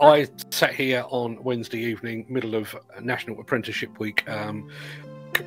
I 0.00 0.28
sat 0.50 0.74
here 0.74 1.04
on 1.08 1.42
Wednesday 1.42 1.78
evening, 1.78 2.26
middle 2.28 2.54
of 2.54 2.76
National 3.00 3.40
Apprenticeship 3.40 3.98
Week, 3.98 4.28
um, 4.28 4.68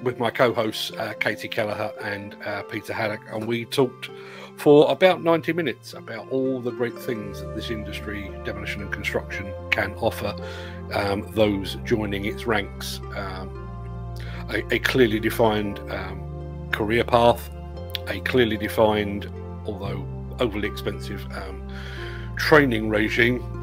with 0.02 0.18
my 0.18 0.32
co-hosts 0.32 0.92
uh, 0.92 1.14
Katie 1.20 1.48
Kelleher 1.48 1.92
and 2.02 2.36
uh, 2.46 2.64
Peter 2.64 2.92
Haddock, 2.94 3.22
and 3.32 3.48
we 3.48 3.66
talked 3.66 4.10
for 4.58 4.92
about 4.92 5.22
90 5.22 5.54
minutes 5.54 5.94
about 5.94 6.28
all 6.30 6.60
the 6.60 6.72
great 6.72 6.98
things 6.98 7.42
that 7.42 7.56
this 7.56 7.70
industry, 7.70 8.32
demolition 8.44 8.82
and 8.82 8.92
construction, 8.92 9.54
can 9.70 9.94
offer 9.96 10.36
um, 10.94 11.30
those 11.34 11.76
joining 11.84 12.26
its 12.26 12.46
ranks. 12.46 13.00
Um, 13.16 14.16
a, 14.50 14.64
a, 14.74 14.80
clearly 14.80 15.20
defined 15.20 15.78
um, 15.92 16.70
career 16.72 17.04
path, 17.04 17.52
a 18.08 18.20
clearly 18.22 18.58
defined, 18.58 19.32
although 19.66 20.04
overly 20.40 20.68
expensive, 20.68 21.24
um, 21.38 21.68
training 22.36 22.90
regime 22.90 23.59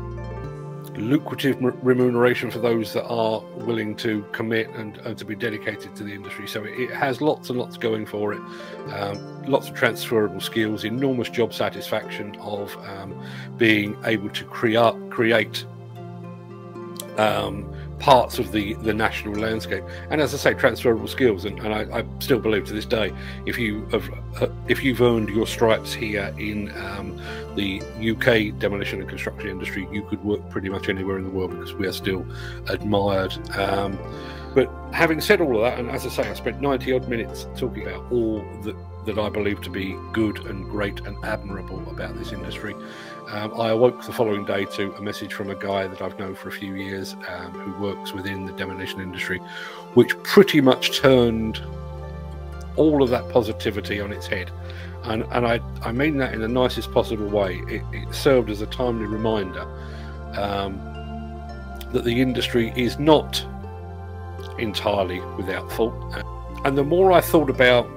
lucrative 0.97 1.57
remuneration 1.61 2.51
for 2.51 2.59
those 2.59 2.93
that 2.93 3.07
are 3.07 3.41
willing 3.57 3.95
to 3.97 4.25
commit 4.33 4.69
and, 4.71 4.99
and, 4.99 5.19
to 5.19 5.25
be 5.25 5.35
dedicated 5.35 5.95
to 5.97 6.05
the 6.05 6.13
industry. 6.13 6.47
So 6.47 6.65
it, 6.65 6.79
it 6.79 6.91
has 6.91 7.21
lots 7.21 7.51
and 7.51 7.59
lots 7.59 7.77
going 7.77 8.07
for 8.07 8.33
it. 8.33 8.41
Um, 8.93 9.43
lots 9.45 9.69
of 9.69 9.75
transferable 9.75 10.41
skills, 10.41 10.85
enormous 10.85 11.29
job 11.29 11.53
satisfaction 11.53 12.37
of 12.41 12.77
um, 12.89 13.21
being 13.57 13.97
able 14.05 14.31
to 14.31 14.45
create 14.45 14.95
create 15.11 15.65
um, 17.19 17.73
parts 17.99 18.39
of 18.39 18.53
the 18.53 18.75
the 18.75 18.93
national 18.93 19.35
landscape. 19.35 19.83
And 20.11 20.21
as 20.21 20.35
I 20.35 20.37
say, 20.37 20.55
transferable 20.55 21.09
skills. 21.09 21.45
And, 21.45 21.59
and 21.61 21.73
I, 21.73 22.01
I, 22.01 22.05
still 22.19 22.39
believe 22.39 22.67
to 22.67 22.73
this 22.73 22.85
day, 22.87 23.13
if 23.47 23.59
you 23.59 23.87
have 23.87 24.09
uh, 24.41 24.49
if 24.69 24.83
you've 24.83 25.01
earned 25.01 25.29
your 25.31 25.47
stripes 25.47 25.93
here 25.93 26.35
in 26.39 26.71
um, 26.77 27.21
the 27.55 27.81
UK 28.01 28.59
demolition 28.59 29.01
and 29.01 29.09
construction 29.09 29.49
industry, 29.49 29.89
you 29.91 30.03
could 30.03 30.23
work 30.25 30.49
pretty 30.51 30.69
much 30.69 30.88
anywhere 30.88 31.19
in 31.19 31.25
the 31.25 31.30
world 31.30 31.51
because 31.51 31.75
we 31.75 31.87
are 31.87 31.93
still 31.93 32.27
admired. 32.69 33.33
Um, 33.57 33.99
but 34.55 34.71
having 34.93 35.21
said 35.21 35.43
all 35.43 35.57
of 35.57 35.63
that, 35.63 35.79
and 35.79 35.91
as 35.91 36.07
I 36.07 36.09
say, 36.09 36.31
I 36.31 36.33
spent 36.33 36.63
90 36.63 36.93
odd 36.95 37.09
minutes 37.09 37.47
talking 37.57 37.87
about 37.87 38.10
all 38.10 38.43
that, 38.63 38.75
that 39.05 39.19
I 39.19 39.29
believe 39.29 39.60
to 39.63 39.71
be 39.71 39.95
good 40.13 40.38
and 40.47 40.65
great 40.65 41.01
and 41.01 41.23
admirable 41.25 41.83
about 41.91 42.16
this 42.19 42.33
industry. 42.33 42.75
Um, 43.29 43.60
I 43.60 43.71
awoke 43.71 44.05
the 44.05 44.13
following 44.13 44.45
day 44.45 44.66
to 44.77 44.95
a 44.95 45.02
message 45.02 45.32
from 45.32 45.51
a 45.51 45.57
guy 45.57 45.88
that 45.88 46.01
I've 46.01 46.16
known 46.16 46.37
for 46.37 46.49
a 46.49 46.52
few 46.52 46.74
years 46.74 47.16
um, 47.29 47.51
who 47.52 47.82
works 47.82 48.13
within 48.13 48.46
the 48.46 48.52
demolition 48.52 49.01
industry, 49.01 49.38
which 49.95 50.16
pretty 50.23 50.60
much 50.60 50.96
turned 50.99 51.60
all 52.77 53.02
of 53.02 53.10
that 53.10 53.29
positivity 53.30 54.01
on 54.01 54.13
its 54.13 54.29
head. 54.29 54.52
And, 55.02 55.24
and 55.32 55.45
I, 55.45 55.60
I 55.82 55.91
mean 55.91 56.19
that 56.19 56.35
in 56.35 56.41
the 56.41 56.49
nicest 56.49 56.93
possible 56.93 57.27
way. 57.27 57.63
It, 57.69 57.82
it 57.93 58.15
served 58.15 58.49
as 58.49 58.60
a 58.60 58.66
timely 58.66 59.07
reminder 59.07 59.63
um, 60.38 60.79
that 61.93 62.04
the 62.04 62.21
industry 62.21 62.73
is 62.77 62.97
not 63.01 63.45
entirely 64.59 65.19
without 65.37 65.71
fault. 65.72 65.94
And 66.65 66.78
the 66.78 66.84
more 66.84 67.10
I 67.10 67.21
thought 67.21 67.50
about 67.50 67.88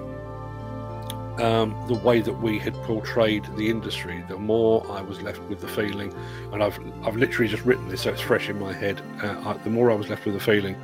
um, 1.39 1.75
the 1.87 1.93
way 1.93 2.21
that 2.21 2.33
we 2.33 2.59
had 2.59 2.73
portrayed 2.83 3.45
the 3.55 3.69
industry, 3.69 4.23
the 4.27 4.37
more 4.37 4.85
I 4.91 5.01
was 5.01 5.21
left 5.21 5.41
with 5.43 5.61
the 5.61 5.67
feeling, 5.67 6.13
and 6.51 6.61
I've 6.61 6.79
I've 7.05 7.15
literally 7.15 7.49
just 7.49 7.63
written 7.63 7.87
this, 7.89 8.01
so 8.01 8.11
it's 8.11 8.21
fresh 8.21 8.49
in 8.49 8.59
my 8.59 8.73
head. 8.73 9.01
Uh, 9.21 9.49
I, 9.49 9.53
the 9.63 9.69
more 9.69 9.91
I 9.91 9.95
was 9.95 10.09
left 10.09 10.25
with 10.25 10.33
the 10.33 10.39
feeling 10.39 10.75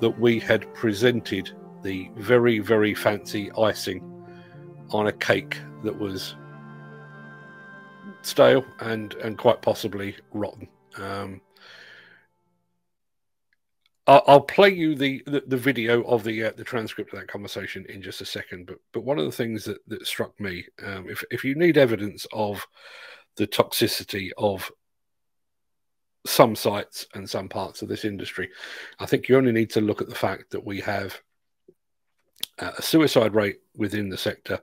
that 0.00 0.18
we 0.18 0.38
had 0.38 0.72
presented 0.74 1.50
the 1.82 2.10
very 2.16 2.58
very 2.58 2.94
fancy 2.94 3.50
icing 3.52 4.02
on 4.90 5.06
a 5.06 5.12
cake 5.12 5.58
that 5.82 5.98
was 5.98 6.36
stale 8.22 8.64
and 8.80 9.14
and 9.14 9.38
quite 9.38 9.62
possibly 9.62 10.16
rotten. 10.32 10.68
Um, 10.96 11.40
I'll 14.06 14.42
play 14.42 14.68
you 14.68 14.94
the, 14.94 15.22
the, 15.26 15.44
the 15.46 15.56
video 15.56 16.02
of 16.04 16.24
the 16.24 16.44
uh, 16.44 16.52
the 16.54 16.64
transcript 16.64 17.12
of 17.12 17.20
that 17.20 17.28
conversation 17.28 17.86
in 17.88 18.02
just 18.02 18.20
a 18.20 18.26
second. 18.26 18.66
But 18.66 18.78
but 18.92 19.04
one 19.04 19.18
of 19.18 19.24
the 19.24 19.32
things 19.32 19.64
that, 19.64 19.78
that 19.88 20.06
struck 20.06 20.38
me, 20.38 20.66
um, 20.84 21.08
if 21.08 21.24
if 21.30 21.42
you 21.42 21.54
need 21.54 21.78
evidence 21.78 22.26
of 22.32 22.66
the 23.36 23.46
toxicity 23.46 24.30
of 24.36 24.70
some 26.26 26.54
sites 26.54 27.06
and 27.14 27.28
some 27.28 27.48
parts 27.48 27.82
of 27.82 27.88
this 27.88 28.04
industry, 28.04 28.50
I 28.98 29.06
think 29.06 29.28
you 29.28 29.36
only 29.36 29.52
need 29.52 29.70
to 29.70 29.80
look 29.80 30.02
at 30.02 30.08
the 30.08 30.14
fact 30.14 30.50
that 30.50 30.64
we 30.64 30.80
have 30.80 31.20
uh, 32.58 32.72
a 32.76 32.82
suicide 32.82 33.34
rate 33.34 33.60
within 33.74 34.10
the 34.10 34.18
sector 34.18 34.60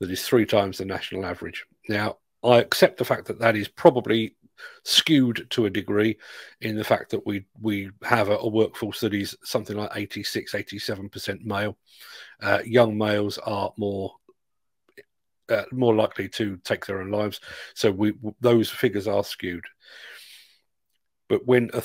that 0.00 0.10
is 0.10 0.26
three 0.26 0.46
times 0.46 0.78
the 0.78 0.84
national 0.84 1.24
average. 1.24 1.64
Now, 1.88 2.18
I 2.42 2.58
accept 2.58 2.98
the 2.98 3.04
fact 3.04 3.26
that 3.26 3.38
that 3.40 3.56
is 3.56 3.68
probably 3.68 4.36
skewed 4.84 5.46
to 5.50 5.66
a 5.66 5.70
degree 5.70 6.16
in 6.60 6.76
the 6.76 6.84
fact 6.84 7.10
that 7.10 7.26
we 7.26 7.44
we 7.60 7.90
have 8.02 8.28
a, 8.28 8.36
a 8.36 8.48
workforce 8.48 9.00
that 9.00 9.14
is 9.14 9.36
something 9.42 9.76
like 9.76 9.90
86 9.94 10.52
87% 10.52 11.44
male. 11.44 11.76
Uh, 12.42 12.60
young 12.64 12.96
males 12.96 13.38
are 13.38 13.72
more 13.76 14.12
uh, 15.48 15.64
more 15.72 15.94
likely 15.94 16.28
to 16.30 16.56
take 16.64 16.86
their 16.86 17.00
own 17.00 17.10
lives. 17.10 17.40
So 17.74 17.90
we 17.90 18.14
those 18.40 18.70
figures 18.70 19.06
are 19.08 19.24
skewed. 19.24 19.64
But 21.28 21.46
when 21.46 21.70
a 21.72 21.82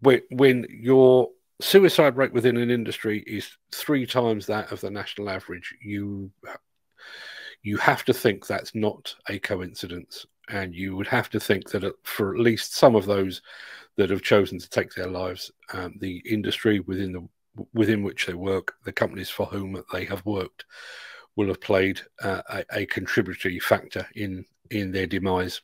when, 0.00 0.22
when 0.30 0.66
your 0.70 1.28
suicide 1.60 2.16
rate 2.16 2.32
within 2.32 2.56
an 2.56 2.70
industry 2.70 3.22
is 3.26 3.50
three 3.72 4.06
times 4.06 4.46
that 4.46 4.72
of 4.72 4.80
the 4.80 4.90
national 4.90 5.28
average 5.28 5.74
you 5.82 6.30
you 7.62 7.76
have 7.76 8.02
to 8.04 8.14
think 8.14 8.46
that's 8.46 8.74
not 8.74 9.14
a 9.28 9.38
coincidence 9.38 10.26
and 10.50 10.74
you 10.74 10.96
would 10.96 11.06
have 11.06 11.30
to 11.30 11.40
think 11.40 11.70
that 11.70 11.84
for 12.02 12.34
at 12.34 12.40
least 12.40 12.74
some 12.74 12.94
of 12.94 13.06
those 13.06 13.42
that 13.96 14.10
have 14.10 14.22
chosen 14.22 14.58
to 14.58 14.68
take 14.68 14.94
their 14.94 15.08
lives, 15.08 15.50
um, 15.72 15.94
the 16.00 16.22
industry 16.26 16.80
within 16.80 17.12
the 17.12 17.28
within 17.74 18.02
which 18.02 18.26
they 18.26 18.34
work, 18.34 18.74
the 18.84 18.92
companies 18.92 19.28
for 19.28 19.44
whom 19.46 19.82
they 19.92 20.04
have 20.04 20.24
worked, 20.24 20.64
will 21.36 21.48
have 21.48 21.60
played 21.60 22.00
uh, 22.22 22.42
a, 22.48 22.64
a, 22.72 22.86
contributory 22.86 23.58
factor 23.58 24.06
in 24.14 24.44
in 24.70 24.92
their 24.92 25.06
demise. 25.06 25.60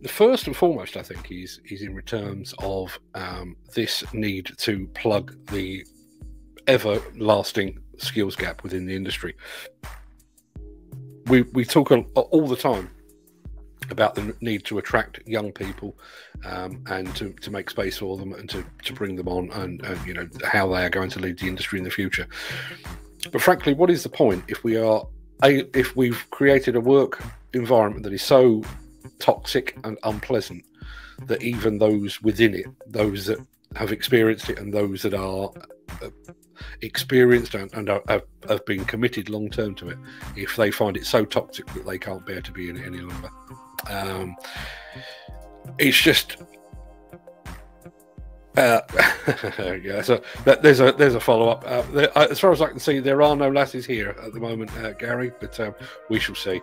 The 0.00 0.08
first 0.08 0.46
and 0.46 0.56
foremost, 0.56 0.96
I 0.96 1.02
think, 1.02 1.30
is 1.30 1.60
is 1.70 1.82
in 1.82 2.00
terms 2.02 2.54
of 2.58 2.98
um, 3.14 3.56
this 3.74 4.04
need 4.12 4.50
to 4.58 4.86
plug 4.88 5.36
the 5.50 5.84
everlasting 6.66 7.78
skills 7.98 8.36
gap 8.36 8.62
within 8.62 8.86
the 8.86 8.96
industry. 8.96 9.34
We 11.26 11.42
we 11.42 11.64
talk 11.64 11.90
all 12.14 12.48
the 12.48 12.56
time 12.56 12.90
about 13.90 14.14
the 14.14 14.34
need 14.40 14.64
to 14.64 14.78
attract 14.78 15.20
young 15.26 15.52
people 15.52 15.96
um, 16.44 16.82
and 16.88 17.14
to, 17.16 17.32
to 17.34 17.50
make 17.50 17.70
space 17.70 17.98
for 17.98 18.16
them 18.16 18.32
and 18.32 18.48
to, 18.50 18.64
to 18.84 18.92
bring 18.92 19.16
them 19.16 19.28
on 19.28 19.50
and, 19.52 19.82
and 19.84 20.06
you 20.06 20.14
know 20.14 20.28
how 20.44 20.68
they 20.68 20.84
are 20.84 20.90
going 20.90 21.10
to 21.10 21.20
lead 21.20 21.38
the 21.38 21.48
industry 21.48 21.78
in 21.78 21.84
the 21.84 21.90
future. 21.90 22.26
But 23.32 23.42
frankly, 23.42 23.74
what 23.74 23.90
is 23.90 24.02
the 24.02 24.08
point 24.08 24.44
if 24.48 24.64
we 24.64 24.76
are 24.76 25.06
if 25.42 25.94
we've 25.94 26.28
created 26.30 26.74
a 26.74 26.80
work 26.80 27.22
environment 27.54 28.02
that 28.02 28.12
is 28.12 28.22
so 28.22 28.62
toxic 29.18 29.76
and 29.84 29.96
unpleasant 30.02 30.64
that 31.26 31.42
even 31.42 31.78
those 31.78 32.20
within 32.22 32.54
it, 32.54 32.66
those 32.86 33.26
that 33.26 33.38
have 33.76 33.92
experienced 33.92 34.50
it 34.50 34.58
and 34.58 34.72
those 34.72 35.02
that 35.02 35.14
are 35.14 35.50
uh, 36.02 36.08
experienced 36.82 37.54
and, 37.54 37.72
and 37.74 37.88
are, 37.88 38.02
have, 38.08 38.22
have 38.48 38.64
been 38.66 38.84
committed 38.84 39.28
long 39.28 39.50
term 39.50 39.74
to 39.76 39.88
it, 39.88 39.98
if 40.36 40.56
they 40.56 40.70
find 40.70 40.96
it 40.96 41.06
so 41.06 41.24
toxic 41.24 41.66
that 41.74 41.86
they 41.86 41.98
can't 41.98 42.24
bear 42.26 42.40
to 42.40 42.52
be 42.52 42.68
in 42.68 42.76
it 42.76 42.86
any 42.86 42.98
longer. 42.98 43.30
Um, 43.88 44.36
it's 45.78 46.00
just 46.00 46.36
uh, 48.58 48.80
yeah, 49.84 50.02
so 50.02 50.20
that, 50.44 50.62
there's 50.62 50.80
a 50.80 50.90
there's 50.90 51.14
a 51.14 51.20
follow 51.20 51.48
up. 51.48 51.62
Uh, 51.64 51.82
there, 51.92 52.18
uh, 52.18 52.26
as 52.28 52.40
far 52.40 52.50
as 52.50 52.60
I 52.60 52.68
can 52.68 52.80
see, 52.80 52.98
there 52.98 53.22
are 53.22 53.36
no 53.36 53.48
lasses 53.48 53.86
here 53.86 54.16
at 54.20 54.32
the 54.32 54.40
moment, 54.40 54.76
uh, 54.78 54.92
Gary, 54.94 55.30
but 55.38 55.58
um, 55.60 55.74
we 56.08 56.18
shall 56.18 56.34
see. 56.34 56.60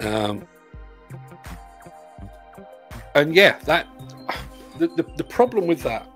Um, 0.00 0.46
and 3.14 3.34
yeah, 3.34 3.58
that 3.60 3.86
the, 4.78 4.88
the, 4.88 5.04
the 5.16 5.24
problem 5.24 5.66
with 5.66 5.82
that 5.84 6.06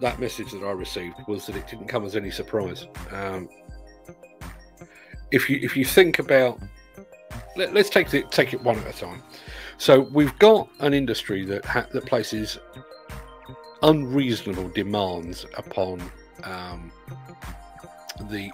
that 0.00 0.20
message 0.20 0.52
that 0.52 0.62
I 0.62 0.70
received 0.70 1.16
was 1.26 1.44
that 1.46 1.56
it 1.56 1.66
didn't 1.66 1.88
come 1.88 2.04
as 2.04 2.14
any 2.14 2.30
surprise. 2.30 2.86
Um, 3.10 3.48
if 5.32 5.50
you 5.50 5.58
if 5.60 5.76
you 5.76 5.84
think 5.84 6.20
about 6.20 6.60
let, 7.56 7.76
us 7.76 7.90
take 7.90 8.12
it 8.14 8.30
take 8.30 8.52
it 8.54 8.62
one 8.62 8.78
at 8.78 8.94
a 8.94 8.98
time. 8.98 9.22
So 9.78 10.00
we've 10.00 10.36
got 10.38 10.68
an 10.80 10.94
industry 10.94 11.44
that 11.46 11.64
ha- 11.64 11.86
that 11.92 12.06
places 12.06 12.58
unreasonable 13.82 14.68
demands 14.70 15.46
upon 15.56 16.00
um, 16.44 16.90
the 18.30 18.50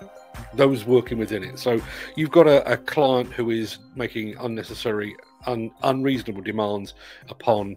those 0.55 0.85
working 0.85 1.19
within 1.19 1.43
it. 1.43 1.59
So 1.59 1.81
you've 2.17 2.31
got 2.31 2.47
a, 2.47 2.73
a 2.73 2.76
client 2.76 3.32
who 3.32 3.50
is 3.50 3.79
making 3.94 4.37
unnecessary, 4.38 5.17
un, 5.47 5.71
unreasonable 5.82 6.43
demands 6.43 6.94
upon 7.29 7.76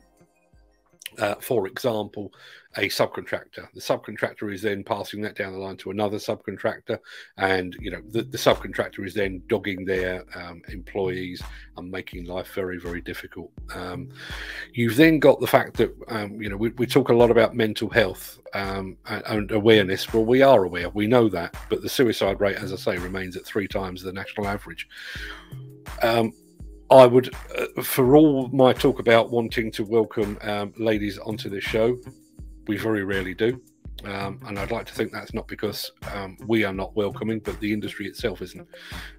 uh, 1.17 1.35
for 1.35 1.67
example, 1.67 2.33
a 2.77 2.87
subcontractor. 2.89 3.67
The 3.73 3.81
subcontractor 3.81 4.53
is 4.53 4.61
then 4.61 4.83
passing 4.83 5.21
that 5.21 5.35
down 5.35 5.53
the 5.53 5.59
line 5.59 5.77
to 5.77 5.89
another 5.89 6.17
subcontractor, 6.17 6.99
and 7.37 7.75
you 7.79 7.89
know 7.91 8.01
the, 8.09 8.23
the 8.23 8.37
subcontractor 8.37 9.05
is 9.05 9.13
then 9.13 9.41
dogging 9.47 9.83
their 9.85 10.23
um, 10.35 10.61
employees 10.69 11.41
and 11.77 11.89
making 11.89 12.25
life 12.25 12.53
very, 12.53 12.79
very 12.79 13.01
difficult. 13.01 13.51
Um, 13.73 14.09
you've 14.73 14.95
then 14.95 15.19
got 15.19 15.39
the 15.39 15.47
fact 15.47 15.77
that 15.77 15.95
um, 16.09 16.41
you 16.41 16.49
know 16.49 16.57
we, 16.57 16.69
we, 16.69 16.85
talk 16.85 17.09
a 17.09 17.15
lot 17.15 17.31
about 17.31 17.55
mental 17.55 17.89
health 17.89 18.39
um, 18.53 18.97
and, 19.07 19.23
and, 19.25 19.51
awareness. 19.51 20.13
Well, 20.13 20.25
we 20.25 20.41
are 20.41 20.63
aware, 20.63 20.89
we 20.89 21.07
know 21.07 21.29
that, 21.29 21.55
but 21.69 21.81
the 21.81 21.89
suicide 21.89 22.39
rate, 22.39 22.57
as 22.57 22.71
I 22.71 22.75
say, 22.75 22.97
remains 22.97 23.35
at 23.35 23.45
three 23.45 23.67
times 23.67 24.03
the 24.03 24.13
national 24.13 24.47
average. 24.47 24.87
Um, 26.03 26.33
I 26.89 27.05
would, 27.05 27.33
uh, 27.57 27.81
for 27.81 28.15
all 28.15 28.47
my 28.49 28.71
talk 28.71 28.99
about 28.99 29.29
wanting 29.29 29.71
to 29.71 29.83
welcome 29.83 30.37
um, 30.41 30.73
ladies 30.77 31.17
onto 31.17 31.49
this 31.49 31.63
show, 31.63 31.97
we 32.67 32.77
very 32.77 33.03
rarely 33.03 33.33
do. 33.33 33.61
Um, 34.05 34.39
and 34.45 34.59
I'd 34.59 34.71
like 34.71 34.85
to 34.85 34.93
think 34.93 35.11
that's 35.11 35.33
not 35.33 35.47
because 35.47 35.91
um, 36.13 36.37
we 36.45 36.63
are 36.63 36.71
not 36.71 36.95
welcoming, 36.95 37.39
but 37.39 37.59
the 37.59 37.73
industry 37.73 38.05
itself 38.05 38.41
isn't. 38.41 38.67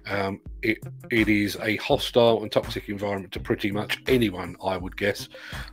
Um, 0.07 0.39
it 0.61 0.79
it 1.11 1.27
is 1.27 1.57
a 1.61 1.75
hostile 1.77 2.41
and 2.43 2.51
toxic 2.51 2.87
environment 2.87 3.33
to 3.33 3.39
pretty 3.41 3.71
much 3.71 4.01
anyone, 4.07 4.55
I 4.63 4.77
would 4.77 4.95
guess, 4.95 5.27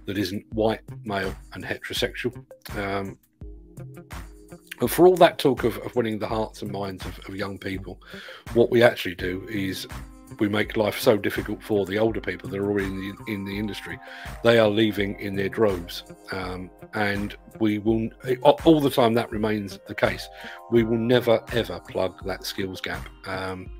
that 0.07 0.19
isn't 0.19 0.45
white, 0.53 0.81
male, 1.05 1.35
and 1.53 1.65
heterosexual. 1.65 2.45
Um, 2.77 3.17
and 4.81 4.91
for 4.91 5.07
all 5.07 5.17
that 5.17 5.39
talk 5.39 5.65
of, 5.65 5.79
of 5.79 5.95
winning 5.95 6.19
the 6.19 6.27
hearts 6.27 6.63
and 6.63 6.71
minds 6.71 7.07
of, 7.07 7.19
of 7.29 7.37
young 7.37 7.59
people, 7.59 8.03
what 8.55 8.71
we 8.71 8.83
actually 8.83 9.15
do 9.15 9.47
is 9.49 9.87
we 10.39 10.49
make 10.49 10.77
life 10.77 10.99
so 10.99 11.17
difficult 11.17 11.63
for 11.63 11.87
the 11.87 11.99
older 11.99 12.21
people 12.21 12.49
that 12.51 12.59
are 12.59 12.67
already 12.67 12.87
in 12.87 13.01
the, 13.01 13.33
in 13.33 13.45
the 13.45 13.59
industry. 13.59 13.99
They 14.43 14.59
are 14.59 14.69
leaving 14.69 15.19
in 15.21 15.37
their 15.37 15.49
droves, 15.49 16.05
um, 16.33 16.71
and 16.95 17.37
we 17.61 17.79
will 17.79 18.09
all 18.65 18.81
the 18.81 18.91
time 18.91 19.15
that 19.15 19.31
remains 19.31 19.79
the 19.87 19.95
case. 19.95 20.29
We 20.71 20.85
will 20.85 20.99
never 20.99 21.43
ever 21.53 21.81
plug 21.81 22.25
that 22.27 22.45
skills 22.45 22.81
gap. 22.81 23.09
Um, 23.27 23.71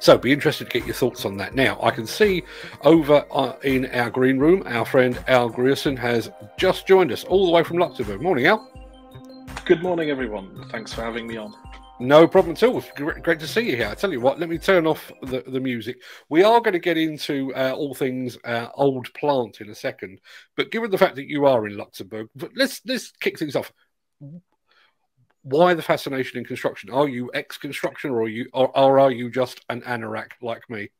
so, 0.00 0.18
be 0.18 0.32
interested 0.32 0.70
to 0.70 0.78
get 0.78 0.86
your 0.86 0.94
thoughts 0.94 1.24
on 1.24 1.38
that. 1.38 1.54
Now, 1.54 1.78
I 1.82 1.90
can 1.90 2.06
see 2.06 2.42
over 2.82 3.24
uh, 3.30 3.54
in 3.62 3.86
our 3.86 4.10
green 4.10 4.38
room, 4.38 4.62
our 4.66 4.84
friend 4.84 5.18
Al 5.28 5.48
Grierson 5.48 5.96
has 5.96 6.30
just 6.58 6.86
joined 6.86 7.10
us 7.10 7.24
all 7.24 7.46
the 7.46 7.52
way 7.52 7.62
from 7.62 7.78
Luxembourg. 7.78 8.20
Morning, 8.20 8.46
Al. 8.46 8.68
Good 9.64 9.82
morning, 9.82 10.10
everyone. 10.10 10.68
Thanks 10.70 10.92
for 10.92 11.02
having 11.02 11.26
me 11.26 11.36
on. 11.36 11.54
No 12.02 12.26
problem 12.26 12.54
at 12.54 12.62
all. 12.64 12.82
Great 12.96 13.38
to 13.38 13.46
see 13.46 13.70
you 13.70 13.76
here. 13.76 13.86
I 13.86 13.94
tell 13.94 14.10
you 14.10 14.20
what, 14.20 14.40
let 14.40 14.48
me 14.48 14.58
turn 14.58 14.88
off 14.88 15.12
the, 15.22 15.44
the 15.46 15.60
music. 15.60 16.02
We 16.28 16.42
are 16.42 16.60
going 16.60 16.72
to 16.72 16.80
get 16.80 16.98
into 16.98 17.54
uh, 17.54 17.74
all 17.76 17.94
things 17.94 18.36
uh, 18.44 18.70
old 18.74 19.14
plant 19.14 19.60
in 19.60 19.70
a 19.70 19.74
second, 19.74 20.20
but 20.56 20.72
given 20.72 20.90
the 20.90 20.98
fact 20.98 21.14
that 21.14 21.28
you 21.28 21.46
are 21.46 21.64
in 21.64 21.76
Luxembourg, 21.76 22.28
let's 22.56 22.80
let's 22.86 23.12
kick 23.20 23.38
things 23.38 23.54
off. 23.54 23.72
Why 25.42 25.74
the 25.74 25.82
fascination 25.82 26.38
in 26.38 26.44
construction? 26.44 26.90
Are 26.90 27.08
you 27.08 27.30
ex-construction, 27.34 28.10
or 28.10 28.22
are 28.22 28.28
you, 28.28 28.48
or, 28.52 28.76
or 28.76 28.98
are 28.98 29.12
you 29.12 29.30
just 29.30 29.64
an 29.68 29.82
anorak 29.82 30.32
like 30.42 30.68
me? 30.68 30.90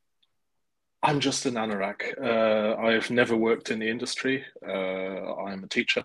I'm 1.03 1.19
just 1.19 1.47
an 1.47 1.55
anorak. 1.55 2.15
Uh, 2.23 2.81
I've 2.81 3.11
never 3.11 3.37
worked 3.37 3.73
in 3.73 3.81
the 3.81 3.89
industry. 3.89 4.45
Uh, 4.65 5.35
I'm 5.35 5.65
a 5.65 5.69
teacher, 5.69 6.05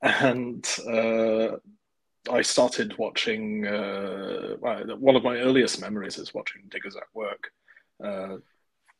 and 0.00 0.64
uh, 0.88 1.56
I 2.30 2.42
started 2.42 2.96
watching. 2.98 3.66
Uh, 3.66 4.56
one 4.98 5.16
of 5.16 5.24
my 5.24 5.38
earliest 5.38 5.80
memories 5.80 6.18
is 6.18 6.34
watching 6.34 6.62
diggers 6.68 6.96
at 6.96 7.04
work. 7.14 7.52
Uh, 8.02 8.36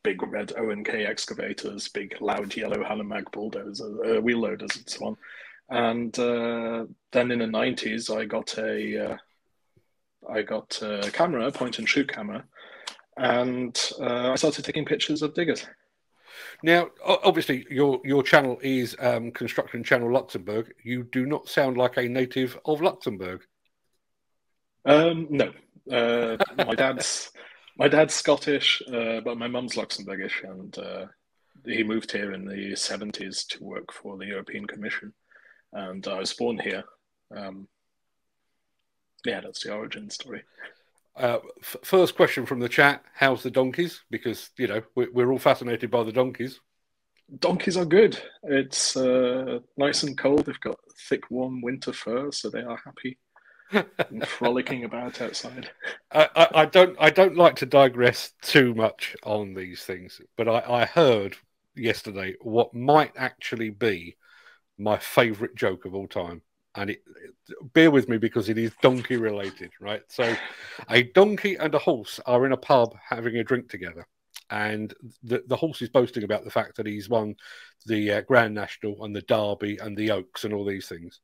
big 0.03 0.23
red 0.23 0.53
ONK 0.57 0.89
excavators, 0.89 1.89
big 1.89 2.17
loud 2.21 2.57
yellow 2.57 2.83
Hanomag 2.83 3.31
bulldozers, 3.33 3.81
uh, 3.81 4.21
wheel 4.21 4.39
loaders, 4.39 4.77
and 4.77 4.89
so 4.89 5.07
on. 5.07 5.17
And 5.71 6.19
uh, 6.19 6.87
then 7.13 7.31
in 7.31 7.41
the 7.41 7.47
nineties, 7.47 8.09
I 8.11 8.25
got 8.25 8.57
a, 8.59 9.11
uh, 9.11 9.17
I 10.31 10.43
got 10.43 10.81
a 10.83 11.11
camera, 11.13 11.51
point 11.53 11.79
and 11.79 11.89
shoot 11.89 12.09
camera, 12.09 12.45
and 13.17 13.79
uh, 14.01 14.31
I 14.33 14.37
started 14.37 14.65
taking 14.65 14.85
pictures 14.85 15.23
of 15.23 15.35
diggers. 15.35 15.67
Now, 16.63 16.91
obviously, 17.05 17.67
your 17.71 18.01
your 18.05 18.23
channel 18.23 18.59
is 18.63 18.97
um, 18.99 19.31
Construction 19.31 19.85
Channel 19.85 20.13
Luxembourg. 20.13 20.73
You 20.83 21.05
do 21.05 21.27
not 21.27 21.49
sound 21.49 21.77
like 21.77 21.97
a 21.97 22.09
native 22.09 22.59
of 22.65 22.81
Luxembourg. 22.81 23.43
Um, 24.85 25.27
no, 25.31 25.53
uh, 25.91 26.37
my 26.57 26.75
dad's 26.75 27.31
my 27.79 27.89
dad's 27.89 28.15
Scottish, 28.15 28.83
uh, 28.93 29.21
but 29.21 29.39
my 29.39 29.49
mum's 29.49 29.75
Luxembourgish, 29.75 30.45
and 30.45 30.77
uh, 30.79 31.07
he 31.65 31.85
moved 31.85 32.13
here 32.13 32.33
in 32.33 32.45
the 32.45 32.75
seventies 32.77 33.45
to 33.51 33.65
work 33.65 33.93
for 33.93 34.17
the 34.17 34.27
European 34.27 34.67
Commission, 34.67 35.13
and 35.73 36.07
I 36.07 36.19
was 36.19 36.33
born 36.33 36.59
here. 36.59 36.85
Um, 37.35 37.69
yeah, 39.25 39.41
that's 39.41 39.63
the 39.63 39.75
origin 39.75 40.11
story. 40.11 40.43
Uh, 41.19 41.41
f- 41.61 41.77
first 41.83 42.15
question 42.15 42.47
from 42.47 42.61
the 42.61 42.69
chat: 42.69 43.05
How's 43.15 43.43
the 43.43 43.51
donkeys? 43.51 44.03
Because 44.11 44.51
you 44.57 44.69
know 44.69 44.83
we're, 44.95 45.11
we're 45.13 45.33
all 45.33 45.39
fascinated 45.39 45.91
by 45.91 46.05
the 46.05 46.13
donkeys. 46.13 46.61
Donkeys 47.41 47.77
are 47.77 47.85
good. 47.85 48.19
It's 48.45 48.97
uh, 48.97 49.59
nice 49.77 50.03
and 50.03 50.17
cold. 50.17 50.47
They've 50.47 50.61
got 50.61 50.79
thick, 51.09 51.31
warm 51.31 51.61
winter 51.61 51.93
fur, 51.93 52.31
so 52.33 52.49
they 52.49 52.63
are 52.63 52.81
happy 52.85 53.19
and 54.09 54.27
frolicking 54.27 54.85
about 54.85 55.21
outside. 55.21 55.71
I, 56.11 56.29
I, 56.35 56.49
I, 56.55 56.65
don't. 56.67 56.97
I 57.01 57.11
don't 57.11 57.37
like 57.37 57.57
to 57.57 57.67
digress 57.67 58.33
too 58.41 58.75
much 58.75 59.17
on 59.25 59.55
these 59.55 59.83
things, 59.83 60.21
but 60.37 60.49
I, 60.49 60.83
I 60.83 60.85
heard 60.87 61.37
yesterday 61.75 62.37
what 62.41 62.75
might 62.75 63.13
actually 63.17 63.71
be 63.71 64.17
my 64.79 64.97
favourite 64.99 65.55
joke 65.57 65.85
of 65.85 65.95
all 65.95 66.07
time 66.07 66.43
and 66.75 66.91
it, 66.91 67.03
bear 67.73 67.91
with 67.91 68.09
me 68.09 68.19
because 68.19 68.49
it 68.49 68.59
is 68.59 68.73
donkey 68.83 69.17
related, 69.17 69.71
right? 69.81 70.03
So, 70.09 70.35
a 70.91 71.03
donkey 71.03 71.57
and 71.57 71.75
a 71.75 71.79
horse 71.79 72.21
are 72.27 72.47
in 72.47 72.53
a 72.53 72.57
pub 72.57 72.95
having 73.09 73.37
a 73.37 73.45
drink 73.45 73.69
together, 73.69 74.07
and 74.51 74.93
the 75.23 75.43
the 75.47 75.57
horse 75.57 75.83
is 75.83 75.89
boasting 75.89 76.25
about 76.25 76.45
the 76.45 76.51
fact 76.51 76.77
that 76.77 76.87
he's 76.87 77.09
won 77.09 77.37
the 77.87 78.13
uh, 78.13 78.21
Grand 78.23 78.55
National 78.55 79.05
and 79.05 79.15
the 79.15 79.23
Derby 79.23 79.79
and 79.79 79.97
the 79.97 80.11
Oaks 80.11 80.45
and 80.45 80.53
all 80.53 80.65
these 80.65 80.89
things. 80.89 81.21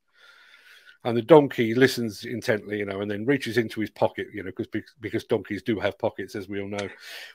And 1.06 1.14
the 1.14 1.22
donkey 1.22 1.74
listens 1.74 2.24
intently, 2.24 2.78
you 2.78 2.86
know, 2.86 3.02
and 3.02 3.10
then 3.10 3.26
reaches 3.26 3.58
into 3.58 3.82
his 3.82 3.90
pocket, 3.90 4.28
you 4.32 4.42
know, 4.42 4.50
because 4.56 4.82
because 5.00 5.24
donkeys 5.24 5.62
do 5.62 5.78
have 5.78 5.98
pockets, 5.98 6.34
as 6.34 6.48
we 6.48 6.60
all 6.60 6.68
know. 6.68 6.88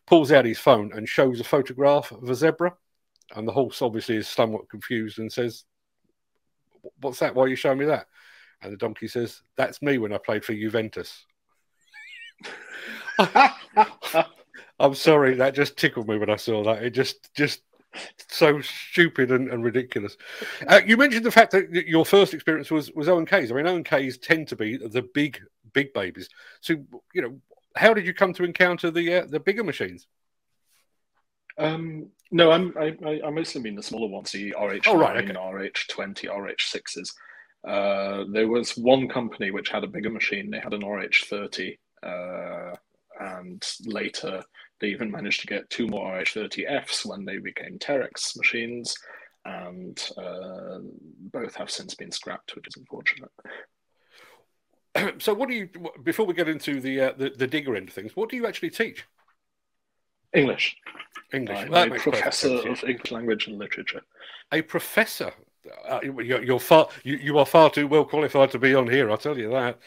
Pulls 0.07 0.31
out 0.31 0.45
his 0.45 0.57
phone 0.57 0.91
and 0.93 1.07
shows 1.07 1.39
a 1.39 1.43
photograph 1.43 2.11
of 2.11 2.27
a 2.27 2.35
zebra, 2.35 2.73
and 3.35 3.47
the 3.47 3.51
horse 3.51 3.83
obviously 3.83 4.15
is 4.15 4.27
somewhat 4.27 4.69
confused 4.69 5.19
and 5.19 5.31
says, 5.31 5.65
what's 7.01 7.19
that? 7.19 7.35
Why 7.35 7.43
are 7.43 7.47
you 7.47 7.55
showing 7.55 7.77
me 7.77 7.85
that? 7.85 8.07
And 8.61 8.73
the 8.73 8.77
donkey 8.77 9.07
says, 9.07 9.41
that's 9.55 9.81
me 9.81 9.97
when 9.97 10.13
I 10.13 10.17
played 10.17 10.43
for 10.43 10.53
Juventus. 10.53 11.25
I'm 14.79 14.95
sorry, 14.95 15.35
that 15.35 15.55
just 15.55 15.77
tickled 15.77 16.07
me 16.07 16.17
when 16.17 16.29
I 16.29 16.35
saw 16.35 16.63
that. 16.63 16.83
It 16.83 16.91
just, 16.91 17.33
just 17.33 17.61
so 18.29 18.61
stupid 18.61 19.31
and, 19.31 19.49
and 19.49 19.63
ridiculous. 19.63 20.17
Uh, 20.67 20.81
you 20.85 20.97
mentioned 20.97 21.25
the 21.25 21.31
fact 21.31 21.51
that 21.51 21.71
your 21.71 22.05
first 22.05 22.33
experience 22.33 22.69
was 22.71 22.91
was 22.91 23.07
ONKs. 23.07 23.51
I 23.51 23.55
mean, 23.55 23.65
ONKs 23.65 24.21
tend 24.21 24.47
to 24.49 24.55
be 24.55 24.77
the 24.77 25.01
big, 25.13 25.39
big 25.73 25.93
babies. 25.93 26.29
So, 26.61 26.75
you 27.13 27.21
know, 27.21 27.39
how 27.75 27.93
did 27.93 28.05
you 28.05 28.13
come 28.13 28.33
to 28.33 28.43
encounter 28.43 28.91
the 28.91 29.15
uh, 29.15 29.25
the 29.27 29.39
bigger 29.39 29.63
machines? 29.63 30.07
Um, 31.59 32.07
no, 32.31 32.51
I'm 32.51 32.73
I, 32.77 32.95
I, 33.05 33.21
I 33.25 33.29
mostly 33.29 33.61
mean 33.61 33.75
the 33.75 33.83
smaller 33.83 34.07
ones, 34.07 34.31
the 34.31 34.53
RH9, 34.57 34.81
oh, 34.87 34.97
right, 34.97 35.17
okay. 35.17 35.33
RH20, 35.33 36.29
RH6s. 36.29 37.11
Uh, 37.67 38.23
there 38.31 38.47
was 38.47 38.77
one 38.77 39.09
company 39.09 39.51
which 39.51 39.69
had 39.69 39.83
a 39.83 39.87
bigger 39.87 40.09
machine. 40.09 40.49
They 40.49 40.59
had 40.59 40.73
an 40.73 40.81
RH30, 40.81 41.77
uh, 42.01 42.75
and 43.19 43.67
later 43.85 44.41
they 44.79 44.87
even 44.87 45.11
managed 45.11 45.41
to 45.41 45.47
get 45.47 45.69
two 45.69 45.87
more 45.87 46.13
RH30Fs 46.19 47.05
when 47.05 47.25
they 47.25 47.37
became 47.37 47.77
Terex 47.77 48.37
machines, 48.37 48.95
and 49.43 50.01
uh, 50.17 50.79
both 51.33 51.55
have 51.55 51.69
since 51.69 51.93
been 51.95 52.11
scrapped, 52.11 52.55
which 52.55 52.67
is 52.67 52.77
unfortunate. 52.77 53.31
So, 55.19 55.33
what 55.33 55.47
do 55.47 55.55
you? 55.55 55.69
Before 56.03 56.25
we 56.25 56.33
get 56.33 56.49
into 56.49 56.81
the, 56.81 56.99
uh, 56.99 57.13
the 57.15 57.29
the 57.29 57.47
digger 57.47 57.75
end 57.75 57.89
of 57.89 57.93
things, 57.93 58.15
what 58.15 58.29
do 58.29 58.35
you 58.35 58.47
actually 58.47 58.71
teach? 58.71 59.05
English. 60.33 60.77
English. 61.33 61.69
I'm 61.71 61.91
a 61.91 61.95
professor 61.95 62.55
of 62.67 62.83
English 62.83 63.11
language 63.11 63.47
and 63.47 63.57
literature. 63.57 64.01
A 64.51 64.61
professor. 64.61 65.31
Uh, 65.87 65.99
you're, 66.01 66.43
you're, 66.43 66.59
far. 66.59 66.87
You, 67.03 67.17
you 67.17 67.37
are 67.37 67.45
far 67.45 67.69
too 67.69 67.87
well 67.87 68.05
qualified 68.05 68.51
to 68.51 68.59
be 68.59 68.73
on 68.75 68.89
here. 68.89 69.09
I'll 69.11 69.17
tell 69.17 69.37
you 69.37 69.49
that. 69.51 69.79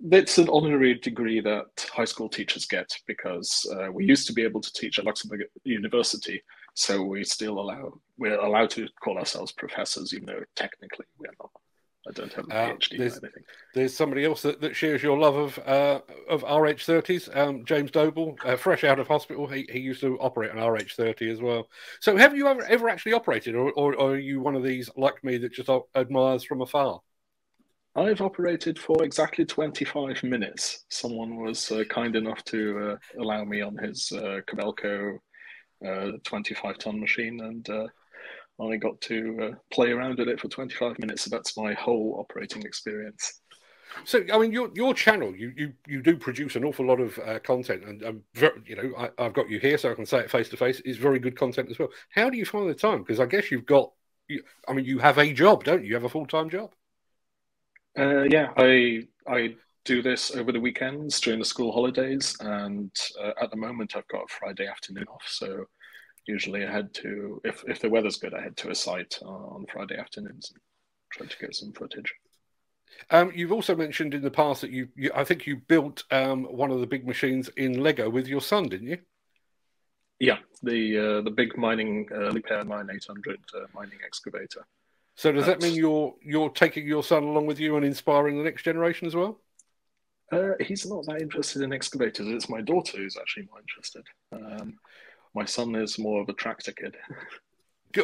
That's 0.00 0.38
an 0.38 0.48
honorary 0.48 0.94
degree 0.94 1.40
that 1.40 1.86
high 1.92 2.06
school 2.06 2.28
teachers 2.28 2.66
get 2.66 2.90
because 3.06 3.64
uh, 3.76 3.92
we 3.92 4.04
used 4.04 4.26
to 4.26 4.32
be 4.32 4.42
able 4.42 4.60
to 4.60 4.72
teach 4.72 4.98
at 4.98 5.04
Luxembourg 5.04 5.42
University, 5.64 6.42
so 6.74 7.02
we 7.02 7.22
still 7.22 7.60
allow 7.60 7.92
we're 8.18 8.38
allowed 8.40 8.70
to 8.70 8.88
call 9.02 9.18
ourselves 9.18 9.52
professors, 9.52 10.12
even 10.14 10.26
though 10.26 10.42
technically 10.56 11.06
we're 11.18 11.30
not. 11.40 11.50
I 12.08 12.10
don't 12.12 12.32
have 12.32 12.48
a 12.48 12.54
uh, 12.54 12.68
PhD 12.74 12.98
there's, 12.98 13.20
there's, 13.74 13.96
somebody 13.96 14.24
else 14.24 14.42
that, 14.42 14.60
that 14.60 14.74
shares 14.74 15.02
your 15.02 15.18
love 15.18 15.36
of 15.36 15.58
uh, 15.60 16.00
of 16.28 16.42
RH30s, 16.42 17.36
um, 17.36 17.64
James 17.64 17.92
Doble, 17.92 18.36
uh, 18.44 18.56
fresh 18.56 18.82
out 18.82 18.98
of 18.98 19.06
hospital. 19.06 19.46
He, 19.46 19.68
he 19.70 19.78
used 19.78 20.00
to 20.00 20.18
operate 20.18 20.50
an 20.50 20.58
RH30 20.58 21.30
as 21.30 21.40
well. 21.40 21.68
So, 22.00 22.16
have 22.16 22.36
you 22.36 22.48
ever 22.48 22.64
ever 22.64 22.88
actually 22.88 23.12
operated, 23.12 23.54
or, 23.54 23.70
or, 23.72 23.94
or 23.94 24.12
are 24.12 24.18
you 24.18 24.40
one 24.40 24.56
of 24.56 24.64
these 24.64 24.90
like 24.96 25.22
me 25.22 25.38
that 25.38 25.52
just 25.52 25.70
admires 25.94 26.42
from 26.42 26.62
afar? 26.62 27.00
I've 27.94 28.22
operated 28.22 28.78
for 28.78 29.04
exactly 29.04 29.44
25 29.44 30.24
minutes. 30.24 30.86
Someone 30.88 31.36
was 31.36 31.70
uh, 31.70 31.84
kind 31.84 32.16
enough 32.16 32.42
to 32.46 32.92
uh, 32.92 33.20
allow 33.20 33.44
me 33.44 33.60
on 33.60 33.76
his 33.76 34.10
uh, 34.12 34.40
Kobelco 34.48 35.18
25 36.24 36.78
ton 36.78 36.98
machine, 36.98 37.40
and 37.42 37.68
I 38.60 38.76
got 38.76 39.00
to 39.02 39.38
uh, 39.42 39.56
play 39.72 39.90
around 39.90 40.18
with 40.18 40.28
it 40.28 40.40
for 40.40 40.48
25 40.48 40.98
minutes. 40.98 41.22
So 41.22 41.30
that's 41.30 41.56
my 41.56 41.72
whole 41.74 42.16
operating 42.18 42.62
experience. 42.62 43.40
So, 44.04 44.24
I 44.32 44.38
mean, 44.38 44.52
your 44.52 44.70
your 44.74 44.94
channel, 44.94 45.34
you 45.36 45.52
you, 45.56 45.72
you 45.86 46.02
do 46.02 46.16
produce 46.16 46.56
an 46.56 46.64
awful 46.64 46.86
lot 46.86 47.00
of 47.00 47.18
uh, 47.18 47.38
content, 47.40 47.84
and 47.84 48.02
um, 48.04 48.22
you 48.66 48.76
know, 48.76 48.92
I, 48.96 49.22
have 49.22 49.34
got 49.34 49.50
you 49.50 49.58
here, 49.60 49.76
so 49.76 49.90
I 49.90 49.94
can 49.94 50.06
say 50.06 50.20
it 50.20 50.30
face 50.30 50.48
to 50.50 50.56
face. 50.56 50.80
It's 50.84 50.98
very 50.98 51.18
good 51.18 51.36
content 51.36 51.70
as 51.70 51.78
well. 51.78 51.90
How 52.10 52.30
do 52.30 52.38
you 52.38 52.46
find 52.46 52.68
the 52.68 52.74
time? 52.74 53.00
Because 53.00 53.20
I 53.20 53.26
guess 53.26 53.50
you've 53.50 53.66
got, 53.66 53.92
you, 54.28 54.42
I 54.66 54.72
mean, 54.72 54.86
you 54.86 54.98
have 54.98 55.18
a 55.18 55.32
job, 55.32 55.64
don't 55.64 55.82
you? 55.82 55.88
You 55.88 55.94
have 55.94 56.04
a 56.04 56.08
full 56.08 56.26
time 56.26 56.48
job. 56.48 56.72
Uh, 57.98 58.22
yeah, 58.22 58.52
I 58.56 59.02
I 59.26 59.56
do 59.84 60.00
this 60.00 60.34
over 60.34 60.52
the 60.52 60.60
weekends 60.60 61.20
during 61.20 61.38
the 61.38 61.44
school 61.44 61.72
holidays, 61.72 62.36
and 62.40 62.90
uh, 63.20 63.32
at 63.40 63.50
the 63.50 63.56
moment 63.56 63.94
I've 63.96 64.08
got 64.08 64.24
a 64.24 64.28
Friday 64.28 64.66
afternoon 64.66 65.06
off, 65.08 65.24
so 65.26 65.66
usually 66.26 66.64
I 66.64 66.70
head 66.70 66.94
to 66.94 67.40
if 67.44 67.64
if 67.66 67.80
the 67.80 67.90
weather's 67.90 68.16
good, 68.16 68.34
I 68.34 68.42
head 68.42 68.56
to 68.58 68.70
a 68.70 68.74
site 68.74 69.18
on 69.22 69.66
Friday 69.72 69.98
afternoons 69.98 70.50
and 70.52 70.60
try 71.12 71.26
to 71.26 71.38
get 71.38 71.54
some 71.54 71.72
footage. 71.72 72.12
Um, 73.10 73.32
you've 73.34 73.52
also 73.52 73.74
mentioned 73.74 74.14
in 74.14 74.22
the 74.22 74.30
past 74.30 74.60
that 74.60 74.70
you, 74.70 74.88
you 74.94 75.10
I 75.14 75.24
think 75.24 75.46
you 75.46 75.56
built 75.56 76.04
um, 76.10 76.44
one 76.44 76.70
of 76.70 76.80
the 76.80 76.86
big 76.86 77.06
machines 77.06 77.48
in 77.56 77.82
Lego 77.82 78.08
with 78.10 78.28
your 78.28 78.40
son, 78.40 78.68
didn't 78.68 78.88
you? 78.88 78.98
Yeah, 80.18 80.38
the 80.62 80.98
uh, 80.98 81.20
the 81.22 81.30
big 81.30 81.56
mining 81.56 82.08
uh, 82.12 82.30
Liebherr 82.30 82.58
R 82.58 82.64
9800 82.64 83.40
uh, 83.54 83.58
mining 83.74 83.98
excavator. 84.04 84.66
So 85.16 85.32
does 85.32 85.46
That's... 85.46 85.60
that 85.60 85.66
mean 85.66 85.76
you're 85.76 86.14
you're 86.22 86.50
taking 86.50 86.86
your 86.86 87.02
son 87.02 87.24
along 87.24 87.46
with 87.46 87.58
you 87.58 87.76
and 87.76 87.84
inspiring 87.84 88.38
the 88.38 88.44
next 88.44 88.62
generation 88.62 89.06
as 89.06 89.16
well? 89.16 89.40
Uh, 90.30 90.52
he's 90.60 90.86
not 90.86 91.04
that 91.06 91.20
interested 91.20 91.60
in 91.60 91.72
excavators. 91.72 92.26
It's 92.26 92.48
my 92.48 92.62
daughter 92.62 92.96
who's 92.96 93.18
actually 93.20 93.48
more 93.50 93.60
interested. 93.60 94.06
Um, 94.32 94.78
my 95.34 95.44
son 95.44 95.74
is 95.74 95.98
more 95.98 96.20
of 96.20 96.28
a 96.28 96.34
tractor 96.34 96.72
kid. 96.72 96.96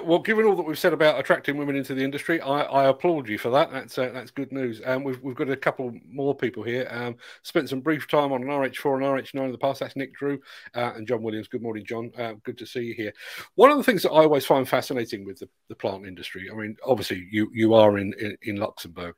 Well, 0.04 0.18
given 0.18 0.44
all 0.44 0.54
that 0.56 0.64
we've 0.64 0.78
said 0.78 0.92
about 0.92 1.18
attracting 1.18 1.56
women 1.56 1.74
into 1.74 1.94
the 1.94 2.04
industry, 2.04 2.40
I, 2.42 2.60
I 2.60 2.84
applaud 2.88 3.26
you 3.26 3.38
for 3.38 3.48
that. 3.50 3.72
That's 3.72 3.96
uh, 3.96 4.10
that's 4.12 4.30
good 4.30 4.52
news. 4.52 4.82
Um, 4.84 5.02
we've 5.02 5.22
we've 5.22 5.34
got 5.34 5.48
a 5.48 5.56
couple 5.56 5.94
more 6.06 6.34
people 6.34 6.62
here. 6.62 6.86
Um, 6.90 7.16
spent 7.42 7.70
some 7.70 7.80
brief 7.80 8.06
time 8.06 8.32
on 8.32 8.42
an 8.42 8.48
RH4 8.48 8.96
and 8.96 9.02
RH9 9.02 9.46
in 9.46 9.52
the 9.52 9.58
past. 9.58 9.80
That's 9.80 9.96
Nick 9.96 10.14
Drew 10.14 10.38
uh, 10.74 10.92
and 10.94 11.08
John 11.08 11.22
Williams. 11.22 11.48
Good 11.48 11.62
morning, 11.62 11.86
John. 11.86 12.12
Uh, 12.18 12.34
good 12.42 12.58
to 12.58 12.66
see 12.66 12.80
you 12.80 12.94
here. 12.94 13.14
One 13.54 13.70
of 13.70 13.78
the 13.78 13.84
things 13.84 14.02
that 14.02 14.10
I 14.10 14.24
always 14.24 14.44
find 14.44 14.68
fascinating 14.68 15.24
with 15.24 15.38
the, 15.38 15.48
the 15.70 15.74
plant 15.74 16.06
industry. 16.06 16.50
I 16.52 16.54
mean, 16.54 16.76
obviously 16.84 17.26
you 17.30 17.50
you 17.54 17.72
are 17.72 17.96
in, 17.96 18.12
in 18.20 18.36
in 18.42 18.56
Luxembourg, 18.56 19.14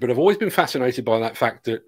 but 0.00 0.10
I've 0.10 0.18
always 0.18 0.38
been 0.38 0.50
fascinated 0.50 1.04
by 1.04 1.20
that 1.20 1.36
fact 1.36 1.66
that 1.66 1.82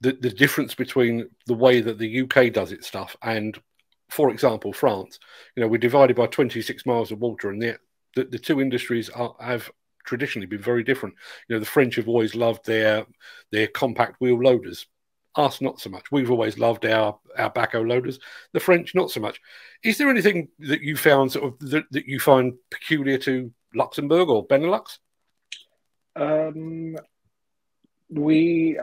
the, 0.00 0.12
the 0.12 0.30
difference 0.30 0.74
between 0.74 1.28
the 1.46 1.54
way 1.54 1.80
that 1.80 1.98
the 1.98 2.22
UK 2.22 2.52
does 2.52 2.72
its 2.72 2.86
stuff 2.86 3.16
and 3.22 3.58
for 4.10 4.30
example, 4.30 4.72
France, 4.72 5.18
you 5.54 5.62
know, 5.62 5.68
we're 5.68 5.78
divided 5.78 6.16
by 6.16 6.26
26 6.26 6.86
miles 6.86 7.12
of 7.12 7.20
water, 7.20 7.50
and 7.50 7.60
the, 7.60 7.78
the, 8.14 8.24
the 8.24 8.38
two 8.38 8.60
industries 8.60 9.08
are, 9.10 9.34
have 9.38 9.70
traditionally 10.04 10.46
been 10.46 10.62
very 10.62 10.82
different. 10.82 11.14
You 11.48 11.56
know, 11.56 11.60
the 11.60 11.66
French 11.66 11.96
have 11.96 12.08
always 12.08 12.34
loved 12.34 12.64
their 12.64 13.06
their 13.52 13.66
compact 13.66 14.20
wheel 14.20 14.42
loaders. 14.42 14.86
Us, 15.36 15.60
not 15.60 15.78
so 15.78 15.90
much. 15.90 16.10
We've 16.10 16.30
always 16.30 16.58
loved 16.58 16.86
our 16.86 17.18
our 17.36 17.52
backhoe 17.52 17.86
loaders. 17.86 18.18
The 18.52 18.60
French, 18.60 18.94
not 18.94 19.10
so 19.10 19.20
much. 19.20 19.40
Is 19.84 19.98
there 19.98 20.08
anything 20.08 20.48
that 20.60 20.80
you 20.80 20.96
found 20.96 21.32
sort 21.32 21.52
of 21.52 21.70
that, 21.70 21.84
that 21.90 22.06
you 22.06 22.18
find 22.18 22.54
peculiar 22.70 23.18
to 23.18 23.52
Luxembourg 23.74 24.28
or 24.28 24.46
Benelux? 24.46 24.98
Um, 26.16 26.96
we 28.08 28.78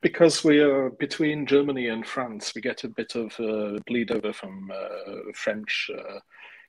because 0.00 0.44
we 0.44 0.60
are 0.60 0.90
between 0.90 1.46
Germany 1.46 1.88
and 1.88 2.06
France, 2.06 2.54
we 2.54 2.60
get 2.60 2.84
a 2.84 2.88
bit 2.88 3.14
of 3.14 3.38
uh, 3.40 3.78
bleed 3.86 4.10
over 4.10 4.32
from 4.32 4.70
uh, 4.72 5.32
French 5.34 5.90
uh, 5.96 6.18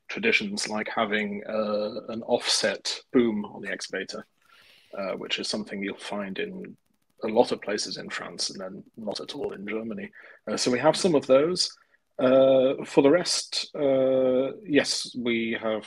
traditions, 0.08 0.68
like 0.68 0.90
having 0.94 1.44
uh, 1.48 2.02
an 2.10 2.22
offset 2.24 3.00
boom 3.12 3.46
on 3.46 3.62
the 3.62 3.72
excavator, 3.72 4.26
uh, 4.98 5.14
which 5.14 5.40
is 5.40 5.48
something 5.48 5.82
you'll 5.82 5.98
find 5.98 6.40
in 6.40 6.76
a 7.24 7.28
lot 7.28 7.52
of 7.52 7.62
places 7.62 7.98
in 7.98 8.10
France 8.10 8.52
and 8.52 8.62
then 8.62 8.84
not 8.96 9.20
at 9.20 9.36
all 9.36 9.54
in 9.54 9.68
Germany. 9.68 10.10
Uh, 10.48 10.56
so 10.56 10.70
we 10.70 10.80
have 10.80 10.96
some 10.96 11.16
of 11.16 11.26
those. 11.28 11.72
for 12.20 13.02
the 13.02 13.10
rest, 13.10 13.72
yes, 14.64 15.16
we 15.18 15.58
have 15.62 15.86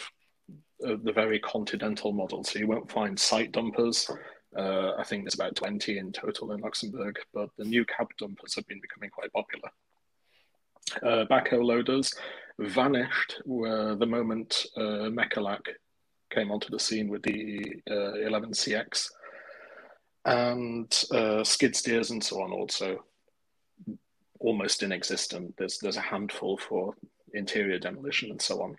the 0.81 1.13
very 1.13 1.39
continental 1.41 2.13
model. 2.13 2.43
So 2.45 2.59
you 2.59 2.67
won't 2.67 2.91
find 2.91 3.19
site 3.19 3.53
dumpers. 3.53 4.11
Uh, 4.57 4.93
I 4.99 5.05
think 5.05 5.25
there's 5.25 5.35
about 5.35 5.55
20 5.55 5.99
in 5.99 6.13
total 6.13 6.53
in 6.53 6.61
Luxembourg, 6.61 7.19
but 7.33 7.51
the 7.57 7.65
new 7.65 7.85
cab 7.85 8.09
dumpers 8.19 8.55
have 8.55 8.67
been 8.67 8.81
becoming 8.81 9.11
quite 9.11 9.33
popular. 9.33 9.71
Uh, 11.03 11.25
backhoe 11.31 11.65
loaders 11.65 12.13
vanished 12.59 13.41
the 13.47 14.07
moment 14.07 14.67
uh, 14.77 15.09
came 16.31 16.51
onto 16.51 16.71
the 16.71 16.79
scene 16.79 17.09
with 17.09 17.23
the 17.23 17.61
uh, 17.91 18.29
11CX, 18.29 19.11
and 20.25 21.05
uh, 21.13 21.43
skid 21.45 21.75
steers 21.75 22.11
and 22.11 22.23
so 22.23 22.43
on 22.43 22.53
also 22.53 23.05
almost 24.39 24.83
inexistent. 24.83 25.55
There's 25.57 25.79
there's 25.79 25.97
a 25.97 26.01
handful 26.01 26.57
for 26.57 26.95
interior 27.35 27.79
demolition 27.79 28.31
and 28.31 28.41
so 28.41 28.63
on. 28.63 28.77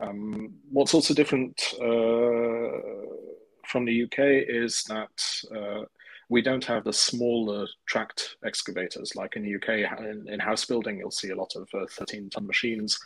Um, 0.00 0.54
what's 0.70 0.94
also 0.94 1.14
different 1.14 1.74
uh, 1.80 3.31
from 3.66 3.84
the 3.84 4.04
UK 4.04 4.18
is 4.48 4.84
that 4.84 5.56
uh, 5.56 5.84
we 6.28 6.40
don't 6.40 6.64
have 6.64 6.84
the 6.84 6.92
smaller 6.92 7.66
tracked 7.86 8.36
excavators 8.44 9.14
like 9.14 9.36
in 9.36 9.42
the 9.42 9.54
UK. 9.56 10.00
In, 10.00 10.26
in 10.28 10.40
house 10.40 10.64
building, 10.64 10.98
you'll 10.98 11.10
see 11.10 11.30
a 11.30 11.36
lot 11.36 11.54
of 11.56 11.68
uh, 11.74 11.86
13 11.90 12.30
ton 12.30 12.46
machines. 12.46 12.98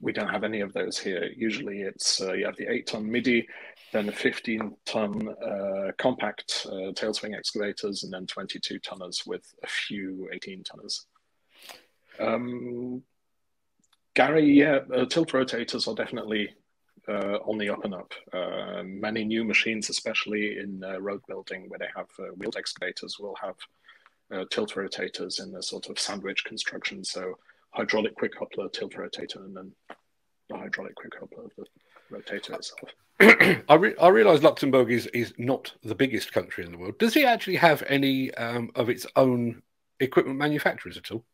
We 0.00 0.12
don't 0.12 0.28
have 0.28 0.44
any 0.44 0.60
of 0.60 0.72
those 0.72 0.98
here. 0.98 1.30
Usually, 1.34 1.80
it's 1.80 2.20
uh, 2.20 2.34
you 2.34 2.44
have 2.44 2.56
the 2.56 2.70
8 2.70 2.86
ton 2.86 3.10
MIDI, 3.10 3.48
then 3.92 4.06
the 4.06 4.12
15 4.12 4.76
ton 4.84 5.28
uh, 5.28 5.92
compact 5.98 6.66
uh, 6.70 6.92
tail 6.92 7.14
swing 7.14 7.34
excavators, 7.34 8.04
and 8.04 8.12
then 8.12 8.26
22 8.26 8.78
tonners 8.80 9.24
with 9.26 9.52
a 9.64 9.66
few 9.66 10.28
18 10.32 10.62
tonners. 10.62 11.06
Um, 12.20 13.02
Gary, 14.14 14.44
yeah, 14.52 14.80
uh, 14.94 15.06
tilt 15.06 15.32
rotators 15.32 15.88
are 15.88 15.94
definitely 15.94 16.50
on 17.08 17.58
the 17.58 17.70
up 17.70 17.84
and 17.84 17.94
up. 17.94 18.12
Uh, 18.32 18.82
many 18.84 19.24
new 19.24 19.44
machines, 19.44 19.90
especially 19.90 20.58
in 20.58 20.82
uh, 20.84 21.00
road 21.00 21.22
building, 21.26 21.68
where 21.68 21.78
they 21.78 21.88
have 21.96 22.08
uh, 22.18 22.32
wheeled 22.36 22.56
excavators, 22.56 23.18
will 23.18 23.36
have 23.40 23.56
uh, 24.32 24.44
tilt 24.50 24.74
rotators 24.74 25.42
in 25.42 25.54
a 25.54 25.62
sort 25.62 25.88
of 25.88 25.98
sandwich 25.98 26.44
construction. 26.44 27.04
So 27.04 27.38
hydraulic 27.70 28.14
quick 28.14 28.36
coupler, 28.36 28.68
tilt 28.68 28.94
rotator, 28.94 29.36
and 29.36 29.56
then 29.56 29.72
the 30.48 30.56
hydraulic 30.56 30.94
quick 30.96 31.18
coupler 31.18 31.44
of 31.44 31.52
the 31.56 31.64
rotator 32.14 32.54
itself. 32.54 32.90
I, 33.68 33.74
re- 33.74 33.96
I 34.00 34.08
realize 34.08 34.42
Luxembourg 34.42 34.90
is, 34.90 35.06
is 35.08 35.34
not 35.38 35.74
the 35.82 35.94
biggest 35.94 36.32
country 36.32 36.64
in 36.64 36.72
the 36.72 36.78
world. 36.78 36.98
Does 36.98 37.16
it 37.16 37.24
actually 37.24 37.56
have 37.56 37.82
any 37.86 38.32
um, 38.34 38.70
of 38.74 38.88
its 38.88 39.06
own 39.16 39.62
equipment 40.00 40.38
manufacturers 40.38 40.96
at 40.96 41.10
all? 41.10 41.24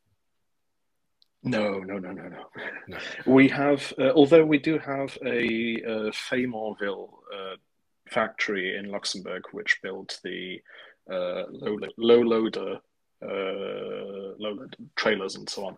No, 1.44 1.78
no, 1.80 1.98
no, 1.98 2.10
no, 2.10 2.28
no. 2.28 2.46
no. 2.88 2.98
We 3.26 3.48
have, 3.48 3.92
uh, 3.98 4.12
although 4.12 4.44
we 4.46 4.58
do 4.58 4.78
have 4.78 5.16
a, 5.22 5.76
a 5.82 6.10
Faymonville 6.10 7.10
uh, 7.34 7.56
factory 8.08 8.78
in 8.78 8.90
Luxembourg, 8.90 9.42
which 9.52 9.78
builds 9.82 10.20
the 10.24 10.60
uh, 11.10 11.44
low, 11.50 11.78
low 11.98 12.20
loader, 12.20 12.78
uh, 13.22 14.34
low 14.38 14.52
loader 14.52 14.70
trailers 14.96 15.36
and 15.36 15.48
so 15.48 15.66
on. 15.66 15.76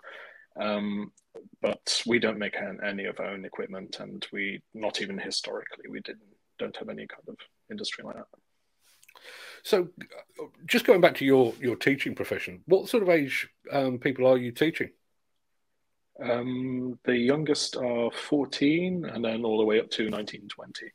Um, 0.58 1.12
but 1.60 2.02
we 2.06 2.20
don't 2.20 2.38
make 2.38 2.56
any 2.84 3.04
of 3.06 3.18
our 3.18 3.26
own 3.26 3.44
equipment, 3.44 3.98
and 4.00 4.26
we 4.32 4.62
not 4.72 5.02
even 5.02 5.18
historically 5.18 5.84
we 5.90 6.00
didn't 6.00 6.22
don't 6.58 6.76
have 6.76 6.88
any 6.88 7.06
kind 7.06 7.24
of 7.28 7.36
industry 7.70 8.04
like 8.04 8.16
that. 8.16 8.26
So, 9.62 9.88
just 10.64 10.86
going 10.86 11.00
back 11.00 11.16
to 11.16 11.26
your 11.26 11.52
your 11.60 11.76
teaching 11.76 12.14
profession, 12.14 12.62
what 12.66 12.88
sort 12.88 13.02
of 13.02 13.10
age 13.10 13.48
um, 13.70 13.98
people 13.98 14.26
are 14.26 14.38
you 14.38 14.52
teaching? 14.52 14.90
Um, 16.22 16.98
the 17.04 17.16
youngest 17.16 17.76
are 17.76 18.10
14 18.10 19.04
and 19.04 19.24
then 19.24 19.44
all 19.44 19.58
the 19.58 19.64
way 19.64 19.80
up 19.80 19.90
to 19.90 20.08
19, 20.08 20.48
20. 20.48 20.92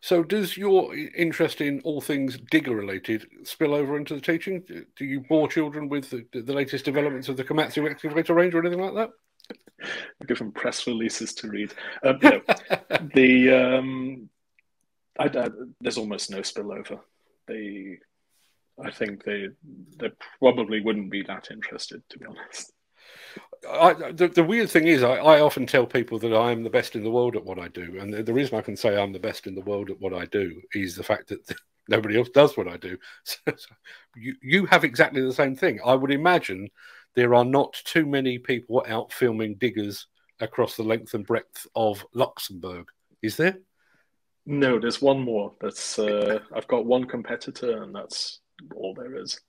So, 0.00 0.24
does 0.24 0.56
your 0.56 0.94
interest 0.96 1.60
in 1.60 1.80
all 1.84 2.00
things 2.00 2.36
digger 2.50 2.74
related 2.74 3.24
spill 3.44 3.72
over 3.72 3.96
into 3.96 4.14
the 4.14 4.20
teaching? 4.20 4.64
Do 4.96 5.04
you 5.04 5.20
bore 5.20 5.46
children 5.46 5.88
with 5.88 6.10
the, 6.10 6.26
the 6.32 6.52
latest 6.52 6.84
developments 6.84 7.28
of 7.28 7.36
the 7.36 7.44
Komatsu 7.44 7.88
excavator 7.88 8.34
range 8.34 8.54
or 8.54 8.60
anything 8.60 8.80
like 8.80 8.94
that? 8.94 9.10
Different 10.26 10.54
press 10.54 10.86
releases 10.88 11.34
to 11.34 11.48
read. 11.48 11.72
Um, 12.04 12.18
no, 12.20 12.40
the 13.14 13.50
um, 13.50 14.28
I, 15.18 15.24
I, 15.26 15.48
there's 15.80 15.98
almost 15.98 16.30
no 16.30 16.38
spillover. 16.38 16.98
They, 17.46 17.98
I 18.82 18.90
think 18.90 19.24
they, 19.24 19.48
they 19.98 20.10
probably 20.40 20.80
wouldn't 20.80 21.10
be 21.10 21.22
that 21.24 21.50
interested, 21.50 22.02
to 22.08 22.18
be 22.18 22.26
honest. 22.26 22.72
I, 23.68 24.12
the, 24.12 24.28
the, 24.28 24.44
weird 24.44 24.70
thing 24.70 24.88
is, 24.88 25.02
I, 25.02 25.16
I, 25.16 25.40
often 25.40 25.66
tell 25.66 25.86
people 25.86 26.18
that 26.18 26.34
I 26.34 26.50
am 26.50 26.62
the 26.64 26.70
best 26.70 26.96
in 26.96 27.04
the 27.04 27.10
world 27.10 27.36
at 27.36 27.44
what 27.44 27.58
I 27.58 27.68
do, 27.68 27.96
and 28.00 28.12
the, 28.12 28.22
the, 28.22 28.32
reason 28.32 28.58
I 28.58 28.62
can 28.62 28.76
say 28.76 28.96
I'm 28.96 29.12
the 29.12 29.20
best 29.20 29.46
in 29.46 29.54
the 29.54 29.60
world 29.60 29.90
at 29.90 30.00
what 30.00 30.12
I 30.12 30.24
do 30.26 30.60
is 30.74 30.96
the 30.96 31.04
fact 31.04 31.28
that 31.28 31.54
nobody 31.88 32.18
else 32.18 32.28
does 32.30 32.56
what 32.56 32.68
I 32.68 32.76
do. 32.76 32.96
So, 33.24 33.38
so 33.46 33.74
you 34.16 34.34
you 34.42 34.66
have 34.66 34.84
exactly 34.84 35.22
the 35.22 35.32
same 35.32 35.54
thing. 35.54 35.80
I 35.84 35.94
would 35.94 36.10
imagine 36.10 36.68
there 37.14 37.34
are 37.34 37.44
not 37.44 37.80
too 37.84 38.06
many 38.06 38.38
people 38.38 38.84
out 38.88 39.12
filming 39.12 39.54
diggers 39.56 40.06
across 40.40 40.76
the 40.76 40.82
length 40.82 41.14
and 41.14 41.26
breadth 41.26 41.66
of 41.74 42.04
Luxembourg. 42.14 42.88
Is 43.22 43.36
there? 43.36 43.58
No, 44.44 44.80
there's 44.80 45.00
one 45.00 45.20
more. 45.20 45.52
That's 45.60 45.98
uh, 45.98 46.40
I've 46.54 46.66
got 46.66 46.84
one 46.84 47.04
competitor, 47.04 47.82
and 47.82 47.94
that's 47.94 48.40
all 48.74 48.94
there 48.94 49.16
is. 49.16 49.40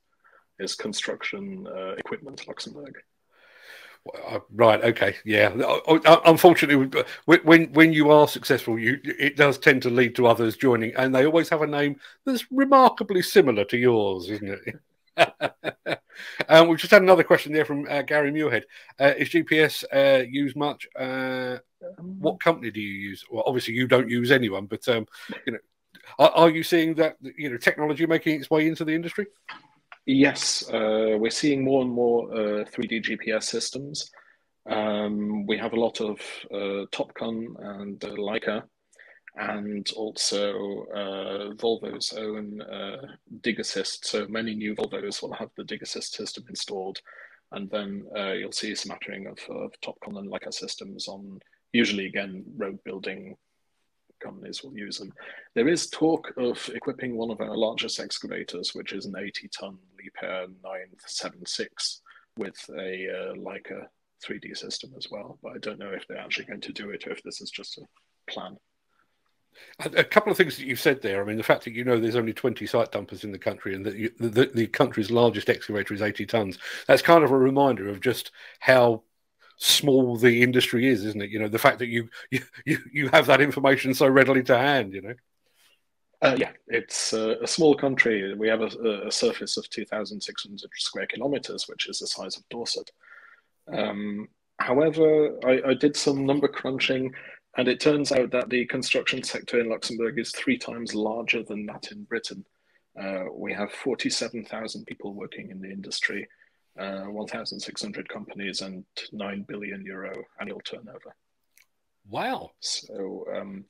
Is 0.60 0.76
construction 0.76 1.66
uh, 1.68 1.94
equipment 1.94 2.48
Luxembourg. 2.48 2.96
Uh, 4.28 4.40
right. 4.54 4.84
Okay. 4.84 5.16
Yeah. 5.24 5.54
Unfortunately, 6.26 7.04
when 7.26 7.72
when 7.72 7.94
you 7.94 8.12
are 8.12 8.28
successful, 8.28 8.78
you 8.78 9.00
it 9.04 9.38
does 9.38 9.58
tend 9.58 9.82
to 9.84 9.90
lead 9.90 10.16
to 10.16 10.28
others 10.28 10.58
joining, 10.58 10.94
and 10.96 11.16
they 11.16 11.26
always 11.26 11.48
have 11.50 11.62
a 11.62 11.68
name 11.68 11.96
that's 12.26 12.46
remarkably 12.52 13.22
similar 13.22 13.64
to 13.66 13.78
yours, 13.78 14.30
isn't 14.30 14.50
it? 14.50 14.76
um, 16.50 16.68
we've 16.68 16.80
just 16.80 16.92
had 16.92 17.02
another 17.02 17.24
question 17.24 17.54
there 17.54 17.64
from 17.64 17.88
uh, 17.90 18.02
Gary 18.02 18.32
Muirhead. 18.32 18.64
Uh, 19.00 19.14
is 19.18 19.30
GPS 19.30 19.86
uh, 19.94 20.24
used 20.24 20.58
much? 20.58 20.86
Uh, 21.00 21.60
what 21.98 22.42
company 22.42 22.72
do 22.72 22.82
you 22.82 23.10
use? 23.10 23.24
Well, 23.32 23.44
obviously 23.46 23.74
you 23.74 23.88
don't 23.88 24.10
use 24.10 24.32
anyone, 24.32 24.66
but 24.66 24.86
um, 24.90 25.06
you 25.46 25.54
know, 25.54 25.60
are, 26.20 26.32
are, 26.32 26.50
you 26.50 26.64
seeing 26.64 26.96
that 26.96 27.16
you 27.38 27.50
know 27.50 27.58
technology 27.58 28.06
making 28.06 28.40
its 28.40 28.50
way 28.50 28.68
into 28.68 28.84
the 28.84 28.94
industry? 28.94 29.28
Yes, 30.06 30.68
uh, 30.70 31.16
we're 31.18 31.30
seeing 31.30 31.64
more 31.64 31.82
and 31.82 31.92
more 31.92 32.28
3D 32.28 32.66
uh, 33.00 33.02
GPS 33.02 33.44
systems. 33.44 34.12
Um, 34.70 35.46
we 35.46 35.58
have 35.58 35.72
a 35.72 35.80
lot 35.80 36.02
of 36.02 36.20
uh, 36.52 36.86
Topcon 36.92 37.56
and 37.58 38.04
uh, 38.04 38.10
Leica, 38.10 38.64
and 39.36 39.90
also 39.96 40.86
uh, 40.94 41.54
Volvo's 41.56 42.12
own 42.14 42.62
uh, 42.62 43.16
Dig 43.42 43.62
Assist. 43.62 44.06
So 44.06 44.28
many 44.28 44.56
new 44.56 44.76
Volvos 44.76 45.22
will 45.22 45.34
have 45.34 45.50
the 45.56 45.64
Dig 45.64 45.82
Assist 45.82 46.16
system 46.16 46.44
installed, 46.50 47.00
and 47.54 47.70
then 47.70 48.06
you'll 48.38 48.52
see 48.52 48.76
smattering 48.76 49.28
of, 49.28 49.40
of 49.50 49.72
Topcon 49.82 50.20
and 50.20 50.30
Leica 50.30 50.54
systems 50.54 51.08
on 51.08 51.40
usually 51.72 52.08
again 52.08 52.44
road 52.58 52.78
building 52.84 53.38
companies 54.24 54.64
will 54.64 54.76
use 54.78 54.98
them. 54.98 55.14
There 55.54 55.68
is 55.68 55.90
talk 55.90 56.32
of 56.38 56.70
equipping 56.74 57.18
one 57.18 57.30
of 57.30 57.42
our 57.42 57.58
largest 57.58 58.00
excavators, 58.00 58.74
which 58.74 58.94
is 58.94 59.06
an 59.06 59.16
80 59.18 59.50
ton 59.60 59.78
Liebherr 60.04 60.48
976, 60.64 62.02
with 62.38 62.58
a 62.78 63.08
uh, 63.10 63.34
Leica 63.36 63.88
3D 64.24 64.58
system 64.58 64.92
as 64.98 65.08
well. 65.12 65.38
But 65.42 65.54
I 65.54 65.58
don't 65.60 65.80
know 65.80 65.92
if 65.92 66.08
they're 66.08 66.18
actually 66.18 66.46
going 66.46 66.62
to 66.62 66.74
do 66.74 66.90
it 66.92 67.08
or 67.08 67.12
if 67.12 67.24
this 67.24 67.42
is 67.42 67.50
just 67.50 67.78
a 67.78 68.32
plan. 68.32 68.58
A 69.80 70.04
couple 70.04 70.32
of 70.32 70.38
things 70.38 70.58
that 70.58 70.66
you've 70.66 70.80
said 70.80 71.02
there. 71.02 71.22
I 71.22 71.26
mean, 71.26 71.38
the 71.38 71.44
fact 71.44 71.64
that 71.66 71.74
you 71.74 71.84
know 71.84 72.00
there's 72.00 72.16
only 72.16 72.34
20 72.34 72.66
site 72.66 72.92
dumpers 72.92 73.24
in 73.24 73.32
the 73.32 73.38
country 73.38 73.76
and 73.76 73.86
that 73.86 73.96
you, 73.96 74.12
the, 74.20 74.50
the 74.54 74.68
country's 74.68 75.12
largest 75.12 75.50
excavator 75.50 75.94
is 75.94 76.02
80 76.02 76.26
tons. 76.26 76.58
That's 76.88 77.02
kind 77.04 77.24
of 77.24 77.32
a 77.32 77.38
reminder 77.38 77.88
of 77.88 78.02
just 78.02 78.32
how 78.60 79.04
small 79.58 80.18
the 80.18 80.42
industry 80.42 80.88
is, 80.88 81.06
isn't 81.06 81.22
it? 81.22 81.30
You 81.30 81.40
know, 81.40 81.48
the 81.48 81.60
fact 81.60 81.80
that 81.80 81.88
you 81.88 82.10
you 82.32 82.42
you 82.92 83.10
have 83.10 83.28
that 83.28 83.42
information 83.42 83.94
so 83.94 84.08
readily 84.08 84.44
to 84.44 84.58
hand. 84.58 84.94
You 84.94 85.02
know. 85.02 85.14
Uh, 86.24 86.36
yeah, 86.38 86.52
it's 86.68 87.12
a, 87.12 87.38
a, 87.44 87.48
small 87.48 87.76
country. 87.76 88.34
We 88.36 88.48
have 88.48 88.62
a, 88.62 89.08
a 89.08 89.12
surface 89.12 89.58
of 89.58 89.70
2,600 89.70 90.70
square 90.78 91.06
kilometers, 91.06 91.66
which 91.68 91.90
is 91.90 92.00
the 92.00 92.08
size 92.08 92.38
of 92.38 92.48
Dorset. 92.50 92.90
Um, 93.68 94.30
however, 94.58 95.38
I, 95.46 95.72
I, 95.72 95.74
did 95.74 95.98
some 95.98 96.26
number 96.26 96.48
crunching, 96.48 97.14
and 97.58 97.68
it 97.68 97.82
turns 97.82 98.14
out 98.14 98.32
that 98.32 98.50
the 98.50 98.66
construction 98.68 99.22
sector 99.22 99.60
in 99.60 99.70
Luxembourg 99.70 100.18
is 100.18 100.32
three 100.32 100.58
times 100.58 100.96
larger 100.96 101.44
than 101.44 101.66
that 101.66 101.92
in 101.92 102.04
Britain. 102.06 102.46
Uh, 102.98 103.26
we 103.34 103.52
have 103.52 103.74
47,000 103.74 104.86
people 104.86 105.14
working 105.14 105.50
in 105.50 105.60
the 105.60 105.70
industry, 105.70 106.26
uh, 106.80 107.02
1,600 107.02 108.08
companies 108.08 108.62
and 108.62 108.86
9 109.12 109.46
billion 109.50 109.86
euro 109.86 110.14
annual 110.40 110.62
turnover. 110.62 111.14
Wow. 112.10 112.52
So 112.60 113.26
um, 113.36 113.66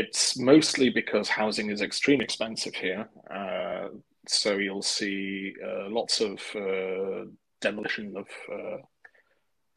it's 0.00 0.38
mostly 0.38 0.88
because 0.90 1.28
housing 1.28 1.70
is 1.70 1.80
extremely 1.80 2.24
expensive 2.24 2.74
here. 2.74 3.08
Uh, 3.30 3.88
so 4.28 4.56
you'll 4.56 4.82
see 4.82 5.54
uh, 5.64 5.88
lots 5.88 6.20
of 6.20 6.38
uh, 6.54 7.24
demolition 7.60 8.14
of 8.16 8.26
uh, 8.52 8.78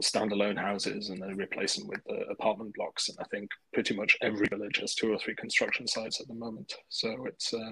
standalone 0.03 0.59
houses 0.59 1.09
and 1.09 1.21
then 1.21 1.37
replace 1.37 1.75
them 1.75 1.87
with 1.87 2.01
apartment 2.29 2.73
blocks. 2.75 3.09
And 3.09 3.17
I 3.21 3.25
think 3.31 3.49
pretty 3.73 3.95
much 3.95 4.17
every 4.21 4.47
village 4.47 4.77
has 4.81 4.95
two 4.95 5.13
or 5.13 5.19
three 5.19 5.35
construction 5.35 5.87
sites 5.87 6.19
at 6.19 6.27
the 6.27 6.33
moment. 6.45 6.73
So 6.89 7.25
it's 7.25 7.53
uh, 7.53 7.71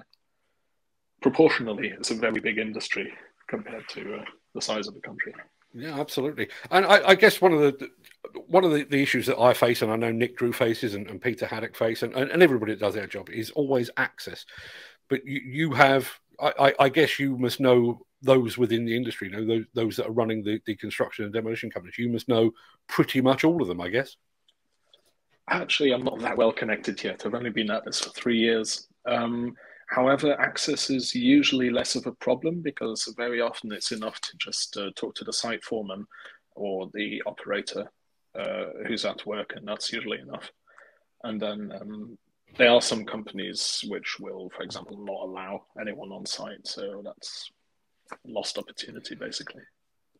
proportionally, 1.20 1.88
it's 1.88 2.10
a 2.10 2.14
very 2.14 2.40
big 2.40 2.58
industry 2.58 3.12
compared 3.48 3.88
to 3.90 4.00
uh, 4.16 4.24
the 4.54 4.62
size 4.62 4.86
of 4.88 4.94
the 4.94 5.00
country. 5.00 5.34
Yeah, 5.78 5.98
absolutely. 5.98 6.48
And 6.70 6.84
I, 6.84 7.08
I 7.08 7.14
guess 7.14 7.40
one 7.40 7.52
of 7.52 7.60
the 7.60 7.90
one 8.48 8.64
of 8.64 8.72
the, 8.72 8.84
the, 8.84 9.00
issues 9.00 9.26
that 9.26 9.38
I 9.38 9.54
face, 9.54 9.80
and 9.80 9.92
I 9.92 9.96
know 9.96 10.10
Nick 10.10 10.36
Drew 10.36 10.52
faces, 10.52 10.94
and, 10.94 11.06
and 11.08 11.20
Peter 11.20 11.46
Haddock 11.46 11.76
face, 11.76 12.02
and, 12.02 12.14
and, 12.14 12.42
everybody 12.42 12.72
that 12.72 12.80
does 12.80 12.94
their 12.94 13.06
job 13.06 13.30
is 13.30 13.50
always 13.52 13.90
access. 13.96 14.44
But 15.08 15.24
you, 15.24 15.40
you 15.40 15.72
have, 15.72 16.10
I, 16.40 16.74
I, 16.78 16.88
guess, 16.88 17.18
you 17.18 17.38
must 17.38 17.60
know 17.60 18.00
those 18.22 18.58
within 18.58 18.84
the 18.84 18.96
industry, 18.96 19.28
you 19.28 19.36
know, 19.36 19.46
those, 19.46 19.64
those 19.74 19.96
that 19.96 20.06
are 20.06 20.12
running 20.12 20.42
the, 20.42 20.60
the 20.66 20.76
construction 20.76 21.24
and 21.24 21.32
demolition 21.32 21.70
companies. 21.70 21.96
You 21.96 22.10
must 22.10 22.28
know 22.28 22.50
pretty 22.88 23.20
much 23.20 23.44
all 23.44 23.62
of 23.62 23.68
them, 23.68 23.80
I 23.80 23.88
guess. 23.88 24.16
Actually, 25.48 25.92
I'm 25.92 26.04
not 26.04 26.18
that 26.20 26.36
well 26.36 26.52
connected 26.52 27.02
yet. 27.02 27.24
I've 27.24 27.34
only 27.34 27.50
been 27.50 27.70
at 27.70 27.84
this 27.84 28.00
for 28.00 28.10
three 28.10 28.38
years. 28.38 28.88
Um, 29.06 29.54
However, 29.88 30.38
access 30.38 30.90
is 30.90 31.14
usually 31.14 31.70
less 31.70 31.96
of 31.96 32.06
a 32.06 32.12
problem 32.12 32.60
because 32.60 33.12
very 33.16 33.40
often 33.40 33.72
it's 33.72 33.90
enough 33.92 34.20
to 34.20 34.36
just 34.36 34.76
uh, 34.76 34.90
talk 34.94 35.14
to 35.16 35.24
the 35.24 35.32
site 35.32 35.64
foreman 35.64 36.06
or 36.54 36.90
the 36.92 37.22
operator 37.26 37.90
uh, 38.38 38.66
who's 38.86 39.06
at 39.06 39.24
work, 39.24 39.54
and 39.56 39.66
that's 39.66 39.92
usually 39.92 40.18
enough. 40.18 40.50
And 41.24 41.40
then 41.40 41.72
um, 41.80 42.18
there 42.58 42.70
are 42.70 42.82
some 42.82 43.04
companies 43.04 43.82
which 43.88 44.18
will, 44.20 44.50
for 44.54 44.62
example, 44.62 44.98
not 44.98 45.22
allow 45.22 45.64
anyone 45.80 46.12
on 46.12 46.26
site, 46.26 46.66
so 46.66 47.02
that's 47.04 47.50
lost 48.26 48.58
opportunity 48.58 49.14
basically. 49.14 49.62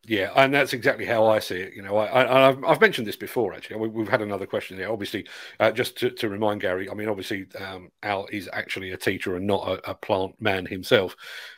Yeah, 0.05 0.31
and 0.35 0.53
that's 0.53 0.73
exactly 0.73 1.05
how 1.05 1.27
I 1.27 1.39
see 1.39 1.57
it. 1.57 1.73
You 1.73 1.81
know, 1.81 1.97
I, 1.97 2.25
have 2.25 2.63
I've 2.63 2.81
mentioned 2.81 3.05
this 3.05 3.17
before. 3.17 3.53
Actually, 3.53 3.87
we, 3.89 4.01
have 4.01 4.09
had 4.09 4.21
another 4.21 4.47
question 4.47 4.77
there. 4.77 4.91
Obviously, 4.91 5.27
uh, 5.59 5.71
just 5.71 5.97
to, 5.97 6.09
to, 6.09 6.29
remind 6.29 6.61
Gary, 6.61 6.89
I 6.89 6.93
mean, 6.93 7.09
obviously, 7.09 7.47
um, 7.59 7.91
Al 8.01 8.25
is 8.27 8.49
actually 8.53 8.91
a 8.91 8.97
teacher 8.97 9.35
and 9.35 9.45
not 9.45 9.67
a, 9.67 9.91
a 9.91 9.93
plant 9.93 10.41
man 10.41 10.65
himself, 10.65 11.15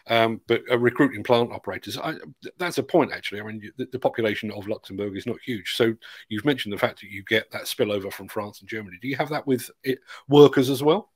um, 0.07 0.41
but 0.47 0.63
recruiting 0.79 1.23
plant 1.23 1.51
operators. 1.51 1.97
I, 1.97 2.15
that's 2.57 2.79
a 2.79 2.83
point, 2.83 3.13
actually. 3.13 3.41
I 3.41 3.43
mean, 3.43 3.71
the, 3.77 3.85
the, 3.85 3.99
population 3.99 4.51
of 4.51 4.67
Luxembourg 4.67 5.15
is 5.15 5.27
not 5.27 5.37
huge. 5.45 5.75
So 5.75 5.93
you've 6.27 6.45
mentioned 6.45 6.73
the 6.73 6.79
fact 6.79 6.99
that 7.01 7.11
you 7.11 7.23
get 7.23 7.51
that 7.51 7.63
spillover 7.63 8.11
from 8.11 8.27
France 8.27 8.59
and 8.59 8.67
Germany. 8.67 8.97
Do 9.01 9.07
you 9.07 9.17
have 9.17 9.29
that 9.29 9.45
with 9.45 9.69
it, 9.83 9.99
workers 10.27 10.69
as 10.69 10.81
well? 10.81 11.11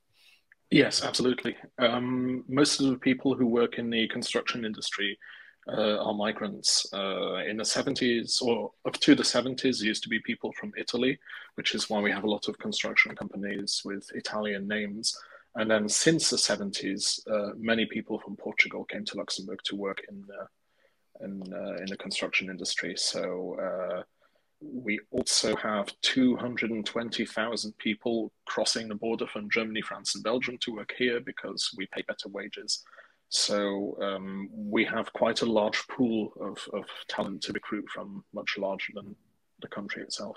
Yes, 0.70 1.04
absolutely. 1.04 1.56
Um, 1.78 2.44
most 2.48 2.80
of 2.80 2.86
the 2.86 2.96
people 2.96 3.34
who 3.34 3.46
work 3.46 3.78
in 3.78 3.90
the 3.90 4.08
construction 4.08 4.64
industry 4.64 5.18
are 5.68 6.14
migrants. 6.14 6.86
Uh, 6.92 7.36
in 7.36 7.56
the 7.56 7.64
70s, 7.64 8.40
or 8.40 8.72
up 8.86 8.94
to 8.94 9.14
the 9.14 9.22
70s, 9.22 9.80
used 9.80 10.02
to 10.04 10.08
be 10.08 10.20
people 10.20 10.52
from 10.52 10.72
Italy, 10.76 11.18
which 11.56 11.74
is 11.74 11.90
why 11.90 12.00
we 12.00 12.10
have 12.10 12.24
a 12.24 12.30
lot 12.30 12.48
of 12.48 12.58
construction 12.58 13.14
companies 13.16 13.82
with 13.84 14.08
Italian 14.14 14.68
names. 14.68 15.16
And 15.56 15.70
then 15.70 15.88
since 15.88 16.30
the 16.30 16.36
70s, 16.36 17.20
uh, 17.30 17.54
many 17.56 17.86
people 17.86 18.18
from 18.18 18.36
Portugal 18.36 18.84
came 18.84 19.04
to 19.06 19.16
Luxembourg 19.16 19.60
to 19.64 19.76
work 19.76 20.02
in 20.08 20.22
the, 20.28 21.24
in, 21.24 21.42
uh, 21.52 21.76
in 21.76 21.86
the 21.86 21.96
construction 21.96 22.50
industry. 22.50 22.94
So 22.96 23.56
uh, 23.58 24.02
we 24.60 25.00
also 25.10 25.56
have 25.56 25.92
220,000 26.02 27.78
people 27.78 28.32
crossing 28.46 28.88
the 28.88 28.94
border 28.94 29.26
from 29.26 29.50
Germany, 29.50 29.82
France, 29.82 30.14
and 30.14 30.24
Belgium 30.24 30.58
to 30.60 30.74
work 30.74 30.94
here 30.96 31.20
because 31.20 31.70
we 31.76 31.86
pay 31.86 32.02
better 32.02 32.28
wages. 32.28 32.84
So 33.28 33.98
um, 34.00 34.48
we 34.52 34.84
have 34.84 35.12
quite 35.12 35.42
a 35.42 35.46
large 35.46 35.86
pool 35.88 36.32
of, 36.40 36.58
of 36.72 36.84
talent 37.08 37.42
to 37.42 37.52
recruit 37.52 37.86
from, 37.92 38.24
much 38.32 38.56
larger 38.58 38.92
than 38.94 39.16
the 39.60 39.68
country 39.68 40.02
itself. 40.02 40.36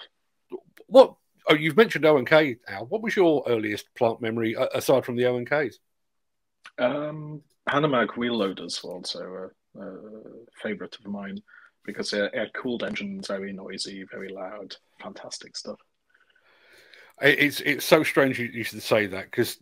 What 0.88 1.16
oh, 1.50 1.56
you've 1.56 1.78
mentioned 1.78 2.06
O 2.06 2.18
and 2.18 2.28
K, 2.28 2.58
Al. 2.68 2.86
What 2.88 3.02
was 3.02 3.16
your 3.16 3.44
earliest 3.48 3.94
plant 3.96 4.22
memory 4.22 4.56
aside 4.74 5.06
from 5.06 5.16
the 5.16 5.26
O 5.26 5.38
and 5.38 5.48
Ks? 5.48 5.78
Um, 6.78 7.42
Hanomag 7.70 8.18
wheel 8.18 8.38
loaders 8.38 8.84
were 8.84 8.94
also 8.94 9.52
a, 9.78 9.82
a 9.82 9.92
favourite 10.62 10.96
of 10.96 11.06
mine 11.06 11.42
because 11.86 12.12
they're 12.12 12.34
air 12.36 12.50
cooled 12.56 12.84
engines, 12.84 13.28
very 13.28 13.54
noisy, 13.54 14.04
very 14.12 14.30
loud, 14.30 14.76
fantastic 15.02 15.56
stuff. 15.56 15.80
It's 17.22 17.60
it's 17.62 17.86
so 17.86 18.04
strange 18.04 18.40
you, 18.40 18.64
should 18.64 18.82
say 18.82 19.08
that 19.08 19.26
because 19.26 19.58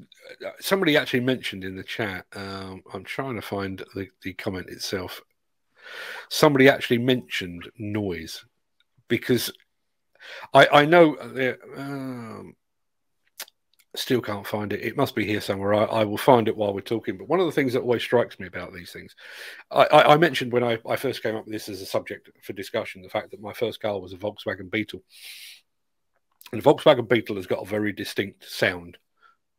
uh, 0.46 0.52
somebody 0.60 0.96
actually 0.96 1.22
mentioned 1.22 1.63
in 1.63 1.76
the 1.76 1.84
chat. 1.84 2.26
Um, 2.36 2.84
I'm 2.93 3.04
trying 3.04 3.36
to 3.36 3.41
find 3.41 3.84
the, 3.96 4.08
the 4.22 4.34
comment 4.34 4.70
itself. 4.70 5.22
Somebody 6.30 6.70
actually 6.70 7.00
mentioned 7.00 7.70
noise 7.80 8.46
because 9.08 9.52
I 10.54 10.67
I 10.72 10.86
know 10.86 11.15
uh, 11.15 11.54
um, 11.80 12.56
still 13.98 14.22
can't 14.22 14.46
find 14.46 14.72
it. 14.72 14.82
It 14.82 14.98
must 14.98 15.15
be 15.15 15.26
here 15.26 15.41
somewhere. 15.41 15.74
I, 15.74 15.84
I, 15.86 16.04
will 16.04 16.17
find 16.17 16.48
it 16.48 16.56
while 16.56 16.74
we're 16.74 16.82
talking. 16.82 17.17
But 17.17 17.28
one 17.28 17.39
of 17.39 17.46
the 17.46 17.52
things 17.52 17.74
that 17.74 17.82
always 17.82 18.04
strikes 18.04 18.39
me 18.39 18.48
about 18.48 18.74
these 18.74 18.91
things, 18.91 19.15
I, 19.72 19.84
I, 19.86 20.13
I 20.13 20.17
mentioned 20.17 20.54
when 20.54 20.63
I, 20.63 20.78
first 20.96 21.24
came 21.24 21.36
up 21.36 21.46
with 21.46 21.54
this 21.54 21.70
as 21.70 21.82
a 21.82 21.86
subject 21.86 22.30
for 22.43 22.54
discussion, 22.54 23.02
the 23.02 23.10
fact 23.10 23.32
that 23.32 23.41
my 23.41 23.54
first 23.54 23.82
car 23.82 24.00
was 24.00 24.13
a 24.13 24.17
Volkswagen 24.17 24.70
Beetle. 24.70 25.02
And 26.51 26.62
the 26.62 26.69
Volkswagen 26.69 27.07
Beetle 27.07 27.36
has 27.36 27.47
got 27.47 27.62
a 27.62 27.65
very 27.65 27.91
distinct 27.91 28.49
sound. 28.49 28.97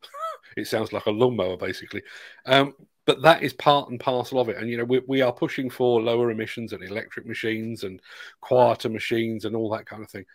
it 0.57 0.67
sounds 0.67 0.91
like 0.91 1.05
a 1.05 1.11
lawnmower, 1.11 1.57
basically. 1.57 2.01
Um, 2.45 2.73
but 3.05 3.21
that 3.23 3.41
is 3.41 3.53
part 3.53 3.89
and 3.89 3.99
parcel 3.99 4.39
of 4.39 4.49
it. 4.49 4.57
And, 4.57 4.69
you 4.69 4.77
know, 4.77 4.83
we, 4.83 5.01
we 5.07 5.21
are 5.21 5.33
pushing 5.33 5.69
for 5.69 6.01
lower 6.01 6.29
emissions 6.29 6.73
and 6.73 6.83
electric 6.83 7.25
machines 7.25 7.83
and 7.83 7.99
quieter 8.41 8.89
machines 8.89 9.45
and 9.45 9.55
all 9.55 9.69
that 9.71 9.85
kind 9.85 10.03
of 10.03 10.11
thing. 10.11 10.25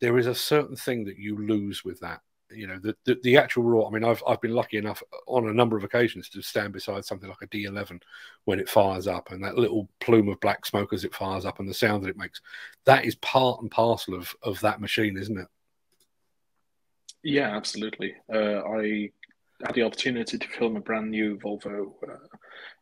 There 0.00 0.16
is 0.16 0.26
a 0.26 0.34
certain 0.34 0.74
thing 0.76 1.04
that 1.04 1.18
you 1.18 1.36
lose 1.36 1.84
with 1.84 2.00
that. 2.00 2.20
You 2.50 2.66
know, 2.66 2.78
the, 2.78 2.94
the, 3.04 3.18
the 3.22 3.36
actual 3.36 3.64
raw. 3.64 3.86
I 3.86 3.90
mean, 3.90 4.04
I've, 4.04 4.22
I've 4.26 4.40
been 4.40 4.54
lucky 4.54 4.76
enough 4.76 5.02
on 5.26 5.48
a 5.48 5.52
number 5.52 5.76
of 5.76 5.84
occasions 5.84 6.28
to 6.30 6.40
stand 6.40 6.72
beside 6.72 7.04
something 7.04 7.28
like 7.28 7.42
a 7.42 7.46
D11 7.46 8.00
when 8.44 8.60
it 8.60 8.68
fires 8.68 9.06
up 9.06 9.30
and 9.30 9.42
that 9.44 9.58
little 9.58 9.88
plume 10.00 10.28
of 10.28 10.40
black 10.40 10.64
smoke 10.64 10.92
as 10.92 11.04
it 11.04 11.14
fires 11.14 11.44
up 11.44 11.58
and 11.58 11.68
the 11.68 11.74
sound 11.74 12.04
that 12.04 12.10
it 12.10 12.16
makes. 12.16 12.40
That 12.84 13.04
is 13.04 13.16
part 13.16 13.60
and 13.60 13.70
parcel 13.70 14.14
of, 14.14 14.34
of 14.42 14.60
that 14.60 14.80
machine, 14.80 15.18
isn't 15.18 15.38
it? 15.38 15.48
Yeah, 17.24 17.56
absolutely. 17.56 18.14
Uh, 18.32 18.60
I 18.62 19.10
had 19.64 19.74
the 19.74 19.82
opportunity 19.82 20.36
to 20.36 20.48
film 20.48 20.76
a 20.76 20.80
brand 20.80 21.10
new 21.10 21.38
Volvo 21.38 21.94
uh, 22.06 22.36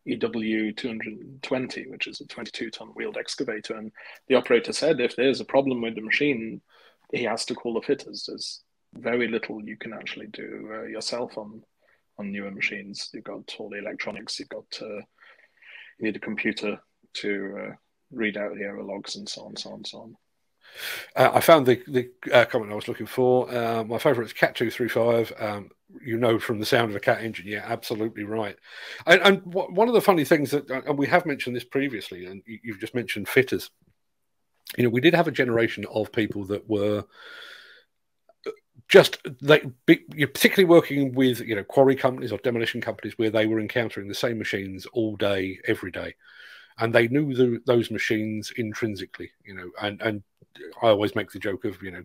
EW 0.05 0.73
220, 0.73 1.87
which 1.87 2.07
is 2.07 2.19
a 2.19 2.27
22 2.27 2.69
ton 2.69 2.89
wheeled 2.89 3.17
excavator. 3.17 3.75
And 3.75 3.91
the 4.27 4.35
operator 4.35 4.73
said 4.73 4.99
if 4.99 5.15
there's 5.15 5.39
a 5.39 5.45
problem 5.45 5.81
with 5.81 5.95
the 5.95 6.01
machine, 6.01 6.61
he 7.13 7.23
has 7.23 7.45
to 7.45 7.55
call 7.55 7.75
the 7.75 7.81
fitters. 7.81 8.25
There's 8.27 8.63
very 8.95 9.29
little 9.29 9.63
you 9.63 9.77
can 9.77 9.93
actually 9.93 10.27
do 10.27 10.69
uh, 10.73 10.83
yourself 10.83 11.37
on 11.37 11.63
on 12.19 12.31
newer 12.31 12.51
machines. 12.51 13.09
You've 13.13 13.23
got 13.23 13.55
all 13.57 13.69
the 13.69 13.79
electronics, 13.79 14.39
you've 14.39 14.49
got 14.49 14.65
uh, 14.81 15.01
you 15.99 16.01
need 16.01 16.17
a 16.17 16.19
computer 16.19 16.79
to 17.13 17.57
uh, 17.59 17.75
read 18.11 18.37
out 18.37 18.53
the 18.55 18.63
error 18.63 18.83
logs 18.83 19.15
and 19.15 19.27
so 19.27 19.43
on, 19.43 19.55
so 19.55 19.71
on, 19.71 19.85
so 19.85 19.99
on. 19.99 20.15
Uh, 21.15 21.31
I 21.33 21.39
found 21.39 21.65
the 21.65 21.81
the 21.87 22.09
uh, 22.31 22.45
comment 22.45 22.71
I 22.71 22.75
was 22.75 22.87
looking 22.87 23.05
for. 23.05 23.53
Uh, 23.53 23.83
my 23.83 23.97
favourite 23.97 24.27
is 24.27 24.33
Cat 24.33 24.55
two 24.55 24.71
three 24.71 24.89
five. 24.89 25.31
Um, 25.39 25.69
you 26.01 26.17
know 26.17 26.39
from 26.39 26.59
the 26.59 26.65
sound 26.65 26.89
of 26.89 26.95
a 26.95 26.99
cat 26.99 27.23
engine. 27.23 27.47
Yeah, 27.47 27.63
absolutely 27.65 28.23
right. 28.23 28.55
And, 29.05 29.21
and 29.21 29.53
one 29.53 29.87
of 29.87 29.93
the 29.93 30.01
funny 30.01 30.25
things 30.25 30.51
that, 30.51 30.69
uh, 30.69 30.81
and 30.87 30.97
we 30.97 31.07
have 31.07 31.25
mentioned 31.25 31.55
this 31.55 31.63
previously, 31.63 32.25
and 32.25 32.41
you've 32.45 32.79
just 32.79 32.95
mentioned 32.95 33.27
fitters. 33.27 33.69
You 34.77 34.85
know, 34.85 34.89
we 34.89 35.01
did 35.01 35.13
have 35.13 35.27
a 35.27 35.31
generation 35.31 35.85
of 35.93 36.11
people 36.11 36.45
that 36.45 36.67
were 36.67 37.03
uh, 38.45 38.51
just 38.87 39.19
you're 40.15 40.27
particularly 40.27 40.69
working 40.69 41.13
with 41.13 41.41
you 41.41 41.55
know 41.55 41.63
quarry 41.63 41.95
companies 41.95 42.31
or 42.31 42.37
demolition 42.39 42.81
companies 42.81 43.17
where 43.17 43.29
they 43.29 43.45
were 43.45 43.59
encountering 43.59 44.07
the 44.07 44.15
same 44.15 44.37
machines 44.37 44.85
all 44.87 45.15
day 45.15 45.59
every 45.67 45.91
day 45.91 46.15
and 46.79 46.93
they 46.93 47.07
knew 47.07 47.33
the, 47.33 47.59
those 47.65 47.91
machines 47.91 48.51
intrinsically 48.57 49.29
you 49.45 49.53
know 49.53 49.69
and 49.81 50.01
and 50.01 50.23
I 50.81 50.87
always 50.87 51.15
make 51.15 51.31
the 51.31 51.39
joke 51.39 51.65
of 51.65 51.81
you 51.81 51.91
know 51.91 52.03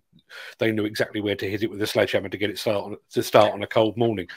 they 0.58 0.72
knew 0.72 0.84
exactly 0.84 1.20
where 1.20 1.36
to 1.36 1.50
hit 1.50 1.62
it 1.62 1.70
with 1.70 1.82
a 1.82 1.86
sledgehammer 1.86 2.28
to 2.28 2.38
get 2.38 2.50
it 2.50 2.58
start 2.58 2.84
on, 2.84 2.96
to 3.12 3.22
start 3.22 3.52
on 3.52 3.62
a 3.62 3.66
cold 3.66 3.96
morning. 3.96 4.28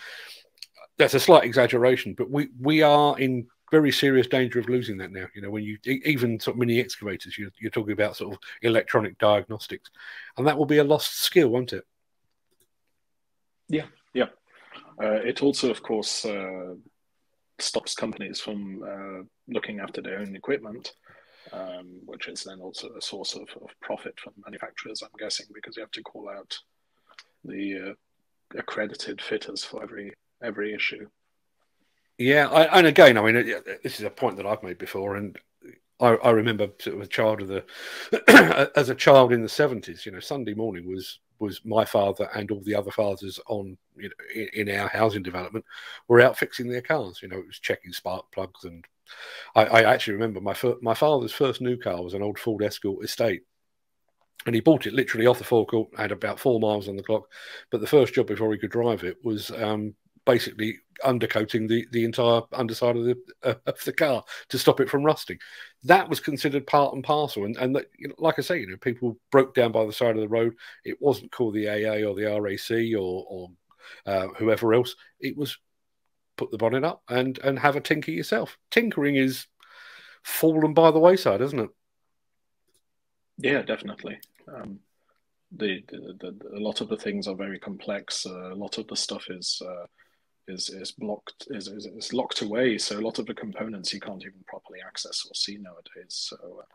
That's 0.98 1.14
a 1.14 1.20
slight 1.20 1.44
exaggeration, 1.44 2.14
but 2.14 2.30
we 2.30 2.50
we 2.60 2.82
are 2.82 3.18
in 3.20 3.48
very 3.72 3.92
serious 3.92 4.28
danger 4.28 4.60
of 4.60 4.70
losing 4.70 4.98
that 4.98 5.12
now. 5.12 5.26
You 5.34 5.42
know, 5.42 5.50
when 5.50 5.64
you 5.64 5.78
even 5.86 6.40
sort 6.40 6.56
of 6.56 6.60
mini 6.60 6.80
excavators, 6.80 7.38
you, 7.38 7.50
you're 7.60 7.72
talking 7.72 7.94
about 7.94 8.18
sort 8.18 8.34
of 8.34 8.40
electronic 8.62 9.18
diagnostics, 9.18 9.90
and 10.38 10.46
that 10.46 10.58
will 10.58 10.66
be 10.66 10.80
a 10.80 10.84
lost 10.84 11.20
skill, 11.20 11.50
won't 11.50 11.74
it? 11.74 11.86
Yeah, 13.70 13.86
yeah. 14.14 14.28
Uh, 15.02 15.22
it 15.24 15.42
also, 15.42 15.72
of 15.72 15.82
course, 15.82 16.26
uh, 16.26 16.76
stops 17.60 17.96
companies 17.96 18.42
from 18.42 18.84
uh, 18.84 19.24
looking 19.48 19.80
after 19.80 20.02
their 20.02 20.20
own 20.20 20.36
equipment 20.36 20.94
um, 21.54 22.00
which 22.06 22.28
is 22.28 22.44
then 22.44 22.60
also 22.60 22.90
a 22.98 23.02
source 23.02 23.36
of, 23.36 23.48
of, 23.62 23.70
profit 23.82 24.14
for 24.20 24.32
manufacturers, 24.46 25.02
I'm 25.02 25.10
guessing, 25.20 25.48
because 25.54 25.76
you 25.76 25.84
have 25.84 25.92
to 25.92 26.04
call 26.04 26.30
out 26.30 26.58
the 27.44 27.90
uh, 27.90 28.60
accredited 28.60 29.22
fitters 29.22 29.64
for 29.64 29.84
every 29.84 30.14
every 30.44 30.74
issue. 30.74 31.08
Yeah, 32.18 32.50
I, 32.50 32.78
and 32.78 32.88
again, 32.88 33.18
I 33.18 33.22
mean, 33.24 33.54
this 33.84 34.00
is 34.00 34.06
a 34.06 34.10
point 34.10 34.38
that 34.38 34.46
I've 34.46 34.64
made 34.64 34.78
before, 34.78 35.16
and 35.16 35.38
I, 36.00 36.16
I 36.16 36.32
remember 36.32 36.70
sort 36.80 36.98
of 36.98 37.02
a 37.02 37.08
child 37.08 37.42
of 37.42 37.48
the 37.48 38.72
as 38.76 38.90
a 38.90 38.96
child 38.96 39.34
in 39.34 39.42
the 39.42 39.50
seventies. 39.50 40.06
You 40.06 40.12
know, 40.12 40.20
Sunday 40.20 40.54
morning 40.54 40.88
was 40.88 41.20
was 41.40 41.62
my 41.66 41.84
father 41.84 42.30
and 42.36 42.52
all 42.52 42.62
the 42.62 42.76
other 42.76 42.92
fathers 42.92 43.40
on 43.48 43.76
you 43.98 44.10
know 44.10 44.26
in, 44.36 44.68
in, 44.68 44.80
our 44.80 44.88
housing 44.88 45.24
development 45.24 45.66
were 46.08 46.22
out 46.22 46.38
fixing 46.38 46.70
their 46.70 46.82
cars. 46.82 47.20
You 47.22 47.30
know, 47.30 47.40
it 47.40 47.48
was 47.48 47.60
checking 47.60 47.92
spark 47.92 48.32
plugs 48.32 48.64
and 48.64 48.86
I, 49.56 49.66
I 49.66 49.94
actually 49.94 50.14
remember 50.14 50.42
my 50.42 50.56
my 50.82 50.94
father's 50.94 51.32
first 51.32 51.62
new 51.62 51.78
car 51.78 52.02
was 52.02 52.14
an 52.14 52.24
old 52.24 52.40
Ford 52.40 52.64
Escort 52.64 53.04
Estate, 53.04 53.44
and 54.46 54.56
he 54.56 54.62
bought 54.62 54.88
it 54.88 54.94
literally 54.94 55.28
off 55.28 55.38
the 55.38 55.44
forecourt. 55.44 55.90
Had 55.98 56.12
about 56.12 56.40
four 56.40 56.60
miles 56.60 56.88
on 56.88 56.96
the 56.96 57.04
clock, 57.04 57.28
but 57.72 57.82
the 57.82 57.88
first 57.88 58.14
job 58.14 58.28
before 58.28 58.52
he 58.52 58.60
could 58.60 58.72
drive 58.72 59.04
it 59.04 59.18
was 59.24 59.52
um, 59.52 59.96
basically 60.26 60.78
undercoating 61.04 61.68
the, 61.68 61.86
the 61.92 62.04
entire 62.04 62.42
underside 62.54 62.96
of 62.96 63.06
the 63.06 63.18
uh, 63.44 63.54
of 63.66 63.84
the 63.84 63.94
car 63.94 64.24
to 64.50 64.60
stop 64.60 64.80
it 64.80 64.90
from 64.90 65.04
rusting. 65.04 65.38
That 65.84 66.10
was 66.10 66.20
considered 66.20 66.68
part 66.68 66.94
and 66.94 67.04
parcel, 67.04 67.46
and 67.46 67.58
and 67.58 67.76
you 67.98 68.08
know, 68.08 68.16
like 68.18 68.40
I 68.40 68.42
say, 68.42 68.60
you 68.60 68.68
know, 68.68 68.78
people 68.78 69.18
broke 69.32 69.54
down 69.54 69.72
by 69.72 69.86
the 69.86 69.94
side 69.94 70.16
of 70.16 70.22
the 70.22 70.28
road. 70.28 70.54
It 70.86 71.02
wasn't 71.02 71.32
called 71.32 71.56
the 71.56 71.68
AA 71.68 72.08
or 72.08 72.16
the 72.16 72.40
RAC 72.40 72.96
or 73.00 73.26
or 73.28 73.50
uh, 74.06 74.28
whoever 74.38 74.74
else. 74.74 74.96
It 75.20 75.38
was 75.38 75.58
put 76.42 76.50
the 76.50 76.58
bonnet 76.58 76.84
up 76.84 77.04
and 77.08 77.38
and 77.40 77.60
have 77.60 77.76
a 77.76 77.82
tinker 77.82 78.10
yourself. 78.10 78.58
Tinkering 78.72 79.16
is 79.16 79.46
fallen 80.24 80.74
by 80.74 80.90
the 80.90 81.00
wayside, 81.00 81.42
isn't 81.42 81.60
it? 81.60 81.70
Yeah, 83.38 83.62
definitely. 83.62 84.20
Um, 84.48 84.80
the, 85.52 85.84
the, 85.90 86.16
the, 86.20 86.58
a 86.58 86.60
lot 86.60 86.82
of 86.82 86.90
the 86.90 86.98
things 86.98 87.28
are 87.28 87.36
very 87.36 87.60
complex. 87.60 88.26
Uh, 88.26 88.54
a 88.54 88.56
lot 88.56 88.78
of 88.78 88.88
the 88.88 88.96
stuff 88.96 89.26
is 89.30 89.62
uh, 89.64 89.86
is 90.48 90.70
is 90.70 90.92
blocked 90.92 91.48
is, 91.52 91.68
is, 91.68 91.86
is 91.86 92.12
locked 92.12 92.42
away. 92.42 92.80
So 92.80 93.00
a 93.00 93.06
lot 93.08 93.20
of 93.20 93.28
the 93.28 93.36
components 93.36 93.94
you 93.94 94.00
can't 94.00 94.22
even 94.22 94.44
properly 94.48 94.80
access 94.86 95.26
or 95.28 95.36
see 95.36 95.58
nowadays. 95.58 96.10
So. 96.10 96.38
Uh, 96.60 96.66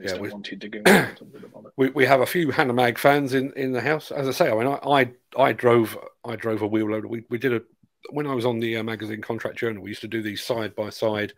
yeah, 0.00 0.10
don't 0.12 0.20
we, 0.20 0.30
want 0.30 0.48
you 0.48 0.56
digging 0.56 0.84
we, 1.76 1.90
we 1.90 2.06
have 2.06 2.20
a 2.20 2.26
few 2.26 2.48
Hanomag 2.52 2.98
fans 2.98 3.34
in, 3.34 3.52
in 3.54 3.72
the 3.72 3.80
house. 3.80 4.12
As 4.12 4.28
I 4.28 4.30
say, 4.30 4.48
I 4.48 4.54
mean, 4.54 4.68
I, 4.68 4.78
I, 4.88 5.10
I 5.36 5.52
drove 5.52 5.98
I 6.24 6.36
drove 6.36 6.62
a 6.62 6.68
wheel 6.68 6.88
loader. 6.88 7.08
We, 7.08 7.24
we 7.28 7.38
did 7.38 7.52
a 7.52 7.62
when 8.10 8.26
I 8.26 8.34
was 8.34 8.44
on 8.44 8.60
the 8.60 8.76
uh, 8.76 8.82
magazine 8.82 9.22
Contract 9.22 9.58
Journal, 9.58 9.82
we 9.82 9.90
used 9.90 10.02
to 10.02 10.08
do 10.08 10.22
these 10.22 10.42
side 10.42 10.74
by 10.74 10.90
side 10.90 11.32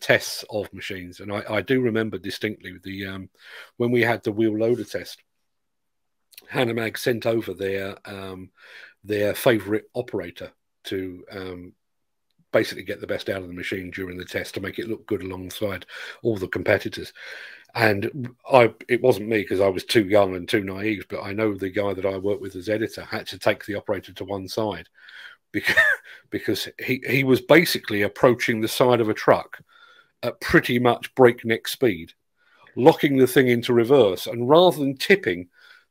tests 0.00 0.44
of 0.50 0.72
machines, 0.72 1.20
and 1.20 1.32
I, 1.32 1.42
I 1.48 1.60
do 1.60 1.80
remember 1.80 2.18
distinctly 2.18 2.74
the 2.82 3.06
um, 3.06 3.30
when 3.76 3.90
we 3.90 4.02
had 4.02 4.22
the 4.22 4.32
wheel 4.32 4.56
loader 4.56 4.84
test. 4.84 5.22
Hanomag 6.52 6.96
sent 6.96 7.26
over 7.26 7.52
their 7.52 7.96
um, 8.04 8.50
their 9.04 9.34
favourite 9.34 9.84
operator 9.94 10.52
to 10.84 11.24
um, 11.32 11.72
basically 12.52 12.84
get 12.84 13.00
the 13.00 13.06
best 13.06 13.28
out 13.28 13.42
of 13.42 13.48
the 13.48 13.54
machine 13.54 13.90
during 13.90 14.16
the 14.16 14.24
test 14.24 14.54
to 14.54 14.60
make 14.60 14.78
it 14.78 14.88
look 14.88 15.06
good 15.06 15.22
alongside 15.22 15.86
all 16.22 16.36
the 16.36 16.48
competitors. 16.48 17.12
And 17.74 18.30
I, 18.50 18.72
it 18.88 19.02
wasn't 19.02 19.28
me 19.28 19.42
because 19.42 19.60
I 19.60 19.68
was 19.68 19.84
too 19.84 20.06
young 20.06 20.34
and 20.34 20.48
too 20.48 20.64
naive, 20.64 21.06
but 21.10 21.22
I 21.22 21.32
know 21.32 21.54
the 21.54 21.68
guy 21.68 21.92
that 21.92 22.06
I 22.06 22.16
worked 22.16 22.40
with 22.40 22.56
as 22.56 22.68
editor 22.68 23.04
had 23.04 23.26
to 23.28 23.38
take 23.38 23.66
the 23.66 23.74
operator 23.74 24.12
to 24.14 24.24
one 24.24 24.48
side 24.48 24.88
because 25.52 25.76
because 26.30 26.68
he, 26.84 27.02
he 27.08 27.24
was 27.24 27.40
basically 27.40 28.02
approaching 28.02 28.60
the 28.60 28.68
side 28.68 29.00
of 29.00 29.08
a 29.08 29.14
truck 29.14 29.60
at 30.22 30.40
pretty 30.40 30.78
much 30.78 31.14
breakneck 31.14 31.68
speed, 31.68 32.12
locking 32.76 33.16
the 33.16 33.26
thing 33.26 33.48
into 33.48 33.72
reverse, 33.72 34.26
and 34.26 34.48
rather 34.48 34.78
than 34.78 34.96
tipping, 34.96 35.48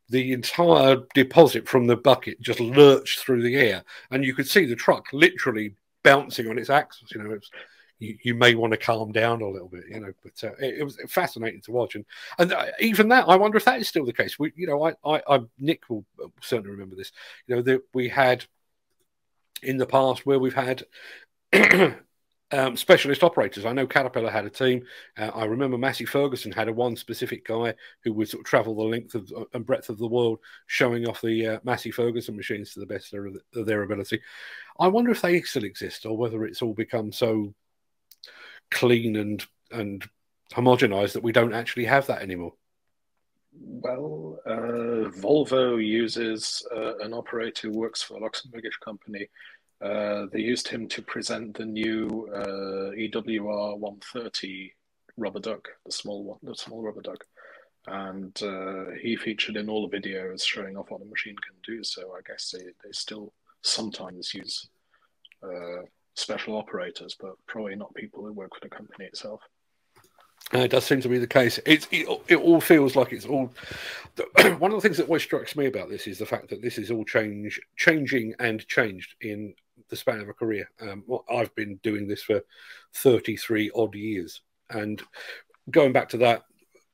the 0.09 0.31
entire 0.31 0.97
deposit 1.13 1.67
from 1.67 1.87
the 1.87 1.97
bucket 1.97 2.39
just 2.41 2.59
lurched 2.59 3.19
through 3.19 3.41
the 3.41 3.55
air, 3.55 3.83
and 4.11 4.23
you 4.23 4.33
could 4.33 4.47
see 4.47 4.65
the 4.65 4.75
truck 4.75 5.05
literally 5.11 5.75
bouncing 6.03 6.49
on 6.49 6.57
its 6.57 6.69
axles. 6.69 7.11
You 7.11 7.23
know, 7.23 7.39
you, 7.99 8.17
you, 8.23 8.35
may 8.35 8.55
want 8.55 8.71
to 8.71 8.77
calm 8.77 9.11
down 9.11 9.41
a 9.41 9.49
little 9.49 9.67
bit, 9.67 9.83
you 9.89 9.99
know. 9.99 10.13
But 10.23 10.43
uh, 10.43 10.53
it, 10.59 10.79
it, 10.79 10.83
was 10.83 10.97
fascinating 11.09 11.61
to 11.61 11.71
watch, 11.71 11.95
and 11.95 12.05
and 12.37 12.53
uh, 12.53 12.67
even 12.79 13.09
that, 13.09 13.27
I 13.27 13.35
wonder 13.35 13.57
if 13.57 13.65
that 13.65 13.81
is 13.81 13.87
still 13.87 14.05
the 14.05 14.13
case. 14.13 14.39
We, 14.39 14.53
you 14.55 14.67
know, 14.67 14.85
I, 14.85 14.93
I, 15.03 15.21
I 15.27 15.39
Nick 15.59 15.89
will 15.89 16.05
certainly 16.41 16.71
remember 16.71 16.95
this. 16.95 17.11
You 17.47 17.57
know, 17.57 17.61
that 17.63 17.81
we 17.93 18.07
had 18.07 18.45
in 19.63 19.77
the 19.77 19.85
past 19.85 20.25
where 20.25 20.39
we've 20.39 20.53
had 20.53 20.83
um, 22.51 22.77
specialist 22.77 23.23
operators. 23.23 23.65
I 23.65 23.73
know 23.73 23.87
Caterpillar 23.87 24.29
had 24.29 24.45
a 24.45 24.49
team. 24.49 24.83
Uh, 25.17 25.31
I 25.33 25.45
remember 25.45 25.77
Massey 25.77 26.05
Ferguson 26.05 26.51
had 26.51 26.67
a 26.67 26.73
one 26.73 26.95
specific 26.95 27.45
guy 27.45 27.73
who 28.03 28.13
would 28.13 28.29
sort 28.29 28.41
of 28.41 28.45
travel 28.45 28.75
the 28.75 28.83
length 28.83 29.15
of, 29.15 29.31
uh, 29.35 29.45
and 29.53 29.65
breadth 29.65 29.89
of 29.89 29.97
the 29.97 30.07
world, 30.07 30.39
showing 30.67 31.07
off 31.07 31.21
the 31.21 31.47
uh, 31.47 31.59
Massey 31.63 31.91
Ferguson 31.91 32.35
machines 32.35 32.73
to 32.73 32.79
the 32.79 32.85
best 32.85 33.13
of, 33.13 33.25
of 33.55 33.65
their 33.65 33.83
ability. 33.83 34.21
I 34.79 34.87
wonder 34.87 35.11
if 35.11 35.21
they 35.21 35.41
still 35.41 35.65
exist 35.65 36.05
or 36.05 36.17
whether 36.17 36.45
it's 36.45 36.61
all 36.61 36.73
become 36.73 37.11
so 37.11 37.53
clean 38.71 39.15
and 39.15 39.45
and 39.71 40.07
homogenized 40.53 41.13
that 41.13 41.23
we 41.23 41.31
don't 41.31 41.53
actually 41.53 41.85
have 41.85 42.07
that 42.07 42.21
anymore. 42.21 42.53
Well, 43.59 44.39
uh, 44.45 45.09
Volvo 45.19 45.83
uses 45.83 46.65
uh, 46.75 46.97
an 46.97 47.13
operator 47.13 47.67
who 47.67 47.77
works 47.77 48.01
for 48.01 48.17
a 48.17 48.19
Luxembourgish 48.19 48.79
company 48.83 49.27
uh, 49.81 50.25
they 50.31 50.39
used 50.39 50.67
him 50.67 50.87
to 50.87 51.01
present 51.03 51.55
the 51.55 51.65
new 51.65 52.27
uh, 52.33 52.91
EWR 52.95 53.77
130 53.77 54.73
rubber 55.17 55.39
duck, 55.39 55.67
the 55.85 55.91
small 55.91 56.23
one, 56.23 56.39
the 56.41 56.55
small 56.55 56.81
rubber 56.81 57.01
duck, 57.01 57.23
and 57.85 58.41
uh, 58.41 58.85
he 59.01 59.15
featured 59.15 59.55
in 59.55 59.69
all 59.69 59.87
the 59.87 59.97
videos 59.97 60.43
showing 60.43 60.75
off 60.77 60.89
what 60.89 60.99
the 60.99 61.05
machine 61.05 61.35
can 61.35 61.55
do. 61.63 61.83
So 61.83 62.13
I 62.17 62.21
guess 62.27 62.51
they, 62.51 62.63
they 62.83 62.91
still 62.91 63.33
sometimes 63.61 64.33
use 64.33 64.67
uh, 65.43 65.83
special 66.15 66.55
operators, 66.55 67.15
but 67.19 67.33
probably 67.45 67.75
not 67.75 67.93
people 67.93 68.25
who 68.25 68.33
work 68.33 68.55
for 68.55 68.67
the 68.67 68.75
company 68.75 69.05
itself. 69.05 69.41
Uh, 70.53 70.59
it 70.59 70.71
does 70.71 70.85
seem 70.85 71.01
to 71.01 71.09
be 71.09 71.17
the 71.17 71.27
case. 71.27 71.59
It, 71.65 71.87
it, 71.91 72.07
it 72.29 72.37
all 72.37 72.61
feels 72.61 72.95
like 72.95 73.11
it's 73.11 73.25
all. 73.25 73.53
one 74.57 74.71
of 74.71 74.77
the 74.77 74.81
things 74.81 74.97
that 74.97 75.07
always 75.07 75.23
strikes 75.23 75.55
me 75.55 75.65
about 75.65 75.89
this 75.89 76.07
is 76.07 76.17
the 76.17 76.25
fact 76.25 76.49
that 76.49 76.61
this 76.61 76.77
is 76.77 76.89
all 76.89 77.03
change, 77.03 77.59
changing 77.75 78.33
and 78.39 78.65
changed 78.67 79.15
in 79.21 79.53
the 79.89 79.95
span 79.95 80.21
of 80.21 80.29
a 80.29 80.33
career. 80.33 80.69
Um, 80.81 81.03
well, 81.05 81.25
I've 81.29 81.53
been 81.55 81.79
doing 81.83 82.07
this 82.07 82.23
for 82.23 82.41
33 82.95 83.71
odd 83.75 83.95
years. 83.95 84.41
And 84.69 85.01
going 85.69 85.91
back 85.91 86.09
to 86.09 86.17
that 86.17 86.43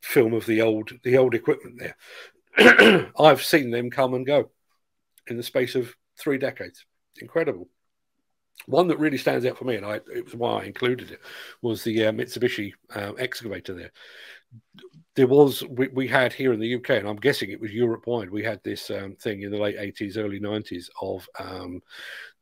film 0.02 0.34
of 0.34 0.46
the 0.46 0.62
old 0.62 0.92
the 1.04 1.18
old 1.18 1.34
equipment 1.34 1.80
there, 1.80 3.12
I've 3.20 3.44
seen 3.44 3.72
them 3.72 3.89
come 3.89 4.13
and 4.13 4.26
go 4.26 4.50
in 5.28 5.38
the 5.38 5.44
space 5.44 5.76
of 5.76 5.96
three 6.20 6.38
decades. 6.38 6.86
Incredible. 7.22 7.68
One 8.67 8.88
that 8.88 8.99
really 8.99 9.17
stands 9.17 9.45
out 9.45 9.58
for 9.58 9.65
me, 9.65 9.76
and 9.76 9.86
I, 9.86 9.95
it 9.95 10.26
was 10.26 10.36
why 10.36 10.62
I 10.62 10.65
included 10.65 11.12
it, 11.12 11.21
was 11.62 11.84
the 11.84 12.08
uh, 12.08 12.12
Mitsubishi 12.12 12.73
uh, 12.95 13.13
excavator 13.13 13.73
there 13.73 13.91
there 15.15 15.28
was 15.28 15.63
we, 15.69 15.88
we, 15.89 16.08
had 16.08 16.34
here 16.34 16.54
in 16.54 16.60
the 16.60 16.76
UK, 16.76 16.91
and 16.91 17.08
I'm 17.08 17.17
guessing 17.17 17.52
it 17.52 17.62
was 17.62 17.71
Europe 17.71 18.08
wide. 18.08 18.30
We 18.30 18.43
had 18.43 18.62
this 18.63 18.89
um, 18.89 19.15
thing 19.15 19.43
in 19.43 19.52
the 19.52 19.58
late 19.58 19.78
80s, 19.78 20.17
early 20.17 20.39
90s 20.39 20.89
of 21.02 21.28
um, 21.39 21.82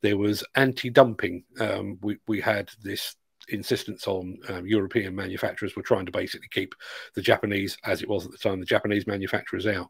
there 0.01 0.17
was 0.17 0.43
anti-dumping. 0.55 1.43
Um, 1.59 1.97
we 2.01 2.17
we 2.27 2.39
had 2.39 2.71
this 2.81 3.15
insistence 3.49 4.07
on 4.07 4.37
um, 4.49 4.65
European 4.65 5.13
manufacturers 5.15 5.75
were 5.75 5.81
trying 5.81 6.05
to 6.05 6.11
basically 6.11 6.47
keep 6.49 6.73
the 7.15 7.21
Japanese, 7.21 7.77
as 7.83 8.01
it 8.01 8.07
was 8.07 8.25
at 8.25 8.31
the 8.31 8.37
time, 8.37 8.59
the 8.59 8.65
Japanese 8.65 9.07
manufacturers 9.07 9.67
out, 9.67 9.89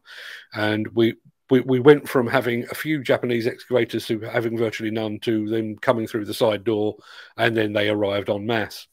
and 0.54 0.88
we. 0.88 1.14
We, 1.52 1.60
we 1.60 1.80
went 1.80 2.08
from 2.08 2.26
having 2.26 2.64
a 2.70 2.74
few 2.74 3.02
Japanese 3.02 3.46
excavators 3.46 4.06
to 4.06 4.20
having 4.20 4.56
virtually 4.56 4.90
none 4.90 5.18
to 5.20 5.48
them 5.48 5.76
coming 5.76 6.06
through 6.06 6.24
the 6.24 6.34
side 6.34 6.64
door, 6.64 6.96
and 7.36 7.56
then 7.56 7.72
they 7.72 7.88
arrived 7.88 8.30
en 8.30 8.46
masse 8.46 8.88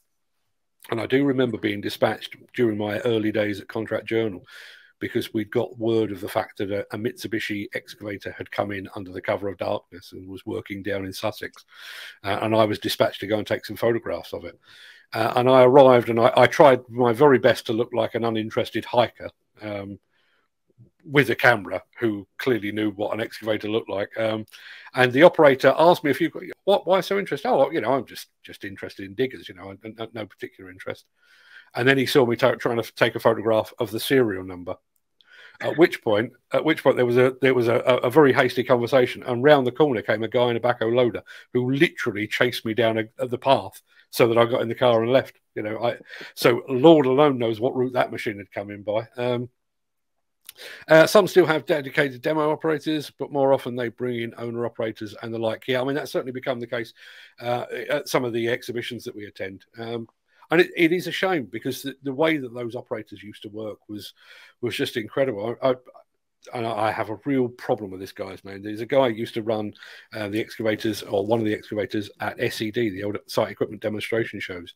and 0.90 1.00
I 1.00 1.06
do 1.06 1.24
remember 1.24 1.58
being 1.58 1.82
dispatched 1.82 2.36
during 2.54 2.78
my 2.78 3.00
early 3.00 3.32
days 3.32 3.60
at 3.60 3.68
Contract 3.68 4.08
Journal 4.08 4.46
because 5.00 5.34
we'd 5.34 5.52
got 5.52 5.78
word 5.80 6.12
of 6.12 6.20
the 6.20 6.28
fact 6.28 6.58
that 6.58 6.72
a, 6.72 6.86
a, 6.94 6.98
Mitsubishi 6.98 7.68
excavator 7.74 8.32
had 8.38 8.52
come 8.52 8.72
in 8.72 8.90
under 8.96 9.12
the 9.12 9.22
cover 9.22 9.48
of 9.48 9.58
darkness 9.58 10.12
and 10.12 10.28
was 10.28 10.46
working 10.46 10.84
down 10.84 11.06
in 11.06 11.14
Sussex. 11.14 11.64
Uh, 12.24 12.40
and 12.42 12.54
I 12.54 12.66
was 12.66 12.80
dispatched 12.80 13.22
to 13.22 13.28
go 13.28 13.38
and 13.38 13.48
take 13.48 13.66
some 13.66 13.78
photographs 13.78 14.34
of 14.34 14.44
it. 14.44 14.60
Uh, 15.14 15.34
and 15.38 15.50
I 15.50 15.64
arrived 15.64 16.10
and 16.10 16.20
I, 16.20 16.34
I, 16.36 16.48
tried 16.48 16.82
my 16.90 17.14
very 17.14 17.40
best 17.40 17.66
to 17.68 17.74
look 17.74 17.92
like 17.94 18.14
an 18.14 18.26
uninterested 18.26 18.84
hiker. 18.84 19.30
Um, 19.62 20.00
with 21.06 21.30
a 21.30 21.36
camera 21.36 21.82
who 22.00 22.28
clearly 22.38 22.72
knew 22.72 22.92
what 22.92 23.14
an 23.14 23.22
excavator 23.22 23.70
looked 23.70 23.90
like. 23.90 24.10
Um, 24.18 24.46
and 24.94 25.12
the 25.12 25.24
operator 25.24 25.74
asked 25.78 26.04
me 26.04 26.12
a 26.12 26.14
few, 26.14 26.32
what, 26.66 26.86
why 26.86 27.02
so 27.02 27.18
interested? 27.18 27.50
Oh, 27.50 27.72
you 27.72 27.82
know, 27.82 27.94
I'm 27.94 28.06
just 28.06 28.28
just 28.44 28.64
interested 28.64 29.06
in 29.06 29.16
diggers, 29.16 29.48
you 29.48 29.56
know, 29.56 29.72
and, 29.84 30.10
no 30.14 30.26
particular 30.26 30.70
interest. 30.70 31.06
And 31.76 31.88
then 31.88 31.98
he 31.98 32.06
saw 32.06 32.26
me 32.26 32.36
t- 32.36 32.52
trying 32.60 32.82
to 32.82 32.96
take 32.96 33.16
a 33.16 33.20
photograph 33.20 33.74
of 33.80 33.92
the 33.92 34.00
serial 34.00 34.44
number. 34.44 34.76
At 35.62 35.78
which 35.78 36.02
point, 36.02 36.32
at 36.54 36.64
which 36.64 36.84
point 36.84 36.96
there 36.96 37.06
was 37.06 37.18
a 37.18 37.36
there 37.42 37.54
was 37.54 37.68
a, 37.68 37.76
a 37.76 38.10
very 38.10 38.32
hasty 38.32 38.64
conversation, 38.64 39.24
and 39.24 39.44
round 39.44 39.68
the 39.68 39.74
corner 39.74 40.02
came 40.02 40.24
a 40.24 40.28
guy 40.30 40.50
in 40.50 40.56
a 40.56 40.60
backhoe 40.62 40.96
loader 40.96 41.22
who 41.54 41.72
literally 41.72 42.28
chased 42.28 42.66
me 42.66 42.74
down 42.74 42.98
a, 42.98 43.28
the 43.28 43.38
path 43.38 43.82
so 44.10 44.30
that 44.30 44.38
I 44.38 44.46
got 44.46 44.62
in 44.62 44.70
the 44.70 44.76
car 44.76 45.04
and 45.04 45.12
left. 45.12 45.38
You 45.56 45.64
know, 45.64 45.84
I 45.84 45.98
so 46.34 46.62
Lord 46.70 47.06
alone 47.06 47.38
knows 47.40 47.60
what 47.60 47.76
route 47.76 47.92
that 47.94 48.12
machine 48.12 48.38
had 48.38 48.52
come 48.54 48.72
in 48.72 48.84
by. 48.84 49.10
Um, 49.18 49.50
uh, 50.88 51.08
some 51.08 51.28
still 51.28 51.46
have 51.46 51.66
dedicated 51.66 52.22
demo 52.22 52.52
operators, 52.52 53.12
but 53.18 53.32
more 53.32 53.54
often 53.54 53.76
they 53.76 53.90
bring 53.90 54.22
in 54.22 54.34
owner 54.38 54.66
operators 54.66 55.16
and 55.22 55.34
the 55.34 55.40
like. 55.40 55.68
Yeah, 55.68 55.82
I 55.82 55.84
mean, 55.84 55.96
that's 55.96 56.12
certainly 56.12 56.32
become 56.32 56.60
the 56.60 56.68
case 56.68 56.94
uh, 57.42 57.66
at 57.90 58.10
some 58.10 58.26
of 58.26 58.34
the 58.34 58.50
exhibitions 58.50 59.04
that 59.04 59.16
we 59.16 59.26
attend. 59.26 59.66
Um, 59.78 60.08
and 60.52 60.62
it, 60.62 60.72
it 60.76 60.92
is 60.92 61.08
a 61.08 61.12
shame 61.12 61.46
because 61.46 61.84
the, 61.84 61.96
the, 62.04 62.14
way 62.14 62.38
that 62.38 62.54
those 62.54 62.76
operators 62.76 63.22
used 63.22 63.44
to 63.44 63.50
work 63.50 63.78
was 63.88 64.14
was 64.62 64.76
just 64.76 64.98
incredible. 64.98 65.56
I, 65.62 65.76
and 66.54 66.66
I 66.66 66.92
have 66.92 67.10
a 67.10 67.20
real 67.26 67.48
problem 67.48 67.92
with 67.92 68.00
this 68.00 68.12
guy's 68.12 68.44
name. 68.46 68.62
There's 68.62 68.82
a 68.82 68.86
guy 68.86 69.10
who 69.10 69.16
used 69.16 69.34
to 69.34 69.42
run 69.42 69.74
uh, 70.14 70.30
the 70.30 70.40
excavators 70.40 71.04
or 71.04 71.26
one 71.26 71.40
of 71.40 71.46
the 71.46 71.54
excavators 71.54 72.10
at 72.22 72.38
SED, 72.54 72.74
the 72.74 73.04
old 73.04 73.18
site 73.28 73.52
equipment 73.52 73.82
demonstration 73.82 74.40
shows, 74.40 74.74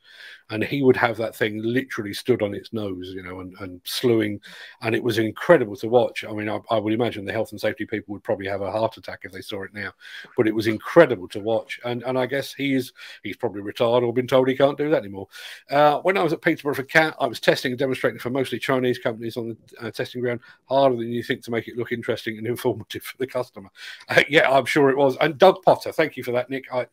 and 0.50 0.64
he 0.64 0.84
would 0.84 0.98
have 0.98 1.18
that 1.18 1.36
thing 1.36 1.62
literally 1.64 2.14
stood 2.14 2.42
on 2.42 2.54
its 2.54 2.74
nose, 2.74 3.14
you 3.16 3.24
know, 3.24 3.40
and, 3.40 3.56
and 3.60 3.82
slewing, 3.86 4.40
and 4.82 4.94
it 4.94 5.04
was 5.04 5.18
incredible 5.18 5.76
to 5.78 5.88
watch. 5.88 6.26
I 6.26 6.34
mean, 6.34 6.50
I, 6.50 6.60
I, 6.70 6.80
would 6.80 6.94
imagine 6.94 7.26
the 7.26 7.32
health 7.32 7.52
and 7.52 7.62
safety 7.62 7.86
people 7.86 8.14
would 8.14 8.24
probably 8.24 8.48
have 8.48 8.62
a 8.62 8.72
heart 8.72 8.98
attack 8.98 9.22
if 9.24 9.32
they 9.32 9.42
saw 9.42 9.64
it 9.64 9.74
now, 9.74 9.94
but 10.36 10.48
it 10.48 10.56
was 10.56 10.68
incredible 10.68 11.28
to 11.30 11.40
watch. 11.40 11.80
And 11.86 12.04
and 12.04 12.18
I 12.18 12.26
guess 12.26 12.54
he's 12.54 12.92
he's 13.24 13.38
probably 13.38 13.62
retired 13.62 14.04
or 14.04 14.14
been 14.14 14.28
told 14.28 14.48
he 14.48 14.58
can't 14.58 14.78
do 14.78 14.90
that 14.90 15.04
anymore. 15.04 15.28
Uh, 15.70 16.00
when 16.00 16.18
I 16.18 16.24
was 16.24 16.34
at 16.34 16.42
Peterborough 16.42 16.76
for 16.76 16.84
CAT, 16.84 17.16
I 17.20 17.28
was 17.28 17.40
testing 17.40 17.72
and 17.72 17.80
demonstrating 17.80 18.20
for 18.20 18.30
mostly 18.30 18.60
Chinese 18.60 19.00
companies 19.00 19.38
on 19.38 19.50
the 19.50 19.88
uh, 19.88 19.92
testing 19.92 20.22
ground, 20.22 20.42
harder 20.68 20.98
than 20.98 21.10
you 21.10 21.24
think 21.24 21.44
to 21.44 21.52
make 21.54 21.68
it 21.68 21.78
look 21.78 21.92
interesting 21.92 22.38
and 22.38 22.48
informative 22.56 23.04
for 23.04 23.18
the 23.18 23.28
customer. 23.28 23.70
Uh, 24.10 24.24
yeah, 24.30 24.50
I'm 24.50 24.66
sure 24.66 24.90
it 24.90 24.98
was. 24.98 25.18
And 25.18 25.38
Doug 25.38 25.62
Potter, 25.64 25.92
thank 25.92 26.18
you 26.18 26.24
for 26.24 26.32
that, 26.32 26.50
Nick. 26.50 26.66
I, 26.72 26.88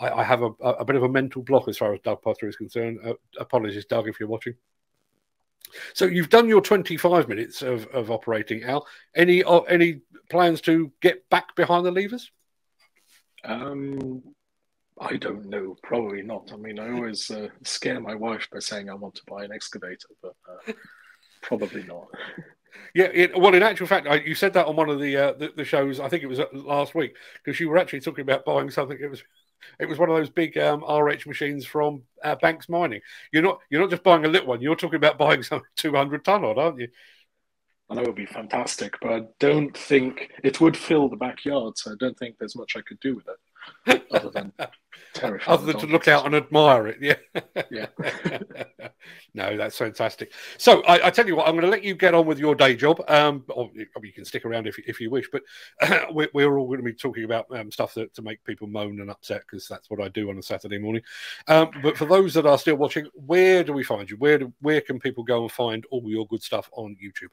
I, 0.00 0.10
I 0.10 0.24
have 0.24 0.42
a, 0.42 0.50
a, 0.60 0.84
bit 0.84 0.96
of 0.96 1.02
a 1.02 1.08
mental 1.08 1.42
block 1.42 1.68
as 1.68 1.78
far 1.78 1.94
as 1.94 2.00
Doug 2.00 2.22
Potter 2.22 2.48
is 2.48 2.56
concerned. 2.56 2.98
Uh, 3.04 3.14
apologies, 3.38 3.86
Doug, 3.86 4.08
if 4.08 4.18
you're 4.18 4.28
watching. 4.28 4.54
So 5.94 6.06
you've 6.06 6.28
done 6.28 6.48
your 6.48 6.60
25 6.60 7.28
minutes 7.28 7.62
of, 7.62 7.86
of 7.88 8.10
operating, 8.10 8.64
Al. 8.64 8.86
Any 9.14 9.42
uh, 9.42 9.60
any 9.60 10.00
plans 10.28 10.60
to 10.62 10.92
get 11.00 11.28
back 11.30 11.54
behind 11.56 11.86
the 11.86 11.90
levers? 11.90 12.30
Um, 13.44 14.22
I 15.00 15.16
don't 15.16 15.46
know. 15.46 15.76
Probably 15.82 16.22
not. 16.22 16.50
I 16.52 16.56
mean, 16.56 16.78
I 16.78 16.92
always 16.92 17.30
uh, 17.30 17.48
scare 17.64 18.00
my 18.00 18.14
wife 18.14 18.48
by 18.52 18.58
saying 18.58 18.90
I 18.90 18.94
want 18.94 19.14
to 19.16 19.22
buy 19.26 19.44
an 19.44 19.52
excavator, 19.52 20.08
but 20.22 20.34
uh, 20.48 20.72
probably 21.42 21.84
not. 21.84 22.08
Yeah, 22.94 23.08
it, 23.12 23.38
well, 23.38 23.54
in 23.54 23.62
actual 23.62 23.86
fact, 23.86 24.06
I, 24.06 24.16
you 24.16 24.34
said 24.34 24.52
that 24.54 24.66
on 24.66 24.76
one 24.76 24.88
of 24.88 25.00
the, 25.00 25.16
uh, 25.16 25.32
the, 25.32 25.52
the 25.56 25.64
shows. 25.64 26.00
I 26.00 26.08
think 26.08 26.22
it 26.22 26.28
was 26.28 26.40
uh, 26.40 26.46
last 26.52 26.94
week 26.94 27.16
because 27.44 27.58
you 27.60 27.68
were 27.68 27.78
actually 27.78 28.00
talking 28.00 28.22
about 28.22 28.44
buying 28.44 28.70
something. 28.70 28.98
It 29.00 29.10
was 29.10 29.22
it 29.78 29.88
was 29.88 29.98
one 29.98 30.10
of 30.10 30.16
those 30.16 30.30
big 30.30 30.58
um, 30.58 30.82
RH 30.82 31.26
machines 31.26 31.64
from 31.64 32.02
uh, 32.24 32.34
Banks 32.36 32.68
Mining. 32.68 33.00
You're 33.32 33.42
not 33.42 33.60
you're 33.70 33.80
not 33.80 33.90
just 33.90 34.02
buying 34.02 34.24
a 34.24 34.28
little 34.28 34.48
one. 34.48 34.60
You're 34.60 34.76
talking 34.76 34.96
about 34.96 35.18
buying 35.18 35.42
some 35.42 35.62
200 35.76 36.24
ton 36.24 36.44
odd, 36.44 36.58
aren't 36.58 36.80
you? 36.80 36.88
Know 37.90 38.00
it 38.00 38.06
would 38.06 38.16
be 38.16 38.24
fantastic, 38.26 38.94
but 39.02 39.12
I 39.12 39.22
don't 39.38 39.76
think 39.76 40.30
it 40.42 40.62
would 40.62 40.78
fill 40.78 41.10
the 41.10 41.16
backyard. 41.16 41.76
So 41.76 41.92
I 41.92 41.94
don't 42.00 42.18
think 42.18 42.38
there's 42.38 42.56
much 42.56 42.74
I 42.74 42.80
could 42.80 42.98
do 43.00 43.14
with 43.14 43.28
it 43.28 43.36
other 43.86 44.30
than 44.30 44.52
other 45.46 45.66
than 45.66 45.78
to 45.78 45.86
look 45.86 46.08
out 46.08 46.26
and 46.26 46.34
admire 46.34 46.86
it. 46.86 46.98
Yeah. 47.00 47.40
Yeah. 47.70 47.86
no, 49.34 49.56
that's 49.56 49.76
fantastic. 49.76 50.32
So 50.58 50.82
I, 50.82 51.08
I, 51.08 51.10
tell 51.10 51.26
you 51.26 51.36
what, 51.36 51.46
I'm 51.46 51.54
going 51.54 51.64
to 51.64 51.70
let 51.70 51.84
you 51.84 51.94
get 51.94 52.14
on 52.14 52.26
with 52.26 52.38
your 52.38 52.54
day 52.54 52.74
job. 52.74 53.02
Um, 53.08 53.44
or 53.48 53.70
you 53.74 54.12
can 54.12 54.24
stick 54.24 54.44
around 54.44 54.66
if, 54.66 54.78
if 54.86 55.00
you 55.00 55.10
wish, 55.10 55.28
but 55.30 55.42
we're, 56.12 56.28
we're, 56.32 56.58
all 56.58 56.66
going 56.66 56.78
to 56.78 56.84
be 56.84 56.94
talking 56.94 57.24
about 57.24 57.46
um, 57.50 57.70
stuff 57.70 57.94
that, 57.94 58.14
to 58.14 58.22
make 58.22 58.42
people 58.44 58.66
moan 58.66 59.00
and 59.00 59.10
upset 59.10 59.42
because 59.42 59.68
that's 59.68 59.90
what 59.90 60.00
I 60.00 60.08
do 60.08 60.30
on 60.30 60.38
a 60.38 60.42
Saturday 60.42 60.78
morning. 60.78 61.02
Um, 61.48 61.70
but 61.82 61.96
for 61.96 62.06
those 62.06 62.34
that 62.34 62.46
are 62.46 62.58
still 62.58 62.76
watching, 62.76 63.06
where 63.14 63.64
do 63.64 63.72
we 63.72 63.84
find 63.84 64.10
you? 64.10 64.16
Where 64.16 64.38
do, 64.38 64.52
where 64.60 64.80
can 64.80 64.98
people 64.98 65.24
go 65.24 65.42
and 65.42 65.52
find 65.52 65.84
all 65.90 66.02
your 66.06 66.26
good 66.26 66.42
stuff 66.42 66.68
on 66.72 66.96
YouTube? 67.02 67.30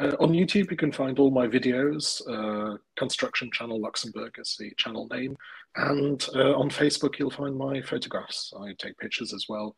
Uh, 0.00 0.16
on 0.18 0.32
YouTube, 0.32 0.70
you 0.70 0.76
can 0.76 0.90
find 0.90 1.18
all 1.18 1.30
my 1.30 1.46
videos. 1.46 2.20
Uh, 2.28 2.76
Construction 2.96 3.50
Channel 3.52 3.80
Luxembourg 3.80 4.34
is 4.38 4.56
the 4.58 4.72
channel 4.76 5.06
name. 5.12 5.36
And 5.76 6.26
uh, 6.34 6.54
on 6.54 6.68
Facebook, 6.68 7.18
you'll 7.18 7.30
find 7.30 7.56
my 7.56 7.80
photographs. 7.80 8.52
I 8.58 8.74
take 8.78 8.98
pictures 8.98 9.32
as 9.32 9.46
well. 9.48 9.76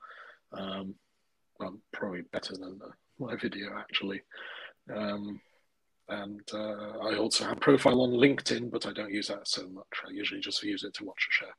Um, 0.52 0.94
well, 1.58 1.78
probably 1.92 2.22
better 2.32 2.54
than 2.56 2.80
my 3.18 3.36
video, 3.36 3.76
actually. 3.78 4.22
Um, 4.94 5.40
and 6.08 6.42
uh, 6.52 6.98
I 7.02 7.16
also 7.16 7.44
have 7.44 7.56
a 7.56 7.60
profile 7.60 8.00
on 8.02 8.10
LinkedIn, 8.10 8.70
but 8.70 8.86
I 8.86 8.92
don't 8.92 9.12
use 9.12 9.28
that 9.28 9.48
so 9.48 9.68
much. 9.68 9.86
I 10.06 10.12
usually 10.12 10.40
just 10.40 10.62
use 10.62 10.84
it 10.84 10.94
to 10.94 11.04
watch 11.04 11.26
a 11.28 11.32
show. 11.32 11.50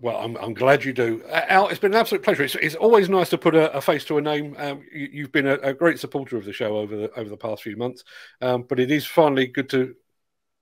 Well, 0.00 0.16
I'm, 0.16 0.36
I'm 0.36 0.54
glad 0.54 0.84
you 0.84 0.92
do. 0.92 1.22
Uh, 1.30 1.42
Al, 1.48 1.68
it's 1.68 1.78
been 1.78 1.94
an 1.94 2.00
absolute 2.00 2.22
pleasure. 2.22 2.42
It's, 2.42 2.56
it's 2.56 2.74
always 2.74 3.08
nice 3.08 3.30
to 3.30 3.38
put 3.38 3.54
a, 3.54 3.72
a 3.72 3.80
face 3.80 4.04
to 4.06 4.18
a 4.18 4.20
name. 4.20 4.56
Um, 4.58 4.82
you, 4.92 5.22
have 5.22 5.32
been 5.32 5.46
a, 5.46 5.54
a, 5.54 5.72
great 5.72 6.00
supporter 6.00 6.36
of 6.36 6.44
the 6.44 6.52
show 6.52 6.76
over 6.76 6.96
the 6.96 7.12
over 7.14 7.28
the 7.28 7.36
past 7.36 7.62
few 7.62 7.76
months, 7.76 8.02
um, 8.40 8.62
but 8.68 8.80
it 8.80 8.90
is 8.90 9.06
finally 9.06 9.46
good 9.46 9.68
to 9.70 9.94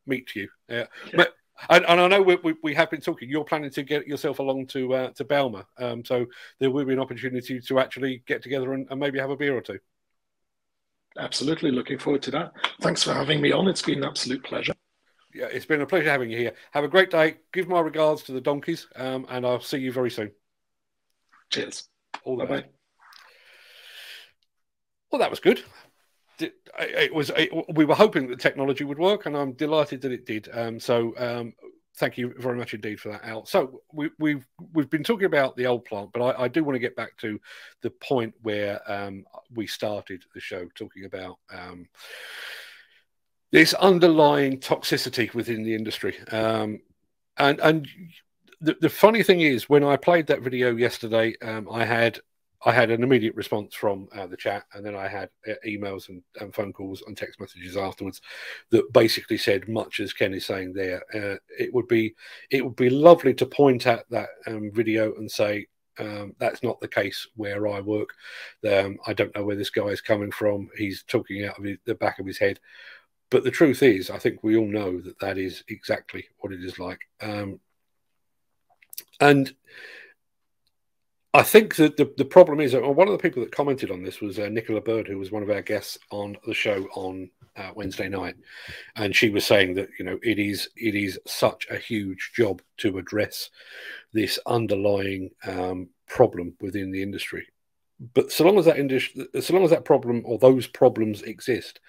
meet 0.06 0.34
you. 0.34 0.48
Uh, 0.70 0.74
yeah. 0.74 0.86
But 1.14 1.34
and, 1.70 1.86
and, 1.86 2.00
I 2.00 2.08
know 2.08 2.20
we, 2.20 2.36
we, 2.36 2.54
we, 2.62 2.74
have 2.74 2.90
been 2.90 3.00
talking. 3.00 3.30
You're 3.30 3.44
planning 3.44 3.70
to 3.70 3.82
get 3.82 4.06
yourself 4.06 4.40
along 4.40 4.66
to 4.68 4.92
uh, 4.94 5.10
to 5.12 5.24
Bauma, 5.24 5.64
um, 5.78 6.04
so 6.04 6.26
there 6.60 6.70
will 6.70 6.84
be 6.84 6.92
an 6.92 6.98
opportunity 6.98 7.60
to 7.60 7.78
actually 7.78 8.22
get 8.26 8.42
together 8.42 8.74
and, 8.74 8.86
and, 8.90 9.00
maybe 9.00 9.18
have 9.18 9.30
a 9.30 9.36
beer 9.36 9.56
or 9.56 9.62
two. 9.62 9.78
Absolutely, 11.16 11.70
looking 11.70 11.98
forward 11.98 12.22
to 12.22 12.30
that. 12.32 12.52
Thanks 12.82 13.02
for 13.02 13.14
having 13.14 13.40
me 13.40 13.52
on. 13.52 13.68
It's 13.68 13.82
been 13.82 13.98
an 13.98 14.04
absolute 14.04 14.42
pleasure. 14.44 14.74
Yeah, 15.34 15.46
it's 15.46 15.66
been 15.66 15.80
a 15.80 15.86
pleasure 15.86 16.10
having 16.10 16.30
you 16.30 16.38
here. 16.38 16.52
Have 16.70 16.84
a 16.84 16.88
great 16.88 17.10
day. 17.10 17.38
Give 17.52 17.68
my 17.68 17.80
regards 17.80 18.22
to 18.24 18.32
the 18.32 18.40
donkeys, 18.40 18.86
um, 18.96 19.26
and 19.28 19.44
I'll 19.44 19.60
see 19.60 19.78
you 19.78 19.92
very 19.92 20.10
soon. 20.10 20.30
Cheers. 21.50 21.88
All 22.24 22.36
the 22.36 22.46
bye. 22.46 22.64
Well, 25.10 25.18
that 25.20 25.30
was 25.30 25.40
good 25.40 25.62
it 26.78 27.14
was 27.14 27.30
it, 27.36 27.50
we 27.74 27.84
were 27.84 27.94
hoping 27.94 28.28
that 28.28 28.40
technology 28.40 28.84
would 28.84 28.98
work, 28.98 29.26
and 29.26 29.36
I'm 29.36 29.52
delighted 29.52 30.00
that 30.02 30.12
it 30.12 30.26
did. 30.26 30.48
Um, 30.52 30.80
so 30.80 31.14
um, 31.16 31.54
thank 31.96 32.18
you 32.18 32.34
very 32.38 32.56
much 32.56 32.74
indeed 32.74 33.00
for 33.00 33.10
that, 33.10 33.24
Al. 33.24 33.46
So 33.46 33.82
we, 33.92 34.06
have 34.06 34.12
we've, 34.18 34.46
we've 34.72 34.90
been 34.90 35.04
talking 35.04 35.26
about 35.26 35.56
the 35.56 35.66
old 35.66 35.84
plant, 35.84 36.10
but 36.12 36.22
I, 36.22 36.44
I 36.44 36.48
do 36.48 36.64
want 36.64 36.74
to 36.74 36.80
get 36.80 36.96
back 36.96 37.16
to 37.18 37.40
the 37.82 37.90
point 37.90 38.34
where 38.42 38.80
um, 38.90 39.24
we 39.54 39.66
started 39.66 40.24
the 40.34 40.40
show 40.40 40.68
talking 40.74 41.04
about 41.04 41.38
um, 41.52 41.88
this 43.54 43.72
underlying 43.74 44.58
toxicity 44.58 45.32
within 45.32 45.62
the 45.62 45.74
industry, 45.74 46.18
um, 46.30 46.80
and 47.38 47.60
and. 47.60 47.88
The, 48.60 48.76
the 48.80 48.88
funny 48.88 49.22
thing 49.22 49.42
is, 49.42 49.68
when 49.68 49.84
I 49.84 49.98
played 49.98 50.26
that 50.28 50.40
video 50.40 50.74
yesterday, 50.74 51.34
um, 51.42 51.68
I 51.70 51.84
had 51.84 52.18
I 52.64 52.72
had 52.72 52.90
an 52.90 53.02
immediate 53.02 53.34
response 53.34 53.74
from 53.74 54.08
uh, 54.14 54.26
the 54.26 54.38
chat, 54.38 54.64
and 54.72 54.84
then 54.84 54.96
I 54.96 55.06
had 55.06 55.28
uh, 55.46 55.52
emails 55.66 56.08
and, 56.08 56.22
and, 56.40 56.54
phone 56.54 56.72
calls 56.72 57.02
and 57.06 57.16
text 57.16 57.38
messages 57.38 57.76
afterwards 57.76 58.22
that 58.70 58.90
basically 58.92 59.36
said 59.36 59.68
much 59.68 60.00
as 60.00 60.14
Ken 60.14 60.32
is 60.32 60.46
saying 60.46 60.72
there. 60.72 61.02
Uh, 61.14 61.36
it 61.58 61.74
would 61.74 61.88
be 61.88 62.14
it 62.50 62.64
would 62.64 62.76
be 62.76 62.88
lovely 62.88 63.34
to 63.34 63.44
point 63.44 63.86
at 63.86 64.08
that 64.10 64.30
um, 64.46 64.70
video 64.72 65.14
and 65.16 65.30
say 65.30 65.66
um, 65.98 66.34
that's 66.38 66.62
not 66.62 66.80
the 66.80 66.88
case 66.88 67.26
where 67.36 67.68
I 67.68 67.80
work. 67.80 68.10
Um, 68.66 68.96
I 69.06 69.12
don't 69.12 69.34
know 69.36 69.44
where 69.44 69.56
this 69.56 69.70
guy 69.70 69.86
is 69.86 70.00
coming 70.00 70.30
from. 70.30 70.70
He's 70.76 71.02
talking 71.02 71.44
out 71.44 71.58
of 71.58 71.64
his, 71.64 71.78
the 71.84 71.94
back 71.94 72.18
of 72.18 72.26
his 72.26 72.38
head. 72.38 72.60
But 73.30 73.44
the 73.44 73.50
truth 73.50 73.82
is, 73.82 74.10
I 74.10 74.18
think 74.18 74.42
we 74.42 74.56
all 74.56 74.66
know 74.66 75.00
that 75.00 75.18
that 75.20 75.38
is 75.38 75.64
exactly 75.68 76.26
what 76.38 76.52
it 76.52 76.62
is 76.62 76.78
like. 76.78 77.00
Um, 77.20 77.60
and 79.20 79.54
I 81.34 81.42
think 81.42 81.74
that 81.76 81.96
the, 81.96 82.12
the 82.16 82.24
problem 82.24 82.60
is 82.60 82.72
that 82.72 82.82
one 82.82 83.08
of 83.08 83.12
the 83.12 83.18
people 83.18 83.42
that 83.42 83.50
commented 83.50 83.90
on 83.90 84.04
this 84.04 84.20
was 84.20 84.38
uh, 84.38 84.48
Nicola 84.48 84.80
Bird, 84.80 85.08
who 85.08 85.18
was 85.18 85.32
one 85.32 85.42
of 85.42 85.50
our 85.50 85.62
guests 85.62 85.98
on 86.10 86.36
the 86.46 86.54
show 86.54 86.86
on 86.94 87.28
uh, 87.56 87.70
Wednesday 87.74 88.08
night, 88.08 88.36
and 88.94 89.14
she 89.14 89.30
was 89.30 89.44
saying 89.44 89.74
that 89.74 89.88
you 89.98 90.04
know 90.04 90.18
it 90.22 90.38
is 90.38 90.68
it 90.76 90.94
is 90.94 91.18
such 91.26 91.66
a 91.70 91.76
huge 91.76 92.32
job 92.36 92.62
to 92.78 92.98
address 92.98 93.50
this 94.12 94.38
underlying 94.46 95.30
um, 95.46 95.88
problem 96.06 96.54
within 96.60 96.92
the 96.92 97.02
industry. 97.02 97.46
But 98.12 98.30
so 98.30 98.44
long 98.44 98.58
as 98.58 98.66
that 98.66 98.78
industry, 98.78 99.26
so 99.40 99.54
long 99.54 99.64
as 99.64 99.70
that 99.70 99.84
problem 99.84 100.22
or 100.24 100.38
those 100.38 100.68
problems 100.68 101.22
exist, 101.22 101.80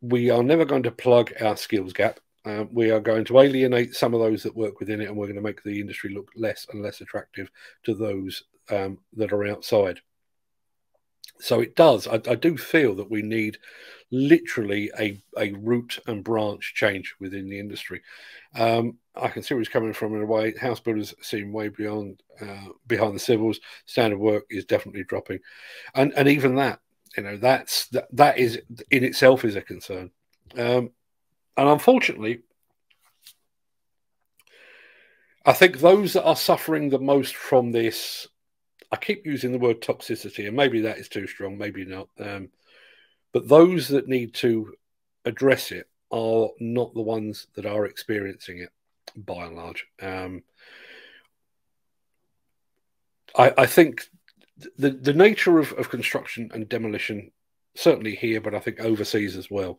we 0.00 0.30
are 0.30 0.42
never 0.42 0.64
going 0.64 0.82
to 0.82 0.90
plug 0.90 1.32
our 1.40 1.56
skills 1.56 1.92
gap 1.92 2.20
um, 2.44 2.70
we 2.72 2.90
are 2.90 3.00
going 3.00 3.24
to 3.26 3.40
alienate 3.40 3.94
some 3.94 4.14
of 4.14 4.20
those 4.20 4.42
that 4.42 4.56
work 4.56 4.80
within 4.80 5.00
it, 5.00 5.08
and 5.08 5.16
we're 5.16 5.26
going 5.26 5.36
to 5.36 5.42
make 5.42 5.62
the 5.62 5.80
industry 5.80 6.14
look 6.14 6.30
less 6.34 6.66
and 6.70 6.82
less 6.82 7.00
attractive 7.00 7.50
to 7.84 7.94
those 7.94 8.44
um, 8.70 8.98
that 9.14 9.32
are 9.32 9.46
outside. 9.46 10.00
So 11.38 11.60
it 11.60 11.74
does. 11.74 12.06
I, 12.06 12.14
I, 12.14 12.34
do 12.34 12.56
feel 12.58 12.94
that 12.96 13.10
we 13.10 13.22
need 13.22 13.56
literally 14.10 14.90
a, 14.98 15.22
a 15.38 15.52
root 15.52 15.98
and 16.06 16.22
branch 16.22 16.74
change 16.74 17.14
within 17.18 17.48
the 17.48 17.58
industry. 17.58 18.02
Um, 18.54 18.98
I 19.16 19.28
can 19.28 19.42
see 19.42 19.54
where 19.54 19.60
he's 19.60 19.68
coming 19.68 19.94
from 19.94 20.14
in 20.14 20.22
a 20.22 20.26
way. 20.26 20.54
House 20.56 20.80
builders 20.80 21.14
seem 21.22 21.50
way 21.50 21.68
beyond 21.68 22.22
uh, 22.42 22.68
behind 22.86 23.14
the 23.14 23.20
civils. 23.20 23.58
Standard 23.86 24.18
work 24.18 24.44
is 24.50 24.66
definitely 24.66 25.04
dropping, 25.04 25.40
and 25.94 26.12
and 26.14 26.28
even 26.28 26.56
that, 26.56 26.80
you 27.16 27.22
know, 27.22 27.36
that's 27.36 27.86
that 27.88 28.08
that 28.12 28.38
is 28.38 28.60
in 28.90 29.04
itself 29.04 29.44
is 29.44 29.56
a 29.56 29.62
concern. 29.62 30.10
Um, 30.56 30.90
and 31.56 31.68
unfortunately, 31.68 32.42
I 35.44 35.52
think 35.52 35.78
those 35.78 36.12
that 36.12 36.24
are 36.24 36.36
suffering 36.36 36.90
the 36.90 36.98
most 36.98 37.34
from 37.34 37.72
this, 37.72 38.28
I 38.92 38.96
keep 38.96 39.26
using 39.26 39.52
the 39.52 39.58
word 39.58 39.80
toxicity, 39.80 40.46
and 40.46 40.56
maybe 40.56 40.82
that 40.82 40.98
is 40.98 41.08
too 41.08 41.26
strong, 41.26 41.58
maybe 41.58 41.84
not. 41.84 42.08
Um, 42.18 42.50
but 43.32 43.48
those 43.48 43.88
that 43.88 44.08
need 44.08 44.34
to 44.34 44.74
address 45.24 45.72
it 45.72 45.88
are 46.10 46.48
not 46.58 46.94
the 46.94 47.00
ones 47.00 47.46
that 47.54 47.66
are 47.66 47.86
experiencing 47.86 48.58
it 48.58 48.70
by 49.16 49.46
and 49.46 49.56
large. 49.56 49.86
Um, 50.02 50.42
I, 53.36 53.52
I, 53.56 53.66
think 53.66 54.08
the, 54.78 54.90
the 54.90 55.14
nature 55.14 55.58
of, 55.58 55.72
of 55.74 55.90
construction 55.90 56.50
and 56.52 56.68
demolition, 56.68 57.30
certainly 57.74 58.14
here, 58.14 58.40
but 58.40 58.54
I 58.54 58.60
think 58.60 58.80
overseas 58.80 59.36
as 59.36 59.50
well, 59.50 59.78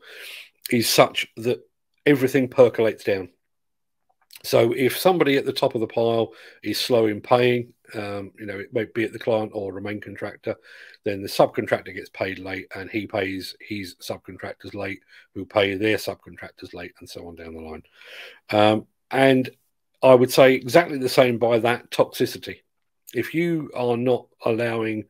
is 0.70 0.88
such 0.88 1.28
that 1.38 1.60
everything 2.06 2.48
percolates 2.48 3.04
down. 3.04 3.30
So 4.44 4.74
if 4.74 4.98
somebody 4.98 5.38
at 5.38 5.46
the 5.46 5.54
top 5.54 5.76
of 5.76 5.82
the 5.82 5.88
pile 5.88 6.34
is 6.64 6.80
slow 6.80 7.06
in 7.06 7.22
paying, 7.22 7.74
um, 7.94 8.32
you 8.40 8.46
know, 8.46 8.58
it 8.58 8.74
may 8.74 8.86
be 8.86 9.04
at 9.04 9.14
the 9.14 9.20
client 9.20 9.52
or 9.54 9.78
a 9.78 9.82
main 9.82 10.02
contractor, 10.02 10.56
then 11.04 11.22
the 11.22 11.28
subcontractor 11.28 11.94
gets 11.94 12.10
paid 12.10 12.40
late 12.40 12.68
and 12.76 12.90
he 12.90 13.06
pays 13.06 13.56
his 13.60 13.96
subcontractors 13.96 14.74
late, 14.74 15.02
who 15.36 15.46
pay 15.46 15.76
their 15.76 15.98
subcontractors 15.98 16.74
late, 16.74 16.94
and 17.00 17.10
so 17.10 17.28
on 17.28 17.36
down 17.36 17.54
the 17.54 17.62
line. 17.62 17.84
Um, 18.50 18.88
and 19.12 19.50
I 20.02 20.16
would 20.16 20.32
say 20.32 20.56
exactly 20.56 20.98
the 20.98 21.10
same 21.10 21.38
by 21.38 21.60
that 21.60 21.92
toxicity. 21.92 22.62
If 23.14 23.34
you 23.34 23.72
are 23.76 23.98
not 23.98 24.28
allowing 24.46 25.06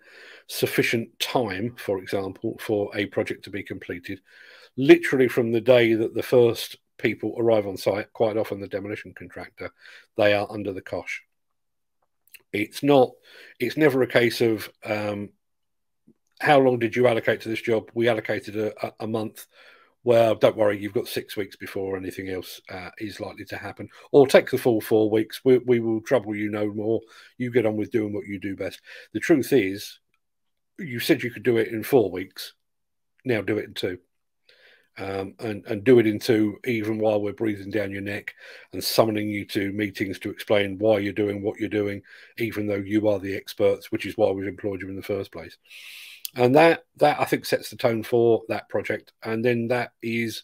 sufficient 0.47 1.17
time, 1.19 1.75
for 1.77 1.99
example, 1.99 2.57
for 2.59 2.95
a 2.95 3.05
project 3.05 3.43
to 3.45 3.49
be 3.49 3.63
completed, 3.63 4.21
literally 4.77 5.27
from 5.27 5.51
the 5.51 5.61
day 5.61 5.93
that 5.93 6.13
the 6.13 6.23
first 6.23 6.77
people 6.97 7.35
arrive 7.37 7.67
on 7.67 7.77
site, 7.77 8.11
quite 8.13 8.37
often 8.37 8.59
the 8.59 8.67
demolition 8.67 9.13
contractor, 9.13 9.71
they 10.17 10.33
are 10.33 10.47
under 10.49 10.73
the 10.73 10.81
cosh. 10.81 11.23
It's 12.53 12.83
not, 12.83 13.11
it's 13.59 13.77
never 13.77 14.01
a 14.01 14.07
case 14.07 14.41
of 14.41 14.69
um, 14.83 15.29
how 16.41 16.59
long 16.59 16.79
did 16.79 16.95
you 16.95 17.07
allocate 17.07 17.41
to 17.41 17.49
this 17.49 17.61
job? 17.61 17.91
We 17.93 18.09
allocated 18.09 18.57
a, 18.57 18.93
a, 18.99 19.07
month. 19.07 19.47
Well, 20.03 20.35
don't 20.35 20.57
worry, 20.57 20.79
you've 20.79 20.93
got 20.93 21.07
six 21.07 21.37
weeks 21.37 21.55
before 21.55 21.95
anything 21.95 22.29
else 22.29 22.59
uh, 22.69 22.89
is 22.97 23.19
likely 23.19 23.45
to 23.45 23.57
happen. 23.57 23.87
Or 24.11 24.25
take 24.25 24.49
the 24.49 24.57
full 24.57 24.81
four 24.81 25.11
weeks. 25.11 25.41
We, 25.45 25.59
we 25.59 25.79
will 25.79 26.01
trouble 26.01 26.35
you 26.35 26.49
no 26.49 26.73
more. 26.73 27.01
You 27.37 27.51
get 27.51 27.67
on 27.67 27.77
with 27.77 27.91
doing 27.91 28.13
what 28.13 28.25
you 28.25 28.39
do 28.39 28.55
best. 28.55 28.81
The 29.13 29.19
truth 29.19 29.53
is, 29.53 29.99
you 30.79 30.99
said 30.99 31.21
you 31.21 31.29
could 31.29 31.43
do 31.43 31.57
it 31.57 31.67
in 31.67 31.83
four 31.83 32.09
weeks. 32.09 32.53
Now 33.23 33.41
do 33.41 33.59
it 33.59 33.65
in 33.65 33.73
two 33.75 33.99
um, 34.97 35.33
and, 35.39 35.65
and 35.65 35.83
do 35.83 35.99
it 35.99 36.07
in 36.07 36.19
two, 36.19 36.59
even 36.65 36.99
while 36.99 37.21
we're 37.21 37.33
breathing 37.33 37.71
down 37.71 37.91
your 37.91 38.01
neck 38.01 38.33
and 38.73 38.83
summoning 38.83 39.29
you 39.29 39.45
to 39.45 39.71
meetings 39.71 40.19
to 40.19 40.29
explain 40.29 40.77
why 40.77 40.99
you're 40.99 41.13
doing 41.13 41.41
what 41.41 41.59
you're 41.59 41.69
doing, 41.69 42.01
even 42.37 42.67
though 42.67 42.75
you 42.75 43.07
are 43.07 43.19
the 43.19 43.35
experts, 43.35 43.91
which 43.91 44.05
is 44.05 44.17
why 44.17 44.29
we've 44.29 44.47
employed 44.47 44.81
you 44.81 44.89
in 44.89 44.95
the 44.95 45.01
first 45.01 45.31
place. 45.31 45.57
And 46.35 46.55
that 46.55 46.85
that 46.97 47.19
I 47.19 47.25
think 47.25 47.45
sets 47.45 47.69
the 47.69 47.75
tone 47.75 48.03
for 48.03 48.43
that 48.47 48.69
project. 48.69 49.11
And 49.23 49.43
then 49.43 49.67
that 49.67 49.91
is 50.01 50.43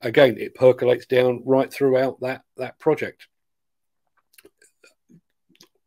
again, 0.00 0.36
it 0.38 0.54
percolates 0.54 1.06
down 1.06 1.42
right 1.44 1.72
throughout 1.72 2.20
that 2.20 2.42
that 2.56 2.78
project. 2.78 3.28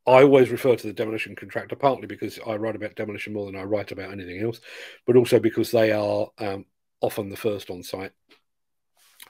I 0.07 0.23
always 0.23 0.49
refer 0.49 0.75
to 0.75 0.87
the 0.87 0.93
demolition 0.93 1.35
contractor, 1.35 1.75
partly 1.75 2.07
because 2.07 2.39
I 2.45 2.55
write 2.55 2.75
about 2.75 2.95
demolition 2.95 3.33
more 3.33 3.45
than 3.45 3.55
I 3.55 3.63
write 3.63 3.91
about 3.91 4.11
anything 4.11 4.41
else, 4.41 4.59
but 5.05 5.15
also 5.15 5.39
because 5.39 5.69
they 5.69 5.91
are 5.91 6.29
um, 6.39 6.65
often 6.99 7.29
the 7.29 7.37
first 7.37 7.69
on 7.69 7.83
site. 7.83 8.11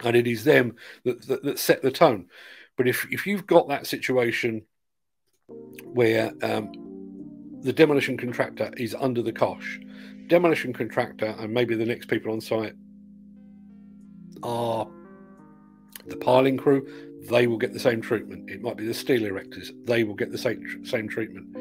And 0.02 0.16
it 0.16 0.26
is 0.26 0.46
them 0.46 0.76
that, 1.04 1.28
that, 1.28 1.44
that 1.44 1.60
set 1.60 1.82
the 1.82 1.92
tone. 1.92 2.28
But 2.78 2.88
if, 2.88 3.06
if 3.12 3.28
you've 3.28 3.46
got 3.46 3.68
that 3.68 3.88
situation 3.88 4.62
where 5.84 6.32
um, 6.42 6.72
the 7.62 7.74
demolition 7.74 8.18
contractor 8.18 8.72
is 8.78 8.96
under 9.00 9.22
the 9.22 9.32
cosh, 9.32 9.80
demolition 10.28 10.74
contractor 10.74 11.36
and 11.40 11.54
maybe 11.54 11.76
the 11.76 11.86
next 11.86 12.08
people 12.08 12.32
on 12.32 12.40
site 12.40 12.74
are 14.44 14.88
the 16.08 16.16
piling 16.18 16.58
crew, 16.58 16.88
they 17.30 17.48
will 17.48 17.58
get 17.58 17.74
the 17.74 17.80
same 17.80 18.02
treatment. 18.02 18.50
It 18.50 18.62
might 18.62 18.78
be 18.78 18.86
the 18.86 18.94
steel 18.94 19.22
erectors, 19.22 19.72
they 19.86 20.04
will 20.04 20.16
get 20.16 20.32
the 20.32 20.38
same, 20.38 20.86
same 20.86 21.08
treatment. 21.08 21.56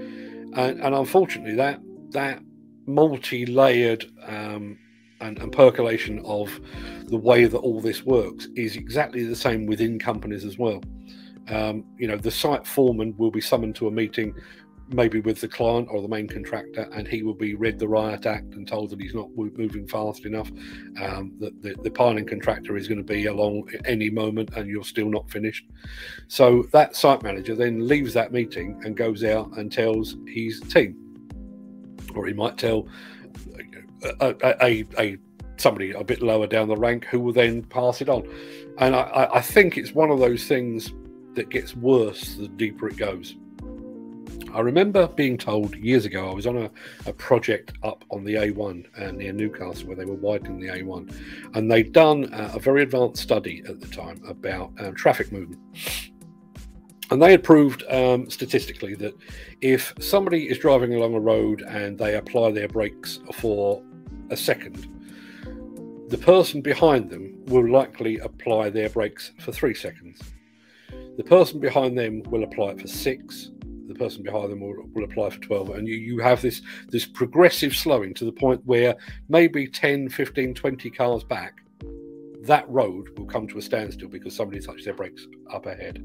And, 0.57 0.80
and 0.80 0.94
unfortunately, 0.94 1.55
that 1.57 1.80
that 2.11 2.40
multi-layered 2.86 4.07
um, 4.26 4.78
and, 5.20 5.38
and 5.38 5.53
percolation 5.53 6.20
of 6.24 6.61
the 7.05 7.18
way 7.18 7.44
that 7.44 7.59
all 7.59 7.80
this 7.80 8.05
works 8.05 8.49
is 8.57 8.76
exactly 8.76 9.24
the 9.24 9.36
same 9.36 9.66
within 9.66 9.99
companies 9.99 10.44
as 10.44 10.59
well. 10.59 10.82
Um, 11.49 11.84
you 11.99 12.07
know, 12.07 12.16
the 12.16 12.30
site 12.30 12.66
foreman 12.66 13.14
will 13.18 13.30
be 13.30 13.40
summoned 13.40 13.76
to 13.76 13.88
a 13.88 13.90
meeting 13.90 14.34
maybe 14.91 15.20
with 15.20 15.41
the 15.41 15.49
client 15.49 15.89
or 15.91 16.01
the 16.01 16.09
main 16.09 16.26
contractor, 16.26 16.89
and 16.93 17.07
he 17.07 17.22
will 17.22 17.34
be 17.34 17.55
read 17.55 17.78
the 17.78 17.89
riot 17.89 18.26
act 18.26 18.55
and 18.55 18.66
told 18.66 18.91
that 18.91 19.01
he's 19.01 19.14
not 19.14 19.28
moving 19.36 19.86
fast 19.86 20.24
enough. 20.24 20.51
Um, 21.03 21.32
that 21.41 21.61
the, 21.62 21.74
the 21.82 21.91
piling 21.91 22.26
contractor 22.26 22.76
is 22.76 22.89
going 22.89 22.99
to 22.99 23.05
be 23.05 23.26
along 23.26 23.68
any 23.84 24.11
moment, 24.11 24.51
and 24.57 24.68
you're 24.68 24.84
still 24.84 25.09
not 25.09 25.30
finished. 25.30 25.66
So 26.28 26.64
that 26.72 26.97
site 26.97 27.22
manager 27.22 27.55
then 27.55 27.86
leaves 27.86 28.14
that 28.14 28.32
meeting 28.32 28.80
and 28.84 28.97
goes 28.97 29.24
out 29.24 29.57
and 29.57 29.70
tells 29.70 30.16
his 30.26 30.61
team, 30.61 30.97
or 32.14 32.26
he 32.26 32.32
might 32.32 32.57
tell 32.57 32.89
a, 34.20 34.34
a, 34.43 34.57
a, 34.62 34.86
a 34.99 35.18
somebody 35.57 35.91
a 35.91 36.05
bit 36.05 36.22
lower 36.22 36.47
down 36.47 36.68
the 36.68 36.76
rank 36.76 37.05
who 37.07 37.20
will 37.20 37.32
then 37.32 37.62
pass 37.64 38.01
it 38.01 38.09
on. 38.09 38.26
And 38.78 38.95
I, 38.95 39.28
I 39.34 39.41
think 39.41 39.76
it's 39.76 39.93
one 39.93 40.11
of 40.11 40.20
those 40.20 40.45
things 40.47 40.95
that 41.34 41.51
gets 41.51 41.76
worse 41.76 42.36
the 42.36 42.49
deeper 42.49 42.89
it 42.89 42.97
goes. 42.97 43.36
I 44.55 44.61
remember 44.61 45.09
being 45.09 45.36
told 45.36 45.76
years 45.76 46.05
ago, 46.05 46.30
I 46.30 46.34
was 46.34 46.47
on 46.47 46.57
a, 46.57 46.70
a 47.07 47.12
project 47.12 47.72
up 47.82 48.05
on 48.11 48.24
the 48.24 48.34
A1 48.34 48.86
uh, 49.01 49.11
near 49.12 49.32
Newcastle 49.32 49.86
where 49.89 49.97
they 49.97 50.05
were 50.05 50.14
widening 50.14 50.59
the 50.59 50.68
A1, 50.68 51.14
and 51.55 51.70
they'd 51.70 51.93
done 51.93 52.32
uh, 52.32 52.53
a 52.55 52.59
very 52.59 52.82
advanced 52.82 53.22
study 53.22 53.62
at 53.68 53.80
the 53.80 53.86
time 53.89 54.22
about 54.26 54.72
um, 54.80 54.95
traffic 54.95 55.30
movement. 55.32 55.61
And 57.11 57.22
they 57.22 57.30
had 57.30 57.43
proved 57.43 57.84
um, 57.91 58.28
statistically 58.28 58.95
that 58.97 59.14
if 59.61 59.95
somebody 60.01 60.49
is 60.49 60.59
driving 60.59 60.95
along 60.95 61.14
a 61.14 61.20
road 61.20 61.62
and 61.62 61.99
they 61.99 62.16
apply 62.16 62.51
their 62.53 62.68
brakes 62.68 63.20
for 63.32 63.82
a 64.30 64.36
second, 64.36 64.86
the 66.09 66.18
person 66.18 66.61
behind 66.61 67.11
them 67.11 67.34
will 67.47 67.68
likely 67.70 68.18
apply 68.18 68.70
their 68.70 68.89
brakes 68.89 69.32
for 69.41 69.53
three 69.53 69.74
seconds. 69.74 70.20
The 71.16 71.24
person 71.24 71.61
behind 71.61 71.99
them 71.99 72.22
will 72.24 72.45
apply 72.45 72.70
it 72.70 72.80
for 72.80 72.89
six, 72.89 73.51
the 73.89 73.95
person 73.95 74.22
behind 74.22 74.53
them 74.53 74.61
will, 74.61 74.86
will 74.93 75.05
apply 75.05 75.30
for 75.30 75.41
12 75.41 75.70
and 75.70 75.89
you, 75.89 75.97
you 75.97 76.18
have 76.18 76.43
this 76.43 76.62
this 76.89 77.07
progressive 77.07 77.74
slowing 77.74 78.14
to 78.14 78.24
the 78.24 78.32
point 78.32 78.61
where 78.64 78.95
maybe 79.28 79.66
10 79.66 80.09
15 80.11 80.55
20 80.55 80.91
cars 80.91 81.24
back 81.24 81.62
that 82.43 82.68
road 82.68 83.18
will 83.18 83.26
come 83.26 83.49
to 83.49 83.59
a 83.59 83.62
standstill 83.62 84.09
because 84.09 84.34
somebody 84.34 84.61
touched 84.61 84.84
their 84.84 84.95
brakes 84.95 85.26
up 85.53 85.66
ahead. 85.66 85.97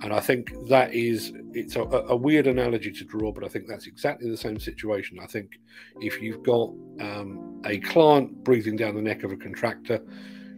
And 0.00 0.12
i 0.12 0.20
think 0.20 0.52
that 0.68 0.94
is 0.94 1.32
it's 1.52 1.74
a, 1.74 1.82
a 1.82 2.14
weird 2.14 2.46
analogy 2.46 2.92
to 2.92 3.04
draw 3.04 3.32
but 3.32 3.42
i 3.42 3.48
think 3.48 3.66
that's 3.66 3.88
exactly 3.88 4.30
the 4.30 4.36
same 4.36 4.60
situation. 4.60 5.18
I 5.20 5.26
think 5.26 5.58
if 6.00 6.22
you've 6.22 6.44
got 6.44 6.68
um, 7.00 7.60
a 7.64 7.80
client 7.80 8.44
breathing 8.44 8.76
down 8.76 8.94
the 8.94 9.02
neck 9.02 9.24
of 9.24 9.32
a 9.32 9.36
contractor 9.36 10.00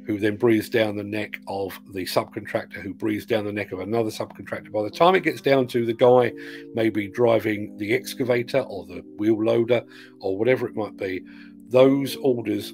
who 0.07 0.19
then 0.19 0.37
breathes 0.37 0.69
down 0.69 0.97
the 0.97 1.05
neck 1.05 1.41
of 1.47 1.79
the 1.93 2.05
subcontractor, 2.05 2.81
who 2.81 2.95
breathes 2.95 3.27
down 3.27 3.45
the 3.45 3.53
neck 3.53 3.73
of 3.73 3.81
another 3.81 4.11
subcontractor. 4.11 4.73
By 4.73 4.83
the 4.83 4.91
time 4.91 5.15
it 5.15 5.23
gets 5.23 5.41
down 5.41 5.67
to 5.69 5.87
the 5.87 5.95
guy 5.95 6.33
maybe 6.75 7.09
driving 7.09 7.77
the 7.77 7.95
excavator 7.95 8.61
or 8.61 8.87
the 8.87 9.05
wheel 9.17 9.43
loader 9.43 9.85
or 10.21 10.37
whatever 10.37 10.69
it 10.69 10.77
might 10.77 10.97
be, 10.97 11.23
those 11.69 12.17
orders, 12.17 12.73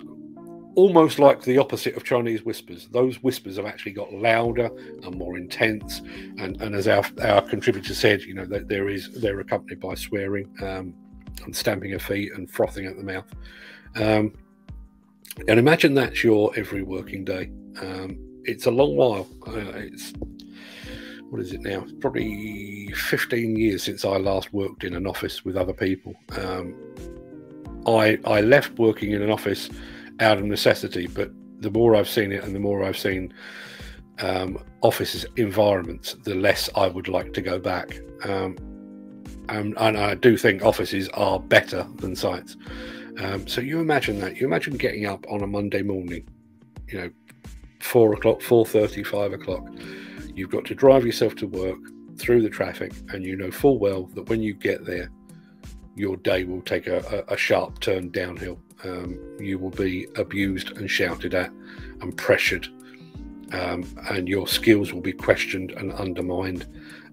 almost 0.75 1.19
like 1.19 1.43
the 1.43 1.59
opposite 1.59 1.97
of 1.97 2.05
Chinese 2.05 2.45
whispers, 2.45 2.89
those 2.89 3.23
whispers 3.23 3.57
have 3.57 3.67
actually 3.67 3.93
got 3.93 4.13
louder 4.13 4.71
and 5.03 5.15
more 5.17 5.37
intense. 5.37 6.01
And, 6.39 6.61
and 6.61 6.75
as 6.75 6.89
our, 6.89 7.05
our 7.23 7.43
contributor 7.43 7.95
said, 7.95 8.23
you 8.23 8.35
know, 8.35 8.47
that 8.47 8.69
there 8.69 8.89
is 8.89 9.11
they're 9.21 9.41
accompanied 9.41 9.81
by 9.81 9.95
swearing 9.95 10.49
um, 10.63 10.95
and 11.45 11.55
stamping 11.55 11.93
of 11.95 12.03
feet 12.03 12.33
and 12.35 12.51
frothing 12.51 12.87
at 12.87 12.97
the 12.97 13.05
mouth. 13.05 13.31
Um, 13.97 14.33
and 15.49 15.59
imagine 15.59 15.95
that's 15.95 16.25
your 16.25 16.53
every 16.57 16.83
working 16.83 17.25
day. 17.25 17.51
Um, 17.81 18.19
it's 18.45 18.67
a 18.67 18.71
long 18.71 18.97
while. 18.97 19.29
Uh, 19.47 19.73
it's 19.75 20.13
what 21.31 21.41
is 21.41 21.53
it 21.53 21.61
now? 21.63 21.85
Probably 22.01 22.89
15 22.95 23.57
years 23.57 23.83
since 23.83 24.05
I 24.05 24.17
last 24.17 24.53
worked 24.53 24.85
in 24.85 24.95
an 24.95 25.07
office 25.07 25.45
with 25.45 25.57
other 25.57 25.73
people. 25.73 26.15
Um, 26.37 26.75
I 27.87 28.19
I 28.25 28.41
left 28.41 28.79
working 28.79 29.13
in 29.13 29.23
an 29.23 29.31
office 29.31 29.69
out 30.21 30.39
of 30.39 30.45
necessity, 30.45 31.07
but 31.07 31.31
the 31.61 31.71
more 31.71 31.97
I've 31.97 32.09
seen 32.09 32.33
it 32.33 32.45
and 32.45 32.55
the 32.55 32.61
more 32.61 32.85
I've 32.85 32.99
seen 32.99 33.33
um, 34.21 34.59
office 34.83 35.25
environments, 35.37 36.15
the 36.25 36.35
less 36.35 36.71
I 36.75 36.89
would 36.89 37.09
like 37.09 37.33
to 37.35 37.43
go 37.43 37.59
back. 37.59 37.99
Um, 38.25 38.57
and, 39.49 39.75
and, 39.79 39.97
I 39.97 40.15
do 40.15 40.37
think 40.37 40.63
offices 40.63 41.09
are 41.11 41.39
better 41.39 41.87
than 41.97 42.17
sites. 42.17 42.57
Um, 43.19 43.47
so 43.47 43.61
you 43.61 43.81
imagine 43.81 44.21
that. 44.21 44.37
You 44.37 44.47
imagine 44.47 44.77
getting 44.77 45.07
up 45.07 45.27
on 45.31 45.43
a 45.43 45.47
Monday 45.47 45.83
morning, 45.83 46.29
you 46.89 46.99
know, 46.99 47.11
four 47.81 48.13
o'clock, 48.15 48.43
four 48.43 48.67
thirty, 48.67 49.03
five 49.03 49.33
o'clock. 49.33 49.67
You've 50.35 50.51
got 50.51 50.65
to 50.67 50.75
drive 50.75 51.07
yourself 51.07 51.35
to 51.37 51.47
work 51.47 51.79
through 52.19 52.43
the 52.43 52.51
traffic, 52.51 52.93
and 53.13 53.25
you 53.25 53.37
know 53.37 53.51
full 53.51 53.79
well 53.79 54.05
that 54.15 54.29
when 54.29 54.43
you 54.43 54.55
get 54.55 54.85
there, 54.85 55.11
your 55.95 56.17
day 56.19 56.45
will 56.45 56.63
take 56.63 56.87
a, 56.87 57.25
a, 57.29 57.37
sharp 57.37 57.81
turn 57.81 58.11
downhill. 58.11 58.61
Um, 58.85 59.19
you 59.41 59.59
will 59.59 59.71
be 59.71 60.07
abused 60.17 60.77
and 60.77 60.91
shouted 60.91 61.35
at 61.35 61.51
and 62.03 62.15
pressured, 62.17 62.69
um, 63.53 63.85
and 64.11 64.29
your 64.29 64.47
skills 64.47 64.93
will 64.93 65.01
be 65.01 65.13
questioned 65.13 65.73
and 65.73 65.93
undermined. 65.95 66.67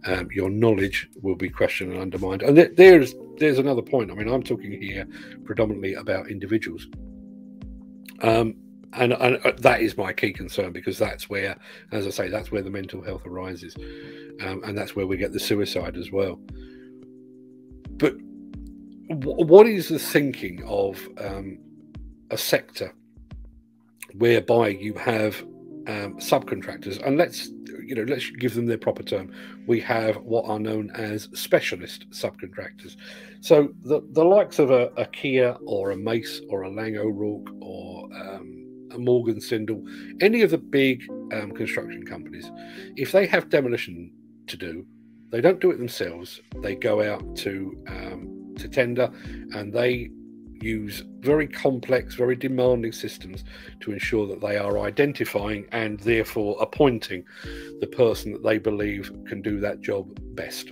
Um, 0.06 0.28
your 0.32 0.50
knowledge 0.50 1.10
will 1.22 1.36
be 1.36 1.50
questioned 1.50 1.94
and 1.94 2.02
undermined. 2.02 2.42
And 2.42 2.56
th- 2.58 2.72
there's 2.76 3.16
there's 3.38 3.58
another 3.58 3.82
point. 3.82 4.12
I 4.12 4.16
mean, 4.16 4.28
I'm 4.28 4.44
talking 4.44 4.82
here 4.82 5.08
predominantly 5.46 5.94
about 5.94 6.30
individuals. 6.30 6.88
Um, 8.22 8.56
and, 8.96 9.14
and 9.14 9.40
uh, 9.44 9.54
that 9.58 9.82
is 9.82 9.98
my 9.98 10.14
key 10.14 10.34
concern 10.34 10.72
because 10.72 10.98
that's 10.98 11.30
where, 11.30 11.58
as 11.92 12.06
I 12.06 12.12
say, 12.12 12.30
that's 12.30 12.52
where 12.52 12.62
the 12.62 12.70
mental 12.70 13.02
health 13.02 13.26
arises, 13.26 13.76
um, 14.42 14.62
and 14.64 14.78
that's 14.78 14.96
where 14.96 15.08
we 15.08 15.18
get 15.18 15.34
the 15.34 15.40
suicide 15.40 15.98
as 15.98 16.12
well. 16.12 16.40
But 17.98 18.16
what 19.10 19.68
is 19.68 19.90
the 19.90 20.00
thinking 20.00 20.64
of 20.66 21.08
um, 21.18 21.60
a 22.30 22.38
sector 22.38 22.94
whereby 24.14 24.70
you 24.70 24.94
have 24.94 25.42
um, 25.88 26.18
subcontractors, 26.20 27.06
and 27.06 27.18
let's 27.18 27.50
you 27.94 28.04
know 28.04 28.12
let's 28.12 28.28
give 28.32 28.56
them 28.56 28.66
their 28.66 28.80
proper 28.80 29.04
term. 29.04 29.32
We 29.68 29.80
have 29.82 30.16
what 30.18 30.46
are 30.46 30.60
known 30.60 30.90
as 30.96 31.30
specialist 31.34 32.10
subcontractors. 32.10 32.96
So 33.42 33.70
the 33.84 34.02
the 34.14 34.24
likes 34.24 34.58
of 34.58 34.72
a, 34.72 34.88
a 34.98 35.06
Kier 35.06 35.60
or 35.68 35.92
a 35.92 35.96
Mace 35.96 36.42
or 36.50 36.64
a 36.64 36.72
Laing 36.72 36.98
O'Rourke 36.98 37.50
or 37.62 38.10
um, 38.16 38.88
a 38.92 38.98
Morgan 38.98 39.40
Sindall, 39.40 39.86
any 40.22 40.42
of 40.42 40.50
the 40.50 40.58
big 40.58 41.04
um, 41.34 41.52
construction 41.52 42.04
companies, 42.04 42.52
if 42.96 43.12
they 43.12 43.28
have 43.28 43.50
demolition 43.50 44.12
to 44.48 44.58
do, 44.58 44.86
they 45.30 45.42
don't 45.42 45.60
do 45.60 45.70
it 45.70 45.78
themselves. 45.78 46.42
They 46.64 46.74
go 46.74 47.04
out 47.04 47.36
to 47.38 47.78
um, 47.88 48.56
to 48.58 48.68
tender, 48.68 49.12
and 49.54 49.72
they 49.72 50.10
use 50.64 51.04
very 51.20 51.48
complex, 51.48 52.16
very 52.16 52.36
demanding 52.36 52.92
systems 52.92 53.44
to 53.82 53.92
ensure 53.92 54.28
that 54.28 54.42
they 54.42 54.58
are 54.58 54.80
identifying 54.80 55.66
and 55.72 56.00
therefore 56.00 56.58
appointing 56.60 57.26
the 57.80 57.88
person 57.88 58.32
that 58.34 58.44
they 58.44 58.58
believe 58.58 59.12
can 59.28 59.42
do 59.42 59.60
that 59.60 59.82
job 59.82 60.18
best. 60.36 60.72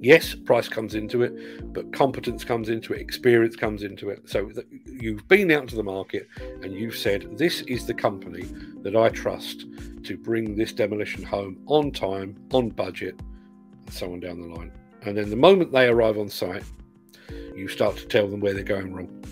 Yes, 0.00 0.34
price 0.34 0.68
comes 0.68 0.94
into 0.94 1.22
it, 1.22 1.72
but 1.72 1.90
competence 1.94 2.44
comes 2.44 2.68
into 2.68 2.92
it, 2.92 3.00
experience 3.00 3.56
comes 3.56 3.82
into 3.82 4.10
it. 4.10 4.28
So 4.28 4.50
you've 4.84 5.26
been 5.28 5.50
out 5.50 5.66
to 5.68 5.76
the 5.76 5.82
market 5.82 6.28
and 6.62 6.74
you've 6.74 6.96
said, 6.96 7.38
This 7.38 7.62
is 7.62 7.86
the 7.86 7.94
company 7.94 8.46
that 8.82 8.94
I 8.94 9.08
trust 9.08 9.64
to 10.02 10.18
bring 10.18 10.56
this 10.56 10.74
demolition 10.74 11.22
home 11.22 11.58
on 11.66 11.90
time, 11.90 12.36
on 12.52 12.68
budget, 12.68 13.18
and 13.86 13.94
so 13.94 14.12
on 14.12 14.20
down 14.20 14.42
the 14.42 14.54
line. 14.54 14.72
And 15.06 15.16
then 15.16 15.30
the 15.30 15.36
moment 15.36 15.72
they 15.72 15.86
arrive 15.86 16.18
on 16.18 16.28
site, 16.28 16.64
you 17.54 17.68
start 17.68 17.96
to 17.96 18.06
tell 18.06 18.28
them 18.28 18.40
where 18.40 18.54
they're 18.54 18.62
going 18.62 18.94
wrong. 18.94 19.24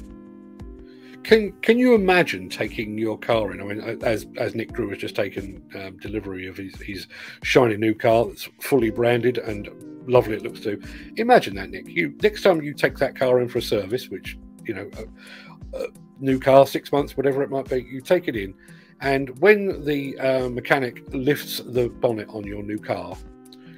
Can 1.22 1.52
can 1.62 1.78
you 1.78 1.94
imagine 1.94 2.48
taking 2.48 2.98
your 2.98 3.16
car 3.16 3.52
in? 3.52 3.60
I 3.60 3.64
mean, 3.64 4.02
as 4.02 4.26
as 4.38 4.54
Nick 4.54 4.72
Drew 4.72 4.90
has 4.90 4.98
just 4.98 5.14
taken 5.14 5.62
um, 5.74 5.96
delivery 5.98 6.48
of 6.48 6.56
his, 6.56 6.74
his 6.80 7.06
shiny 7.42 7.76
new 7.76 7.94
car 7.94 8.26
that's 8.26 8.48
fully 8.60 8.90
branded 8.90 9.38
and 9.38 9.68
lovely 10.08 10.34
it 10.34 10.42
looks 10.42 10.60
too. 10.60 10.82
Imagine 11.16 11.54
that, 11.56 11.70
Nick. 11.70 11.86
You 11.88 12.14
next 12.22 12.42
time 12.42 12.60
you 12.60 12.74
take 12.74 12.98
that 12.98 13.14
car 13.16 13.40
in 13.40 13.48
for 13.48 13.58
a 13.58 13.62
service, 13.62 14.08
which 14.08 14.36
you 14.64 14.74
know, 14.74 14.90
a, 14.98 15.78
a 15.78 15.86
new 16.20 16.38
car, 16.38 16.66
six 16.66 16.92
months, 16.92 17.16
whatever 17.16 17.42
it 17.42 17.50
might 17.50 17.68
be, 17.68 17.82
you 17.82 18.00
take 18.00 18.28
it 18.28 18.36
in, 18.36 18.54
and 19.00 19.38
when 19.40 19.84
the 19.84 20.18
uh, 20.18 20.48
mechanic 20.48 21.02
lifts 21.12 21.60
the 21.64 21.88
bonnet 21.88 22.28
on 22.30 22.44
your 22.44 22.62
new 22.62 22.78
car, 22.78 23.16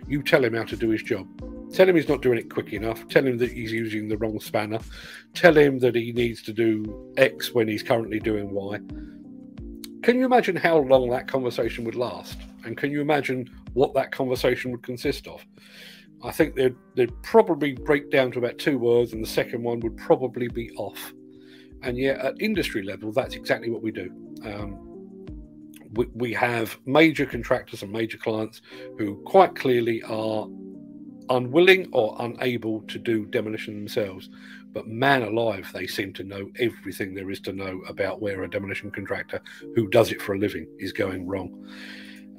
you 0.09 0.23
tell 0.23 0.45
him 0.45 0.55
how 0.55 0.65
to 0.65 0.77
do 0.77 0.91
his 0.91 1.03
job 1.03 1.27
Tell 1.75 1.89
him 1.89 1.97
he's 1.97 2.09
not 2.09 2.23
doing 2.23 2.39
it 2.39 2.51
quick 2.51 2.73
enough. 2.73 3.09
Tell 3.09 3.27
him 3.27 3.37
that 3.39 3.51
he's 3.51 3.73
using 3.73 4.07
the 4.07 4.17
wrong 4.17 4.39
spanner. 4.39 4.79
Tell 5.35 5.59
him 5.59 5.81
that 5.81 5.97
he 5.97 6.13
needs 6.13 6.41
to 6.43 6.53
do 6.53 7.13
X 7.17 7.53
when 7.53 7.67
he's 7.67 7.83
currently 7.83 8.21
doing 8.21 8.53
Y. 8.53 8.79
Can 10.05 10.17
you 10.17 10.25
imagine 10.25 10.55
how 10.55 10.79
long 10.79 11.11
that 11.11 11.27
conversation 11.27 11.83
would 11.83 11.97
last? 11.97 12.39
And 12.65 12.77
can 12.77 12.93
you 12.93 13.01
imagine 13.01 13.51
what 13.73 13.93
that 13.95 14.13
conversation 14.13 14.71
would 14.71 14.85
consist 14.85 15.27
of? 15.27 15.45
I 16.23 16.31
think 16.31 16.55
they'd, 16.55 16.77
they'd 16.95 17.23
probably 17.23 17.73
break 17.73 18.09
down 18.09 18.31
to 18.33 18.39
about 18.39 18.59
two 18.59 18.79
words, 18.79 19.13
and 19.13 19.21
the 19.21 19.29
second 19.29 19.65
one 19.65 19.81
would 19.81 19.97
probably 19.97 20.47
be 20.47 20.71
off. 20.77 21.13
And 21.83 21.99
yet, 21.99 22.21
at 22.21 22.41
industry 22.41 22.85
level, 22.85 23.11
that's 23.11 23.35
exactly 23.35 23.69
what 23.69 23.83
we 23.83 23.91
do. 23.91 24.13
Um, 24.45 24.94
we, 25.95 26.07
we 26.15 26.33
have 26.35 26.79
major 26.87 27.27
contractors 27.27 27.83
and 27.83 27.93
major 27.93 28.19
clients 28.19 28.63
who 28.99 29.23
quite 29.25 29.55
clearly 29.55 30.03
are 30.03 30.47
unwilling 31.31 31.89
or 31.93 32.17
unable 32.21 32.83
to 32.83 32.99
do 32.99 33.27
demolition 33.27 33.75
themselves. 33.75 34.29
But 34.73 34.89
man 34.89 35.23
alive, 35.23 35.71
they 35.73 35.87
seem 35.87 36.13
to 36.15 36.25
know 36.25 36.51
everything 36.59 37.15
there 37.15 37.31
is 37.31 37.41
to 37.43 37.53
know 37.53 37.81
about 37.89 38.21
where 38.21 38.43
a 38.43 38.51
demolition 38.51 38.91
contractor 38.91 39.41
who 39.75 39.89
does 39.89 40.11
it 40.11 40.21
for 40.21 40.35
a 40.35 40.39
living 40.39 40.67
is 40.79 40.93
going 40.93 41.27
wrong. 41.27 41.67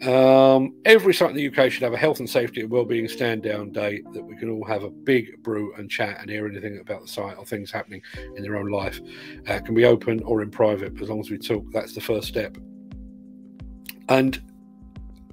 Um, 0.04 0.76
every 0.84 1.14
site 1.14 1.30
in 1.30 1.38
the 1.38 1.48
UK 1.48 1.72
should 1.72 1.84
have 1.84 1.94
a 1.94 1.98
health 1.98 2.20
and 2.20 2.30
safety 2.30 2.60
and 2.60 2.70
well-being 2.70 3.08
stand-down 3.08 3.72
day 3.72 4.02
that 4.12 4.22
we 4.22 4.36
can 4.36 4.50
all 4.50 4.66
have 4.66 4.84
a 4.84 4.90
big 4.90 5.42
brew 5.42 5.74
and 5.76 5.90
chat 5.90 6.20
and 6.20 6.30
hear 6.30 6.46
anything 6.46 6.80
about 6.80 7.04
the 7.04 7.08
site 7.08 7.38
or 7.38 7.46
things 7.46 7.72
happening 7.72 8.02
in 8.36 8.44
their 8.44 8.58
own 8.58 8.70
life. 8.70 9.00
Uh, 9.50 9.54
it 9.54 9.66
can 9.66 9.74
be 9.74 9.86
open 9.86 10.22
or 10.24 10.42
in 10.42 10.52
private, 10.52 11.02
as 11.02 11.10
long 11.10 11.22
as 11.22 11.32
we 11.32 11.38
talk. 11.38 11.64
That's 11.72 11.94
the 11.94 12.02
first 12.02 12.28
step. 12.28 12.58
And 14.10 14.42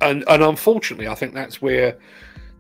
and 0.01 0.25
and 0.29 0.43
unfortunately, 0.43 1.09
I 1.09 1.15
think 1.15 1.35
that's 1.35 1.63
where 1.63 1.99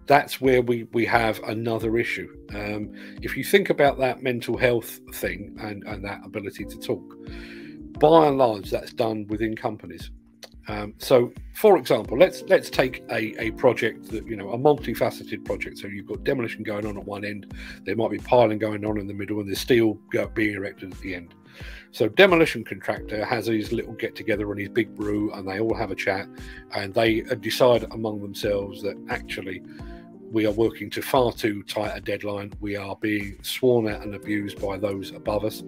that's 0.07 0.41
where 0.41 0.63
we 0.63 0.85
we 0.93 1.07
have 1.07 1.41
another 1.45 1.97
issue. 1.97 2.29
Um, 2.55 2.93
if 3.23 3.37
you 3.37 3.45
think 3.45 3.71
about 3.71 3.99
that 3.99 4.23
mental 4.23 4.57
health 4.57 5.01
thing 5.15 5.57
and 5.61 5.83
and 5.85 6.05
that 6.05 6.21
ability 6.25 6.65
to 6.67 6.79
talk, 6.79 7.17
by 7.99 8.27
and 8.27 8.39
large, 8.39 8.71
that's 8.71 8.93
done 8.93 9.27
within 9.29 9.57
companies. 9.57 10.11
Um, 10.69 10.95
so, 10.99 11.33
for 11.55 11.77
example, 11.77 12.17
let's 12.17 12.43
let's 12.43 12.71
take 12.71 13.03
a, 13.11 13.35
a 13.41 13.51
project 13.53 14.11
that 14.11 14.27
you 14.27 14.37
know 14.37 14.51
a 14.53 14.59
multifaceted 14.59 15.45
project. 15.45 15.79
So 15.79 15.89
you've 15.89 16.07
got 16.07 16.23
demolition 16.25 16.63
going 16.63 16.87
on 16.87 16.97
at 16.97 17.05
one 17.05 17.25
end, 17.25 17.53
there 17.85 17.97
might 17.97 18.11
be 18.11 18.19
piling 18.19 18.59
going 18.59 18.85
on 18.85 18.99
in 18.99 19.07
the 19.07 19.15
middle, 19.15 19.41
and 19.41 19.49
there's 19.49 19.61
steel 19.61 19.99
being 20.35 20.55
erected 20.55 20.93
at 20.93 21.01
the 21.01 21.15
end. 21.15 21.35
So 21.91 22.09
demolition 22.09 22.65
contractor 22.65 23.25
has 23.25 23.47
his 23.47 23.73
little 23.73 23.93
get 23.95 24.15
together 24.15 24.51
and 24.51 24.61
his 24.61 24.69
big 24.69 24.95
brew, 24.95 25.33
and 25.33 25.47
they 25.47 25.61
all 25.61 25.75
have 25.75 25.91
a 25.91 25.95
chat, 25.95 26.27
and 26.75 26.95
they 26.95 27.23
uh, 27.25 27.35
decide 27.35 27.85
among 27.93 28.21
themselves 28.21 28.83
that 28.83 28.97
actually 29.11 29.63
we 30.31 30.47
are 30.47 30.53
working 30.53 30.89
to 30.91 31.03
far 31.03 31.33
too 31.33 31.63
tight 31.65 31.95
a 31.95 32.01
deadline. 32.01 32.53
We 32.61 32.77
are 32.77 32.97
being 32.97 33.39
sworn 33.43 33.87
at 33.89 34.01
and 34.01 34.15
abused 34.15 34.61
by 34.61 34.79
those 34.79 35.11
above 35.13 35.45
us. 35.45 35.63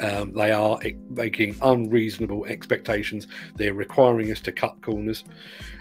Um, 0.00 0.32
they 0.32 0.52
are 0.52 0.78
making 1.10 1.56
unreasonable 1.62 2.44
expectations. 2.46 3.26
They're 3.56 3.74
requiring 3.74 4.30
us 4.30 4.40
to 4.40 4.52
cut 4.52 4.80
corners, 4.82 5.24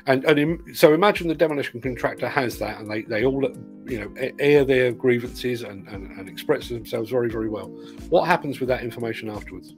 and 0.07 0.23
and 0.25 0.75
so 0.75 0.93
imagine 0.93 1.27
the 1.27 1.35
demolition 1.35 1.81
contractor 1.81 2.29
has 2.29 2.57
that, 2.59 2.79
and 2.79 2.89
they, 2.89 3.01
they 3.03 3.25
all 3.25 3.43
you 3.85 3.99
know 3.99 4.31
air 4.39 4.63
their 4.63 4.91
grievances 4.91 5.63
and, 5.63 5.87
and, 5.87 6.17
and 6.17 6.29
express 6.29 6.69
themselves 6.69 7.09
very 7.09 7.29
very 7.29 7.49
well. 7.49 7.67
What 8.09 8.25
happens 8.25 8.59
with 8.59 8.69
that 8.69 8.83
information 8.83 9.29
afterwards? 9.29 9.75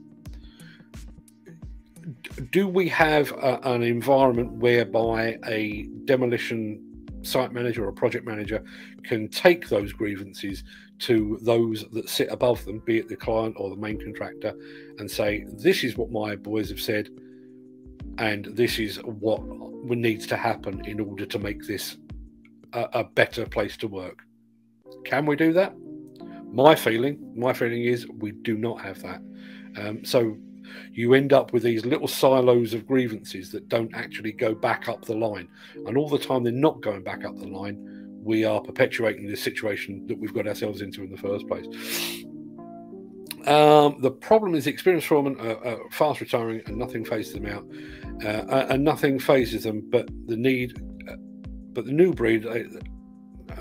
Do 2.52 2.68
we 2.68 2.88
have 2.88 3.32
a, 3.32 3.60
an 3.64 3.82
environment 3.82 4.52
whereby 4.52 5.38
a 5.46 5.88
demolition 6.04 6.84
site 7.22 7.52
manager 7.52 7.86
or 7.86 7.92
project 7.92 8.26
manager 8.26 8.62
can 9.02 9.28
take 9.28 9.68
those 9.68 9.92
grievances 9.92 10.64
to 11.00 11.38
those 11.42 11.84
that 11.92 12.08
sit 12.08 12.28
above 12.30 12.64
them, 12.64 12.80
be 12.80 12.98
it 12.98 13.08
the 13.08 13.16
client 13.16 13.54
or 13.58 13.70
the 13.70 13.76
main 13.76 14.00
contractor, 14.00 14.54
and 14.98 15.10
say, 15.10 15.44
This 15.48 15.84
is 15.84 15.96
what 15.96 16.10
my 16.10 16.36
boys 16.36 16.68
have 16.70 16.80
said, 16.80 17.08
and 18.18 18.46
this 18.46 18.78
is 18.78 18.96
what 19.04 19.42
needs 19.84 20.26
to 20.26 20.36
happen 20.36 20.84
in 20.84 21.00
order 21.00 21.24
to 21.26 21.38
make 21.38 21.66
this 21.66 21.96
a, 22.72 22.88
a 22.94 23.04
better 23.04 23.46
place 23.46 23.76
to 23.78 23.88
work. 23.88 24.24
Can 25.04 25.26
we 25.26 25.36
do 25.36 25.52
that? 25.52 25.74
My 26.52 26.74
feeling, 26.74 27.32
my 27.36 27.52
feeling 27.52 27.84
is 27.84 28.08
we 28.08 28.32
do 28.32 28.56
not 28.56 28.80
have 28.80 29.02
that. 29.02 29.22
Um, 29.76 30.04
so 30.04 30.36
you 30.92 31.14
end 31.14 31.32
up 31.32 31.52
with 31.52 31.62
these 31.62 31.86
little 31.86 32.08
silos 32.08 32.74
of 32.74 32.86
grievances 32.86 33.50
that 33.52 33.68
don't 33.68 33.94
actually 33.94 34.32
go 34.32 34.54
back 34.54 34.88
up 34.88 35.04
the 35.04 35.14
line. 35.14 35.48
And 35.86 35.96
all 35.96 36.08
the 36.08 36.18
time 36.18 36.42
they're 36.42 36.52
not 36.52 36.80
going 36.80 37.02
back 37.02 37.24
up 37.24 37.36
the 37.36 37.46
line, 37.46 37.97
we 38.28 38.44
are 38.44 38.60
perpetuating 38.60 39.26
the 39.26 39.34
situation 39.34 40.06
that 40.06 40.18
we've 40.18 40.34
got 40.34 40.46
ourselves 40.46 40.82
into 40.82 41.02
in 41.02 41.10
the 41.10 41.16
first 41.16 41.48
place. 41.48 41.66
Um, 43.46 43.96
the 44.02 44.10
problem 44.10 44.54
is 44.54 44.64
the 44.64 44.70
experienced 44.70 45.06
foremen 45.06 45.40
are, 45.40 45.56
are, 45.64 45.78
fast 45.90 46.20
retiring 46.20 46.60
and 46.66 46.76
nothing 46.76 47.06
phases 47.06 47.32
them 47.32 47.46
out, 47.46 47.64
uh, 48.22 48.66
and 48.68 48.84
nothing 48.84 49.18
phases 49.18 49.64
them 49.64 49.82
but 49.88 50.06
the 50.26 50.36
need. 50.36 50.78
Uh, 51.08 51.16
but 51.72 51.86
the 51.86 51.92
new 51.92 52.12
breed, 52.12 52.46
I 52.46 52.66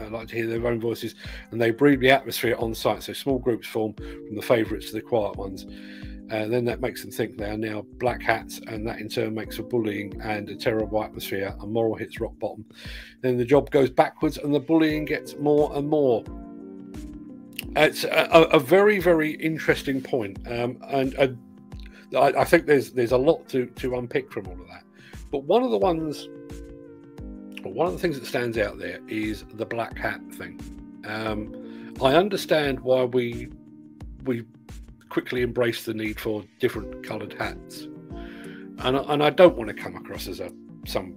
like 0.10 0.28
to 0.30 0.36
hear 0.36 0.48
their 0.48 0.68
own 0.68 0.82
voices, 0.82 1.16
and 1.52 1.62
they 1.62 1.72
breed 1.72 2.02
the 2.02 2.10
atmosphere 2.10 2.58
on 2.60 2.76
site. 2.76 3.04
So 3.04 3.14
small 3.14 3.40
groups 3.40 3.68
form 3.68 3.94
from 3.94 4.36
the 4.36 4.42
favourites 4.42 4.88
to 4.88 4.94
the 4.94 5.02
quiet 5.02 5.38
ones. 5.38 5.66
And 6.30 6.52
then 6.52 6.66
that 6.66 6.82
makes 6.82 7.02
them 7.02 7.12
think 7.12 7.38
they 7.38 7.50
are 7.50 7.58
now 7.58 7.86
black 8.00 8.22
hats, 8.22 8.60
and 8.68 8.86
that 8.88 9.00
in 9.00 9.08
turn 9.08 9.34
makes 9.34 9.56
for 9.56 9.64
bullying 9.64 10.20
and 10.22 10.50
a 10.50 10.56
terrible 10.56 11.02
atmosphere, 11.02 11.56
and 11.60 11.72
moral 11.72 11.96
hits 11.96 12.20
rock 12.20 12.38
bottom. 12.40 12.66
Then 13.22 13.38
the 13.38 13.46
job 13.46 13.72
goes 13.72 13.90
backwards, 13.90 14.38
and 14.38 14.54
the 14.54 14.60
bullying 14.60 15.06
gets 15.06 15.38
more 15.38 15.74
and 15.76 15.88
more. 15.88 16.24
It's 17.76 18.04
a, 18.04 18.48
a 18.52 18.60
very, 18.60 19.00
very 19.00 19.32
interesting 19.32 20.02
point, 20.02 20.40
um, 20.48 20.78
and, 20.90 21.40
I, 22.16 22.44
think 22.46 22.66
there's 22.66 22.92
there's 22.92 23.12
a 23.12 23.18
lot 23.18 23.48
to 23.50 23.66
to 23.66 23.96
unpick 23.96 24.32
from 24.32 24.48
all 24.48 24.54
of 24.54 24.68
that. 24.68 24.84
But 25.32 25.44
one 25.44 25.64
of 25.64 25.72
the 25.72 25.78
ones, 25.78 26.30
one 27.64 27.88
of 27.88 27.94
the 27.94 28.00
things 28.00 28.20
that 28.20 28.26
stands 28.26 28.58
out 28.58 28.80
there 28.80 29.00
is 29.08 29.44
the 29.54 29.66
black 29.66 29.98
hat 29.98 30.22
thing. 30.34 30.60
Um, 31.06 31.94
I 32.02 32.16
understand 32.16 32.80
why 32.80 33.04
we 33.04 33.50
we 34.24 34.44
quickly 35.10 35.42
embraced 35.42 35.86
the 35.86 35.94
need 35.94 36.20
for 36.20 36.44
different 36.60 37.04
coloured 37.06 37.34
hats. 37.34 37.88
And, 38.80 38.98
and 38.98 39.24
I 39.24 39.30
don't 39.30 39.58
want 39.58 39.70
to 39.70 39.74
come 39.74 39.96
across 39.96 40.28
as 40.28 40.40
a 40.40 40.52
some 40.86 41.16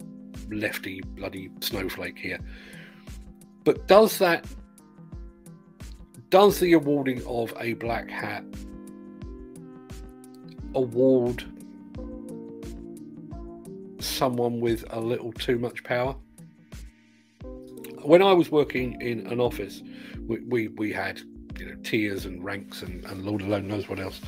lefty 0.50 1.00
bloody 1.14 1.50
snowflake 1.60 2.18
here. 2.18 2.40
But 3.64 3.86
does 3.86 4.18
that 4.18 4.44
does 6.30 6.60
the 6.60 6.72
awarding 6.72 7.24
of 7.26 7.52
a 7.58 7.74
black 7.74 8.08
hat 8.08 8.44
award 10.74 11.44
someone 13.98 14.60
with 14.60 14.84
a 14.90 15.00
little 15.00 15.32
too 15.32 15.58
much 15.58 15.82
power? 15.84 16.16
When 18.02 18.22
I 18.22 18.32
was 18.32 18.50
working 18.50 19.00
in 19.02 19.26
an 19.26 19.40
office, 19.40 19.82
we, 20.26 20.40
we, 20.40 20.68
we 20.68 20.92
had 20.92 21.20
you 21.60 21.66
know 21.66 21.76
tiers 21.82 22.24
and 22.24 22.42
ranks 22.42 22.82
and, 22.82 23.04
and 23.04 23.24
Lord 23.24 23.42
alone 23.42 23.68
knows 23.68 23.88
what 23.88 24.00
else. 24.00 24.20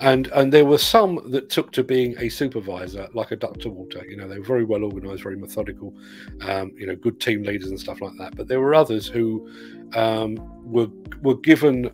And 0.00 0.26
and 0.28 0.52
there 0.52 0.64
were 0.64 0.78
some 0.78 1.20
that 1.30 1.48
took 1.48 1.70
to 1.72 1.84
being 1.84 2.16
a 2.18 2.28
supervisor, 2.28 3.08
like 3.14 3.30
a 3.30 3.36
Dr. 3.36 3.70
Walter. 3.70 4.04
You 4.06 4.16
know, 4.16 4.28
they 4.28 4.38
were 4.38 4.44
very 4.44 4.64
well 4.64 4.84
organised, 4.84 5.22
very 5.22 5.36
methodical, 5.36 5.94
um, 6.42 6.72
you 6.76 6.86
know, 6.86 6.96
good 6.96 7.20
team 7.20 7.44
leaders 7.44 7.70
and 7.70 7.78
stuff 7.78 8.00
like 8.00 8.14
that. 8.18 8.36
But 8.36 8.48
there 8.48 8.60
were 8.60 8.74
others 8.74 9.06
who 9.06 9.48
um, 9.94 10.36
were 10.64 10.88
were 11.22 11.36
given 11.36 11.90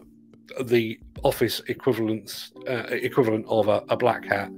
the 0.62 0.98
office 1.22 1.60
equivalence 1.68 2.52
uh, 2.66 2.86
equivalent 2.90 3.44
of 3.48 3.68
a, 3.68 3.84
a 3.90 3.96
black 3.96 4.24
hat, 4.24 4.50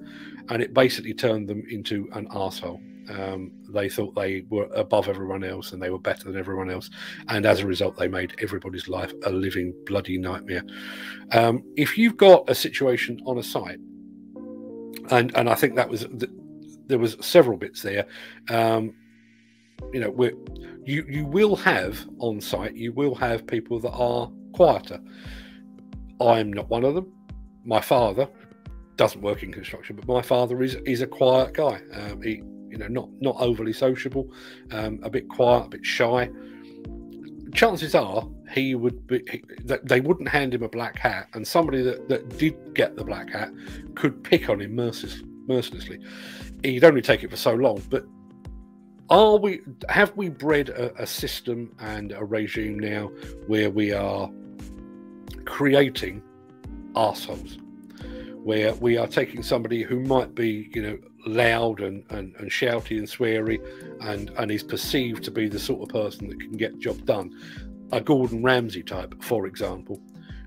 and 0.49 0.63
it 0.63 0.73
basically 0.73 1.15
turned 1.15 1.49
them 1.49 1.65
into 1.69 2.09
an 2.13 2.29
asshole. 2.31 2.81
Um, 3.11 3.53
they 3.69 3.89
thought 3.89 4.15
they 4.15 4.45
were 4.49 4.69
above 4.75 5.09
everyone 5.09 5.43
else 5.43 5.73
and 5.73 5.83
they 5.83 5.91
were 5.91 5.99
better 5.99 6.25
than 6.25 6.39
everyone 6.39 6.71
else. 6.71 6.91
And 7.29 7.45
as 7.45 7.61
a 7.61 7.67
result, 7.67 7.97
they 7.97 8.09
made 8.09 8.35
everybody's 8.41 8.89
life 8.89 9.13
a 9.25 9.31
living 9.31 9.75
bloody 9.85 10.17
nightmare. 10.17 10.63
Um, 11.33 11.65
if 11.77 11.99
you've 11.99 12.17
got 12.17 12.49
a 12.49 12.55
situation 12.55 13.21
on 13.27 13.39
a 13.39 13.43
site, 13.43 13.79
and, 15.11 15.37
and 15.37 15.49
I 15.49 15.55
think 15.55 15.75
that 15.75 15.89
was, 15.89 16.03
the, 16.03 16.31
there 16.87 16.99
was 16.99 17.17
several 17.21 17.57
bits 17.59 17.83
there. 17.83 18.07
Um, 18.49 18.95
you 19.93 20.01
know, 20.01 20.11
we 20.11 20.33
you, 20.85 21.05
you 21.09 21.25
will 21.25 21.57
have 21.57 22.07
on 22.19 22.41
site, 22.41 22.77
you 22.77 22.93
will 22.93 23.15
have 23.15 23.47
people 23.47 23.81
that 23.81 23.93
are 23.93 24.31
quieter. 24.53 25.01
I'm 26.21 26.53
not 26.53 26.69
one 26.69 26.85
of 26.85 26.95
them. 26.95 27.13
My 27.65 27.81
father 27.81 28.29
doesn't 28.97 29.23
work 29.23 29.43
in 29.43 29.53
construction, 29.53 29.97
but 29.97 30.07
my 30.07 30.23
father 30.23 30.63
is 30.63 30.77
is 30.87 31.01
a 31.01 31.07
quiet 31.07 31.55
guy. 31.55 31.81
Um, 31.95 32.23
he 32.23 32.43
you 32.71 32.79
know, 32.79 32.89
not 32.89 33.09
not 33.21 33.37
overly 33.39 33.73
sociable, 33.73 34.31
um, 34.71 35.01
a 35.03 35.11
bit 35.11 35.29
quiet, 35.29 35.67
a 35.67 35.69
bit 35.69 35.85
shy. 35.85 36.31
Chances 37.53 37.95
are 37.95 38.27
he 38.53 38.75
would 38.75 39.07
be 39.07 39.43
that 39.65 39.87
they 39.87 40.01
wouldn't 40.01 40.29
hand 40.29 40.55
him 40.55 40.63
a 40.63 40.69
black 40.69 40.99
hat, 40.99 41.29
and 41.35 41.47
somebody 41.47 41.83
that, 41.83 42.09
that 42.09 42.39
did 42.39 42.75
get 42.75 42.97
the 42.97 43.05
black 43.05 43.31
hat 43.31 43.51
could 43.95 44.23
pick 44.23 44.49
on 44.49 44.61
him 44.61 44.75
merciless, 44.75 45.23
mercilessly. 45.47 45.99
He'd 46.63 46.85
only 46.85 47.03
take 47.03 47.25
it 47.25 47.31
for 47.31 47.37
so 47.37 47.55
long, 47.55 47.83
but 47.91 48.05
are 49.09 49.37
we 49.37 49.61
have 49.89 50.17
we 50.17 50.29
bred 50.29 50.69
a, 50.69 51.03
a 51.03 51.07
system 51.07 51.75
and 51.81 52.13
a 52.13 52.25
regime 52.25 52.79
now 52.79 53.09
where 53.47 53.71
we 53.71 53.93
are 53.93 54.31
creating 55.45 56.23
assholes? 56.95 57.59
where 58.45 58.75
we 58.77 58.97
are 58.97 59.07
taking 59.07 59.43
somebody 59.43 59.83
who 59.83 60.01
might 60.01 60.35
be, 60.35 60.71
you 60.75 60.83
know, 60.83 60.99
loud 61.27 61.81
and, 61.81 62.05
and, 62.11 62.35
and 62.37 62.51
shouty 62.51 62.99
and 62.99 63.09
sweary 63.09 63.59
and, 64.01 64.31
and 64.39 64.51
is 64.51 64.63
perceived 64.63 65.25
to 65.25 65.31
be 65.31 65.49
the 65.49 65.59
sort 65.59 65.83
of 65.83 65.89
person 65.89 66.29
that 66.29 66.41
can 66.41 66.53
get 66.53 66.79
job 66.79 67.05
done. 67.05 67.31
A 67.93 68.01
Gordon 68.01 68.43
Ramsay 68.43 68.83
type, 68.83 69.15
for 69.23 69.47
example, 69.47 70.01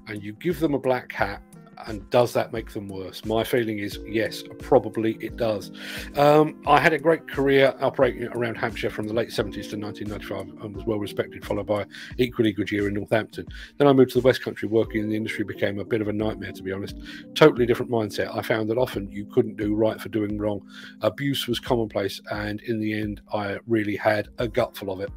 and 0.08 0.24
you 0.24 0.34
give 0.34 0.60
them 0.60 0.74
a 0.74 0.80
black 0.80 1.12
hat 1.12 1.42
and 1.88 2.10
does 2.10 2.34
that 2.34 2.54
make 2.54 2.72
them 2.72 2.88
worse? 2.88 3.24
My 3.26 3.44
feeling 3.44 3.80
is 3.80 4.00
yes, 4.06 4.44
probably 4.60 5.18
it 5.20 5.38
does. 5.38 5.72
Um, 6.16 6.62
I 6.66 6.80
had 6.80 6.94
a 6.94 7.00
great 7.00 7.28
career 7.28 7.76
operating 7.82 8.28
around 8.28 8.56
Hampshire 8.56 8.90
from 8.90 9.08
the 9.08 9.14
late 9.14 9.30
70s 9.30 9.70
to 9.70 9.78
1995 9.78 10.64
and 10.64 10.76
was 10.76 10.86
well 10.86 11.00
respected, 11.00 11.46
followed 11.46 11.68
by 11.68 11.86
equally 12.18 12.52
good 12.52 12.72
year 12.72 12.88
in 12.88 12.94
Northampton. 12.94 13.46
Then 13.78 13.88
I 13.88 13.94
moved 13.94 14.12
to 14.12 14.22
the 14.22 14.26
West 14.26 14.42
Country, 14.42 14.68
working 14.68 15.02
in 15.02 15.10
the 15.10 15.16
industry 15.16 15.44
became 15.44 15.80
a 15.80 15.86
bit 15.86 16.02
of 16.02 16.08
a 16.08 16.14
nightmare, 16.14 16.52
to 16.52 16.64
be 16.64 16.72
honest. 16.72 16.98
Totally 17.36 17.66
different 17.66 17.92
mindset. 17.92 18.36
I 18.36 18.42
found 18.42 18.70
that 18.70 18.78
often 18.78 19.10
you 19.12 19.26
couldn't 19.26 19.58
do 19.58 19.76
right 19.76 20.00
for 20.00 20.10
doing 20.10 20.38
wrong. 20.38 20.62
Abuse 21.02 21.48
was 21.48 21.60
commonplace, 21.60 22.22
and 22.32 22.62
in 22.62 22.80
the 22.80 22.94
end, 22.94 23.22
I 23.34 23.58
really 23.68 23.96
had 23.96 24.30
a 24.38 24.48
gutful 24.48 24.92
of 24.92 25.02
it. 25.02 25.10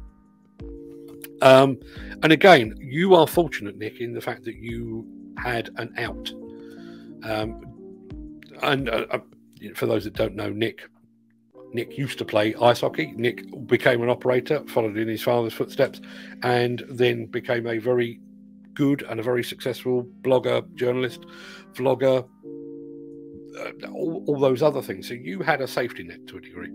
Um, 1.41 1.79
and 2.23 2.31
again, 2.31 2.75
you 2.79 3.15
are 3.15 3.27
fortunate, 3.27 3.77
Nick, 3.77 3.99
in 4.01 4.13
the 4.13 4.21
fact 4.21 4.43
that 4.45 4.55
you 4.55 5.05
had 5.37 5.69
an 5.77 5.93
out. 5.97 6.31
Um, 7.23 8.41
and 8.61 8.89
uh, 8.89 9.05
uh 9.11 9.19
for 9.75 9.85
those 9.85 10.03
that 10.03 10.13
don't 10.13 10.35
know, 10.35 10.49
Nick, 10.49 10.89
Nick 11.73 11.97
used 11.97 12.17
to 12.19 12.25
play 12.25 12.55
ice 12.55 12.81
hockey. 12.81 13.13
Nick 13.15 13.43
became 13.67 14.01
an 14.01 14.09
operator, 14.09 14.63
followed 14.67 14.97
in 14.97 15.07
his 15.07 15.21
father's 15.21 15.53
footsteps, 15.53 16.01
and 16.43 16.83
then 16.89 17.25
became 17.25 17.67
a 17.67 17.77
very 17.77 18.19
good 18.73 19.03
and 19.09 19.19
a 19.19 19.23
very 19.23 19.43
successful 19.43 20.07
blogger, 20.21 20.63
journalist, 20.75 21.25
vlogger, 21.73 22.27
uh, 23.59 23.87
all, 23.91 24.23
all, 24.27 24.39
those 24.39 24.61
other 24.61 24.81
things. 24.81 25.07
So 25.07 25.15
you 25.15 25.41
had 25.41 25.61
a 25.61 25.67
safety 25.67 26.03
net 26.03 26.27
to 26.27 26.37
a 26.37 26.41
degree. 26.41 26.69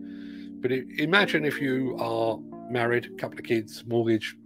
But 0.60 0.72
it, 0.72 0.86
imagine 0.98 1.44
if 1.44 1.60
you 1.60 1.96
are 2.00 2.38
married, 2.70 3.06
a 3.06 3.16
couple 3.16 3.38
of 3.38 3.44
kids, 3.44 3.84
mortgage, 3.86 4.36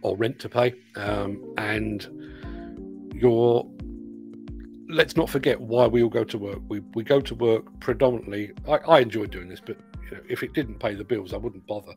or 0.00 0.16
rent 0.16 0.38
to 0.38 0.48
pay, 0.48 0.74
um, 0.96 1.54
and 1.58 2.06
you're 3.14 3.68
let's 4.88 5.16
not 5.16 5.28
forget 5.28 5.60
why 5.60 5.86
we 5.86 6.02
all 6.02 6.08
go 6.08 6.24
to 6.24 6.38
work. 6.38 6.60
We 6.68 6.80
we 6.94 7.04
go 7.04 7.20
to 7.20 7.34
work 7.34 7.64
predominantly. 7.80 8.52
I, 8.66 8.76
I 8.76 9.00
enjoy 9.00 9.26
doing 9.26 9.48
this, 9.48 9.60
but 9.60 9.76
you 10.04 10.16
know, 10.16 10.22
if 10.28 10.42
it 10.42 10.54
didn't 10.54 10.78
pay 10.80 10.94
the 10.94 11.04
bills, 11.04 11.34
I 11.34 11.36
wouldn't 11.36 11.66
bother. 11.66 11.92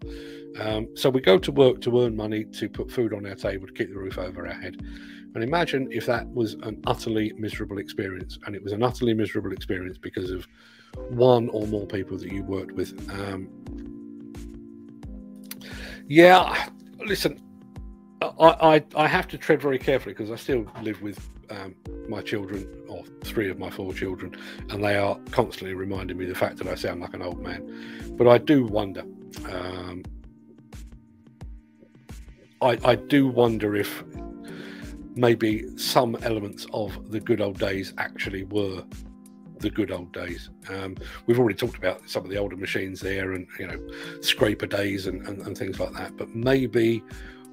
Um, 0.59 0.87
so 0.95 1.09
we 1.09 1.21
go 1.21 1.37
to 1.37 1.51
work 1.51 1.81
to 1.81 2.01
earn 2.01 2.15
money 2.15 2.43
to 2.43 2.69
put 2.69 2.91
food 2.91 3.13
on 3.13 3.25
our 3.25 3.35
table 3.35 3.67
to 3.67 3.73
keep 3.73 3.89
the 3.89 3.97
roof 3.97 4.17
over 4.17 4.47
our 4.47 4.53
head. 4.53 4.81
And 5.33 5.43
imagine 5.43 5.87
if 5.91 6.05
that 6.07 6.27
was 6.27 6.55
an 6.55 6.81
utterly 6.85 7.31
miserable 7.37 7.77
experience, 7.77 8.37
and 8.45 8.55
it 8.55 8.63
was 8.63 8.73
an 8.73 8.83
utterly 8.83 9.13
miserable 9.13 9.53
experience 9.53 9.97
because 9.97 10.29
of 10.29 10.45
one 11.09 11.47
or 11.49 11.65
more 11.67 11.87
people 11.87 12.17
that 12.17 12.31
you 12.31 12.43
worked 12.43 12.73
with. 12.73 13.09
Um, 13.09 13.47
yeah, 16.07 16.67
listen, 17.05 17.39
I, 18.21 18.27
I, 18.75 18.83
I 18.95 19.07
have 19.07 19.29
to 19.29 19.37
tread 19.37 19.61
very 19.61 19.79
carefully 19.79 20.13
because 20.13 20.31
I 20.31 20.35
still 20.35 20.69
live 20.81 21.01
with 21.01 21.29
um, 21.51 21.75
my 22.07 22.21
children, 22.21 22.67
or 22.87 23.03
three 23.23 23.49
of 23.49 23.59
my 23.59 23.69
four 23.69 23.93
children, 23.93 24.35
and 24.69 24.83
they 24.83 24.95
are 24.95 25.17
constantly 25.31 25.73
reminding 25.75 26.17
me 26.17 26.25
the 26.25 26.35
fact 26.35 26.57
that 26.57 26.67
I 26.67 26.75
sound 26.75 27.01
like 27.01 27.13
an 27.13 27.21
old 27.21 27.41
man. 27.41 28.15
But 28.17 28.27
I 28.27 28.37
do 28.37 28.65
wonder. 28.65 29.03
Um, 29.49 30.03
I, 32.61 32.77
I 32.83 32.95
do 32.95 33.27
wonder 33.27 33.75
if 33.75 34.03
maybe 35.15 35.65
some 35.77 36.15
elements 36.21 36.65
of 36.73 37.11
the 37.11 37.19
good 37.19 37.41
old 37.41 37.59
days 37.59 37.93
actually 37.97 38.43
were 38.43 38.83
the 39.59 39.69
good 39.69 39.91
old 39.91 40.11
days. 40.11 40.49
Um, 40.69 40.95
we've 41.25 41.39
already 41.39 41.55
talked 41.55 41.77
about 41.77 42.09
some 42.09 42.23
of 42.23 42.31
the 42.31 42.37
older 42.37 42.57
machines 42.57 42.99
there 42.99 43.33
and, 43.33 43.47
you 43.59 43.67
know, 43.67 43.79
scraper 44.21 44.65
days 44.65 45.07
and, 45.07 45.25
and, 45.27 45.41
and 45.41 45.57
things 45.57 45.79
like 45.79 45.93
that. 45.93 46.17
But 46.17 46.35
maybe 46.35 47.03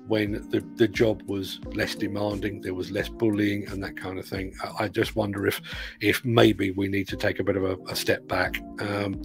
when 0.08 0.32
the, 0.50 0.64
the 0.76 0.88
job 0.88 1.22
was 1.26 1.60
less 1.74 1.94
demanding, 1.94 2.60
there 2.60 2.74
was 2.74 2.90
less 2.90 3.08
bullying 3.08 3.66
and 3.68 3.82
that 3.82 3.96
kind 3.96 4.18
of 4.18 4.26
thing. 4.26 4.54
I, 4.62 4.84
I 4.84 4.88
just 4.88 5.16
wonder 5.16 5.46
if 5.46 5.60
if 6.00 6.24
maybe 6.24 6.70
we 6.72 6.88
need 6.88 7.08
to 7.08 7.16
take 7.16 7.38
a 7.38 7.44
bit 7.44 7.56
of 7.56 7.64
a, 7.64 7.76
a 7.90 7.96
step 7.96 8.26
back. 8.26 8.60
Um, 8.80 9.22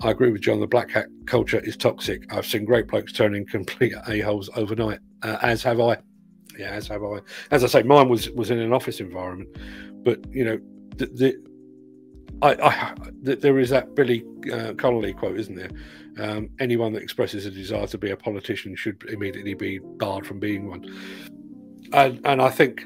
I 0.00 0.10
agree 0.10 0.30
with 0.30 0.42
John. 0.42 0.60
The 0.60 0.66
black 0.66 0.90
hat 0.90 1.06
culture 1.24 1.60
is 1.60 1.76
toxic. 1.76 2.32
I've 2.32 2.46
seen 2.46 2.64
great 2.64 2.88
blokes 2.88 3.12
turning 3.12 3.46
complete 3.46 3.94
a 4.08 4.20
holes 4.20 4.50
overnight, 4.54 4.98
uh, 5.22 5.38
as 5.42 5.62
have 5.62 5.80
I. 5.80 5.98
Yeah, 6.58 6.70
as 6.70 6.88
have 6.88 7.02
I. 7.02 7.20
As 7.50 7.64
I 7.64 7.66
say, 7.66 7.82
mine 7.82 8.08
was 8.08 8.30
was 8.30 8.50
in 8.50 8.58
an 8.58 8.72
office 8.72 9.00
environment, 9.00 9.56
but 10.04 10.20
you 10.32 10.44
know, 10.44 10.58
the, 10.96 11.06
the 11.06 11.46
I, 12.42 12.54
I, 12.54 12.94
there 13.22 13.58
is 13.58 13.70
that 13.70 13.94
Billy 13.94 14.24
uh, 14.52 14.74
Connolly 14.74 15.14
quote, 15.14 15.38
isn't 15.38 15.54
there? 15.54 15.70
Um, 16.18 16.48
anyone 16.60 16.92
that 16.94 17.02
expresses 17.02 17.44
a 17.44 17.50
desire 17.50 17.86
to 17.88 17.98
be 17.98 18.10
a 18.10 18.16
politician 18.16 18.74
should 18.74 19.02
immediately 19.08 19.54
be 19.54 19.78
barred 19.78 20.26
from 20.26 20.40
being 20.40 20.68
one. 20.68 20.84
And, 21.92 22.20
and 22.24 22.40
I 22.40 22.48
think, 22.48 22.82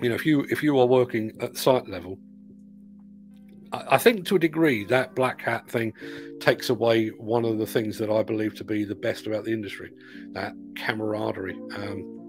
you 0.00 0.08
know, 0.08 0.14
if 0.14 0.26
you 0.26 0.46
if 0.50 0.62
you 0.62 0.78
are 0.78 0.86
working 0.86 1.32
at 1.40 1.56
site 1.56 1.88
level, 1.88 2.18
I, 3.72 3.84
I 3.92 3.98
think 3.98 4.26
to 4.26 4.36
a 4.36 4.38
degree 4.38 4.84
that 4.84 5.14
black 5.14 5.40
hat 5.40 5.68
thing 5.68 5.92
takes 6.40 6.70
away 6.70 7.08
one 7.08 7.44
of 7.44 7.58
the 7.58 7.66
things 7.66 7.98
that 7.98 8.10
I 8.10 8.22
believe 8.22 8.54
to 8.56 8.64
be 8.64 8.84
the 8.84 8.94
best 8.94 9.26
about 9.26 9.44
the 9.44 9.52
industry, 9.52 9.90
that 10.32 10.54
camaraderie. 10.76 11.58
Um, 11.76 12.21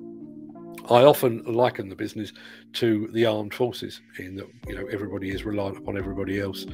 I 0.89 1.03
often 1.03 1.43
liken 1.45 1.87
the 1.87 1.95
business 1.95 2.33
to 2.73 3.07
the 3.13 3.25
armed 3.25 3.53
forces 3.53 4.01
in 4.19 4.35
that 4.35 4.47
you 4.67 4.75
know 4.75 4.85
everybody 4.87 5.29
is 5.29 5.45
reliant 5.45 5.77
upon 5.77 5.97
everybody 5.97 6.39
else. 6.39 6.65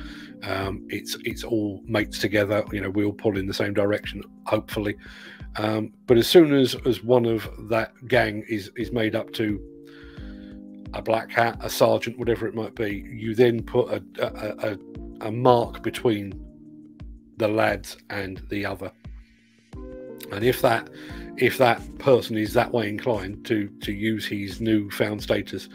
Um, 0.44 0.86
it's 0.90 1.16
it's 1.26 1.44
all 1.44 1.82
mates 1.86 2.20
together. 2.20 2.64
You 2.72 2.82
know 2.82 2.90
we 2.90 3.06
all 3.06 3.14
pull 3.14 3.38
in 3.38 3.46
the 3.46 3.54
same 3.54 3.74
direction, 3.74 4.24
hopefully. 4.46 4.96
Um, 5.58 5.94
but 6.08 6.18
as 6.18 6.28
soon 6.28 6.54
as 6.54 6.76
as 6.86 7.04
one 7.04 7.26
of 7.26 7.50
that 7.70 7.94
gang 8.08 8.44
is 8.50 8.72
is 8.76 8.92
made 8.92 9.16
up 9.16 9.32
to 9.34 9.60
a 10.94 11.02
black 11.02 11.32
hat, 11.32 11.58
a 11.62 11.70
sergeant, 11.70 12.18
whatever 12.18 12.48
it 12.48 12.56
might 12.56 12.74
be, 12.74 13.06
you 13.12 13.36
then 13.36 13.62
put 13.62 13.90
a 13.90 14.04
a, 14.20 14.72
a, 14.72 15.28
a 15.28 15.32
mark 15.32 15.84
between 15.84 16.34
the 17.38 17.48
lads 17.48 17.98
and 18.10 18.42
the 18.50 18.66
other. 18.66 18.92
And 20.32 20.44
if 20.44 20.62
that 20.62 20.90
if 21.40 21.58
that 21.58 21.98
person 22.00 22.38
is 22.38 22.54
that 22.54 22.72
way 22.72 22.88
inclined 22.88 23.46
to 23.46 23.70
to 23.82 23.92
use 23.94 24.26
his 24.26 24.62
newfound 24.62 25.24
status 25.24 25.70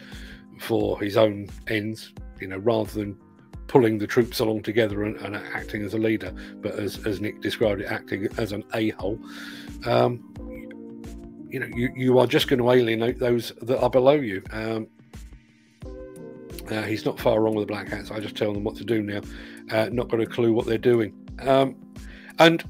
for 0.60 1.00
his 1.00 1.16
own 1.16 1.48
ends, 1.68 2.12
you 2.40 2.46
know, 2.46 2.58
rather 2.58 2.90
than 2.92 3.18
pulling 3.66 3.98
the 3.98 4.06
troops 4.06 4.40
along 4.40 4.62
together 4.62 5.04
and, 5.04 5.16
and 5.16 5.34
acting 5.34 5.82
as 5.82 5.94
a 5.94 5.98
leader, 5.98 6.32
but 6.56 6.74
as, 6.74 7.04
as 7.06 7.20
Nick 7.20 7.40
described 7.40 7.80
it, 7.80 7.86
acting 7.86 8.28
as 8.36 8.52
an 8.52 8.62
a-hole, 8.74 9.18
um, 9.86 10.22
you 11.48 11.58
know, 11.58 11.66
you, 11.74 11.92
you 11.96 12.18
are 12.18 12.26
just 12.26 12.46
going 12.46 12.60
to 12.60 12.70
alienate 12.70 13.18
those 13.18 13.52
that 13.62 13.80
are 13.80 13.90
below 13.90 14.14
you. 14.14 14.42
Um, 14.52 14.86
uh, 16.70 16.82
he's 16.82 17.04
not 17.04 17.18
far 17.18 17.40
wrong 17.40 17.54
with 17.54 17.66
the 17.66 17.72
black 17.72 17.88
hats. 17.88 18.10
I 18.10 18.20
just 18.20 18.36
tell 18.36 18.52
them 18.52 18.64
what 18.64 18.76
to 18.76 18.84
do 18.84 19.02
now. 19.02 19.20
Uh, 19.70 19.88
not 19.90 20.08
got 20.08 20.20
a 20.20 20.26
clue 20.26 20.52
what 20.52 20.66
they're 20.66 20.78
doing. 20.78 21.14
Um, 21.40 21.76
and 22.38 22.62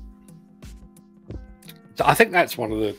I 2.01 2.15
think 2.15 2.33
that's 2.33 2.57
one 2.57 2.73
of 2.73 2.81
the. 2.81 2.97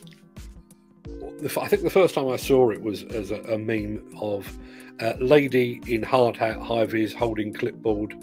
I 1.60 1.68
think 1.68 1.84
the 1.84 1.90
first 1.90 2.16
time 2.16 2.30
I 2.30 2.38
saw 2.38 2.72
it 2.72 2.82
was 2.82 3.04
as 3.04 3.32
a, 3.32 3.42
a 3.42 3.58
meme 3.58 4.04
of 4.20 4.58
a 5.00 5.16
lady 5.18 5.82
in 5.88 6.02
hard 6.02 6.38
hat, 6.38 6.58
high 6.58 6.86
vis, 6.86 7.14
holding 7.14 7.54
clipboard, 7.54 8.14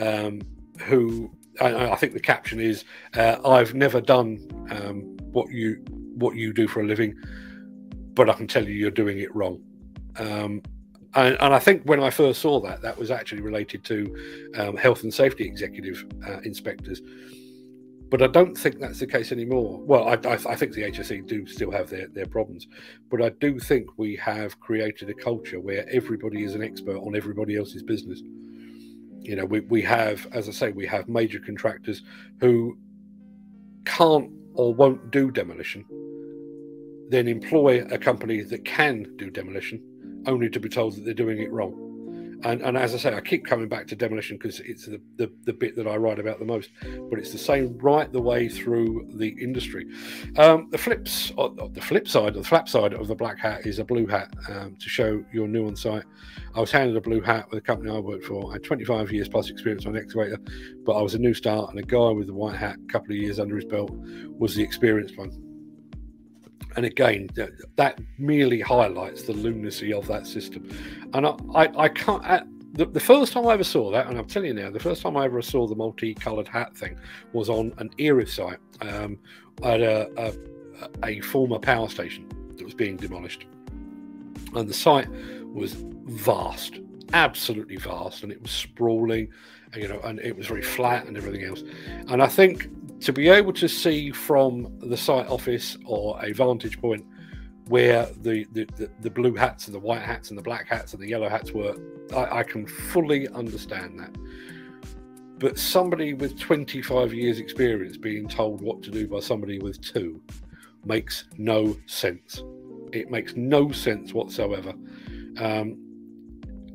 um, 0.00 0.42
who 0.82 1.30
I, 1.60 1.92
I, 1.92 1.96
think 1.96 2.12
the 2.12 2.20
caption 2.20 2.60
is, 2.60 2.84
uh, 3.14 3.36
"I've 3.44 3.74
never 3.74 4.00
done 4.00 4.46
um, 4.70 5.16
what 5.32 5.50
you 5.50 5.76
what 6.14 6.36
you 6.36 6.52
do 6.52 6.68
for 6.68 6.80
a 6.80 6.84
living, 6.84 7.14
but 8.14 8.28
I 8.28 8.34
can 8.34 8.46
tell 8.46 8.66
you 8.66 8.74
you're 8.74 8.90
doing 8.90 9.18
it 9.18 9.34
wrong." 9.34 9.62
Um, 10.16 10.62
and, 11.14 11.36
and, 11.40 11.54
I 11.54 11.58
think 11.58 11.82
when 11.84 12.02
I 12.02 12.10
first 12.10 12.40
saw 12.40 12.60
that, 12.60 12.80
that 12.82 12.98
was 12.98 13.10
actually 13.10 13.42
related 13.42 13.84
to 13.84 14.50
um, 14.56 14.76
health 14.76 15.02
and 15.02 15.12
safety 15.12 15.44
executive 15.44 16.06
uh, 16.26 16.40
inspectors 16.40 17.02
but 18.12 18.20
I 18.20 18.26
don't 18.26 18.54
think 18.54 18.78
that's 18.78 19.00
the 19.00 19.06
case 19.06 19.32
anymore. 19.32 19.80
Well, 19.80 20.06
I, 20.06 20.18
I, 20.28 20.34
I, 20.34 20.54
think 20.54 20.74
the 20.74 20.82
HSE 20.82 21.26
do 21.26 21.46
still 21.46 21.70
have 21.70 21.88
their, 21.88 22.08
their 22.08 22.26
problems, 22.26 22.68
but 23.10 23.22
I 23.22 23.30
do 23.30 23.58
think 23.58 23.88
we 23.96 24.16
have 24.16 24.60
created 24.60 25.08
a 25.08 25.14
culture 25.14 25.58
where 25.58 25.88
everybody 25.90 26.44
is 26.44 26.54
an 26.54 26.62
expert 26.62 26.98
on 26.98 27.16
everybody 27.16 27.56
else's 27.56 27.82
business. 27.82 28.20
You 29.20 29.36
know, 29.36 29.46
we, 29.46 29.60
we 29.60 29.80
have, 29.80 30.26
as 30.32 30.46
I 30.46 30.52
say, 30.52 30.72
we 30.72 30.86
have 30.88 31.08
major 31.08 31.40
contractors 31.40 32.02
who 32.38 32.76
can't 33.86 34.30
or 34.52 34.74
won't 34.74 35.10
do 35.10 35.30
demolition, 35.30 35.86
then 37.08 37.26
employ 37.26 37.82
a 37.90 37.96
company 37.96 38.42
that 38.42 38.66
can 38.66 39.06
do 39.16 39.30
demolition, 39.30 39.82
only 40.26 40.50
to 40.50 40.60
be 40.60 40.68
told 40.68 40.96
that 40.96 41.06
they're 41.06 41.14
doing 41.14 41.38
it 41.38 41.50
wrong 41.50 41.91
and, 42.44 42.62
and 42.62 42.76
as 42.76 42.94
I 42.94 42.98
say, 42.98 43.14
I 43.14 43.20
keep 43.20 43.46
coming 43.46 43.68
back 43.68 43.86
to 43.88 43.96
demolition 43.96 44.36
because 44.36 44.60
it's 44.60 44.86
the, 44.86 45.00
the, 45.16 45.32
the, 45.44 45.52
bit 45.52 45.76
that 45.76 45.86
I 45.86 45.96
write 45.96 46.18
about 46.18 46.38
the 46.38 46.44
most. 46.44 46.70
But 47.08 47.18
it's 47.18 47.30
the 47.30 47.38
same 47.38 47.78
right 47.78 48.12
the 48.12 48.20
way 48.20 48.48
through 48.48 49.08
the 49.14 49.28
industry. 49.28 49.86
Um, 50.36 50.68
the 50.70 50.78
flips, 50.78 51.32
uh, 51.38 51.48
the 51.72 51.80
flip 51.80 52.08
side, 52.08 52.34
the 52.34 52.42
flap 52.42 52.68
side 52.68 52.94
of 52.94 53.08
the 53.08 53.14
black 53.14 53.38
hat 53.38 53.66
is 53.66 53.78
a 53.78 53.84
blue 53.84 54.06
hat 54.06 54.32
um, 54.48 54.76
to 54.76 54.88
show 54.88 55.24
you're 55.32 55.48
new 55.48 55.66
on 55.66 55.76
site. 55.76 56.04
I 56.54 56.60
was 56.60 56.70
handed 56.70 56.96
a 56.96 57.00
blue 57.00 57.20
hat 57.20 57.48
with 57.50 57.58
a 57.58 57.62
company 57.62 57.90
I 57.90 57.98
worked 57.98 58.24
for. 58.24 58.50
I 58.50 58.54
had 58.54 58.64
25 58.64 59.12
years 59.12 59.28
plus 59.28 59.50
experience 59.50 59.86
on 59.86 59.96
excavator, 59.96 60.38
but 60.84 60.92
I 60.92 61.02
was 61.02 61.14
a 61.14 61.18
new 61.18 61.34
start, 61.34 61.70
and 61.70 61.78
a 61.78 61.82
guy 61.82 62.10
with 62.10 62.26
the 62.26 62.34
white 62.34 62.56
hat, 62.56 62.76
a 62.82 62.92
couple 62.92 63.12
of 63.12 63.16
years 63.16 63.38
under 63.38 63.56
his 63.56 63.64
belt, 63.64 63.90
was 64.38 64.54
the 64.54 64.62
experienced 64.62 65.16
one. 65.16 65.51
And 66.76 66.86
again, 66.86 67.28
that 67.76 67.98
merely 68.18 68.60
highlights 68.60 69.22
the 69.22 69.32
lunacy 69.32 69.92
of 69.92 70.06
that 70.08 70.26
system. 70.26 70.68
And 71.12 71.26
I, 71.26 71.34
I, 71.54 71.82
I 71.84 71.88
can't. 71.88 72.24
At, 72.24 72.46
the, 72.74 72.86
the, 72.86 73.00
first 73.00 73.34
time 73.34 73.46
I 73.46 73.52
ever 73.52 73.64
saw 73.64 73.90
that, 73.90 74.06
and 74.06 74.18
I'm 74.18 74.24
telling 74.26 74.48
you 74.48 74.54
now, 74.54 74.70
the 74.70 74.80
first 74.80 75.02
time 75.02 75.16
I 75.16 75.26
ever 75.26 75.42
saw 75.42 75.66
the 75.66 75.74
multi-coloured 75.74 76.48
hat 76.48 76.74
thing 76.74 76.98
was 77.34 77.50
on 77.50 77.74
an 77.76 77.90
era 77.98 78.26
site 78.26 78.58
um, 78.80 79.18
at 79.62 79.82
a, 79.82 80.10
a, 80.16 80.32
a 81.04 81.20
former 81.20 81.58
power 81.58 81.88
station 81.88 82.26
that 82.56 82.64
was 82.64 82.72
being 82.72 82.96
demolished, 82.96 83.44
and 84.54 84.68
the 84.68 84.74
site 84.74 85.08
was 85.52 85.74
vast, 86.04 86.80
absolutely 87.12 87.76
vast, 87.76 88.22
and 88.22 88.32
it 88.32 88.40
was 88.40 88.50
sprawling, 88.50 89.28
you 89.76 89.88
know, 89.88 90.00
and 90.00 90.18
it 90.20 90.36
was 90.36 90.46
very 90.46 90.62
flat 90.62 91.06
and 91.06 91.16
everything 91.16 91.44
else. 91.44 91.62
And 92.08 92.22
I 92.22 92.26
think 92.26 92.68
to 93.00 93.12
be 93.12 93.28
able 93.28 93.52
to 93.54 93.68
see 93.68 94.10
from 94.10 94.78
the 94.80 94.96
site 94.96 95.26
office 95.28 95.76
or 95.84 96.22
a 96.24 96.32
vantage 96.32 96.80
point 96.80 97.04
where 97.68 98.06
the, 98.20 98.46
the, 98.52 98.64
the, 98.76 98.90
the, 99.00 99.10
blue 99.10 99.34
hats 99.34 99.66
and 99.66 99.74
the 99.74 99.78
white 99.78 100.02
hats 100.02 100.30
and 100.30 100.38
the 100.38 100.42
black 100.42 100.68
hats 100.68 100.92
and 100.92 101.02
the 101.02 101.08
yellow 101.08 101.28
hats 101.28 101.52
were, 101.52 101.74
I, 102.14 102.38
I 102.38 102.42
can 102.42 102.66
fully 102.66 103.28
understand 103.28 103.98
that. 103.98 104.16
But 105.38 105.58
somebody 105.58 106.14
with 106.14 106.38
25 106.38 107.14
years' 107.14 107.38
experience 107.38 107.96
being 107.96 108.28
told 108.28 108.60
what 108.60 108.82
to 108.82 108.90
do 108.90 109.08
by 109.08 109.20
somebody 109.20 109.58
with 109.58 109.80
two 109.80 110.20
makes 110.84 111.24
no 111.38 111.76
sense. 111.86 112.42
It 112.92 113.10
makes 113.10 113.34
no 113.34 113.72
sense 113.72 114.12
whatsoever. 114.12 114.74
Um, 115.38 115.78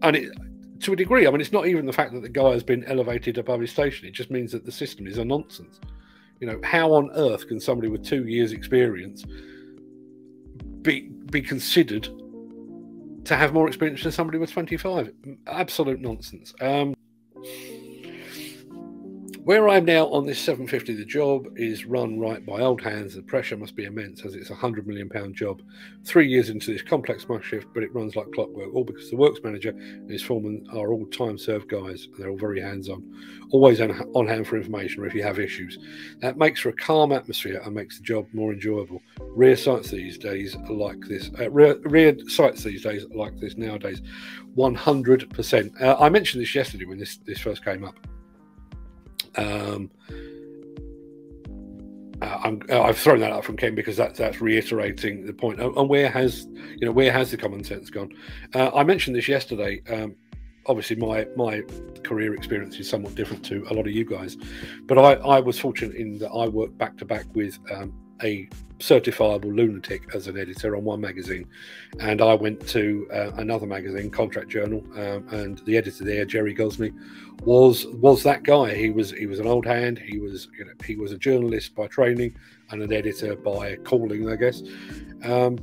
and 0.02 0.16
it, 0.16 0.32
to 0.82 0.94
a 0.94 0.96
degree, 0.96 1.28
I 1.28 1.32
mean, 1.32 1.42
it's 1.42 1.52
not 1.52 1.68
even 1.68 1.86
the 1.86 1.94
fact 1.94 2.14
that 2.14 2.22
the 2.22 2.30
guy 2.30 2.52
has 2.52 2.64
been 2.64 2.84
elevated 2.86 3.38
above 3.38 3.62
his 3.62 3.72
station. 3.72 4.08
It 4.08 4.12
just 4.12 4.32
means 4.32 4.52
that 4.52 4.66
the 4.66 4.72
system 4.72 5.08
is 5.08 5.18
a 5.18 5.26
nonsense. 5.26 5.80
You 6.40 6.48
know, 6.48 6.60
how 6.64 6.94
on 6.94 7.10
earth 7.16 7.48
can 7.48 7.60
somebody 7.60 7.88
with 7.88 8.06
two 8.06 8.28
years' 8.28 8.52
experience 8.52 9.26
be 10.82 11.10
be 11.32 11.42
considered 11.42 12.08
to 13.26 13.36
have 13.36 13.54
more 13.54 13.68
experience 13.68 14.04
than 14.04 14.12
somebody 14.12 14.38
with 14.38 14.52
25? 14.52 15.12
Absolute 15.48 16.00
nonsense. 16.00 16.54
Um, 16.62 16.96
where 19.48 19.70
I 19.70 19.78
am 19.78 19.86
now 19.86 20.08
on 20.08 20.26
this 20.26 20.40
750, 20.40 20.96
the 20.96 21.06
job 21.06 21.48
is 21.56 21.86
run 21.86 22.20
right 22.20 22.46
by 22.46 22.60
old 22.60 22.82
hands. 22.82 23.16
The 23.16 23.22
pressure 23.22 23.56
must 23.56 23.78
be 23.78 23.86
immense 23.86 24.26
as 24.26 24.36
it's 24.36 24.50
a 24.50 24.56
hundred 24.56 24.86
million 24.86 25.08
pound 25.08 25.36
job. 25.36 25.62
Three 26.04 26.28
years 26.28 26.50
into 26.50 26.74
this 26.74 26.82
complex 26.82 27.24
smash 27.24 27.46
shift, 27.46 27.68
but 27.74 27.82
it 27.82 27.94
runs 27.94 28.18
like 28.18 28.30
clockwork. 28.34 28.76
All 28.76 28.84
because 28.84 29.10
the 29.10 29.16
works 29.16 29.40
manager 29.42 29.70
and 29.70 30.12
his 30.12 30.22
foreman 30.22 30.68
are 30.74 30.92
all 30.92 31.06
time 31.06 31.38
served 31.38 31.70
guys. 31.70 32.08
And 32.08 32.18
they're 32.18 32.30
all 32.30 32.38
very 32.38 32.60
hands 32.60 32.90
on, 32.90 33.02
always 33.52 33.80
on, 33.80 34.28
hand 34.28 34.48
for 34.48 34.58
information 34.58 35.02
or 35.02 35.08
if 35.08 35.14
you 35.14 35.24
have 35.24 35.40
issues. 35.40 35.80
That 36.20 36.38
makes 36.38 36.60
for 36.60 36.68
a 36.68 36.74
calm 36.74 37.14
atmosphere 37.14 37.62
and 37.64 37.74
makes 37.74 38.00
the 38.00 38.04
job 38.04 38.28
more 38.34 38.52
enjoyable. 38.52 39.02
Rear 39.22 39.56
sites 39.56 39.92
these 39.92 40.18
days 40.18 40.58
like 40.70 41.00
this. 41.08 41.32
Uh, 41.40 41.50
rear, 41.52 41.78
rear 41.86 42.18
sites 42.28 42.64
these 42.64 42.84
days 42.84 43.06
like 43.16 43.40
this 43.40 43.56
nowadays. 43.56 44.02
100%. 44.58 45.82
Uh, 45.82 45.96
I 45.98 46.10
mentioned 46.10 46.44
this 46.44 46.54
yesterday 46.54 46.84
when 46.84 47.00
this, 47.00 47.16
this 47.26 47.40
first 47.40 47.64
came 47.64 47.86
up. 47.86 47.98
Um, 49.38 49.92
uh, 52.20 52.50
i 52.72 52.88
have 52.88 52.98
thrown 52.98 53.20
that 53.20 53.32
out 53.32 53.46
from 53.46 53.56
Ken 53.56 53.76
because 53.76 53.96
that's 53.96 54.18
that's 54.18 54.42
reiterating 54.42 55.26
the 55.26 55.34
point. 55.34 55.60
And 55.60 55.88
where 55.88 56.10
has 56.10 56.48
you 56.76 56.86
know 56.86 56.92
where 56.92 57.12
has 57.12 57.32
the 57.32 57.38
common 57.38 57.64
sense 57.64 57.90
gone? 57.90 58.12
Uh, 58.56 58.72
I 58.74 58.84
mentioned 58.84 59.16
this 59.16 59.28
yesterday. 59.28 59.82
Um, 59.90 60.16
obviously, 60.66 60.96
my 60.96 61.28
my 61.36 61.62
career 62.04 62.34
experience 62.34 62.80
is 62.80 62.90
somewhat 62.90 63.16
different 63.16 63.46
to 63.46 63.66
a 63.70 63.74
lot 63.74 63.86
of 63.86 63.94
you 63.94 64.06
guys, 64.06 64.36
but 64.88 64.98
I, 64.98 65.14
I 65.14 65.40
was 65.40 65.60
fortunate 65.60 65.96
in 65.96 66.18
that 66.20 66.30
I 66.32 66.48
worked 66.48 66.78
back 66.78 66.98
to 66.98 67.06
back 67.06 67.26
with 67.36 67.60
um, 67.72 67.94
a 68.24 68.48
certifiable 68.80 69.56
lunatic 69.56 70.04
as 70.14 70.28
an 70.28 70.38
editor 70.38 70.76
on 70.76 70.84
one 70.84 71.02
magazine, 71.02 71.48
and 72.00 72.22
I 72.22 72.34
went 72.34 72.68
to 72.70 73.08
uh, 73.12 73.32
another 73.38 73.66
magazine, 73.66 74.10
Contract 74.10 74.50
Journal, 74.50 74.84
um, 74.96 75.28
and 75.30 75.60
the 75.66 75.78
editor 75.78 76.04
there, 76.04 76.26
Jerry 76.26 76.54
Gosney, 76.56 76.94
was 77.44 77.86
was 77.88 78.24
that 78.24 78.44
guy. 78.44 78.76
He 78.76 78.90
was 78.90 79.12
he 79.12 79.26
was 79.26 79.40
an 79.40 79.48
old 79.48 79.66
hand. 79.66 80.00
He 80.00 80.20
was 80.20 80.50
you 80.58 80.66
know 80.66 80.72
he 80.86 80.96
was 80.96 81.12
a 81.12 81.18
journalist 81.18 81.76
by 81.76 81.88
training 81.88 82.36
and 82.70 82.82
an 82.82 82.94
editor 82.94 83.36
by 83.36 83.76
calling, 83.78 84.30
I 84.30 84.36
guess. 84.36 84.62
Um, 85.24 85.58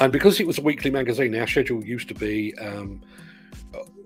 and 0.00 0.12
because 0.12 0.40
it 0.40 0.46
was 0.46 0.58
a 0.58 0.62
weekly 0.62 0.90
magazine, 0.90 1.36
our 1.36 1.46
schedule 1.46 1.84
used 1.84 2.08
to 2.08 2.14
be 2.14 2.56
um, 2.58 3.00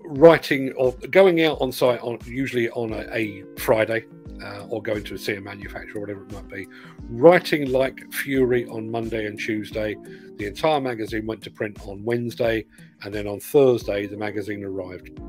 writing 0.03 0.71
or 0.73 0.91
going 1.11 1.43
out 1.43 1.59
on 1.61 1.71
site 1.71 1.99
on 2.01 2.19
usually 2.25 2.69
on 2.71 2.93
a, 2.93 3.15
a 3.15 3.43
Friday 3.57 4.05
uh, 4.43 4.65
or 4.69 4.81
going 4.81 5.03
to 5.03 5.17
see 5.17 5.35
a 5.35 5.41
manufacturer 5.41 6.01
whatever 6.01 6.23
it 6.23 6.31
might 6.31 6.47
be. 6.47 6.67
Writing 7.09 7.71
like 7.71 8.11
fury 8.13 8.65
on 8.67 8.89
Monday 8.89 9.25
and 9.25 9.39
Tuesday. 9.39 9.95
The 10.37 10.45
entire 10.45 10.79
magazine 10.81 11.25
went 11.25 11.41
to 11.43 11.51
print 11.51 11.79
on 11.85 12.03
Wednesday, 12.03 12.65
and 13.03 13.13
then 13.13 13.27
on 13.27 13.39
Thursday 13.39 14.05
the 14.07 14.17
magazine 14.17 14.63
arrived. 14.63 15.19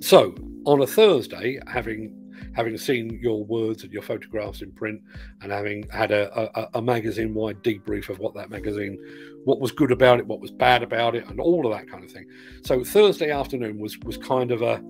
So 0.00 0.34
on 0.64 0.80
a 0.80 0.86
Thursday, 0.86 1.60
having 1.66 2.18
having 2.54 2.76
seen 2.76 3.18
your 3.22 3.44
words 3.44 3.82
and 3.82 3.92
your 3.92 4.02
photographs 4.02 4.62
in 4.62 4.70
print 4.72 5.00
and 5.40 5.50
having 5.50 5.88
had 5.90 6.10
a, 6.10 6.58
a, 6.58 6.68
a 6.74 6.82
magazine 6.82 7.32
wide 7.34 7.62
debrief 7.62 8.08
of 8.08 8.18
what 8.18 8.34
that 8.34 8.50
magazine 8.50 8.98
what 9.44 9.60
was 9.60 9.72
good 9.72 9.90
about 9.90 10.18
it 10.18 10.26
what 10.26 10.40
was 10.40 10.50
bad 10.50 10.82
about 10.82 11.14
it 11.14 11.26
and 11.28 11.40
all 11.40 11.66
of 11.66 11.72
that 11.72 11.88
kind 11.88 12.04
of 12.04 12.10
thing 12.10 12.26
so 12.62 12.84
thursday 12.84 13.30
afternoon 13.30 13.78
was 13.78 13.98
was 14.00 14.16
kind 14.18 14.50
of 14.50 14.62
a 14.62 14.82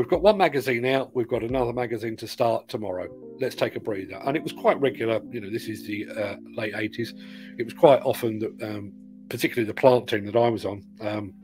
we've 0.00 0.08
got 0.08 0.22
one 0.22 0.38
magazine 0.38 0.86
out 0.86 1.14
we've 1.14 1.28
got 1.28 1.42
another 1.42 1.74
magazine 1.74 2.16
to 2.16 2.26
start 2.26 2.66
tomorrow. 2.68 3.06
Let's 3.38 3.54
take 3.54 3.76
a 3.76 3.80
breather. 3.80 4.18
And 4.24 4.34
it 4.34 4.42
was 4.42 4.52
quite 4.52 4.80
regular 4.80 5.20
you 5.30 5.42
know 5.42 5.50
this 5.50 5.68
is 5.68 5.86
the 5.86 6.08
uh, 6.08 6.36
late 6.54 6.72
80s 6.72 7.12
it 7.58 7.64
was 7.64 7.74
quite 7.74 8.00
often 8.02 8.38
that 8.38 8.62
um, 8.62 8.92
particularly 9.28 9.66
the 9.66 9.74
plant 9.74 10.08
team 10.08 10.24
that 10.24 10.36
i 10.36 10.48
was 10.48 10.64
on 10.64 10.82
um, 11.02 11.34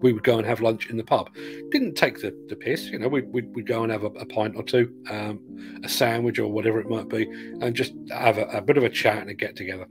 we 0.00 0.12
would 0.12 0.22
go 0.22 0.38
and 0.38 0.46
have 0.46 0.60
lunch 0.60 0.88
in 0.90 0.96
the 0.96 1.02
pub. 1.02 1.28
Didn't 1.72 1.96
take 1.96 2.20
the, 2.20 2.32
the 2.48 2.54
piss 2.54 2.86
you 2.86 3.00
know 3.00 3.08
we'd, 3.08 3.30
we'd, 3.32 3.52
we'd 3.56 3.66
go 3.66 3.82
and 3.82 3.90
have 3.90 4.04
a, 4.04 4.10
a 4.10 4.26
pint 4.26 4.54
or 4.54 4.62
two 4.62 4.94
um, 5.10 5.40
a 5.82 5.88
sandwich 5.88 6.38
or 6.38 6.52
whatever 6.52 6.78
it 6.78 6.88
might 6.88 7.08
be 7.08 7.24
and 7.60 7.74
just 7.74 7.92
have 8.10 8.38
a, 8.38 8.44
a 8.44 8.62
bit 8.62 8.78
of 8.78 8.84
a 8.84 8.88
chat 8.88 9.18
and 9.18 9.30
a 9.30 9.34
get 9.34 9.56
together. 9.56 9.86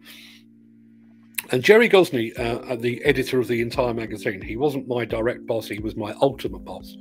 And 1.51 1.63
Jerry 1.63 1.87
Gosney, 1.87 2.37
uh, 2.37 2.75
the 2.75 3.03
editor 3.05 3.39
of 3.39 3.47
the 3.47 3.61
entire 3.61 3.93
magazine, 3.93 4.41
he 4.41 4.57
wasn't 4.57 4.87
my 4.87 5.05
direct 5.05 5.45
boss, 5.45 5.67
he 5.67 5.79
was 5.79 5.95
my 5.95 6.13
ultimate 6.21 6.65
boss. 6.65 6.97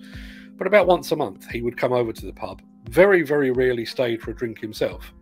But 0.56 0.66
about 0.66 0.86
once 0.86 1.12
a 1.12 1.16
month, 1.16 1.48
he 1.50 1.62
would 1.62 1.76
come 1.76 1.92
over 1.92 2.12
to 2.12 2.26
the 2.26 2.32
pub. 2.32 2.62
Very, 2.88 3.22
very 3.22 3.50
rarely 3.50 3.84
stayed 3.84 4.22
for 4.22 4.30
a 4.30 4.34
drink 4.34 4.58
himself, 4.60 5.12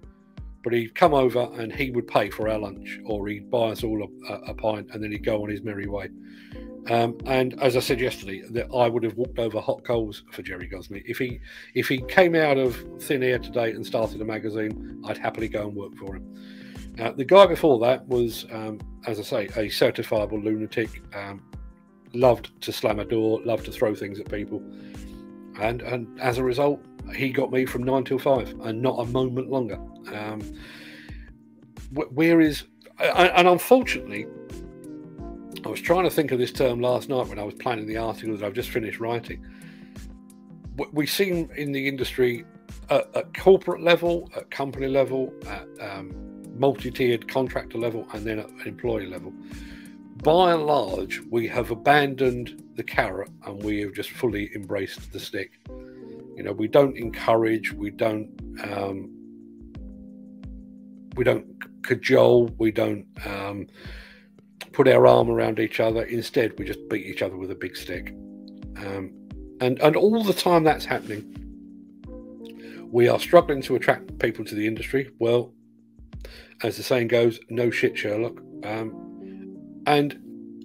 but 0.63 0.73
he'd 0.73 0.95
come 0.95 1.15
over 1.15 1.49
and 1.55 1.73
he 1.73 1.91
would 1.91 2.07
pay 2.07 2.31
for 2.31 2.49
our 2.49 2.59
lunch, 2.59 3.01
or 3.05 3.27
he'd 3.29 3.51
buy 3.51 3.71
us 3.71 3.83
all 3.83 4.09
a, 4.29 4.33
a 4.51 4.55
pint, 4.55 4.89
and 4.93 5.03
then 5.03 5.11
he'd 5.11 5.25
go 5.25 5.43
on 5.43 5.51
his 5.51 5.63
merry 5.63 5.87
way. 5.87 6.09
Um, 6.91 7.17
and 7.25 7.61
as 7.63 7.77
I 7.77 7.81
said 7.81 7.99
yesterday, 7.99 8.43
that 8.51 8.69
I 8.75 8.89
would 8.89 9.03
have 9.03 9.17
walked 9.17 9.39
over 9.39 9.61
hot 9.61 9.85
coals 9.85 10.23
for 10.31 10.43
Jerry 10.43 10.69
Gosney 10.69 11.03
if 11.07 11.17
he 11.17 11.41
if 11.75 11.89
he 11.89 12.03
came 12.03 12.35
out 12.35 12.59
of 12.59 12.77
thin 13.01 13.23
air 13.23 13.39
today 13.39 13.71
and 13.71 13.85
started 13.87 14.21
a 14.21 14.25
magazine. 14.25 15.03
I'd 15.07 15.17
happily 15.17 15.49
go 15.49 15.67
and 15.67 15.75
work 15.75 15.97
for 15.97 16.15
him. 16.15 16.95
Uh, 17.01 17.13
the 17.13 17.25
guy 17.25 17.47
before 17.47 17.79
that 17.81 18.07
was, 18.07 18.47
um, 18.53 18.79
as 19.07 19.19
I 19.19 19.23
say, 19.23 19.45
a 19.47 19.69
certifiable 19.69 20.45
lunatic. 20.45 21.03
Um, 21.15 21.43
loved 22.13 22.61
to 22.61 22.71
slam 22.71 23.01
a 23.01 23.05
door, 23.05 23.41
loved 23.45 23.65
to 23.65 23.73
throw 23.73 23.93
things 23.93 24.21
at 24.21 24.31
people 24.31 24.63
and 25.61 25.83
and 25.83 26.21
as 26.21 26.39
a 26.39 26.45
result, 26.45 26.85
he 27.15 27.31
got 27.31 27.51
me 27.53 27.67
from 27.67 27.83
nine 27.83 28.05
till 28.05 28.19
five, 28.19 28.55
and 28.63 28.81
not 28.81 28.99
a 28.99 29.07
moment 29.07 29.51
longer. 29.51 29.79
Um, 30.13 30.41
where 31.91 32.41
is 32.41 32.65
and 32.99 33.49
unfortunately, 33.49 34.27
I 35.65 35.69
was 35.69 35.81
trying 35.81 36.05
to 36.05 36.11
think 36.11 36.31
of 36.33 36.39
this 36.39 36.53
term 36.53 36.81
last 36.81 37.09
night 37.09 37.27
when 37.27 37.39
I 37.39 37.45
was 37.45 37.55
planning 37.55 37.87
the 37.87 37.97
article 37.97 38.37
that 38.37 38.47
I've 38.47 38.55
just 38.55 38.71
finished 38.71 39.01
writing. 39.01 39.45
We 40.93 41.07
see 41.07 41.49
in 41.57 41.73
the 41.73 41.89
industry 41.89 42.45
at, 42.91 43.09
at 43.17 43.37
corporate 43.37 43.81
level, 43.81 44.31
at 44.37 44.51
company 44.51 44.89
level, 44.89 45.33
at 45.47 45.67
um, 45.81 46.13
multi-tiered 46.57 47.29
contractor 47.29 47.79
level, 47.79 48.07
and 48.13 48.25
then 48.25 48.41
at 48.41 48.49
employee 48.67 49.07
level 49.07 49.33
by 50.23 50.53
and 50.53 50.67
large, 50.67 51.21
we 51.31 51.47
have 51.49 51.71
abandoned 51.71 52.63
the 52.77 52.83
carrot 52.83 53.31
and 53.47 53.63
we 53.63 53.81
have 53.81 53.93
just 53.93 54.11
fully 54.11 54.51
embraced 54.55 55.13
the 55.13 55.21
stick. 55.21 55.61
You 56.37 56.43
know, 56.43 56.53
we 56.53 56.69
don't 56.69 56.97
encourage, 56.97 57.73
we 57.73 57.91
don't, 57.91 58.29
um, 58.63 59.11
we 61.17 61.25
don't 61.25 61.47
cajole, 61.83 62.51
we 62.59 62.73
don't 62.73 63.07
um, 63.25 63.67
put 64.73 64.89
our 64.89 65.07
arm 65.07 65.31
around 65.31 65.61
each 65.61 65.81
other. 65.81 66.03
Instead, 66.05 66.59
we 66.59 66.65
just 66.65 66.89
beat 66.89 67.07
each 67.07 67.23
other 67.23 67.37
with 67.37 67.51
a 67.51 67.55
big 67.55 67.77
stick. 67.77 68.15
Um, 68.77 69.13
and 69.61 69.81
and 69.81 69.95
all 69.95 70.23
the 70.25 70.33
time 70.33 70.65
that's 70.65 70.85
happening, 70.85 71.23
we 72.91 73.09
are 73.09 73.21
struggling 73.21 73.63
to 73.63 73.77
attract 73.77 74.19
people 74.19 74.45
to 74.45 74.55
the 74.55 74.67
industry. 74.67 75.11
Well, 75.19 75.53
as 76.63 76.77
the 76.77 76.83
saying 76.83 77.09
goes, 77.09 77.39
no 77.51 77.71
shit, 77.71 77.97
Sherlock. 77.97 78.41
Um, 78.65 79.04
and 79.87 80.19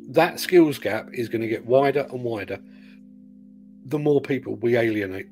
that 0.10 0.40
skills 0.40 0.80
gap 0.80 1.10
is 1.14 1.30
going 1.30 1.42
to 1.42 1.48
get 1.48 1.66
wider 1.66 2.08
and 2.12 2.24
wider 2.24 2.60
the 3.86 4.00
more 4.00 4.22
people 4.22 4.56
we 4.56 4.78
alienate. 4.78 5.28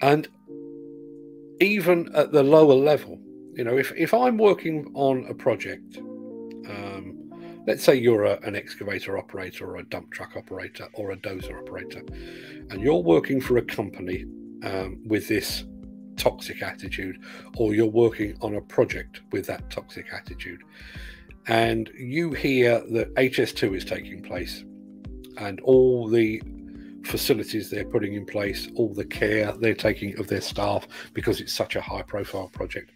And 0.00 0.28
even 1.60 2.10
at 2.14 2.32
the 2.32 2.42
lower 2.42 2.74
level, 2.74 3.18
You 3.54 3.64
know, 3.64 3.76
if, 3.76 3.92
if 3.96 4.14
I'm 4.14 4.38
working 4.38 4.90
on 4.94 5.26
a 5.28 5.34
project, 5.34 5.98
um, 5.98 7.30
let's 7.66 7.82
say 7.82 7.94
you're 7.96 8.24
a, 8.24 8.38
an 8.42 8.54
excavator 8.54 9.18
operator 9.18 9.66
or 9.66 9.76
a 9.76 9.82
dump 9.84 10.12
truck 10.12 10.36
operator 10.36 10.88
or 10.94 11.10
a 11.10 11.16
dozer 11.16 11.58
operator, 11.60 12.02
and 12.70 12.80
you're 12.80 13.02
working 13.02 13.40
for 13.40 13.58
a 13.58 13.62
company 13.62 14.24
um, 14.62 15.02
with 15.04 15.26
this 15.26 15.64
toxic 16.16 16.62
attitude, 16.62 17.18
or 17.56 17.74
you're 17.74 17.86
working 17.86 18.36
on 18.40 18.54
a 18.54 18.60
project 18.60 19.20
with 19.32 19.46
that 19.46 19.68
toxic 19.68 20.06
attitude, 20.12 20.62
and 21.50 21.90
you 21.98 22.32
hear 22.32 22.80
that 22.92 23.12
HS2 23.16 23.76
is 23.76 23.84
taking 23.84 24.22
place 24.22 24.64
and 25.38 25.60
all 25.62 26.08
the 26.08 26.40
facilities 27.02 27.68
they're 27.68 27.84
putting 27.84 28.14
in 28.14 28.24
place, 28.24 28.68
all 28.76 28.94
the 28.94 29.04
care 29.04 29.50
they're 29.58 29.74
taking 29.74 30.16
of 30.20 30.28
their 30.28 30.40
staff 30.40 30.86
because 31.12 31.40
it's 31.40 31.52
such 31.52 31.74
a 31.74 31.80
high 31.80 32.02
profile 32.02 32.48
project, 32.52 32.92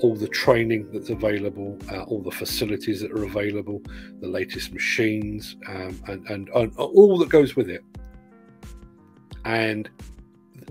all 0.00 0.16
the 0.16 0.26
training 0.26 0.90
that's 0.90 1.10
available, 1.10 1.78
uh, 1.92 2.02
all 2.02 2.20
the 2.20 2.30
facilities 2.32 3.00
that 3.00 3.12
are 3.12 3.22
available, 3.22 3.80
the 4.20 4.26
latest 4.26 4.72
machines, 4.72 5.54
um, 5.68 5.96
and, 6.08 6.28
and, 6.28 6.48
and 6.56 6.76
all 6.76 7.16
that 7.18 7.28
goes 7.28 7.54
with 7.54 7.70
it. 7.70 7.84
And 9.44 9.88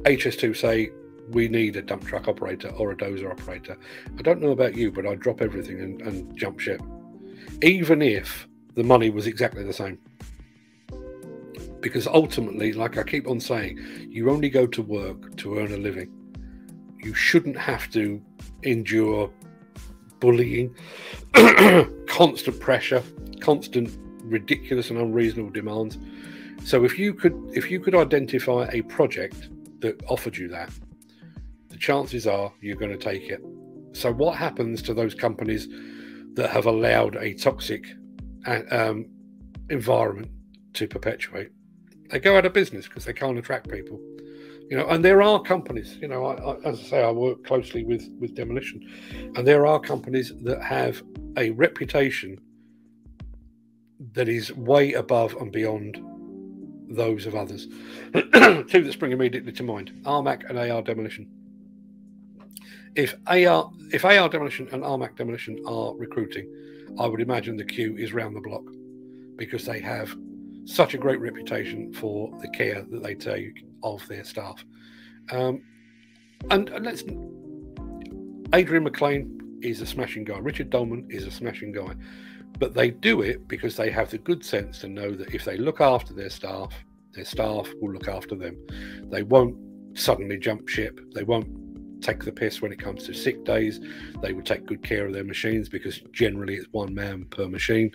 HS2 0.03 0.57
say, 0.57 0.91
we 1.29 1.47
need 1.47 1.77
a 1.77 1.81
dump 1.81 2.05
truck 2.05 2.27
operator 2.27 2.71
or 2.71 2.91
a 2.91 2.97
dozer 2.97 3.31
operator. 3.31 3.77
I 4.19 4.21
don't 4.21 4.41
know 4.41 4.51
about 4.51 4.75
you, 4.75 4.91
but 4.91 5.05
I'd 5.05 5.21
drop 5.21 5.41
everything 5.41 5.79
and, 5.79 6.01
and 6.01 6.37
jump 6.37 6.59
ship, 6.59 6.81
even 7.61 8.01
if 8.01 8.47
the 8.75 8.83
money 8.83 9.09
was 9.09 9.27
exactly 9.27 9.63
the 9.63 9.73
same 9.73 9.99
because 11.81 12.07
ultimately, 12.07 12.73
like 12.73 12.97
I 12.97 13.03
keep 13.03 13.27
on 13.27 13.39
saying, 13.39 13.79
you 14.09 14.29
only 14.29 14.49
go 14.49 14.67
to 14.67 14.81
work 14.81 15.35
to 15.37 15.57
earn 15.57 15.73
a 15.73 15.77
living. 15.77 16.09
You 17.03 17.13
shouldn't 17.13 17.57
have 17.57 17.89
to 17.91 18.21
endure 18.63 19.31
bullying, 20.19 20.75
constant 22.07 22.59
pressure, 22.59 23.03
constant 23.39 23.97
ridiculous 24.23 24.91
and 24.91 24.99
unreasonable 24.99 25.49
demands. 25.49 25.97
So 26.63 26.85
if 26.85 26.99
you 26.99 27.13
could 27.13 27.35
if 27.53 27.71
you 27.71 27.79
could 27.79 27.95
identify 27.95 28.69
a 28.71 28.83
project 28.83 29.49
that 29.79 29.99
offered 30.07 30.37
you 30.37 30.47
that, 30.49 30.69
the 31.69 31.77
chances 31.77 32.27
are 32.27 32.53
you're 32.61 32.75
going 32.75 32.91
to 32.91 32.97
take 32.97 33.29
it. 33.29 33.41
So 33.93 34.13
what 34.13 34.37
happens 34.37 34.83
to 34.83 34.93
those 34.93 35.15
companies 35.15 35.67
that 36.33 36.49
have 36.49 36.65
allowed 36.65 37.15
a 37.15 37.33
toxic 37.33 37.85
uh, 38.45 38.61
um, 38.71 39.05
environment 39.69 40.29
to 40.73 40.87
perpetuate? 40.87 41.49
They 42.09 42.19
go 42.19 42.37
out 42.37 42.45
of 42.45 42.53
business 42.53 42.87
because 42.87 43.05
they 43.05 43.13
can't 43.13 43.37
attract 43.37 43.69
people. 43.69 43.99
You 44.69 44.77
know, 44.77 44.87
and 44.87 45.03
there 45.03 45.21
are 45.21 45.41
companies. 45.41 45.97
You 45.97 46.07
know, 46.07 46.25
I, 46.25 46.35
I, 46.35 46.55
as 46.63 46.79
I 46.79 46.83
say, 46.83 47.03
I 47.03 47.11
work 47.11 47.43
closely 47.43 47.83
with 47.83 48.09
with 48.19 48.35
demolition, 48.35 48.81
and 49.35 49.45
there 49.45 49.65
are 49.67 49.79
companies 49.79 50.31
that 50.43 50.61
have 50.61 51.03
a 51.37 51.49
reputation 51.51 52.39
that 54.13 54.29
is 54.29 54.53
way 54.53 54.93
above 54.93 55.35
and 55.35 55.51
beyond 55.51 56.01
those 56.89 57.25
of 57.25 57.35
others. 57.35 57.67
Two 58.13 58.83
that 58.83 58.91
spring 58.93 59.11
immediately 59.11 59.51
to 59.51 59.63
mind: 59.63 59.91
Armac 60.03 60.49
and 60.49 60.57
AR 60.57 60.81
Demolition. 60.81 61.29
If 62.95 63.15
AR 63.27 63.71
if 63.91 64.05
AR 64.05 64.29
Demolition 64.29 64.67
and 64.71 64.83
Armac 64.83 65.15
Demolition 65.15 65.59
are 65.65 65.95
recruiting, 65.95 66.49
I 66.99 67.07
would 67.07 67.21
imagine 67.21 67.57
the 67.57 67.65
queue 67.65 67.95
is 67.97 68.13
round 68.13 68.35
the 68.35 68.41
block 68.41 68.63
because 69.37 69.65
they 69.65 69.79
have 69.79 70.15
such 70.65 70.93
a 70.93 70.97
great 70.97 71.19
reputation 71.19 71.93
for 71.93 72.31
the 72.41 72.47
care 72.49 72.83
that 72.83 73.03
they 73.03 73.15
take 73.15 73.65
of 73.83 74.05
their 74.07 74.23
staff. 74.23 74.63
Um, 75.31 75.61
and, 76.49 76.69
and 76.69 76.85
let's 76.85 77.03
Adrian 78.53 78.83
McLean 78.83 79.59
is 79.61 79.81
a 79.81 79.85
smashing 79.85 80.25
guy. 80.25 80.37
Richard 80.39 80.69
Dolman 80.69 81.07
is 81.09 81.25
a 81.25 81.31
smashing 81.31 81.71
guy. 81.71 81.93
But 82.59 82.73
they 82.73 82.91
do 82.91 83.21
it 83.21 83.47
because 83.47 83.75
they 83.75 83.89
have 83.91 84.11
the 84.11 84.17
good 84.17 84.43
sense 84.43 84.79
to 84.79 84.87
know 84.87 85.11
that 85.11 85.33
if 85.33 85.45
they 85.45 85.57
look 85.57 85.81
after 85.81 86.13
their 86.13 86.29
staff, 86.29 86.73
their 87.13 87.25
staff 87.25 87.69
will 87.81 87.93
look 87.93 88.07
after 88.07 88.35
them. 88.35 88.57
They 89.09 89.23
won't 89.23 89.57
suddenly 89.97 90.37
jump 90.37 90.67
ship. 90.67 90.99
They 91.13 91.23
won't 91.23 91.47
take 92.01 92.23
the 92.23 92.31
piss 92.31 92.61
when 92.61 92.71
it 92.71 92.79
comes 92.79 93.05
to 93.05 93.13
sick 93.13 93.43
days. 93.43 93.79
They 94.21 94.33
will 94.33 94.43
take 94.43 94.65
good 94.65 94.83
care 94.83 95.05
of 95.05 95.13
their 95.13 95.23
machines 95.23 95.69
because 95.69 95.99
generally 96.11 96.55
it's 96.55 96.67
one 96.71 96.93
man 96.93 97.25
per 97.25 97.47
machine. 97.47 97.91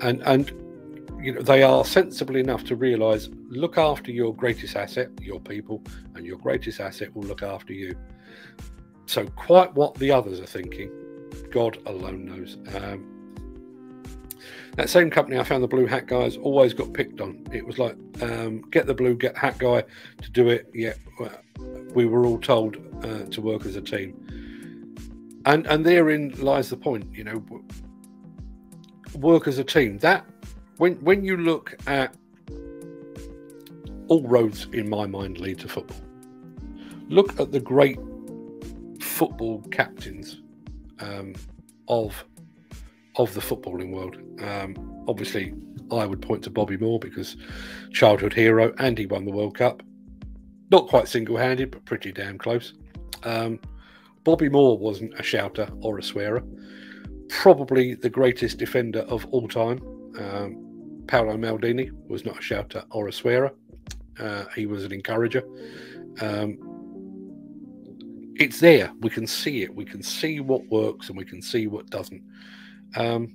And 0.00 0.22
and 0.22 0.52
you 1.20 1.32
know 1.32 1.42
they 1.42 1.62
are 1.62 1.84
sensible 1.84 2.36
enough 2.36 2.64
to 2.64 2.76
realize 2.76 3.28
look 3.48 3.76
after 3.76 4.12
your 4.12 4.34
greatest 4.34 4.76
asset 4.76 5.10
your 5.20 5.40
people 5.40 5.82
and 6.14 6.24
your 6.24 6.38
greatest 6.38 6.80
asset 6.80 7.14
will 7.14 7.24
look 7.24 7.42
after 7.42 7.72
you 7.72 7.96
so 9.06 9.26
quite 9.28 9.72
what 9.74 9.94
the 9.96 10.10
others 10.10 10.38
are 10.38 10.46
thinking 10.46 10.90
god 11.50 11.78
alone 11.86 12.24
knows 12.24 12.58
um, 12.76 13.17
that 14.78 14.88
same 14.88 15.10
company 15.10 15.36
i 15.36 15.42
found 15.42 15.62
the 15.62 15.68
blue 15.68 15.86
hat 15.86 16.06
guys 16.06 16.36
always 16.38 16.72
got 16.72 16.92
picked 16.92 17.20
on. 17.20 17.44
It 17.52 17.66
was 17.66 17.78
like 17.78 17.96
um, 18.22 18.62
get 18.70 18.86
the 18.86 18.94
blue 18.94 19.14
get 19.14 19.36
hat 19.36 19.58
guy 19.58 19.84
to 20.22 20.30
do 20.30 20.48
it. 20.48 20.70
Yeah 20.72 20.94
we 21.94 22.06
were 22.06 22.24
all 22.24 22.38
told 22.38 22.76
uh, 23.02 23.24
to 23.24 23.40
work 23.40 23.66
as 23.66 23.76
a 23.76 23.80
team. 23.80 24.14
And 25.46 25.66
and 25.66 25.84
therein 25.84 26.30
lies 26.38 26.70
the 26.70 26.76
point 26.76 27.06
you 27.12 27.24
know 27.24 27.44
work 29.14 29.48
as 29.48 29.58
a 29.58 29.64
team. 29.64 29.98
That 29.98 30.24
when 30.76 30.94
when 30.96 31.24
you 31.24 31.36
look 31.36 31.74
at 31.86 32.14
all 34.08 34.22
roads 34.26 34.68
in 34.72 34.88
my 34.88 35.06
mind 35.06 35.38
lead 35.38 35.58
to 35.60 35.68
football. 35.68 36.00
Look 37.08 37.40
at 37.40 37.52
the 37.52 37.60
great 37.60 37.98
football 39.00 39.62
captains 39.70 40.40
um, 41.00 41.34
of 41.88 42.24
of 43.18 43.34
the 43.34 43.40
footballing 43.40 43.90
world. 43.90 44.16
Um, 44.42 45.04
obviously, 45.08 45.52
I 45.90 46.06
would 46.06 46.22
point 46.22 46.44
to 46.44 46.50
Bobby 46.50 46.76
Moore 46.76 46.98
because 46.98 47.36
childhood 47.92 48.32
hero, 48.32 48.72
and 48.78 48.96
he 48.96 49.06
won 49.06 49.24
the 49.24 49.32
World 49.32 49.56
Cup. 49.56 49.82
Not 50.70 50.88
quite 50.88 51.08
single-handed, 51.08 51.70
but 51.70 51.84
pretty 51.84 52.12
damn 52.12 52.38
close. 52.38 52.74
Um, 53.24 53.58
Bobby 54.24 54.48
Moore 54.48 54.78
wasn't 54.78 55.18
a 55.18 55.22
shouter 55.22 55.68
or 55.80 55.98
a 55.98 56.02
swearer. 56.02 56.42
Probably 57.28 57.94
the 57.94 58.10
greatest 58.10 58.58
defender 58.58 59.00
of 59.00 59.26
all 59.26 59.48
time. 59.48 59.80
Um, 60.18 61.04
Paolo 61.06 61.36
Maldini 61.36 61.90
was 62.06 62.24
not 62.24 62.38
a 62.38 62.42
shouter 62.42 62.84
or 62.90 63.08
a 63.08 63.12
swearer. 63.12 63.52
Uh, 64.18 64.44
he 64.54 64.66
was 64.66 64.84
an 64.84 64.92
encourager. 64.92 65.42
Um, 66.20 66.58
it's 68.36 68.60
there. 68.60 68.92
We 69.00 69.10
can 69.10 69.26
see 69.26 69.62
it. 69.62 69.74
We 69.74 69.84
can 69.84 70.02
see 70.02 70.40
what 70.40 70.66
works 70.68 71.08
and 71.08 71.16
we 71.16 71.24
can 71.24 71.42
see 71.42 71.66
what 71.66 71.88
doesn't. 71.90 72.22
Um, 72.96 73.34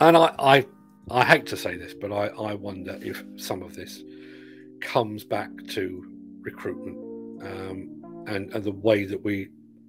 and 0.00 0.16
I, 0.16 0.34
I, 0.38 0.66
I 1.10 1.24
hate 1.24 1.46
to 1.46 1.56
say 1.56 1.76
this, 1.76 1.94
but 1.94 2.12
I, 2.12 2.28
I 2.28 2.54
wonder 2.54 2.98
if 3.00 3.22
some 3.36 3.62
of 3.62 3.74
this 3.74 4.02
comes 4.80 5.24
back 5.24 5.50
to 5.68 6.04
recruitment 6.40 6.96
um, 7.42 8.24
and, 8.26 8.52
and 8.52 8.64
the 8.64 8.72
way 8.72 9.04
that 9.04 9.22
we. 9.24 9.48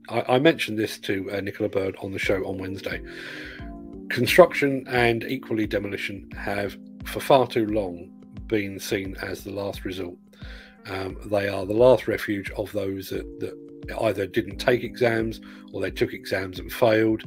I, 0.09 0.35
I 0.35 0.39
mentioned 0.39 0.77
this 0.77 0.97
to 0.99 1.31
uh, 1.31 1.41
Nicola 1.41 1.69
Bird 1.69 1.95
on 2.01 2.11
the 2.11 2.19
show 2.19 2.45
on 2.45 2.57
Wednesday 2.57 3.01
construction 4.09 4.85
and 4.87 5.23
equally 5.23 5.65
demolition 5.65 6.29
have 6.37 6.77
for 7.05 7.19
far 7.19 7.47
too 7.47 7.65
long 7.65 8.12
been 8.47 8.79
seen 8.79 9.15
as 9.21 9.43
the 9.43 9.51
last 9.51 9.85
resort. 9.85 10.17
Um, 10.87 11.17
they 11.25 11.47
are 11.47 11.65
the 11.65 11.73
last 11.73 12.07
refuge 12.07 12.51
of 12.51 12.71
those 12.71 13.09
that, 13.09 13.39
that, 13.39 13.57
either 14.01 14.25
didn't 14.25 14.59
take 14.59 14.81
exams 14.81 15.41
or 15.73 15.81
they 15.81 15.91
took 15.91 16.13
exams 16.13 16.57
and 16.59 16.71
failed. 16.71 17.23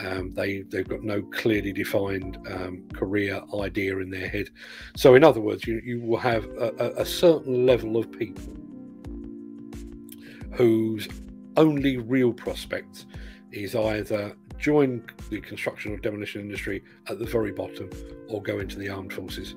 Um, 0.00 0.32
they 0.32 0.62
they've 0.62 0.88
got 0.88 1.02
no 1.02 1.20
clearly 1.20 1.70
defined 1.70 2.38
um, 2.50 2.88
career 2.94 3.42
idea 3.60 3.98
in 3.98 4.08
their 4.08 4.26
head. 4.26 4.48
So, 4.96 5.16
in 5.16 5.22
other 5.22 5.40
words, 5.40 5.66
you, 5.66 5.82
you 5.84 6.00
will 6.00 6.18
have 6.18 6.44
a, 6.58 6.94
a 6.96 7.04
certain 7.04 7.66
level 7.66 7.98
of 7.98 8.10
people 8.10 8.54
whose 10.52 11.08
only 11.58 11.98
real 11.98 12.32
prospects 12.32 13.04
is 13.52 13.74
either 13.74 14.34
join 14.58 15.04
the 15.28 15.40
construction 15.40 15.92
or 15.92 15.98
demolition 15.98 16.40
industry 16.40 16.82
at 17.08 17.18
the 17.18 17.26
very 17.26 17.52
bottom 17.52 17.90
or 18.28 18.42
go 18.42 18.60
into 18.60 18.78
the 18.78 18.88
armed 18.88 19.12
forces 19.12 19.56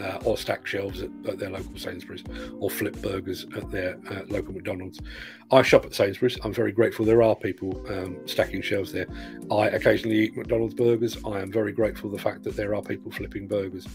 uh, 0.00 0.18
or 0.24 0.36
stack 0.36 0.66
shelves 0.66 1.02
at, 1.02 1.10
at, 1.26 1.38
their 1.38 1.50
local 1.50 1.76
Sainsbury's 1.76 2.24
or 2.58 2.70
flip 2.70 3.00
burgers 3.00 3.46
at 3.56 3.70
their 3.70 3.98
uh, 4.10 4.22
local 4.28 4.52
McDonald's. 4.52 5.00
I 5.50 5.62
shop 5.62 5.84
at 5.84 5.94
Sainsbury's. 5.94 6.38
I'm 6.42 6.52
very 6.52 6.72
grateful 6.72 7.04
there 7.04 7.22
are 7.22 7.36
people 7.36 7.84
um, 7.88 8.16
stacking 8.26 8.62
shelves 8.62 8.92
there. 8.92 9.06
I 9.50 9.68
occasionally 9.68 10.18
eat 10.18 10.36
McDonald's 10.36 10.74
burgers. 10.74 11.16
I 11.24 11.40
am 11.40 11.52
very 11.52 11.72
grateful 11.72 12.10
the 12.10 12.18
fact 12.18 12.42
that 12.44 12.56
there 12.56 12.74
are 12.74 12.82
people 12.82 13.10
flipping 13.10 13.46
burgers. 13.46 13.86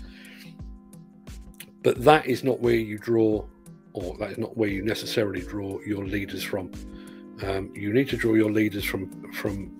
But 1.84 2.04
that 2.04 2.26
is 2.26 2.44
not 2.44 2.60
where 2.60 2.76
you 2.76 2.98
draw, 2.98 3.46
or 3.94 4.18
that 4.18 4.32
is 4.32 4.38
not 4.38 4.56
where 4.58 4.70
you 4.70 4.84
necessarily 4.84 5.42
draw 5.42 5.80
your 5.82 6.06
leaders 6.06 6.44
from. 6.44 6.72
Um, 7.44 7.72
you 7.74 7.94
need 7.94 8.10
to 8.10 8.18
draw 8.18 8.34
your 8.34 8.52
leaders 8.52 8.84
from 8.84 9.32
from 9.32 9.72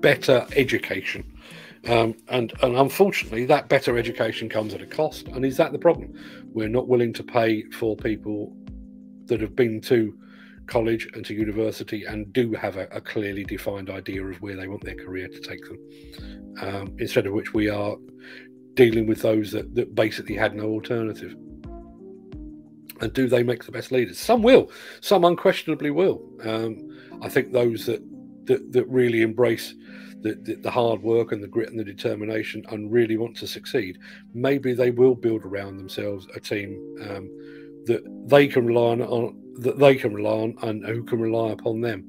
better 0.00 0.46
education. 0.56 1.24
Um, 1.88 2.14
and, 2.28 2.52
and 2.62 2.76
unfortunately, 2.76 3.46
that 3.46 3.68
better 3.68 3.96
education 3.96 4.48
comes 4.48 4.74
at 4.74 4.82
a 4.82 4.86
cost. 4.86 5.28
And 5.28 5.44
is 5.44 5.56
that 5.56 5.72
the 5.72 5.78
problem? 5.78 6.12
We're 6.52 6.68
not 6.68 6.86
willing 6.86 7.14
to 7.14 7.22
pay 7.22 7.62
for 7.70 7.96
people 7.96 8.54
that 9.26 9.40
have 9.40 9.56
been 9.56 9.80
to 9.82 10.14
college 10.66 11.08
and 11.14 11.24
to 11.24 11.34
university 11.34 12.04
and 12.04 12.30
do 12.32 12.52
have 12.52 12.76
a, 12.76 12.86
a, 12.92 13.00
clearly 13.00 13.42
defined 13.42 13.88
idea 13.88 14.22
of 14.22 14.36
where 14.42 14.54
they 14.54 14.68
want 14.68 14.84
their 14.84 14.94
career 14.94 15.26
to 15.26 15.40
take 15.40 15.64
them. 15.64 15.78
Um, 16.60 16.94
instead 16.98 17.26
of 17.26 17.32
which 17.32 17.54
we 17.54 17.70
are 17.70 17.96
dealing 18.74 19.06
with 19.06 19.22
those 19.22 19.50
that, 19.52 19.74
that 19.74 19.94
basically 19.94 20.34
had 20.34 20.54
no 20.54 20.64
alternative. 20.64 21.34
And 23.00 23.12
do 23.12 23.28
they 23.28 23.42
make 23.42 23.64
the 23.64 23.72
best 23.72 23.92
leaders? 23.92 24.18
Some 24.18 24.42
will, 24.42 24.70
some 25.00 25.24
unquestionably 25.24 25.90
will. 25.90 26.22
Um, 26.44 26.76
I 27.22 27.28
think 27.28 27.52
those 27.52 27.86
that, 27.86 28.02
that, 28.44 28.72
that 28.72 28.86
really 28.88 29.22
embrace 29.22 29.74
the, 30.22 30.34
the, 30.34 30.54
the, 30.56 30.70
hard 30.70 31.02
work 31.02 31.32
and 31.32 31.42
the 31.42 31.48
grit 31.48 31.70
and 31.70 31.78
the 31.78 31.84
determination 31.84 32.64
and 32.70 32.92
really 32.92 33.16
want 33.16 33.36
to 33.36 33.46
succeed, 33.46 33.98
maybe 34.34 34.74
they 34.74 34.90
will 34.90 35.14
build 35.14 35.44
around 35.44 35.76
themselves 35.76 36.26
a 36.34 36.40
team 36.40 36.96
um, 37.02 37.28
that 37.86 38.02
they 38.26 38.46
can 38.46 38.66
rely 38.66 38.96
on, 38.96 39.40
that 39.60 39.78
they 39.78 39.94
can 39.94 40.14
rely 40.14 40.30
on, 40.30 40.56
and 40.62 40.84
who 40.84 41.02
can 41.04 41.20
rely 41.20 41.50
upon 41.50 41.80
them. 41.80 42.04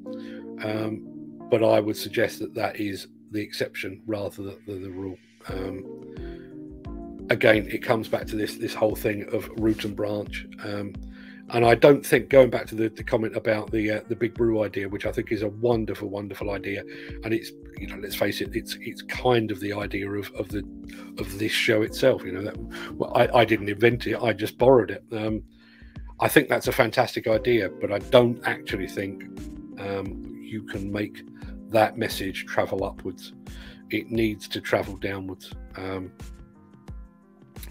Um, 0.64 1.06
but 1.50 1.64
I 1.64 1.80
would 1.80 1.98
suggest 1.98 2.40
that 2.40 2.54
that 2.56 2.80
is 2.80 3.08
the 3.32 3.42
exception 3.42 4.02
rather 4.06 4.44
than 4.44 4.58
the, 4.66 4.74
the 4.74 4.90
rule. 4.90 5.18
Um, 5.48 7.28
again, 7.30 7.68
it 7.72 7.84
comes 7.84 8.08
back 8.08 8.26
to 8.28 8.36
this 8.36 8.56
this 8.56 8.74
whole 8.74 8.96
thing 8.96 9.28
of 9.34 9.50
root 9.58 9.86
and 9.86 9.96
branch. 9.96 10.48
Um, 10.64 10.94
and 11.52 11.66
I 11.66 11.76
don't 11.76 12.06
think 12.06 12.30
going 12.30 12.50
back 12.50 12.68
to 12.68 12.76
the, 12.76 12.90
the 12.90 13.04
comment 13.04 13.36
about 13.36 13.72
the 13.72 13.92
uh, 13.92 14.00
the 14.08 14.16
big 14.16 14.34
brew 14.34 14.64
idea, 14.64 14.88
which 14.88 15.06
I 15.06 15.12
think 15.12 15.32
is 15.32 15.42
a 15.42 15.50
wonderful, 15.50 16.10
wonderful 16.10 16.52
idea, 16.52 16.84
and 17.24 17.34
it's 17.34 17.52
you 17.78 17.88
know 17.88 17.98
let's 17.98 18.16
face 18.16 18.42
it, 18.42 18.56
it's 18.56 18.78
it's 18.82 19.02
kind 19.02 19.52
of 19.52 19.60
the 19.60 19.74
idea 19.74 20.10
of, 20.10 20.32
of 20.36 20.50
the 20.50 20.60
of 21.18 21.40
this 21.40 21.52
show 21.52 21.82
itself. 21.82 22.24
You 22.24 22.34
know 22.34 22.44
that 22.44 22.58
well, 22.94 23.12
I, 23.16 23.40
I 23.40 23.46
didn't 23.46 23.70
invent 23.70 24.06
it, 24.08 24.22
I 24.22 24.34
just 24.34 24.58
borrowed 24.58 24.92
it. 24.92 25.04
Um, 25.12 25.44
I 26.20 26.28
think 26.28 26.50
that's 26.50 26.68
a 26.68 26.72
fantastic 26.72 27.28
idea, 27.28 27.70
but 27.70 27.92
I 27.92 28.00
don't 28.00 28.46
actually 28.46 28.88
think 28.88 29.24
um, 29.80 30.26
you 30.42 30.64
can 30.64 30.92
make 30.92 31.24
that 31.70 31.98
message 31.98 32.46
travel 32.46 32.84
upwards. 32.84 33.34
It 33.90 34.12
needs 34.12 34.48
to 34.50 34.62
travel 34.62 34.98
downwards. 34.98 35.52
Um, 35.78 36.12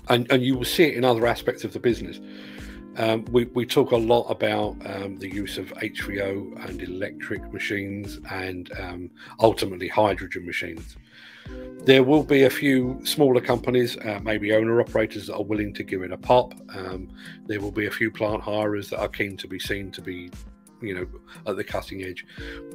and, 0.08 0.30
and 0.30 0.42
you 0.42 0.56
will 0.56 0.64
see 0.64 0.84
it 0.84 0.94
in 0.94 1.04
other 1.04 1.26
aspects 1.26 1.64
of 1.64 1.72
the 1.72 1.78
business. 1.78 2.20
Um, 2.98 3.24
we, 3.30 3.44
we 3.44 3.64
talk 3.64 3.92
a 3.92 3.96
lot 3.96 4.24
about 4.24 4.76
um, 4.84 5.16
the 5.18 5.32
use 5.32 5.56
of 5.56 5.66
HVO 5.74 6.68
and 6.68 6.82
electric 6.82 7.52
machines 7.52 8.18
and 8.32 8.70
um, 8.78 9.10
ultimately 9.38 9.86
hydrogen 9.86 10.44
machines. 10.44 10.96
There 11.84 12.02
will 12.02 12.24
be 12.24 12.42
a 12.42 12.50
few 12.50 13.00
smaller 13.04 13.40
companies, 13.40 13.96
uh, 13.98 14.18
maybe 14.22 14.52
owner 14.52 14.80
operators, 14.80 15.28
that 15.28 15.36
are 15.36 15.44
willing 15.44 15.72
to 15.74 15.84
give 15.84 16.02
it 16.02 16.10
a 16.10 16.16
pop. 16.16 16.54
Um, 16.74 17.08
there 17.46 17.60
will 17.60 17.70
be 17.70 17.86
a 17.86 17.90
few 17.90 18.10
plant 18.10 18.42
hirers 18.42 18.90
that 18.90 18.98
are 18.98 19.08
keen 19.08 19.36
to 19.38 19.46
be 19.46 19.60
seen 19.60 19.92
to 19.92 20.02
be, 20.02 20.30
you 20.82 20.94
know, 20.94 21.06
at 21.46 21.56
the 21.56 21.64
cutting 21.64 22.02
edge. 22.02 22.26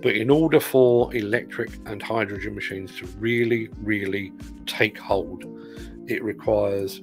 But 0.02 0.16
in 0.16 0.30
order 0.30 0.62
for 0.62 1.14
electric 1.14 1.70
and 1.86 2.02
hydrogen 2.02 2.56
machines 2.56 2.96
to 3.00 3.08
really, 3.20 3.68
really 3.82 4.32
take 4.66 4.98
hold, 4.98 5.44
it 6.08 6.24
requires 6.24 7.02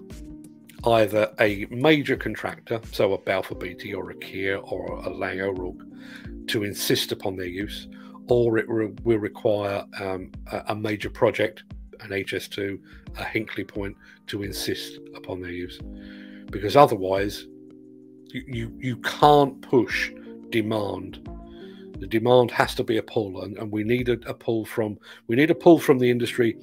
either 0.85 1.33
a 1.41 1.66
major 1.70 2.16
contractor, 2.16 2.81
so 2.93 3.12
a 3.12 3.18
Balfour 3.18 3.59
Beatty 3.59 3.95
or 3.95 4.11
a 4.11 4.14
Kier 4.14 4.61
or 4.72 5.01
a 5.05 5.11
O'Rourke, 5.11 5.83
to 6.49 6.64
insist 6.64 7.12
upon 7.12 7.37
their 7.37 7.47
use, 7.47 7.89
or 8.28 8.59
it 8.59 8.68
re- 8.68 8.93
will 9.03 9.18
require 9.18 9.85
um, 10.01 10.31
a, 10.51 10.62
a, 10.68 10.74
major 10.74 11.11
project, 11.11 11.64
an 12.01 12.11
HS2, 12.11 12.78
a 13.18 13.22
Hinkley 13.22 13.66
Point, 13.66 13.97
to 14.28 14.43
insist 14.43 14.99
upon 15.14 15.41
their 15.41 15.51
use. 15.51 15.78
Because 16.51 16.76
otherwise, 16.76 17.47
you, 18.28 18.45
you, 18.47 18.78
you 18.78 18.97
can't 18.99 19.61
push 19.62 20.12
demand. 20.51 21.28
The 21.99 22.07
demand 22.07 22.51
has 22.53 22.74
to 22.76 22.85
be 22.85 22.97
a 22.97 23.03
pull, 23.03 23.43
and, 23.43 23.59
and 23.59 23.70
we 23.70 23.85
need 23.85 24.09
a, 24.09 24.18
a 24.26 24.33
pull 24.33 24.64
from 24.64 24.99
we 25.26 25.37
need 25.37 25.51
a 25.51 25.55
pull 25.55 25.78
from 25.78 25.99
the 25.99 26.11
industry 26.11 26.57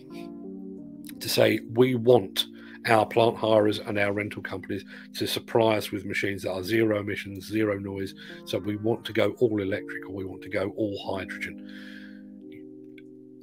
to 1.19 1.29
say 1.29 1.59
we 1.73 1.95
want 1.95 2.47
our 2.87 3.05
plant 3.05 3.37
hirers 3.37 3.79
and 3.79 3.97
our 3.99 4.13
rental 4.13 4.41
companies 4.41 4.85
to 5.15 5.27
supply 5.27 5.77
us 5.77 5.91
with 5.91 6.05
machines 6.05 6.43
that 6.43 6.51
are 6.51 6.63
zero 6.63 6.99
emissions, 6.99 7.45
zero 7.45 7.77
noise. 7.77 8.13
So 8.45 8.57
we 8.57 8.77
want 8.77 9.05
to 9.05 9.13
go 9.13 9.31
all 9.39 9.61
electric 9.61 10.07
or 10.07 10.13
we 10.13 10.25
want 10.25 10.41
to 10.43 10.49
go 10.49 10.73
all 10.75 11.17
hydrogen. 11.17 11.93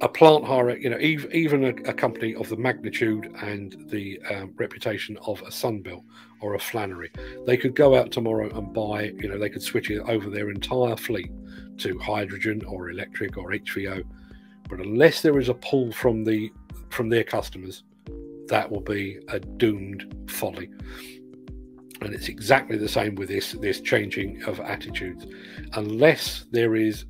A 0.01 0.09
plant 0.09 0.43
hire, 0.43 0.77
you 0.77 0.89
know, 0.89 0.99
even 0.99 1.63
a, 1.63 1.69
a 1.89 1.93
company 1.93 2.35
of 2.35 2.49
the 2.49 2.57
magnitude 2.57 3.33
and 3.41 3.75
the 3.89 4.19
um, 4.29 4.53
reputation 4.57 5.17
of 5.25 5.41
a 5.41 5.49
Sunbelt 5.49 6.03
or 6.41 6.55
a 6.55 6.59
Flannery, 6.59 7.11
they 7.45 7.55
could 7.55 7.75
go 7.75 7.95
out 7.95 8.11
tomorrow 8.11 8.49
and 8.57 8.73
buy, 8.73 9.13
you 9.17 9.29
know, 9.29 9.39
they 9.39 9.49
could 9.49 9.63
switch 9.63 9.89
it 9.89 10.01
over 10.01 10.29
their 10.29 10.49
entire 10.49 10.97
fleet 10.97 11.31
to 11.77 11.97
hydrogen 11.99 12.61
or 12.67 12.89
electric 12.89 13.37
or 13.37 13.51
HVO. 13.51 14.03
But 14.69 14.79
unless 14.79 15.21
there 15.21 15.39
is 15.39 15.49
a 15.49 15.53
pull 15.53 15.91
from 15.91 16.23
the 16.23 16.51
from 16.89 17.09
their 17.09 17.23
customers, 17.23 17.83
that 18.47 18.71
will 18.71 18.81
be 18.81 19.19
a 19.29 19.39
doomed 19.39 20.29
folly. 20.29 20.69
And 22.01 22.13
it's 22.13 22.27
exactly 22.27 22.77
the 22.77 22.89
same 22.89 23.15
with 23.15 23.29
this 23.29 23.53
this 23.53 23.81
changing 23.81 24.43
of 24.43 24.59
attitudes. 24.59 25.25
Unless 25.73 26.45
there 26.51 26.75
is 26.75 27.05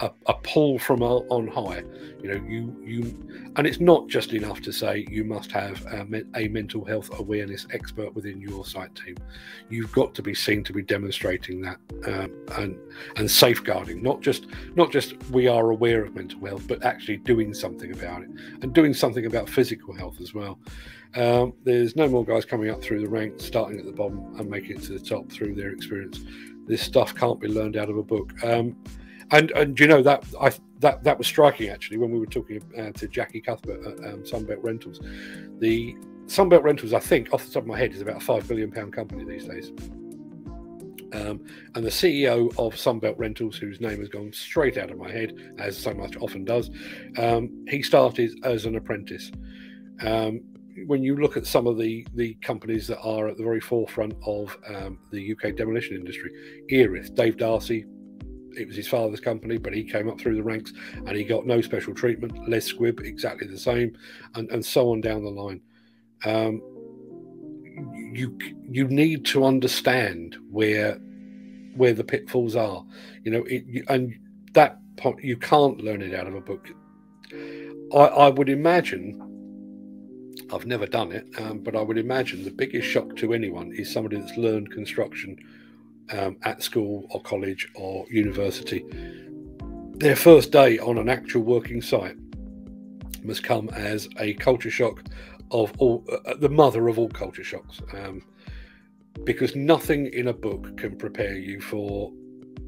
a, 0.00 0.10
a 0.26 0.34
pull 0.34 0.78
from 0.78 1.02
on 1.02 1.46
high, 1.46 1.84
you 2.20 2.28
know, 2.28 2.44
you 2.48 2.76
you, 2.82 3.52
and 3.56 3.66
it's 3.66 3.78
not 3.78 4.08
just 4.08 4.32
enough 4.32 4.60
to 4.62 4.72
say 4.72 5.06
you 5.08 5.24
must 5.24 5.52
have 5.52 5.84
a, 5.86 6.24
a 6.36 6.48
mental 6.48 6.84
health 6.84 7.10
awareness 7.18 7.66
expert 7.72 8.12
within 8.14 8.40
your 8.40 8.64
site 8.64 8.94
team. 8.96 9.16
You've 9.70 9.92
got 9.92 10.14
to 10.16 10.22
be 10.22 10.34
seen 10.34 10.64
to 10.64 10.72
be 10.72 10.82
demonstrating 10.82 11.60
that 11.62 11.78
um, 12.06 12.32
and 12.56 12.76
and 13.16 13.30
safeguarding, 13.30 14.02
not 14.02 14.20
just 14.20 14.46
not 14.74 14.90
just 14.90 15.14
we 15.30 15.46
are 15.46 15.70
aware 15.70 16.04
of 16.04 16.14
mental 16.14 16.44
health, 16.44 16.66
but 16.66 16.84
actually 16.84 17.18
doing 17.18 17.54
something 17.54 17.92
about 17.92 18.22
it 18.22 18.30
and 18.62 18.72
doing 18.72 18.94
something 18.94 19.26
about 19.26 19.48
physical 19.48 19.94
health 19.94 20.20
as 20.20 20.34
well. 20.34 20.58
Um, 21.14 21.52
there's 21.62 21.94
no 21.94 22.08
more 22.08 22.24
guys 22.24 22.44
coming 22.44 22.70
up 22.70 22.82
through 22.82 23.00
the 23.00 23.08
ranks, 23.08 23.44
starting 23.44 23.78
at 23.78 23.86
the 23.86 23.92
bottom 23.92 24.34
and 24.38 24.50
making 24.50 24.78
it 24.78 24.82
to 24.84 24.92
the 24.92 24.98
top 24.98 25.30
through 25.30 25.54
their 25.54 25.70
experience. 25.70 26.20
This 26.66 26.82
stuff 26.82 27.14
can't 27.14 27.38
be 27.38 27.46
learned 27.46 27.76
out 27.76 27.90
of 27.90 27.96
a 27.96 28.02
book. 28.02 28.32
Um, 28.42 28.76
and 29.30 29.50
and 29.52 29.78
you 29.78 29.86
know 29.86 30.02
that 30.02 30.24
I 30.40 30.52
that 30.80 31.04
that 31.04 31.18
was 31.18 31.26
striking 31.26 31.70
actually 31.70 31.98
when 31.98 32.10
we 32.10 32.18
were 32.18 32.26
talking 32.26 32.62
uh, 32.78 32.92
to 32.92 33.08
Jackie 33.08 33.40
Cuthbert 33.40 33.86
at 33.86 34.12
um, 34.12 34.22
Sunbelt 34.22 34.62
Rentals. 34.62 35.00
The 35.58 35.96
Sunbelt 36.26 36.62
Rentals, 36.62 36.92
I 36.92 37.00
think, 37.00 37.32
off 37.32 37.44
the 37.44 37.52
top 37.52 37.62
of 37.62 37.66
my 37.66 37.78
head, 37.78 37.92
is 37.92 38.00
about 38.00 38.16
a 38.16 38.20
five 38.20 38.46
billion 38.48 38.70
pound 38.70 38.92
company 38.92 39.24
these 39.24 39.46
days. 39.46 39.72
Um, 41.12 41.44
and 41.74 41.84
the 41.84 41.90
CEO 41.90 42.48
of 42.58 42.74
Sunbelt 42.74 43.14
Rentals, 43.18 43.56
whose 43.56 43.80
name 43.80 44.00
has 44.00 44.08
gone 44.08 44.32
straight 44.32 44.76
out 44.76 44.90
of 44.90 44.98
my 44.98 45.10
head, 45.10 45.54
as 45.58 45.76
so 45.76 45.94
much 45.94 46.16
often 46.16 46.44
does, 46.44 46.70
um, 47.18 47.64
he 47.68 47.82
started 47.82 48.32
as 48.42 48.66
an 48.66 48.76
apprentice. 48.76 49.30
Um, 50.00 50.40
when 50.86 51.04
you 51.04 51.16
look 51.16 51.36
at 51.36 51.46
some 51.46 51.66
of 51.66 51.78
the 51.78 52.06
the 52.14 52.34
companies 52.42 52.88
that 52.88 53.00
are 53.00 53.28
at 53.28 53.36
the 53.36 53.44
very 53.44 53.60
forefront 53.60 54.14
of 54.26 54.56
um, 54.68 54.98
the 55.12 55.32
UK 55.32 55.54
demolition 55.54 55.96
industry, 55.96 56.32
Erith, 56.70 57.14
Dave 57.14 57.36
Darcy, 57.36 57.86
it 58.56 58.66
was 58.66 58.76
his 58.76 58.88
father's 58.88 59.20
company, 59.20 59.58
but 59.58 59.74
he 59.74 59.84
came 59.84 60.08
up 60.08 60.20
through 60.20 60.36
the 60.36 60.42
ranks 60.42 60.72
and 60.94 61.16
he 61.16 61.24
got 61.24 61.46
no 61.46 61.60
special 61.60 61.94
treatment. 61.94 62.48
Les 62.48 62.72
Squibb, 62.72 63.00
exactly 63.00 63.46
the 63.46 63.58
same, 63.58 63.96
and, 64.34 64.50
and 64.50 64.64
so 64.64 64.92
on 64.92 65.00
down 65.00 65.24
the 65.24 65.30
line. 65.30 65.60
Um, 66.24 66.62
you 68.12 68.38
you 68.70 68.86
need 68.88 69.24
to 69.26 69.44
understand 69.44 70.36
where 70.50 70.98
where 71.76 71.92
the 71.92 72.04
pitfalls 72.04 72.54
are, 72.54 72.84
you 73.24 73.32
know, 73.32 73.44
it, 73.48 73.64
and 73.88 74.14
that 74.52 74.78
you 75.20 75.36
can't 75.36 75.80
learn 75.80 76.02
it 76.02 76.14
out 76.14 76.26
of 76.26 76.34
a 76.34 76.40
book. 76.40 76.68
I, 77.92 77.98
I 77.98 78.28
would 78.30 78.48
imagine. 78.48 79.30
I've 80.52 80.66
never 80.66 80.86
done 80.86 81.10
it, 81.10 81.26
um, 81.38 81.60
but 81.60 81.74
I 81.74 81.80
would 81.80 81.98
imagine 81.98 82.44
the 82.44 82.50
biggest 82.50 82.86
shock 82.86 83.16
to 83.16 83.32
anyone 83.32 83.72
is 83.72 83.90
somebody 83.92 84.20
that's 84.20 84.36
learned 84.36 84.70
construction 84.70 85.36
um, 86.12 86.36
at 86.42 86.62
school 86.62 87.06
or 87.10 87.22
college 87.22 87.68
or 87.74 88.06
university, 88.10 88.84
their 89.96 90.16
first 90.16 90.50
day 90.50 90.78
on 90.78 90.98
an 90.98 91.08
actual 91.08 91.42
working 91.42 91.80
site 91.80 92.16
must 93.22 93.42
come 93.42 93.68
as 93.70 94.08
a 94.18 94.34
culture 94.34 94.70
shock 94.70 95.02
of 95.50 95.72
all 95.78 96.04
uh, 96.26 96.34
the 96.40 96.48
mother 96.48 96.88
of 96.88 96.98
all 96.98 97.08
culture 97.08 97.44
shocks 97.44 97.80
um, 97.92 98.22
because 99.24 99.54
nothing 99.54 100.06
in 100.06 100.28
a 100.28 100.32
book 100.32 100.76
can 100.76 100.96
prepare 100.96 101.36
you 101.36 101.60
for 101.60 102.10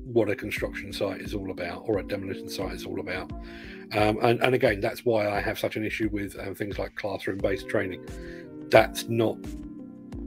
what 0.04 0.30
a 0.30 0.36
construction 0.36 0.92
site 0.92 1.20
is 1.20 1.34
all 1.34 1.50
about 1.50 1.82
or 1.86 1.98
a 1.98 2.02
demolition 2.02 2.48
site 2.48 2.72
is 2.72 2.86
all 2.86 3.00
about. 3.00 3.30
Um, 3.92 4.18
and, 4.22 4.40
and, 4.42 4.52
again 4.52 4.80
that's 4.80 5.04
why 5.04 5.28
i 5.28 5.40
have 5.40 5.60
such 5.60 5.76
an 5.76 5.84
issue 5.84 6.08
with 6.10 6.36
um, 6.40 6.56
things 6.56 6.76
like 6.78 6.94
classroom 6.96 7.38
based 7.38 7.68
training. 7.68 8.04
That's 8.68 9.08
not 9.08 9.36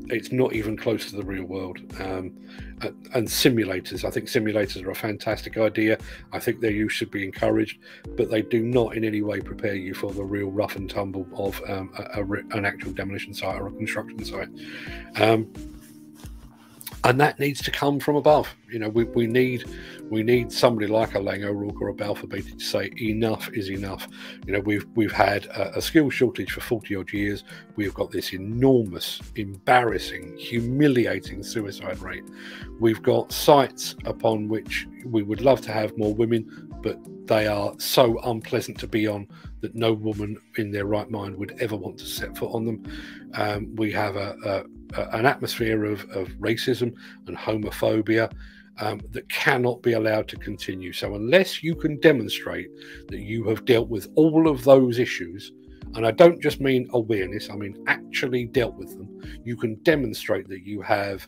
it's 0.10 0.32
not 0.32 0.53
even 0.53 0.76
close 0.78 1.10
to 1.10 1.16
the 1.16 1.24
real 1.24 1.43
world. 1.43 1.80
Um, 1.99 2.34
and 2.82 3.28
simulators, 3.28 4.05
I 4.05 4.10
think 4.10 4.28
simulators 4.28 4.84
are 4.86 4.91
a 4.91 4.95
fantastic 4.95 5.57
idea. 5.57 5.97
I 6.32 6.39
think 6.39 6.62
their 6.62 6.72
use 6.72 6.93
should 6.93 7.12
be 7.12 7.24
encouraged, 7.24 7.80
but 8.16 8.30
they 8.30 8.41
do 8.41 8.64
not 8.64 8.95
in 8.95 9.03
any 9.03 9.22
way 9.22 9.41
prepare 9.41 9.76
you 9.76 9.93
for 9.93 10.12
the 10.12 10.24
real 10.24 10.49
rough 10.49 10.76
and 10.76 10.89
tumble 10.89 11.28
of 11.36 11.62
um, 11.68 11.91
a, 11.97 12.22
a, 12.22 12.57
an 12.57 12.66
actual 12.66 12.91
demolition 12.93 13.34
site 13.34 13.60
or 13.60 13.68
a 13.68 13.72
construction 13.72 14.24
site. 14.24 14.49
Um, 15.16 15.51
and 17.04 17.20
that 17.20 17.39
needs 17.39 17.62
to 17.62 17.72
come 17.72 18.00
from 18.00 18.16
above. 18.16 18.54
You 18.70 18.80
know, 18.80 18.89
we, 18.89 19.06
we 19.06 19.28
need 19.28 19.66
we 20.10 20.24
need 20.24 20.52
somebody 20.52 20.88
like 20.88 21.16
a 21.16 21.20
Laing 21.20 21.43
O'Rourke 21.43 21.82
or 21.82 21.89
a 21.89 21.93
Balfour 21.93 22.30
to 22.30 22.60
say 22.60 22.91
enough 23.00 23.50
is 23.54 23.70
enough. 23.70 24.08
You 24.45 24.54
know, 24.54 24.60
we've 24.60 24.86
we've 24.95 25.12
had 25.12 25.45
a, 25.47 25.78
a 25.78 25.82
skill 25.82 26.10
shortage 26.10 26.52
for 26.52 26.62
forty 26.62 26.95
odd 26.95 27.12
years. 27.14 27.43
We've 27.76 27.93
got 27.93 28.12
this 28.12 28.34
enormous, 28.34 29.22
embarrassing, 29.36 30.38
humiliating 30.38 31.43
suicide 31.43 32.00
rate. 32.00 32.26
We've 32.80 33.02
got 33.02 33.32
sites 33.32 33.95
upon 34.06 34.50
which 34.50 34.88
we 35.06 35.24
would 35.24 35.41
love 35.41 35.62
to 35.62 35.72
have 35.72 35.97
more 35.97 36.14
women, 36.14 36.70
but 36.82 37.00
they 37.28 37.47
are 37.47 37.74
so 37.78 38.20
unpleasant 38.24 38.80
to 38.80 38.88
be 38.88 39.08
on 39.08 39.28
that 39.62 39.76
no 39.76 39.93
woman 39.93 40.38
in 40.57 40.72
their 40.72 40.86
right 40.86 41.10
mind 41.10 41.36
would 41.36 41.55
ever 41.60 41.76
want 41.76 41.97
to 41.99 42.05
set 42.05 42.38
foot 42.38 42.53
on 42.53 42.66
them. 42.66 42.84
Um, 43.34 43.76
we 43.76 43.91
have 43.91 44.16
a, 44.16 44.64
a, 44.95 45.01
an 45.12 45.26
atmosphere 45.26 45.86
of, 45.86 46.10
of 46.12 46.30
racism 46.39 46.93
and 47.28 47.38
homophobia 47.38 48.32
um, 48.80 49.01
that 49.12 49.28
cannot 49.30 49.82
be 49.82 49.93
allowed 49.93 50.28
to 50.30 50.38
continue. 50.38 50.93
So, 50.93 51.16
unless 51.16 51.62
you 51.62 51.76
can 51.76 51.99
demonstrate 51.99 52.70
that 53.07 53.20
you 53.20 53.43
have 53.45 53.66
dealt 53.66 53.89
with 53.89 54.07
all 54.16 54.47
of 54.47 54.64
those 54.64 54.99
issues, 54.99 55.51
and 55.95 56.05
I 56.05 56.12
don't 56.12 56.41
just 56.41 56.62
mean 56.62 56.88
awareness, 56.93 57.49
I 57.49 57.55
mean 57.55 57.84
actually 57.88 58.45
dealt 58.45 58.76
with 58.76 58.97
them, 58.97 59.41
you 59.43 59.57
can 59.57 59.76
demonstrate 59.84 60.47
that 60.49 60.66
you 60.66 60.82
have. 60.82 61.26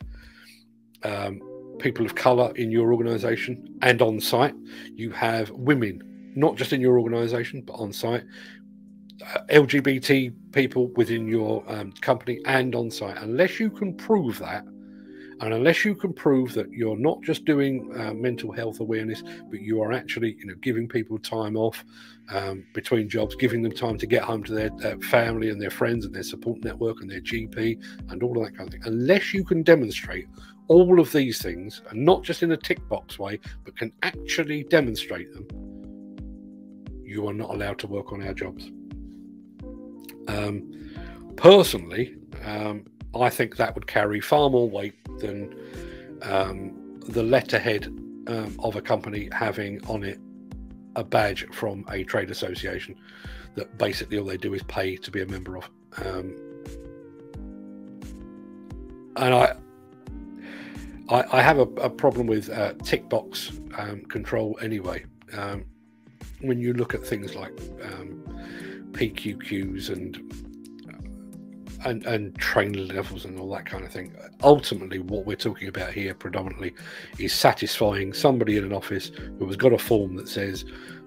Um, 1.04 1.40
people 1.78 2.06
of 2.06 2.14
color 2.14 2.52
in 2.54 2.70
your 2.70 2.92
organization 2.92 3.76
and 3.82 4.00
on 4.00 4.20
site. 4.20 4.54
You 4.94 5.10
have 5.10 5.50
women, 5.50 6.00
not 6.34 6.56
just 6.56 6.72
in 6.72 6.80
your 6.80 6.98
organization, 6.98 7.62
but 7.62 7.74
on 7.74 7.92
site. 7.92 8.24
Uh, 9.22 9.38
LGBT 9.50 10.34
people 10.52 10.88
within 10.96 11.28
your 11.28 11.64
um, 11.68 11.92
company 12.00 12.40
and 12.46 12.74
on 12.74 12.90
site. 12.90 13.16
Unless 13.18 13.60
you 13.60 13.70
can 13.70 13.94
prove 13.94 14.38
that, 14.40 14.64
and 15.42 15.52
unless 15.54 15.84
you 15.84 15.96
can 15.96 16.12
prove 16.12 16.54
that 16.54 16.70
you're 16.70 16.96
not 16.96 17.20
just 17.22 17.44
doing 17.44 17.92
uh, 17.98 18.14
mental 18.14 18.52
health 18.52 18.78
awareness, 18.78 19.24
but 19.50 19.60
you 19.60 19.82
are 19.82 19.92
actually, 19.92 20.36
you 20.38 20.46
know, 20.46 20.54
giving 20.62 20.86
people 20.86 21.18
time 21.18 21.56
off 21.56 21.84
um, 22.30 22.64
between 22.74 23.08
jobs, 23.08 23.34
giving 23.34 23.60
them 23.60 23.72
time 23.72 23.98
to 23.98 24.06
get 24.06 24.22
home 24.22 24.44
to 24.44 24.52
their, 24.52 24.70
their, 24.78 24.96
family 25.00 25.50
and 25.50 25.60
their 25.60 25.70
friends 25.70 26.04
and 26.04 26.14
their 26.14 26.22
support 26.22 26.62
network 26.62 27.00
and 27.00 27.10
their 27.10 27.20
GP 27.20 27.82
and 28.10 28.22
all 28.22 28.38
of 28.38 28.44
that 28.44 28.56
kind 28.56 28.68
of 28.68 28.72
thing. 28.72 28.82
Unless 28.84 29.34
you 29.34 29.44
can 29.44 29.64
demonstrate 29.64 30.28
all 30.68 31.00
of 31.00 31.10
these 31.10 31.42
things, 31.42 31.82
and 31.90 32.04
not 32.04 32.22
just 32.22 32.44
in 32.44 32.52
a 32.52 32.56
tick 32.56 32.88
box 32.88 33.18
way, 33.18 33.40
but 33.64 33.76
can 33.76 33.92
actually 34.02 34.62
demonstrate 34.64 35.32
them, 35.34 35.46
you 37.12 37.28
are 37.28 37.34
not 37.34 37.50
allowed 37.50 37.78
to 37.80 37.86
work 37.86 38.12
on 38.12 38.26
our 38.26 38.34
jobs. 38.34 38.70
Um, 40.28 40.90
personally, 41.36 42.16
um, 42.44 42.84
I 43.14 43.28
think 43.28 43.56
that 43.56 43.74
would 43.74 43.86
carry 43.86 44.20
far 44.20 44.48
more 44.48 44.68
weight 44.68 44.94
than 45.18 45.54
um, 46.22 47.00
the 47.08 47.22
letterhead 47.22 47.86
um, 48.26 48.56
of 48.60 48.76
a 48.76 48.80
company 48.80 49.28
having 49.32 49.84
on 49.86 50.02
it 50.04 50.18
a 50.96 51.04
badge 51.04 51.46
from 51.52 51.84
a 51.90 52.04
trade 52.04 52.30
association 52.30 52.94
that 53.54 53.76
basically 53.78 54.18
all 54.18 54.24
they 54.24 54.36
do 54.36 54.54
is 54.54 54.62
pay 54.64 54.96
to 54.96 55.10
be 55.10 55.22
a 55.22 55.26
member 55.26 55.56
of. 55.56 55.68
Um, 56.04 56.34
and 59.16 59.34
I, 59.34 59.54
I, 61.08 61.24
I 61.32 61.42
have 61.42 61.58
a, 61.58 61.68
a, 61.82 61.90
problem 61.90 62.26
with 62.26 62.48
uh, 62.48 62.72
tick 62.82 63.08
box 63.10 63.52
um, 63.76 64.02
control 64.02 64.58
anyway. 64.62 65.04
Um, 65.34 65.64
when 66.42 66.60
you 66.60 66.72
look 66.72 66.94
at 66.94 67.04
things 67.04 67.34
like 67.34 67.58
um, 67.84 68.22
PQQs 68.92 69.90
and 69.90 70.32
and, 71.84 72.06
and 72.06 72.36
train 72.38 72.88
levels 72.88 73.24
and 73.24 73.38
all 73.38 73.50
that 73.50 73.66
kind 73.66 73.84
of 73.84 73.90
thing. 73.90 74.14
Ultimately, 74.42 74.98
what 74.98 75.26
we're 75.26 75.36
talking 75.36 75.68
about 75.68 75.92
here 75.92 76.14
predominantly 76.14 76.74
is 77.18 77.32
satisfying 77.32 78.12
somebody 78.12 78.56
in 78.56 78.64
an 78.64 78.72
office 78.72 79.10
who 79.38 79.46
has 79.46 79.56
got 79.56 79.72
a 79.72 79.78
form 79.78 80.14
that 80.16 80.28
says 80.28 80.64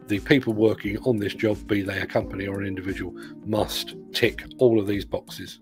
the 0.07 0.19
people 0.19 0.53
working 0.53 0.97
on 0.99 1.17
this 1.17 1.33
job, 1.33 1.65
be 1.67 1.81
they 1.81 1.99
a 1.99 2.05
company 2.05 2.47
or 2.47 2.59
an 2.59 2.67
individual, 2.67 3.15
must 3.45 3.95
tick 4.13 4.45
all 4.57 4.79
of 4.79 4.87
these 4.87 5.05
boxes. 5.05 5.59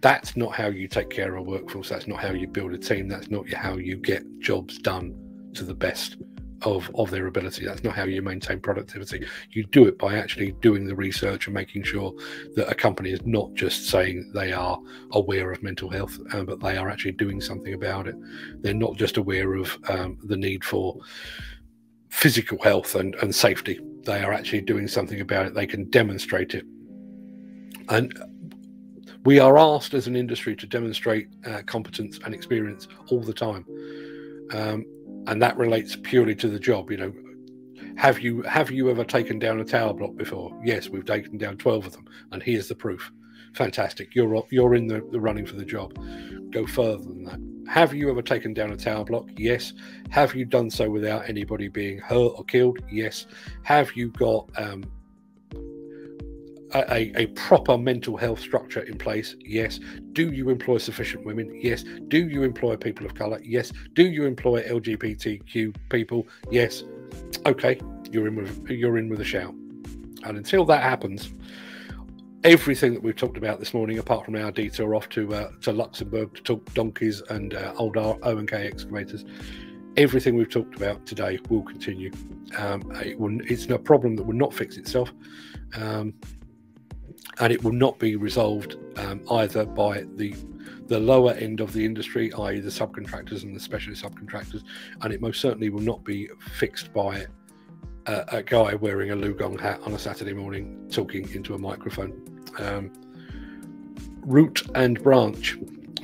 That's 0.00 0.36
not 0.36 0.54
how 0.54 0.68
you 0.68 0.88
take 0.88 1.10
care 1.10 1.36
of 1.36 1.46
a 1.46 1.50
workforce. 1.50 1.90
That's 1.90 2.08
not 2.08 2.20
how 2.20 2.32
you 2.32 2.48
build 2.48 2.72
a 2.72 2.78
team. 2.78 3.06
That's 3.06 3.30
not 3.30 3.48
how 3.52 3.76
you 3.76 3.96
get 3.96 4.24
jobs 4.40 4.78
done 4.78 5.14
to 5.54 5.64
the 5.64 5.74
best 5.74 6.16
of 6.62 6.90
of 6.94 7.10
their 7.10 7.26
ability. 7.26 7.64
That's 7.64 7.84
not 7.84 7.94
how 7.94 8.04
you 8.04 8.22
maintain 8.22 8.60
productivity. 8.60 9.26
You 9.50 9.64
do 9.64 9.86
it 9.86 9.98
by 9.98 10.16
actually 10.16 10.52
doing 10.60 10.86
the 10.86 10.94
research 10.94 11.46
and 11.46 11.54
making 11.54 11.84
sure 11.84 12.12
that 12.56 12.70
a 12.70 12.74
company 12.74 13.10
is 13.10 13.24
not 13.24 13.54
just 13.54 13.88
saying 13.88 14.30
they 14.34 14.52
are 14.52 14.78
aware 15.12 15.52
of 15.52 15.62
mental 15.62 15.90
health, 15.90 16.18
um, 16.32 16.46
but 16.46 16.60
they 16.60 16.76
are 16.76 16.88
actually 16.88 17.12
doing 17.12 17.40
something 17.40 17.74
about 17.74 18.06
it. 18.06 18.14
They're 18.62 18.74
not 18.74 18.96
just 18.96 19.16
aware 19.16 19.54
of 19.54 19.76
um, 19.88 20.18
the 20.24 20.36
need 20.36 20.64
for 20.64 20.98
physical 22.08 22.58
health 22.62 22.94
and, 22.94 23.14
and 23.16 23.34
safety. 23.34 23.80
They 24.04 24.22
are 24.22 24.32
actually 24.32 24.62
doing 24.62 24.88
something 24.88 25.20
about 25.20 25.46
it. 25.46 25.54
They 25.54 25.66
can 25.66 25.88
demonstrate 25.90 26.54
it. 26.54 26.64
And 27.88 28.12
we 29.24 29.38
are 29.38 29.58
asked 29.58 29.94
as 29.94 30.06
an 30.06 30.16
industry 30.16 30.56
to 30.56 30.66
demonstrate 30.66 31.28
uh, 31.46 31.62
competence 31.66 32.18
and 32.24 32.34
experience 32.34 32.88
all 33.08 33.20
the 33.20 33.34
time. 33.34 33.66
Um, 34.52 34.84
and 35.26 35.40
that 35.42 35.56
relates 35.56 35.96
purely 35.96 36.34
to 36.36 36.48
the 36.48 36.58
job. 36.58 36.90
You 36.90 36.96
know, 36.96 37.12
have 37.96 38.20
you 38.20 38.42
have 38.42 38.70
you 38.70 38.90
ever 38.90 39.04
taken 39.04 39.38
down 39.38 39.60
a 39.60 39.64
tower 39.64 39.94
block 39.94 40.16
before? 40.16 40.58
Yes, 40.64 40.88
we've 40.88 41.04
taken 41.04 41.38
down 41.38 41.56
twelve 41.56 41.86
of 41.86 41.92
them, 41.92 42.06
and 42.32 42.42
here's 42.42 42.68
the 42.68 42.74
proof. 42.74 43.10
Fantastic, 43.54 44.14
you're 44.14 44.44
you're 44.50 44.74
in 44.74 44.86
the, 44.86 45.06
the 45.10 45.20
running 45.20 45.46
for 45.46 45.56
the 45.56 45.64
job. 45.64 45.98
Go 46.50 46.66
further 46.66 47.02
than 47.02 47.24
that. 47.24 47.40
Have 47.70 47.94
you 47.94 48.10
ever 48.10 48.22
taken 48.22 48.52
down 48.52 48.72
a 48.72 48.76
tower 48.76 49.04
block? 49.04 49.28
Yes. 49.36 49.74
Have 50.10 50.34
you 50.34 50.44
done 50.44 50.70
so 50.70 50.90
without 50.90 51.28
anybody 51.28 51.68
being 51.68 51.98
hurt 51.98 52.32
or 52.36 52.42
killed? 52.44 52.80
Yes. 52.90 53.26
Have 53.62 53.94
you 53.94 54.08
got 54.08 54.50
um, 54.56 54.82
a, 56.74 57.20
a, 57.20 57.26
proper 57.28 57.76
mental 57.76 58.16
health 58.16 58.40
structure 58.40 58.80
in 58.80 58.98
place? 58.98 59.36
Yes. 59.40 59.80
Do 60.12 60.32
you 60.32 60.50
employ 60.50 60.78
sufficient 60.78 61.24
women? 61.24 61.58
Yes. 61.60 61.84
Do 62.08 62.28
you 62.28 62.42
employ 62.42 62.76
people 62.76 63.06
of 63.06 63.14
color? 63.14 63.40
Yes. 63.42 63.72
Do 63.94 64.06
you 64.06 64.24
employ 64.24 64.62
LGBTQ 64.62 65.74
people? 65.88 66.26
Yes. 66.50 66.84
Okay, 67.46 67.80
you're 68.10 68.28
in 68.28 68.36
with 68.36 68.68
you're 68.68 68.98
in 68.98 69.08
with 69.08 69.20
a 69.20 69.24
shout. 69.24 69.54
And 70.24 70.36
until 70.36 70.64
that 70.66 70.82
happens, 70.82 71.32
everything 72.44 72.94
that 72.94 73.02
we've 73.02 73.16
talked 73.16 73.38
about 73.38 73.58
this 73.58 73.74
morning, 73.74 73.98
apart 73.98 74.24
from 74.24 74.36
our 74.36 74.50
detour 74.50 74.94
off 74.94 75.08
to 75.10 75.34
uh, 75.34 75.50
to 75.62 75.72
Luxembourg 75.72 76.34
to 76.34 76.42
talk 76.42 76.74
donkeys 76.74 77.22
and 77.30 77.54
uh, 77.54 77.72
old 77.76 77.96
O 77.96 78.18
and 78.22 78.48
K 78.48 78.66
excavators, 78.66 79.24
everything 79.96 80.36
we've 80.36 80.50
talked 80.50 80.76
about 80.76 81.06
today 81.06 81.38
will 81.48 81.62
continue. 81.62 82.12
Um, 82.56 82.82
it 83.04 83.18
will, 83.18 83.38
it's 83.42 83.66
a 83.66 83.78
problem 83.78 84.16
that 84.16 84.24
will 84.24 84.34
not 84.34 84.52
fix 84.52 84.76
itself. 84.76 85.12
Um, 85.74 86.14
and 87.38 87.52
it 87.52 87.62
will 87.62 87.72
not 87.72 87.98
be 87.98 88.16
resolved 88.16 88.76
um, 88.96 89.22
either 89.30 89.64
by 89.64 90.04
the 90.16 90.34
the 90.86 90.98
lower 90.98 91.34
end 91.34 91.60
of 91.60 91.72
the 91.72 91.84
industry, 91.84 92.32
i.e., 92.32 92.58
the 92.58 92.68
subcontractors 92.68 93.44
and 93.44 93.54
the 93.54 93.60
specialist 93.60 94.02
subcontractors, 94.04 94.64
and 95.02 95.14
it 95.14 95.20
most 95.20 95.40
certainly 95.40 95.70
will 95.70 95.80
not 95.80 96.02
be 96.02 96.28
fixed 96.58 96.92
by 96.92 97.24
a, 98.06 98.24
a 98.32 98.42
guy 98.42 98.74
wearing 98.74 99.12
a 99.12 99.16
LiuGong 99.16 99.60
hat 99.60 99.80
on 99.86 99.92
a 99.92 99.98
Saturday 99.98 100.32
morning 100.32 100.88
talking 100.90 101.30
into 101.30 101.54
a 101.54 101.58
microphone. 101.58 102.12
Um, 102.58 102.92
root 104.22 104.62
and 104.74 105.00
branch. 105.00 105.56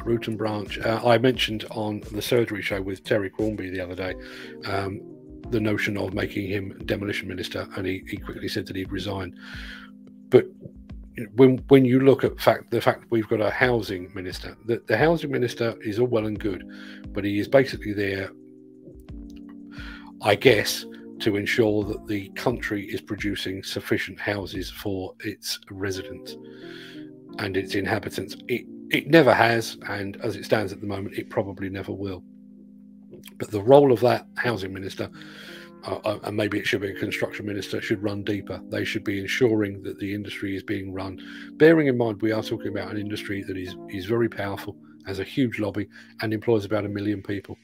Root 0.05 0.29
and 0.29 0.39
branch. 0.39 0.79
Uh, 0.79 1.01
I 1.05 1.19
mentioned 1.19 1.65
on 1.73 2.01
the 2.13 2.23
surgery 2.23 2.63
show 2.63 2.81
with 2.81 3.03
Terry 3.03 3.29
Quarmby 3.29 3.73
the 3.73 3.81
other 3.81 3.97
day 3.97 4.15
um, 4.67 5.01
the 5.51 5.61
notion 5.61 5.97
of 5.97 6.15
making 6.15 6.49
him 6.49 6.79
demolition 6.87 7.27
minister, 7.27 7.67
and 7.77 7.87
he, 7.87 8.05
he 8.09 8.17
quickly 8.17 8.47
said 8.49 8.67
that 8.67 8.77
he'd 8.77 8.93
resign. 8.93 9.37
But 10.29 10.47
when 11.35 11.59
when 11.69 11.85
you 11.85 12.01
look 12.01 12.25
at 12.25 12.41
fact 12.41 12.71
the 12.71 12.81
fact 12.81 13.05
we've 13.11 13.29
got 13.29 13.41
a 13.41 13.51
housing 13.51 14.13
minister, 14.15 14.57
the, 14.67 14.83
the 14.87 14.97
housing 14.97 15.31
minister 15.31 15.75
is 15.83 15.99
all 15.99 16.07
well 16.07 16.27
and 16.27 16.39
good, 16.39 16.65
but 17.09 17.25
he 17.25 17.39
is 17.39 17.49
basically 17.49 17.93
there, 17.93 18.31
I 20.23 20.35
guess, 20.35 20.85
to 21.21 21.37
ensure 21.37 21.85
that 21.85 22.07
the 22.07 22.29
country 22.31 22.85
is 22.87 23.01
producing 23.01 23.63
sufficient 23.63 24.21
houses 24.21 24.71
for 24.71 25.15
its 25.21 25.59
residents 25.71 26.37
and 27.39 27.57
its 27.57 27.75
inhabitants. 27.75 28.37
It 28.49 28.67
it 28.91 29.09
never 29.09 29.35
has, 29.35 29.79
and 29.89 30.17
as 30.23 30.37
it 30.37 30.45
stands 30.45 30.73
at 30.73 30.81
the 30.81 30.87
moment, 30.87 31.19
it 31.19 31.31
probably 31.31 31.69
never 31.69 31.93
will. 31.93 32.23
But 33.39 33.51
the 33.51 33.63
role 33.63 33.93
of 33.93 34.01
that 34.01 34.27
housing 34.37 34.73
minister 34.73 35.11
uh, 35.87 36.01
uh, 36.05 36.19
and 36.25 36.37
maybe 36.37 36.59
it 36.59 36.67
should 36.67 36.81
be 36.81 36.91
a 36.91 36.99
construction 36.99 37.47
minister, 37.47 37.81
should 37.81 38.03
run 38.03 38.25
deeper. 38.25 38.61
They 38.71 38.85
should 38.85 39.05
be 39.05 39.21
ensuring 39.21 39.83
that 39.85 39.99
the 39.99 40.13
industry 40.15 40.57
is 40.57 40.63
being 40.63 40.93
run. 40.93 41.21
Bearing 41.59 41.87
in 41.87 41.97
mind, 41.97 42.21
we 42.21 42.33
are 42.33 42.43
talking 42.43 42.69
about 42.69 42.91
an 42.91 42.99
industry 42.99 43.43
that 43.45 43.57
is, 43.57 43.77
is 43.89 44.07
very 44.07 44.29
powerful, 44.29 44.77
has 45.07 45.21
a 45.21 45.25
huge 45.25 45.61
lobby, 45.61 45.89
and 46.23 46.33
employs 46.33 46.65
about 46.65 46.85
a 46.85 46.89
million 46.89 47.23
people. 47.23 47.57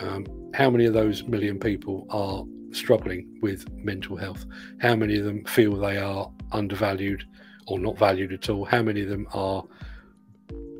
Um, 0.00 0.26
how 0.54 0.70
many 0.70 0.86
of 0.86 0.94
those 0.94 1.24
million 1.24 1.58
people 1.58 2.06
are 2.10 2.44
struggling 2.74 3.38
with 3.42 3.70
mental 3.72 4.16
health? 4.16 4.46
How 4.80 4.96
many 4.96 5.18
of 5.18 5.24
them 5.24 5.44
feel 5.44 5.76
they 5.76 5.98
are 5.98 6.30
undervalued 6.52 7.24
or 7.66 7.78
not 7.78 7.98
valued 7.98 8.32
at 8.32 8.48
all? 8.48 8.64
How 8.64 8.82
many 8.82 9.02
of 9.02 9.10
them 9.10 9.26
are 9.34 9.62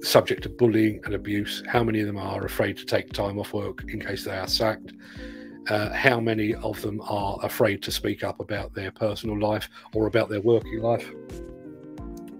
subject 0.00 0.44
to 0.44 0.48
bullying 0.48 1.00
and 1.04 1.14
abuse? 1.14 1.62
How 1.66 1.84
many 1.84 2.00
of 2.00 2.06
them 2.06 2.16
are 2.16 2.44
afraid 2.46 2.78
to 2.78 2.86
take 2.86 3.12
time 3.12 3.38
off 3.38 3.52
work 3.52 3.84
in 3.88 4.00
case 4.00 4.24
they 4.24 4.38
are 4.38 4.48
sacked? 4.48 4.92
Uh, 5.68 5.92
how 5.92 6.18
many 6.18 6.54
of 6.54 6.80
them 6.80 7.00
are 7.02 7.38
afraid 7.42 7.82
to 7.82 7.90
speak 7.90 8.24
up 8.24 8.40
about 8.40 8.74
their 8.74 8.90
personal 8.90 9.38
life 9.38 9.68
or 9.92 10.06
about 10.06 10.28
their 10.28 10.40
working 10.40 10.80
life? 10.80 11.10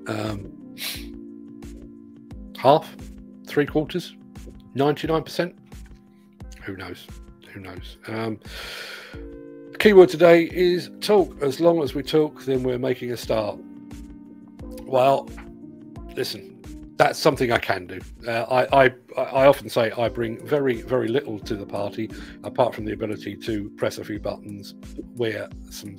Um, 0.07 0.75
half, 2.59 2.97
three 3.47 3.67
quarters, 3.67 4.17
99%? 4.75 5.55
Who 6.63 6.77
knows? 6.77 7.07
Who 7.53 7.61
knows? 7.61 7.99
Um, 8.07 8.41
keyword 9.79 10.09
today 10.09 10.45
is 10.53 10.91
talk. 11.01 11.43
As 11.43 11.61
long 11.61 11.83
as 11.83 11.95
we 11.95 12.03
talk, 12.03 12.45
then 12.45 12.63
we're 12.63 12.79
making 12.79 13.13
a 13.13 13.17
start. 13.17 13.59
Well, 14.83 15.29
listen, 16.15 16.58
that's 16.99 17.19
something 17.19 17.53
I 17.53 17.59
can 17.59 17.87
do. 17.87 18.01
Uh, 18.27 18.43
I, 18.51 18.85
I, 18.85 18.95
I 19.17 19.47
often 19.47 19.69
say 19.71 19.93
I 19.93 20.09
bring 20.09 20.45
very 20.45 20.83
very 20.83 21.09
little 21.09 21.39
to 21.39 21.57
the 21.57 21.65
party, 21.65 22.11
apart 22.45 22.75
from 22.75 22.85
the 22.85 22.93
ability 22.93 23.37
to 23.37 23.71
press 23.77 23.99
a 23.99 24.05
few 24.05 24.19
buttons, 24.19 24.75
wear 25.15 25.49
some 25.71 25.97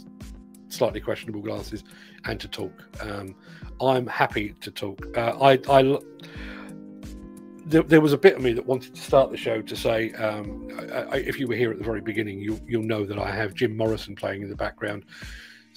slightly 0.67 0.99
questionable 0.99 1.41
glasses, 1.41 1.83
and 2.25 2.39
to 2.39 2.47
talk. 2.47 2.73
Um, 3.01 3.33
I'm 3.81 4.05
happy 4.05 4.55
to 4.59 4.71
talk. 4.71 5.17
Uh, 5.17 5.37
I, 5.41 5.59
I 5.69 5.99
there, 7.69 8.01
was 8.01 8.13
a 8.13 8.17
bit 8.17 8.35
of 8.35 8.41
me 8.41 8.51
that 8.53 8.65
wanted 8.65 8.95
to 8.95 9.01
start 9.01 9.29
the 9.31 9.37
show 9.37 9.61
to 9.61 9.75
say, 9.75 10.11
um, 10.13 10.67
I, 10.91 11.01
I, 11.01 11.15
if 11.17 11.39
you 11.39 11.47
were 11.47 11.55
here 11.55 11.71
at 11.71 11.77
the 11.77 11.83
very 11.83 12.01
beginning, 12.01 12.39
you, 12.39 12.59
you'll 12.67 12.83
know 12.83 13.05
that 13.05 13.19
I 13.19 13.31
have 13.31 13.53
Jim 13.53 13.77
Morrison 13.77 14.15
playing 14.15 14.41
in 14.41 14.49
the 14.49 14.55
background, 14.55 15.05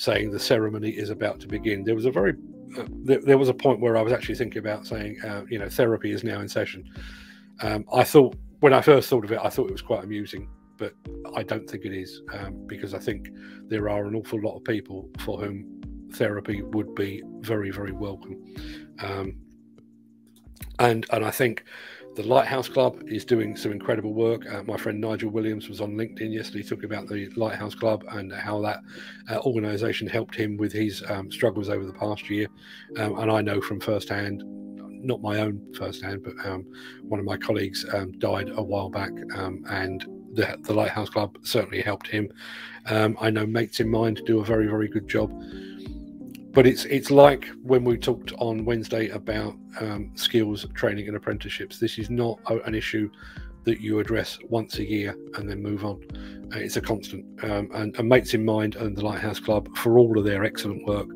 saying 0.03 0.33
the 0.33 0.41
ceremony 0.41 0.91
is 0.91 1.11
about 1.11 1.39
to 1.39 1.47
begin. 1.47 1.85
There 1.85 1.95
was 1.95 2.07
a 2.07 2.11
very 2.11 2.35
uh, 2.77 2.87
there, 3.05 3.21
there, 3.21 3.39
was 3.39 3.49
a 3.49 3.55
point 3.55 3.81
where 3.81 3.97
I 3.97 4.03
was 4.03 4.13
actually 4.13 4.35
thinking 4.35 4.59
about 4.59 4.85
saying, 4.85 5.21
uh, 5.23 5.43
you 5.49 5.59
know, 5.59 5.69
therapy 5.69 6.11
is 6.11 6.25
now 6.25 6.41
in 6.41 6.49
session. 6.49 6.85
Um, 7.61 7.85
I 7.93 8.03
thought 8.03 8.35
when 8.61 8.73
I 8.73 8.81
first 8.81 9.09
thought 9.09 9.25
of 9.25 9.31
it, 9.31 9.39
I 9.41 9.49
thought 9.49 9.69
it 9.69 9.73
was 9.73 9.83
quite 9.83 10.03
amusing, 10.03 10.49
but 10.77 10.95
I 11.37 11.45
don't 11.45 11.71
think 11.71 11.85
it 11.85 11.93
is 11.93 12.21
um, 12.33 12.67
because 12.67 12.95
I 12.95 12.99
think 12.99 13.29
there 13.69 13.89
are 13.89 14.07
an 14.07 14.17
awful 14.17 14.41
lot 14.43 14.57
of 14.57 14.65
people 14.65 15.09
for 15.21 15.39
whom 15.39 15.81
therapy 16.15 16.63
would 16.63 16.95
be 16.97 17.23
very, 17.41 17.71
very 17.71 17.93
welcome. 17.93 18.43
Um, 18.99 19.37
and 20.81 21.07
and 21.11 21.25
I 21.25 21.31
think 21.31 21.65
the 22.15 22.23
Lighthouse 22.23 22.69
Club 22.69 23.03
is 23.07 23.25
doing 23.25 23.57
some 23.57 23.73
incredible 23.73 24.13
work. 24.13 24.45
Uh, 24.51 24.63
my 24.65 24.77
friend 24.77 25.01
Nigel 25.01 25.31
Williams 25.31 25.69
was 25.69 25.81
on 25.81 25.95
LinkedIn 25.95 26.33
yesterday 26.33 26.63
talking 26.63 26.85
about 26.85 27.09
the 27.09 27.31
Lighthouse 27.37 27.75
Club 27.75 28.05
and 28.11 28.31
how 28.33 28.61
that 28.61 28.81
uh, 29.31 29.39
organisation 29.47 30.07
helped 30.07 30.35
him 30.35 30.59
with 30.59 30.73
his 30.73 31.03
um, 31.09 31.33
struggles 31.33 31.71
over 31.71 31.87
the 31.87 31.93
past 31.95 32.29
year. 32.29 32.49
Um, 32.99 33.19
and 33.19 33.31
I 33.31 33.41
know 33.41 33.63
from 33.63 33.81
firsthand, 33.81 34.43
not 34.45 35.23
my 35.23 35.41
own 35.41 35.73
firsthand, 35.75 36.23
but 36.23 36.35
um, 36.47 36.67
one 37.03 37.19
of 37.19 37.25
my 37.25 37.39
colleagues 37.39 37.87
um, 37.95 38.13
died 38.19 38.51
a 38.55 38.63
while 38.63 38.91
back, 38.91 39.11
um, 39.35 39.65
and 39.71 40.07
the, 40.35 40.57
the, 40.63 40.73
Lighthouse 40.73 41.09
Club 41.09 41.37
certainly 41.43 41.81
helped 41.81 42.07
him. 42.07 42.29
Um, 42.87 43.17
I 43.21 43.31
know 43.31 43.47
Mates 43.47 43.81
in 43.81 43.89
Mind 43.89 44.21
do 44.27 44.41
a 44.41 44.45
very, 44.45 44.67
very 44.67 44.89
good 44.89 45.09
job 45.09 45.33
but 46.53 46.67
it's 46.67 46.85
it's 46.87 47.11
like 47.11 47.49
when 47.63 47.85
we 47.85 47.97
talked 47.97 48.33
on 48.39 48.65
Wednesday 48.65 49.09
about 49.09 49.57
um, 49.81 50.11
skills 50.15 50.67
training 50.75 51.09
and 51.09 51.17
apprenticeships. 51.17 51.79
This 51.79 51.99
is 51.99 52.11
not 52.11 52.39
an 52.67 52.75
issue 52.75 53.11
that 53.65 53.81
you 53.81 54.01
address 54.01 54.39
once 54.49 54.79
a 54.79 54.85
year 54.85 55.17
and 55.37 55.49
then 55.49 55.63
move 55.63 55.85
on. 55.85 56.01
Uh, 56.55 56.59
it's 56.59 56.77
a 56.77 56.81
constant. 56.81 57.25
Um, 57.45 57.71
and, 57.75 57.97
and, 57.97 58.09
Mates 58.09 58.35
in 58.35 58.45
Mind 58.45 58.75
and 58.75 58.97
the 58.97 59.05
Lighthouse 59.05 59.39
Club, 59.39 59.75
for 59.77 59.99
all 59.99 60.19
of 60.19 60.25
their 60.25 60.45
excellent 60.45 60.85
work, 60.85 61.09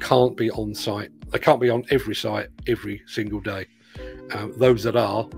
can't 0.00 0.36
be 0.36 0.50
on 0.52 0.74
site. 0.74 1.10
They 1.30 1.38
can't 1.38 1.60
be 1.60 1.70
on 1.70 1.84
every 1.90 2.14
site 2.14 2.48
every 2.66 3.02
single 3.06 3.40
day. 3.40 3.66
Um, 4.32 4.52
those 4.56 4.82
that 4.84 4.96
are 4.96 5.28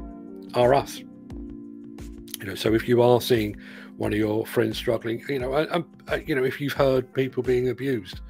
are 0.54 0.74
us. 0.74 0.98
You 0.98 2.50
know, 2.50 2.54
so 2.54 2.74
if 2.74 2.88
you 2.88 3.02
are 3.02 3.20
seeing 3.20 3.56
one 3.96 4.12
of 4.12 4.18
your 4.18 4.46
friends 4.46 4.76
struggling, 4.76 5.24
you 5.28 5.38
know, 5.38 5.54
and, 5.54 5.84
uh, 6.10 6.18
you 6.26 6.34
know, 6.34 6.44
if 6.44 6.60
you've 6.60 6.72
heard 6.72 7.12
people 7.12 7.42
being 7.42 7.68
abused, 7.68 8.20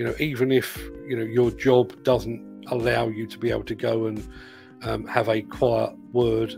you 0.00 0.06
know, 0.06 0.14
even 0.18 0.50
if 0.50 0.78
you 1.06 1.14
know 1.14 1.22
your 1.22 1.50
job 1.50 2.02
doesn't 2.04 2.64
allow 2.68 3.08
you 3.08 3.26
to 3.26 3.38
be 3.38 3.50
able 3.50 3.64
to 3.64 3.74
go 3.74 4.06
and 4.06 4.26
um, 4.80 5.06
have 5.06 5.28
a 5.28 5.42
quiet 5.42 5.94
word, 6.14 6.54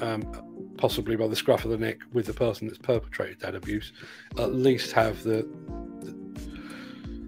um, 0.00 0.72
possibly 0.78 1.14
by 1.14 1.26
the 1.26 1.36
scruff 1.36 1.66
of 1.66 1.70
the 1.70 1.76
neck, 1.76 1.98
with 2.14 2.24
the 2.24 2.32
person 2.32 2.66
that's 2.66 2.78
perpetrated 2.78 3.38
that 3.40 3.54
abuse, 3.54 3.92
at 4.38 4.54
least 4.54 4.92
have 4.92 5.22
the, 5.24 5.46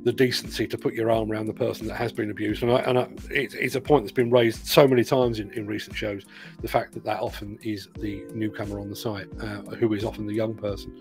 the 0.05 0.13
decency 0.13 0.67
to 0.67 0.79
put 0.79 0.95
your 0.95 1.11
arm 1.11 1.31
around 1.31 1.45
the 1.45 1.53
person 1.53 1.87
that 1.87 1.97
has 1.97 2.15
been 2.15 2.31
abused. 2.31 2.63
And, 2.63 2.73
I, 2.73 2.79
and 2.79 2.99
I, 2.99 3.03
it, 3.31 3.53
it's 3.53 3.75
a 3.75 3.81
point 3.83 4.05
that's 4.05 4.13
been 4.13 4.31
raised 4.31 4.67
so 4.67 4.89
many 4.89 5.05
times 5.05 5.39
in, 5.39 5.51
in 5.51 5.67
recent 5.67 5.95
shows 5.95 6.25
the 6.63 6.69
fact 6.69 6.95
that 6.95 7.05
that 7.05 7.21
often 7.21 7.59
is 7.63 7.91
the 7.99 8.25
newcomer 8.33 8.81
on 8.81 8.89
the 8.89 8.97
site, 8.97 9.29
uh, 9.39 9.61
who 9.77 9.93
is 9.93 10.03
often 10.03 10.27
the 10.27 10.33
young 10.35 10.55
person. 10.55 10.97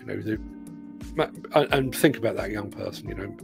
You 0.00 0.04
know, 0.04 0.20
the, 0.20 0.38
and 1.72 1.96
think 1.96 2.18
about 2.18 2.36
that 2.36 2.50
young 2.50 2.70
person, 2.70 3.08
you 3.08 3.14
know, 3.14 3.34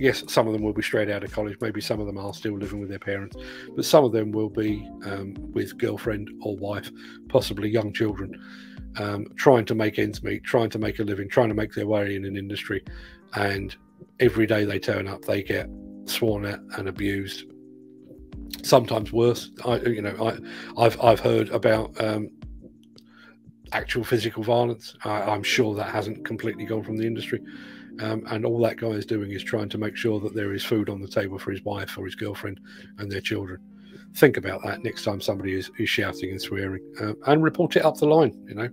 yes, 0.00 0.24
some 0.28 0.46
of 0.46 0.52
them 0.52 0.62
will 0.62 0.72
be 0.72 0.82
straight 0.82 1.10
out 1.10 1.22
of 1.22 1.32
college. 1.32 1.56
Maybe 1.60 1.80
some 1.80 2.00
of 2.00 2.06
them 2.06 2.18
are 2.18 2.32
still 2.32 2.56
living 2.56 2.80
with 2.80 2.88
their 2.88 2.98
parents, 2.98 3.36
but 3.76 3.84
some 3.84 4.04
of 4.04 4.12
them 4.12 4.32
will 4.32 4.48
be 4.48 4.88
um, 5.04 5.34
with 5.52 5.76
girlfriend 5.78 6.30
or 6.42 6.56
wife, 6.56 6.90
possibly 7.28 7.68
young 7.68 7.92
children, 7.92 8.34
um, 8.96 9.26
trying 9.36 9.66
to 9.66 9.74
make 9.74 9.98
ends 9.98 10.22
meet, 10.22 10.42
trying 10.42 10.70
to 10.70 10.78
make 10.78 10.98
a 10.98 11.02
living, 11.02 11.28
trying 11.28 11.50
to 11.50 11.54
make 11.54 11.74
their 11.74 11.86
way 11.86 12.16
in 12.16 12.24
an 12.24 12.36
industry. 12.36 12.82
And 13.34 13.76
every 14.18 14.46
day 14.46 14.64
they 14.64 14.78
turn 14.78 15.06
up, 15.06 15.24
they 15.24 15.42
get 15.42 15.68
sworn 16.06 16.46
at 16.46 16.60
and 16.78 16.88
abused. 16.88 17.44
Sometimes 18.62 19.12
worse. 19.12 19.50
I, 19.64 19.76
you 19.76 20.02
know, 20.02 20.38
I, 20.76 20.82
have 20.82 21.00
I've 21.00 21.20
heard 21.20 21.50
about 21.50 21.98
um, 22.02 22.30
actual 23.72 24.02
physical 24.02 24.42
violence. 24.42 24.96
I, 25.04 25.34
am 25.34 25.42
sure 25.42 25.74
that 25.74 25.90
hasn't 25.90 26.24
completely 26.24 26.64
gone 26.64 26.82
from 26.82 26.96
the 26.96 27.06
industry. 27.06 27.40
Um, 28.00 28.24
and 28.26 28.46
all 28.46 28.60
that 28.60 28.78
guy 28.78 28.88
is 28.90 29.04
doing 29.04 29.30
is 29.30 29.42
trying 29.42 29.68
to 29.70 29.78
make 29.78 29.96
sure 29.96 30.20
that 30.20 30.34
there 30.34 30.54
is 30.54 30.64
food 30.64 30.88
on 30.88 31.00
the 31.00 31.08
table 31.08 31.38
for 31.38 31.50
his 31.50 31.62
wife 31.64 31.98
or 31.98 32.04
his 32.04 32.14
girlfriend 32.14 32.60
and 32.98 33.10
their 33.10 33.20
children. 33.20 33.60
Think 34.16 34.36
about 34.36 34.62
that 34.64 34.82
next 34.82 35.04
time 35.04 35.20
somebody 35.20 35.54
is, 35.54 35.70
is 35.78 35.88
shouting 35.88 36.30
and 36.30 36.40
swearing 36.40 36.82
um, 37.00 37.16
and 37.26 37.42
report 37.42 37.76
it 37.76 37.84
up 37.84 37.96
the 37.96 38.06
line. 38.06 38.32
You 38.48 38.54
know, 38.54 38.68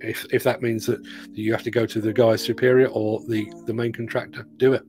if, 0.00 0.26
if 0.32 0.42
that 0.44 0.62
means 0.62 0.86
that 0.86 1.04
you 1.32 1.52
have 1.52 1.62
to 1.64 1.70
go 1.70 1.86
to 1.86 2.00
the 2.00 2.12
guy's 2.12 2.42
superior 2.42 2.88
or 2.88 3.20
the, 3.28 3.52
the 3.66 3.74
main 3.74 3.92
contractor, 3.92 4.46
do 4.56 4.72
it. 4.72 4.82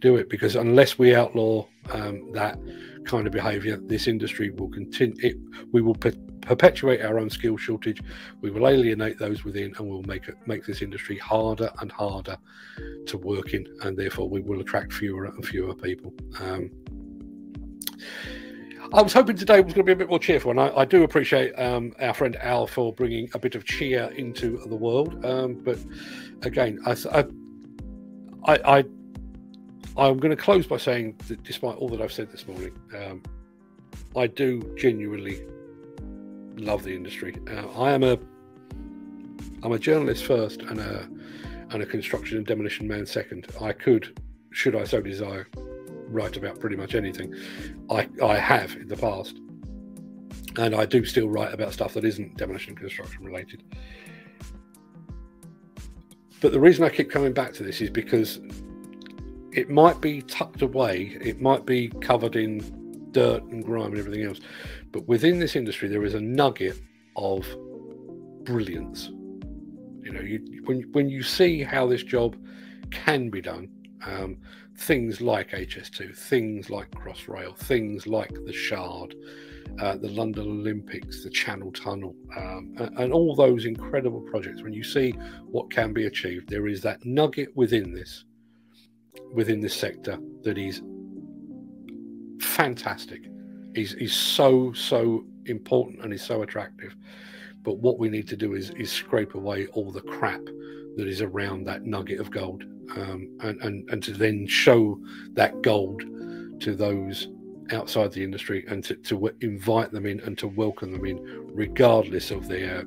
Do 0.00 0.16
it 0.16 0.28
because 0.28 0.56
unless 0.56 0.98
we 0.98 1.14
outlaw 1.14 1.66
um, 1.90 2.30
that 2.32 2.58
kind 3.04 3.26
of 3.26 3.32
behavior, 3.32 3.78
this 3.78 4.06
industry 4.06 4.50
will 4.50 4.68
continue. 4.68 5.16
It, 5.20 5.36
we 5.72 5.80
will 5.80 5.94
perpetuate 6.46 7.02
our 7.02 7.18
own 7.18 7.28
skill 7.28 7.56
shortage. 7.56 8.00
We 8.40 8.50
will 8.50 8.68
alienate 8.68 9.18
those 9.18 9.44
within, 9.44 9.74
and 9.76 9.88
we'll 9.88 10.02
make 10.02 10.28
it 10.28 10.36
make 10.46 10.64
this 10.64 10.80
industry 10.80 11.18
harder 11.18 11.70
and 11.80 11.92
harder 11.92 12.38
to 13.06 13.18
work 13.18 13.52
in, 13.52 13.66
and 13.82 13.96
therefore 13.96 14.28
we 14.28 14.40
will 14.40 14.60
attract 14.60 14.92
fewer 14.92 15.26
and 15.26 15.44
fewer 15.44 15.74
people. 15.74 16.14
Um, 16.40 16.70
I 18.92 19.02
was 19.02 19.12
hoping 19.12 19.36
today 19.36 19.60
was 19.60 19.74
going 19.74 19.84
to 19.84 19.88
be 19.88 19.92
a 19.92 19.96
bit 19.96 20.08
more 20.08 20.20
cheerful, 20.20 20.52
and 20.52 20.60
I, 20.60 20.68
I 20.76 20.84
do 20.84 21.02
appreciate 21.02 21.52
um, 21.54 21.92
our 22.00 22.14
friend 22.14 22.36
Al 22.40 22.68
for 22.68 22.92
bringing 22.92 23.28
a 23.34 23.38
bit 23.38 23.56
of 23.56 23.64
cheer 23.64 24.04
into 24.16 24.58
the 24.68 24.76
world. 24.76 25.24
Um, 25.24 25.54
but 25.54 25.78
again, 26.42 26.78
I, 26.86 27.24
I, 28.44 28.58
I, 28.76 28.84
I'm 29.96 30.18
going 30.18 30.30
to 30.30 30.36
close 30.36 30.68
by 30.68 30.76
saying 30.76 31.16
that 31.26 31.42
despite 31.42 31.76
all 31.76 31.88
that 31.88 32.00
I've 32.00 32.12
said 32.12 32.30
this 32.30 32.46
morning, 32.46 32.78
um, 32.96 33.22
I 34.14 34.28
do 34.28 34.62
genuinely 34.76 35.42
love 36.56 36.82
the 36.82 36.94
industry. 36.94 37.36
Uh, 37.50 37.68
I 37.78 37.92
am 37.92 38.02
a 38.02 38.18
I'm 39.62 39.72
a 39.72 39.78
journalist 39.78 40.24
first 40.24 40.62
and 40.62 40.80
a 40.80 41.08
and 41.70 41.82
a 41.82 41.86
construction 41.86 42.38
and 42.38 42.46
demolition 42.46 42.86
man 42.86 43.06
second. 43.06 43.46
I 43.60 43.72
could, 43.72 44.20
should 44.52 44.76
I 44.76 44.84
so 44.84 45.00
desire, 45.00 45.48
write 46.08 46.36
about 46.36 46.60
pretty 46.60 46.76
much 46.76 46.94
anything. 46.94 47.34
I 47.90 48.08
I 48.22 48.38
have 48.38 48.74
in 48.76 48.88
the 48.88 48.96
past, 48.96 49.36
and 50.56 50.74
I 50.74 50.86
do 50.86 51.04
still 51.04 51.28
write 51.28 51.52
about 51.52 51.72
stuff 51.72 51.94
that 51.94 52.04
isn't 52.04 52.36
demolition 52.36 52.70
and 52.70 52.78
construction 52.78 53.24
related. 53.24 53.62
But 56.40 56.52
the 56.52 56.60
reason 56.60 56.84
I 56.84 56.90
keep 56.90 57.10
coming 57.10 57.32
back 57.32 57.54
to 57.54 57.62
this 57.62 57.80
is 57.80 57.90
because 57.90 58.40
it 59.52 59.70
might 59.70 60.00
be 60.00 60.20
tucked 60.22 60.62
away, 60.62 61.16
it 61.20 61.40
might 61.40 61.64
be 61.64 61.88
covered 61.88 62.36
in 62.36 63.10
dirt 63.12 63.42
and 63.44 63.64
grime 63.64 63.92
and 63.92 63.98
everything 63.98 64.24
else. 64.24 64.40
But 64.92 65.06
within 65.06 65.38
this 65.38 65.56
industry, 65.56 65.88
there 65.88 66.04
is 66.04 66.14
a 66.14 66.20
nugget 66.20 66.80
of 67.16 67.46
brilliance. 68.44 69.08
You 70.02 70.12
know, 70.12 70.20
you, 70.20 70.62
when 70.64 70.82
when 70.92 71.08
you 71.08 71.22
see 71.22 71.62
how 71.62 71.86
this 71.86 72.02
job 72.02 72.36
can 72.90 73.28
be 73.30 73.40
done, 73.40 73.68
um, 74.06 74.38
things 74.78 75.20
like 75.20 75.50
HS2, 75.50 76.16
things 76.16 76.70
like 76.70 76.90
Crossrail, 76.90 77.56
things 77.56 78.06
like 78.06 78.32
the 78.44 78.52
Shard, 78.52 79.14
uh, 79.80 79.96
the 79.96 80.08
London 80.08 80.46
Olympics, 80.46 81.24
the 81.24 81.30
Channel 81.30 81.72
Tunnel, 81.72 82.14
um, 82.36 82.74
and, 82.78 82.98
and, 82.98 83.12
all 83.12 83.34
those 83.34 83.64
incredible 83.64 84.20
projects. 84.20 84.62
When 84.62 84.72
you 84.72 84.84
see 84.84 85.10
what 85.46 85.70
can 85.70 85.92
be 85.92 86.06
achieved, 86.06 86.48
there 86.48 86.68
is 86.68 86.80
that 86.82 87.04
nugget 87.04 87.54
within 87.56 87.92
this, 87.92 88.24
within 89.32 89.60
this 89.60 89.74
sector 89.74 90.18
that 90.42 90.58
is 90.58 90.82
fantastic. 92.40 93.22
Is 93.76 93.94
is 93.94 94.12
so 94.12 94.72
so 94.72 95.24
important 95.46 96.02
and 96.02 96.12
is 96.12 96.22
so 96.22 96.42
attractive. 96.42 96.96
But 97.62 97.78
what 97.78 97.98
we 97.98 98.08
need 98.08 98.28
to 98.28 98.36
do 98.36 98.54
is 98.54 98.70
is 98.70 98.90
scrape 98.90 99.34
away 99.34 99.66
all 99.68 99.90
the 99.90 100.02
crap 100.02 100.44
that 100.96 101.06
is 101.06 101.20
around 101.20 101.64
that 101.64 101.84
nugget 101.84 102.20
of 102.20 102.30
gold, 102.30 102.64
um, 102.96 103.28
and, 103.40 103.60
and 103.62 103.88
and 103.90 104.02
to 104.02 104.12
then 104.12 104.46
show 104.46 104.98
that 105.32 105.62
gold 105.62 106.02
to 106.60 106.74
those 106.74 107.28
outside 107.72 108.12
the 108.12 108.22
industry 108.22 108.64
and 108.68 108.84
to, 108.84 108.94
to 108.94 109.30
invite 109.40 109.90
them 109.90 110.06
in 110.06 110.20
and 110.20 110.38
to 110.38 110.46
welcome 110.46 110.92
them 110.92 111.04
in, 111.04 111.18
regardless 111.52 112.30
of 112.30 112.48
their 112.48 112.84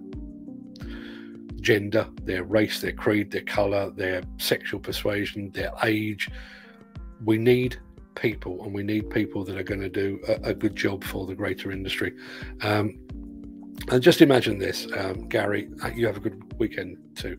gender, 1.60 2.07
their 2.24 2.44
race, 2.44 2.80
their 2.80 2.94
creed, 2.94 3.32
their 3.32 3.41
color, 3.41 3.91
their 3.91 4.24
sexual 4.38 4.80
persuasion, 4.80 5.52
their 5.52 5.72
age. 5.84 6.30
We 7.24 7.38
need 7.38 7.78
people 8.15 8.64
and 8.64 8.73
we 8.73 8.84
need 8.84 9.10
people 9.10 9.44
that 9.45 9.57
are 9.57 9.64
going 9.64 9.81
to 9.81 9.90
do 9.90 10.19
a, 10.27 10.49
a 10.49 10.53
good 10.53 10.76
job 10.76 11.03
for 11.03 11.26
the 11.26 11.36
greater 11.36 11.72
industry. 11.72 12.14
Um, 12.61 12.99
and 13.90 14.03
just 14.03 14.22
imagine 14.22 14.60
this, 14.60 14.88
um, 14.98 15.27
Gary, 15.30 15.69
uh, 15.84 15.90
you 15.90 16.06
have 16.06 16.18
a 16.18 16.19
good 16.19 16.60
weekend 16.60 16.98
too. 17.15 17.38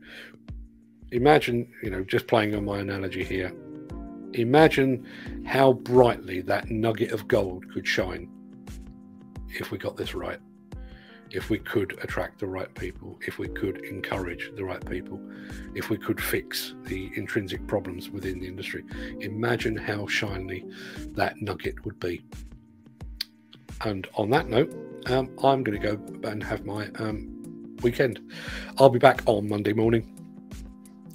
Imagine, 1.12 1.70
you 1.82 1.90
know, 1.90 2.02
just 2.04 2.26
playing 2.26 2.54
on 2.54 2.64
my 2.64 2.78
analogy 2.78 3.24
here, 3.24 3.52
imagine 4.32 5.06
how 5.44 5.72
brightly 5.72 6.40
that 6.42 6.70
nugget 6.70 7.12
of 7.12 7.28
gold 7.28 7.70
could 7.72 7.86
shine 7.86 8.30
if 9.48 9.70
we 9.70 9.78
got 9.78 9.96
this 9.96 10.14
right 10.14 10.40
if 11.30 11.50
we 11.50 11.58
could 11.58 11.98
attract 12.02 12.40
the 12.40 12.46
right 12.46 12.72
people, 12.74 13.18
if 13.26 13.38
we 13.38 13.48
could 13.48 13.84
encourage 13.84 14.50
the 14.56 14.64
right 14.64 14.84
people, 14.84 15.20
if 15.74 15.90
we 15.90 15.96
could 15.96 16.20
fix 16.20 16.74
the 16.84 17.10
intrinsic 17.14 17.66
problems 17.66 18.10
within 18.10 18.40
the 18.40 18.46
industry. 18.46 18.84
Imagine 19.20 19.76
how 19.76 20.06
shiny 20.06 20.64
that 21.14 21.40
nugget 21.40 21.84
would 21.84 21.98
be. 22.00 22.22
And 23.82 24.06
on 24.14 24.30
that 24.30 24.48
note, 24.48 24.74
um, 25.06 25.30
I'm 25.42 25.62
going 25.62 25.80
to 25.80 25.96
go 25.96 26.28
and 26.28 26.42
have 26.42 26.66
my 26.66 26.88
um, 26.96 27.76
weekend. 27.82 28.20
I'll 28.78 28.90
be 28.90 28.98
back 28.98 29.22
on 29.26 29.48
Monday 29.48 29.72
morning 29.72 30.19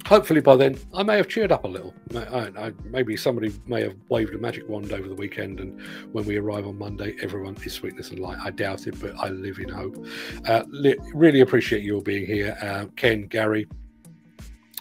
hopefully 0.06 0.40
by 0.40 0.56
then 0.56 0.78
I 0.94 1.02
may 1.02 1.16
have 1.16 1.28
cheered 1.28 1.52
up 1.52 1.64
a 1.64 1.68
little. 1.68 1.92
I, 2.14 2.50
I, 2.56 2.72
maybe 2.84 3.16
somebody 3.16 3.52
may 3.66 3.82
have 3.82 3.96
waved 4.08 4.34
a 4.34 4.38
magic 4.38 4.68
wand 4.68 4.92
over 4.92 5.08
the 5.08 5.14
weekend, 5.14 5.60
and 5.60 5.80
when 6.12 6.24
we 6.24 6.36
arrive 6.36 6.66
on 6.66 6.78
Monday, 6.78 7.16
everyone 7.20 7.56
is 7.64 7.72
sweetness 7.72 8.10
and 8.10 8.20
light. 8.20 8.38
I 8.42 8.50
doubt 8.50 8.86
it, 8.86 8.98
but 9.00 9.14
I 9.18 9.28
live 9.28 9.58
in 9.58 9.68
hope. 9.68 10.06
Uh, 10.46 10.62
li- 10.68 10.96
really 11.12 11.40
appreciate 11.40 11.82
you 11.82 11.96
all 11.96 12.00
being 12.02 12.24
here, 12.24 12.56
uh, 12.62 12.86
Ken, 12.96 13.26
Gary, 13.26 13.66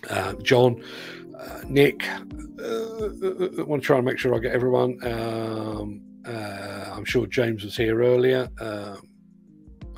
uh, 0.09 0.33
John. 0.35 0.83
Uh, 1.37 1.61
Nick, 1.67 2.07
I 2.07 2.21
uh, 2.61 3.09
uh, 3.59 3.65
want 3.65 3.81
to 3.81 3.85
try 3.85 3.97
and 3.97 4.05
make 4.05 4.17
sure 4.17 4.33
I 4.33 4.39
get 4.39 4.53
everyone. 4.53 4.97
Um, 5.05 6.01
I'm 6.25 7.03
sure 7.03 7.27
James 7.27 7.63
was 7.63 7.75
here 7.75 8.01
earlier. 8.01 8.47
Um, 8.59 9.01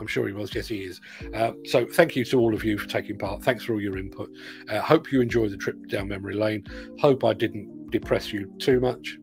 I'm 0.01 0.07
sure 0.07 0.27
he 0.27 0.33
was. 0.33 0.53
Yes, 0.53 0.67
he 0.67 0.83
is. 0.83 1.01
Uh, 1.33 1.51
so 1.65 1.85
thank 1.85 2.15
you 2.15 2.25
to 2.25 2.39
all 2.39 2.53
of 2.53 2.63
you 2.63 2.77
for 2.77 2.87
taking 2.87 3.17
part. 3.17 3.43
Thanks 3.43 3.63
for 3.63 3.73
all 3.73 3.81
your 3.81 3.97
input. 3.97 4.29
Uh, 4.69 4.79
hope 4.79 5.11
you 5.11 5.21
enjoy 5.21 5.49
the 5.49 5.57
trip 5.57 5.87
down 5.87 6.07
memory 6.07 6.35
lane. 6.35 6.65
Hope 6.99 7.23
I 7.23 7.33
didn't 7.33 7.91
depress 7.91 8.31
you 8.33 8.51
too 8.59 8.79
much. 8.79 9.17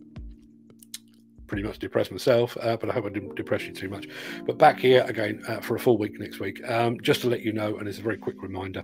Pretty 1.46 1.62
much 1.62 1.78
depressed 1.78 2.10
myself, 2.10 2.56
uh, 2.60 2.76
but 2.76 2.90
I 2.90 2.92
hope 2.92 3.05
I 3.05 3.10
didn't 3.10 3.34
depress 3.36 3.64
you 3.64 3.72
too 3.72 3.88
much. 3.88 4.09
But 4.46 4.59
back 4.59 4.80
here 4.80 5.05
again 5.06 5.42
uh, 5.46 5.60
for 5.60 5.76
a 5.76 5.80
full 5.80 5.98
week 5.98 6.18
next 6.18 6.40
week. 6.40 6.66
Um, 6.68 6.98
just 7.01 7.20
to 7.20 7.28
let 7.28 7.42
you 7.42 7.52
know, 7.52 7.76
and 7.78 7.86
it's 7.86 7.98
a 7.98 8.02
very 8.02 8.16
quick 8.16 8.42
reminder 8.42 8.82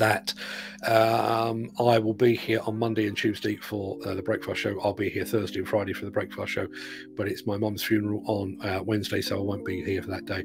that 0.00 0.34
um, 0.86 1.70
I 1.78 1.98
will 1.98 2.14
be 2.14 2.34
here 2.34 2.60
on 2.66 2.78
Monday 2.78 3.06
and 3.06 3.16
Tuesday 3.16 3.56
for 3.56 3.98
uh, 4.06 4.14
the 4.14 4.22
breakfast 4.22 4.60
show. 4.60 4.80
I'll 4.80 4.94
be 4.94 5.10
here 5.10 5.24
Thursday 5.24 5.60
and 5.60 5.68
Friday 5.68 5.92
for 5.92 6.06
the 6.06 6.10
breakfast 6.10 6.52
show, 6.52 6.66
but 7.16 7.28
it's 7.28 7.46
my 7.46 7.58
mum's 7.58 7.82
funeral 7.82 8.22
on 8.26 8.58
uh, 8.62 8.82
Wednesday, 8.82 9.20
so 9.20 9.36
I 9.36 9.42
won't 9.42 9.64
be 9.64 9.84
here 9.84 10.02
for 10.02 10.10
that 10.10 10.24
day. 10.24 10.42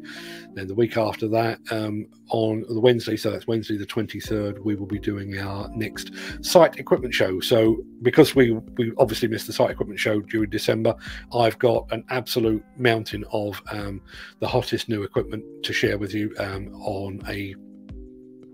Then 0.54 0.68
the 0.68 0.76
week 0.76 0.98
after 0.98 1.28
that, 1.30 1.60
um, 1.72 2.06
on 2.30 2.66
the 2.68 2.80
Wednesday, 2.80 3.16
so 3.16 3.32
that's 3.32 3.48
Wednesday 3.48 3.78
the 3.78 3.86
23rd, 3.86 4.60
we 4.60 4.76
will 4.76 4.86
be 4.86 5.00
doing 5.00 5.40
our 5.40 5.70
next 5.70 6.12
site 6.42 6.78
equipment 6.78 7.14
show. 7.14 7.40
So 7.40 7.78
because 8.02 8.36
we 8.36 8.52
we 8.78 8.92
obviously 8.98 9.30
missed 9.30 9.48
the 9.48 9.54
site 9.54 9.72
equipment 9.72 10.00
show 10.00 10.20
during 10.22 10.50
December, 10.50 10.96
I've 11.34 11.58
got 11.60 11.88
an 11.92 12.04
absolute 12.10 12.64
mountain 12.78 13.24
of 13.32 13.62
um, 13.72 14.02
the 14.40 14.48
hottest 14.48 14.90
new 14.90 15.04
equipment 15.04 15.46
to 15.64 15.72
share 15.72 15.98
with 15.98 16.14
you 16.14 16.34
um, 16.40 16.74
on 16.82 17.22
a 17.30 17.56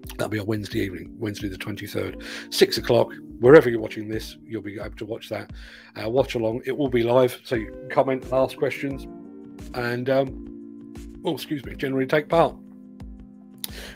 That'll 0.10 0.30
be 0.30 0.40
on 0.40 0.46
Wednesday 0.46 0.80
evening, 0.80 1.16
Wednesday 1.18 1.48
the 1.48 1.58
23rd, 1.58 2.24
six 2.54 2.78
o'clock. 2.78 3.14
Wherever 3.40 3.70
you're 3.70 3.80
watching 3.80 4.08
this, 4.08 4.38
you'll 4.46 4.62
be 4.62 4.80
able 4.80 4.92
to 4.92 5.06
watch 5.06 5.30
that. 5.30 5.52
Uh, 6.02 6.10
watch 6.10 6.36
along. 6.36 6.62
It 6.66 6.78
will 6.78 6.90
be 6.90 7.04
live, 7.04 7.40
so 7.44 7.56
you 7.56 7.72
can 7.72 7.90
comment, 7.90 8.26
ask 8.32 8.58
questions, 8.58 9.08
and 9.74 10.10
um, 10.10 10.94
oh, 11.26 11.34
excuse 11.34 11.66
me, 11.66 11.76
generally 11.76 12.06
take 12.06 12.30
part. 12.30 12.56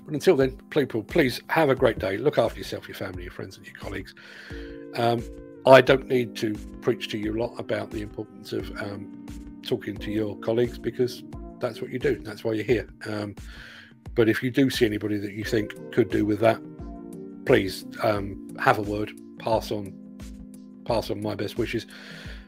But 0.06 0.14
until 0.14 0.36
then, 0.36 0.58
people, 0.70 1.04
please 1.04 1.42
have 1.48 1.70
a 1.70 1.76
great 1.76 2.00
day. 2.00 2.18
Look 2.18 2.38
after 2.38 2.58
yourself, 2.58 2.88
your 2.88 2.96
family, 2.96 3.24
your 3.24 3.32
friends, 3.32 3.58
and 3.58 3.66
your 3.66 3.76
colleagues. 3.76 4.14
Um, 4.96 5.24
I 5.66 5.82
don't 5.82 6.08
need 6.08 6.36
to 6.38 6.54
preach 6.82 7.10
to 7.10 7.18
you 7.18 7.36
a 7.36 7.40
lot 7.40 7.60
about 7.60 7.90
the 7.90 8.02
importance 8.02 8.54
of 8.54 8.70
um, 8.82 9.26
talking 9.64 9.98
to 9.98 10.12
your 10.12 10.38
colleagues 10.38 10.78
because 10.78 11.24
that's 11.60 11.82
what 11.82 11.92
you 11.92 12.00
do. 12.00 12.20
That's 12.20 12.44
why 12.44 12.54
you're 12.54 12.64
here. 12.64 12.88
Um, 13.08 13.36
but 14.14 14.30
if 14.30 14.44
you 14.44 14.52
do 14.52 14.70
see 14.70 14.86
anybody 14.86 15.18
that 15.18 15.34
you 15.34 15.44
think 15.44 15.74
could 15.92 16.10
do 16.10 16.26
with 16.26 16.40
that, 16.40 16.62
please 17.46 17.86
um, 18.04 18.56
have 18.60 18.78
a 18.78 18.82
word, 18.82 19.12
pass 19.40 19.72
on, 19.72 19.94
pass 20.86 21.10
on 21.10 21.22
my 21.22 21.36
best 21.36 21.58
wishes. 21.58 21.86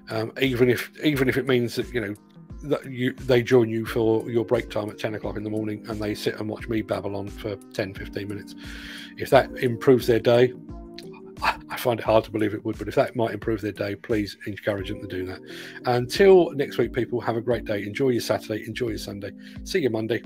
Um, 0.09 0.31
even 0.41 0.69
if 0.69 0.91
even 1.03 1.27
if 1.27 1.37
it 1.37 1.47
means 1.47 1.75
that 1.75 1.93
you 1.93 1.99
know 1.99 2.15
that 2.63 2.85
you 2.85 3.13
they 3.13 3.43
join 3.43 3.69
you 3.69 3.85
for 3.85 4.29
your 4.29 4.45
break 4.45 4.69
time 4.69 4.89
at 4.89 4.97
10 4.97 5.15
o'clock 5.15 5.37
in 5.37 5.43
the 5.43 5.49
morning 5.49 5.85
and 5.89 6.01
they 6.01 6.15
sit 6.15 6.39
and 6.39 6.49
watch 6.49 6.67
me 6.67 6.81
babble 6.81 7.15
on 7.15 7.27
for 7.27 7.55
10 7.55 7.93
15 7.93 8.27
minutes 8.27 8.55
if 9.17 9.29
that 9.29 9.51
improves 9.57 10.07
their 10.07 10.19
day 10.19 10.53
I 11.69 11.77
find 11.77 11.99
it 11.99 12.05
hard 12.05 12.23
to 12.23 12.31
believe 12.31 12.53
it 12.55 12.65
would, 12.65 12.77
but 12.79 12.87
if 12.87 12.95
that 12.95 13.15
might 13.15 13.31
improve 13.31 13.61
their 13.61 13.71
day, 13.71 13.95
please 13.95 14.37
encourage 14.47 14.89
them 14.89 15.01
to 15.01 15.07
do 15.07 15.25
that. 15.27 15.39
Until 15.85 16.51
next 16.51 16.77
week, 16.77 16.93
people, 16.93 17.21
have 17.21 17.35
a 17.35 17.41
great 17.41 17.65
day. 17.65 17.83
Enjoy 17.83 18.09
your 18.09 18.21
Saturday, 18.21 18.65
enjoy 18.65 18.89
your 18.89 18.97
Sunday. 18.97 19.31
See 19.63 19.79
you 19.79 19.89
Monday. 19.89 20.23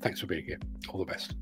Thanks 0.00 0.20
for 0.20 0.26
being 0.26 0.44
here. 0.44 0.58
All 0.88 0.98
the 0.98 1.10
best. 1.10 1.34